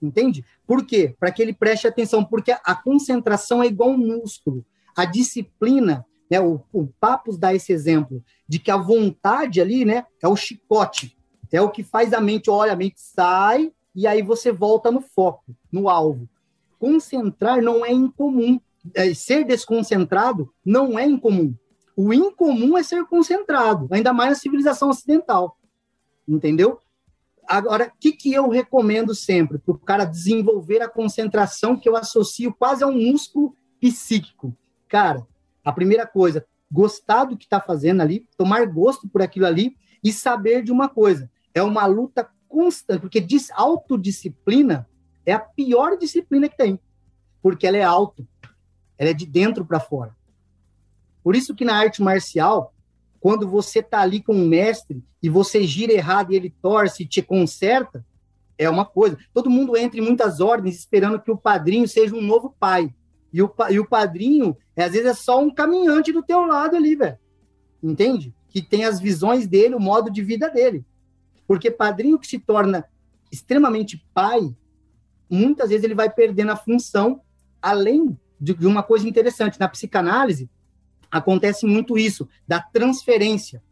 Entende? 0.00 0.44
Por 0.66 0.84
quê? 0.84 1.14
Para 1.18 1.32
que 1.32 1.42
ele 1.42 1.52
preste 1.52 1.86
atenção, 1.86 2.24
porque 2.24 2.52
a 2.52 2.74
concentração 2.74 3.62
é 3.62 3.66
igual 3.66 3.90
um 3.90 3.98
músculo. 3.98 4.64
A 4.96 5.04
disciplina, 5.04 6.04
né, 6.30 6.40
o, 6.40 6.60
o 6.72 6.86
Papos 7.00 7.38
dá 7.38 7.54
esse 7.54 7.72
exemplo, 7.72 8.22
de 8.48 8.58
que 8.58 8.70
a 8.70 8.76
vontade 8.76 9.60
ali, 9.60 9.84
né, 9.84 10.06
é 10.22 10.28
o 10.28 10.36
chicote, 10.36 11.16
é 11.56 11.62
o 11.62 11.70
que 11.70 11.84
faz 11.84 12.12
a 12.12 12.20
mente, 12.20 12.50
olha, 12.50 12.72
a 12.72 12.76
mente 12.76 13.00
sai 13.00 13.72
e 13.94 14.06
aí 14.06 14.22
você 14.22 14.50
volta 14.50 14.90
no 14.90 15.00
foco, 15.00 15.54
no 15.70 15.88
alvo. 15.88 16.28
Concentrar 16.78 17.62
não 17.62 17.86
é 17.86 17.92
incomum. 17.92 18.60
É, 18.92 19.14
ser 19.14 19.44
desconcentrado 19.44 20.52
não 20.64 20.98
é 20.98 21.06
incomum. 21.06 21.54
O 21.96 22.12
incomum 22.12 22.76
é 22.76 22.82
ser 22.82 23.04
concentrado, 23.04 23.88
ainda 23.90 24.12
mais 24.12 24.30
na 24.30 24.36
civilização 24.36 24.90
ocidental. 24.90 25.56
Entendeu? 26.26 26.80
Agora, 27.46 27.88
o 27.88 27.98
que, 28.00 28.12
que 28.12 28.32
eu 28.32 28.48
recomendo 28.48 29.14
sempre? 29.14 29.58
Para 29.58 29.74
o 29.74 29.78
cara 29.78 30.04
desenvolver 30.04 30.82
a 30.82 30.88
concentração, 30.88 31.76
que 31.76 31.88
eu 31.88 31.96
associo 31.96 32.54
quase 32.54 32.82
a 32.82 32.86
um 32.86 33.10
músculo 33.10 33.56
psíquico. 33.80 34.56
Cara, 34.88 35.26
a 35.64 35.72
primeira 35.72 36.06
coisa, 36.06 36.44
gostar 36.70 37.24
do 37.24 37.36
que 37.36 37.44
está 37.44 37.60
fazendo 37.60 38.00
ali, 38.00 38.26
tomar 38.36 38.66
gosto 38.66 39.08
por 39.08 39.22
aquilo 39.22 39.46
ali 39.46 39.76
e 40.02 40.12
saber 40.12 40.62
de 40.62 40.72
uma 40.72 40.88
coisa. 40.88 41.30
É 41.54 41.62
uma 41.62 41.86
luta 41.86 42.28
constante, 42.48 43.00
porque 43.00 43.26
autodisciplina 43.52 44.88
é 45.26 45.32
a 45.32 45.38
pior 45.38 45.96
disciplina 45.96 46.48
que 46.48 46.56
tem, 46.56 46.78
porque 47.42 47.66
ela 47.66 47.76
é 47.76 47.82
auto, 47.82 48.26
ela 48.98 49.10
é 49.10 49.14
de 49.14 49.26
dentro 49.26 49.64
para 49.64 49.80
fora. 49.80 50.14
Por 51.24 51.34
isso 51.34 51.54
que 51.54 51.64
na 51.64 51.74
arte 51.74 52.02
marcial, 52.02 52.74
quando 53.18 53.48
você 53.48 53.82
tá 53.82 54.00
ali 54.02 54.22
com 54.22 54.34
um 54.34 54.46
mestre 54.46 55.02
e 55.22 55.30
você 55.30 55.64
gira 55.64 55.94
errado 55.94 56.30
e 56.30 56.36
ele 56.36 56.54
torce 56.60 57.02
e 57.02 57.08
te 57.08 57.22
conserta, 57.22 58.04
é 58.58 58.68
uma 58.68 58.84
coisa. 58.84 59.18
Todo 59.32 59.48
mundo 59.48 59.74
entra 59.74 59.98
em 59.98 60.02
muitas 60.02 60.40
ordens 60.40 60.76
esperando 60.76 61.18
que 61.18 61.30
o 61.30 61.36
padrinho 61.36 61.88
seja 61.88 62.14
um 62.14 62.20
novo 62.20 62.54
pai. 62.60 62.94
E 63.32 63.42
o, 63.42 63.52
e 63.70 63.80
o 63.80 63.88
padrinho, 63.88 64.54
às 64.76 64.92
vezes, 64.92 65.06
é 65.06 65.14
só 65.14 65.42
um 65.42 65.52
caminhante 65.52 66.12
do 66.12 66.22
teu 66.22 66.44
lado 66.46 66.76
ali, 66.76 66.94
velho. 66.94 67.18
Entende? 67.82 68.34
Que 68.48 68.60
tem 68.62 68.84
as 68.84 69.00
visões 69.00 69.46
dele, 69.46 69.74
o 69.74 69.80
modo 69.80 70.10
de 70.10 70.22
vida 70.22 70.48
dele. 70.50 70.84
Porque 71.46 71.70
padrinho 71.70 72.18
que 72.18 72.26
se 72.26 72.38
torna 72.38 72.84
extremamente 73.32 74.06
pai, 74.12 74.54
muitas 75.28 75.70
vezes 75.70 75.84
ele 75.84 75.94
vai 75.94 76.08
perdendo 76.08 76.52
a 76.52 76.56
função, 76.56 77.20
além 77.60 78.16
de 78.38 78.66
uma 78.66 78.82
coisa 78.82 79.08
interessante. 79.08 79.58
Na 79.58 79.68
psicanálise, 79.68 80.48
acontece 81.10 81.66
muito 81.66 81.98
isso, 81.98 82.28
da 82.46 82.60
transferência, 82.60 83.62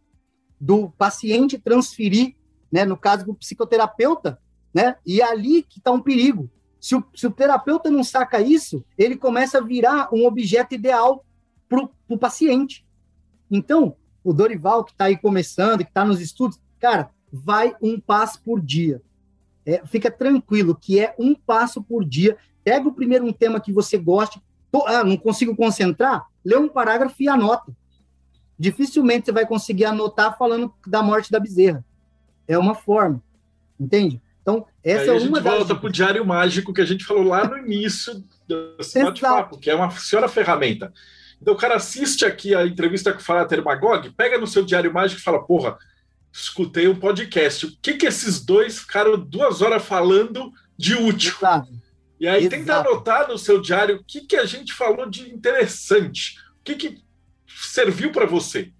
do 0.60 0.90
paciente 0.90 1.58
transferir, 1.58 2.36
né, 2.70 2.84
no 2.84 2.96
caso 2.96 3.26
do 3.26 3.34
psicoterapeuta, 3.34 4.38
né, 4.72 4.96
e 5.04 5.20
é 5.20 5.24
ali 5.24 5.62
que 5.62 5.78
está 5.78 5.90
um 5.90 6.00
perigo. 6.00 6.50
Se 6.80 6.96
o, 6.96 7.04
se 7.14 7.26
o, 7.26 7.30
terapeuta 7.30 7.90
não 7.90 8.02
saca 8.02 8.40
isso, 8.40 8.84
ele 8.98 9.16
começa 9.16 9.58
a 9.58 9.60
virar 9.60 10.08
um 10.12 10.26
objeto 10.26 10.74
ideal 10.74 11.24
para 11.68 11.88
o 12.08 12.18
paciente. 12.18 12.84
Então, 13.50 13.96
o 14.24 14.32
Dorival, 14.32 14.84
que 14.84 14.92
está 14.92 15.04
aí 15.04 15.16
começando, 15.16 15.84
que 15.84 15.90
está 15.90 16.04
nos 16.04 16.20
estudos, 16.20 16.60
cara, 16.80 17.10
vai 17.32 17.74
um 17.80 18.00
passo 18.00 18.42
por 18.42 18.60
dia. 18.60 19.00
É, 19.64 19.84
fica 19.86 20.10
tranquilo 20.10 20.74
que 20.74 20.98
é 20.98 21.14
um 21.18 21.34
passo 21.34 21.82
por 21.82 22.04
dia. 22.04 22.36
Pega 22.64 22.88
o 22.88 22.92
primeiro 22.92 23.26
um 23.26 23.32
tema 23.32 23.60
que 23.60 23.72
você 23.72 23.96
goste. 23.96 24.42
Tô, 24.70 24.86
ah, 24.86 25.04
não 25.04 25.16
consigo 25.16 25.54
concentrar? 25.54 26.26
Lê 26.44 26.56
um 26.56 26.68
parágrafo 26.68 27.16
e 27.20 27.28
anota. 27.28 27.72
Dificilmente 28.58 29.26
você 29.26 29.32
vai 29.32 29.46
conseguir 29.46 29.84
anotar 29.84 30.36
falando 30.38 30.72
da 30.86 31.02
morte 31.02 31.30
da 31.30 31.40
bezerra. 31.40 31.84
É 32.46 32.56
uma 32.58 32.74
forma, 32.74 33.22
entende? 33.78 34.20
Então, 34.40 34.66
essa 34.82 35.02
Aí 35.02 35.08
é 35.08 35.12
uma 35.12 35.18
uma 35.20 35.38
a 35.38 35.40
gente 35.40 35.42
das... 35.42 35.54
volta 35.58 35.74
para 35.74 35.86
o 35.88 35.92
diário 35.92 36.26
mágico 36.26 36.72
que 36.72 36.80
a 36.80 36.84
gente 36.84 37.04
falou 37.04 37.22
lá 37.22 37.46
no 37.46 37.56
início 37.58 38.22
desse 38.46 39.02
bate-papo, 39.02 39.58
que 39.58 39.70
é 39.70 39.74
uma 39.74 39.90
senhora 39.90 40.28
ferramenta. 40.28 40.92
Então, 41.40 41.54
o 41.54 41.56
cara 41.56 41.76
assiste 41.76 42.24
aqui 42.24 42.54
a 42.54 42.66
entrevista 42.66 43.12
com 43.12 43.18
o 43.18 43.22
Frater 43.22 43.64
Magog, 43.64 44.10
pega 44.10 44.38
no 44.38 44.46
seu 44.46 44.64
diário 44.64 44.92
mágico 44.92 45.20
e 45.20 45.24
fala, 45.24 45.42
porra, 45.44 45.76
escutei 46.32 46.88
um 46.88 46.94
podcast. 46.94 47.66
O 47.66 47.76
que 47.80 47.94
que 47.94 48.06
esses 48.06 48.44
dois 48.44 48.78
ficaram 48.78 49.18
duas 49.18 49.60
horas 49.60 49.84
falando 49.84 50.52
de 50.76 50.94
útil? 50.94 51.34
Exato. 51.38 51.81
E 52.22 52.28
aí 52.28 52.42
Exato. 52.42 52.56
tenta 52.56 52.76
anotar 52.76 53.28
no 53.28 53.36
seu 53.36 53.60
diário 53.60 53.96
o 53.96 54.04
que, 54.04 54.20
que 54.20 54.36
a 54.36 54.46
gente 54.46 54.72
falou 54.72 55.10
de 55.10 55.28
interessante, 55.28 56.36
o 56.60 56.62
que, 56.62 56.76
que 56.76 57.02
serviu 57.48 58.12
para 58.12 58.26
você. 58.26 58.70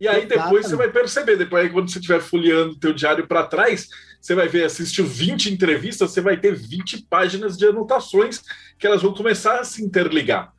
E 0.00 0.08
aí 0.08 0.22
depois 0.22 0.64
Exatamente. 0.64 0.68
você 0.68 0.76
vai 0.76 0.90
perceber, 0.90 1.36
depois 1.36 1.70
quando 1.70 1.90
você 1.90 1.98
estiver 1.98 2.22
folheando 2.22 2.72
o 2.72 2.78
teu 2.78 2.94
diário 2.94 3.28
para 3.28 3.46
trás, 3.46 3.86
você 4.18 4.34
vai 4.34 4.48
ver, 4.48 4.64
assistiu 4.64 5.06
20 5.06 5.52
entrevistas, 5.52 6.10
você 6.10 6.22
vai 6.22 6.38
ter 6.38 6.54
20 6.54 7.02
páginas 7.02 7.58
de 7.58 7.66
anotações 7.66 8.40
que 8.78 8.86
elas 8.86 9.02
vão 9.02 9.12
começar 9.12 9.60
a 9.60 9.64
se 9.64 9.84
interligar. 9.84 10.50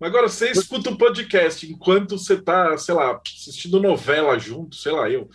Agora, 0.00 0.30
você 0.30 0.50
escuta 0.50 0.88
o 0.88 0.96
podcast 0.96 1.70
enquanto 1.70 2.16
você 2.16 2.36
está, 2.36 2.78
sei 2.78 2.94
lá, 2.94 3.20
assistindo 3.22 3.82
novela 3.82 4.38
junto, 4.38 4.76
sei 4.76 4.92
lá, 4.92 5.10
eu, 5.10 5.28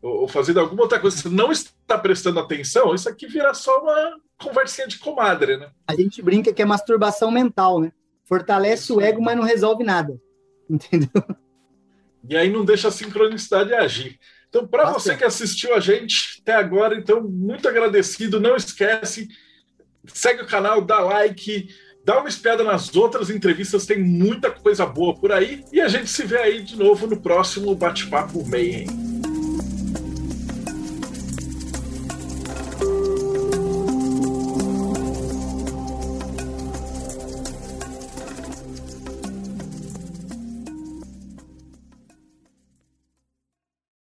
ou 0.00 0.28
fazendo 0.28 0.60
alguma 0.60 0.82
outra 0.82 1.00
coisa, 1.00 1.16
você 1.16 1.28
não 1.28 1.50
está 1.50 1.98
prestando 1.98 2.38
atenção, 2.38 2.94
isso 2.94 3.08
aqui 3.08 3.26
vira 3.26 3.52
só 3.52 3.80
uma 3.80 4.21
conversinha 4.42 4.86
de 4.86 4.98
comadre, 4.98 5.56
né? 5.56 5.70
A 5.86 5.94
gente 5.94 6.20
brinca 6.20 6.52
que 6.52 6.60
é 6.60 6.64
masturbação 6.64 7.30
mental, 7.30 7.80
né? 7.80 7.92
Fortalece 8.24 8.92
o 8.92 9.00
ego, 9.00 9.22
mas 9.22 9.36
não 9.36 9.44
resolve 9.44 9.84
nada. 9.84 10.20
Entendeu? 10.68 11.22
E 12.28 12.36
aí 12.36 12.50
não 12.50 12.64
deixa 12.64 12.88
a 12.88 12.92
sincronicidade 12.92 13.74
agir. 13.74 14.18
Então, 14.48 14.66
para 14.66 14.90
você 14.90 15.16
que 15.16 15.24
assistiu 15.24 15.74
a 15.74 15.80
gente 15.80 16.40
até 16.42 16.54
agora, 16.54 16.94
então, 16.94 17.22
muito 17.22 17.66
agradecido. 17.66 18.38
Não 18.38 18.54
esquece, 18.54 19.28
segue 20.06 20.42
o 20.42 20.46
canal, 20.46 20.82
dá 20.82 21.00
like, 21.00 21.68
dá 22.04 22.18
uma 22.20 22.28
espiada 22.28 22.62
nas 22.62 22.94
outras 22.94 23.30
entrevistas, 23.30 23.86
tem 23.86 23.98
muita 23.98 24.50
coisa 24.50 24.84
boa 24.84 25.14
por 25.14 25.32
aí. 25.32 25.64
E 25.72 25.80
a 25.80 25.88
gente 25.88 26.10
se 26.10 26.24
vê 26.24 26.38
aí 26.38 26.62
de 26.62 26.76
novo 26.76 27.06
no 27.06 27.20
próximo 27.20 27.74
Bate-Papo 27.74 28.46
Mayhem. 28.46 29.11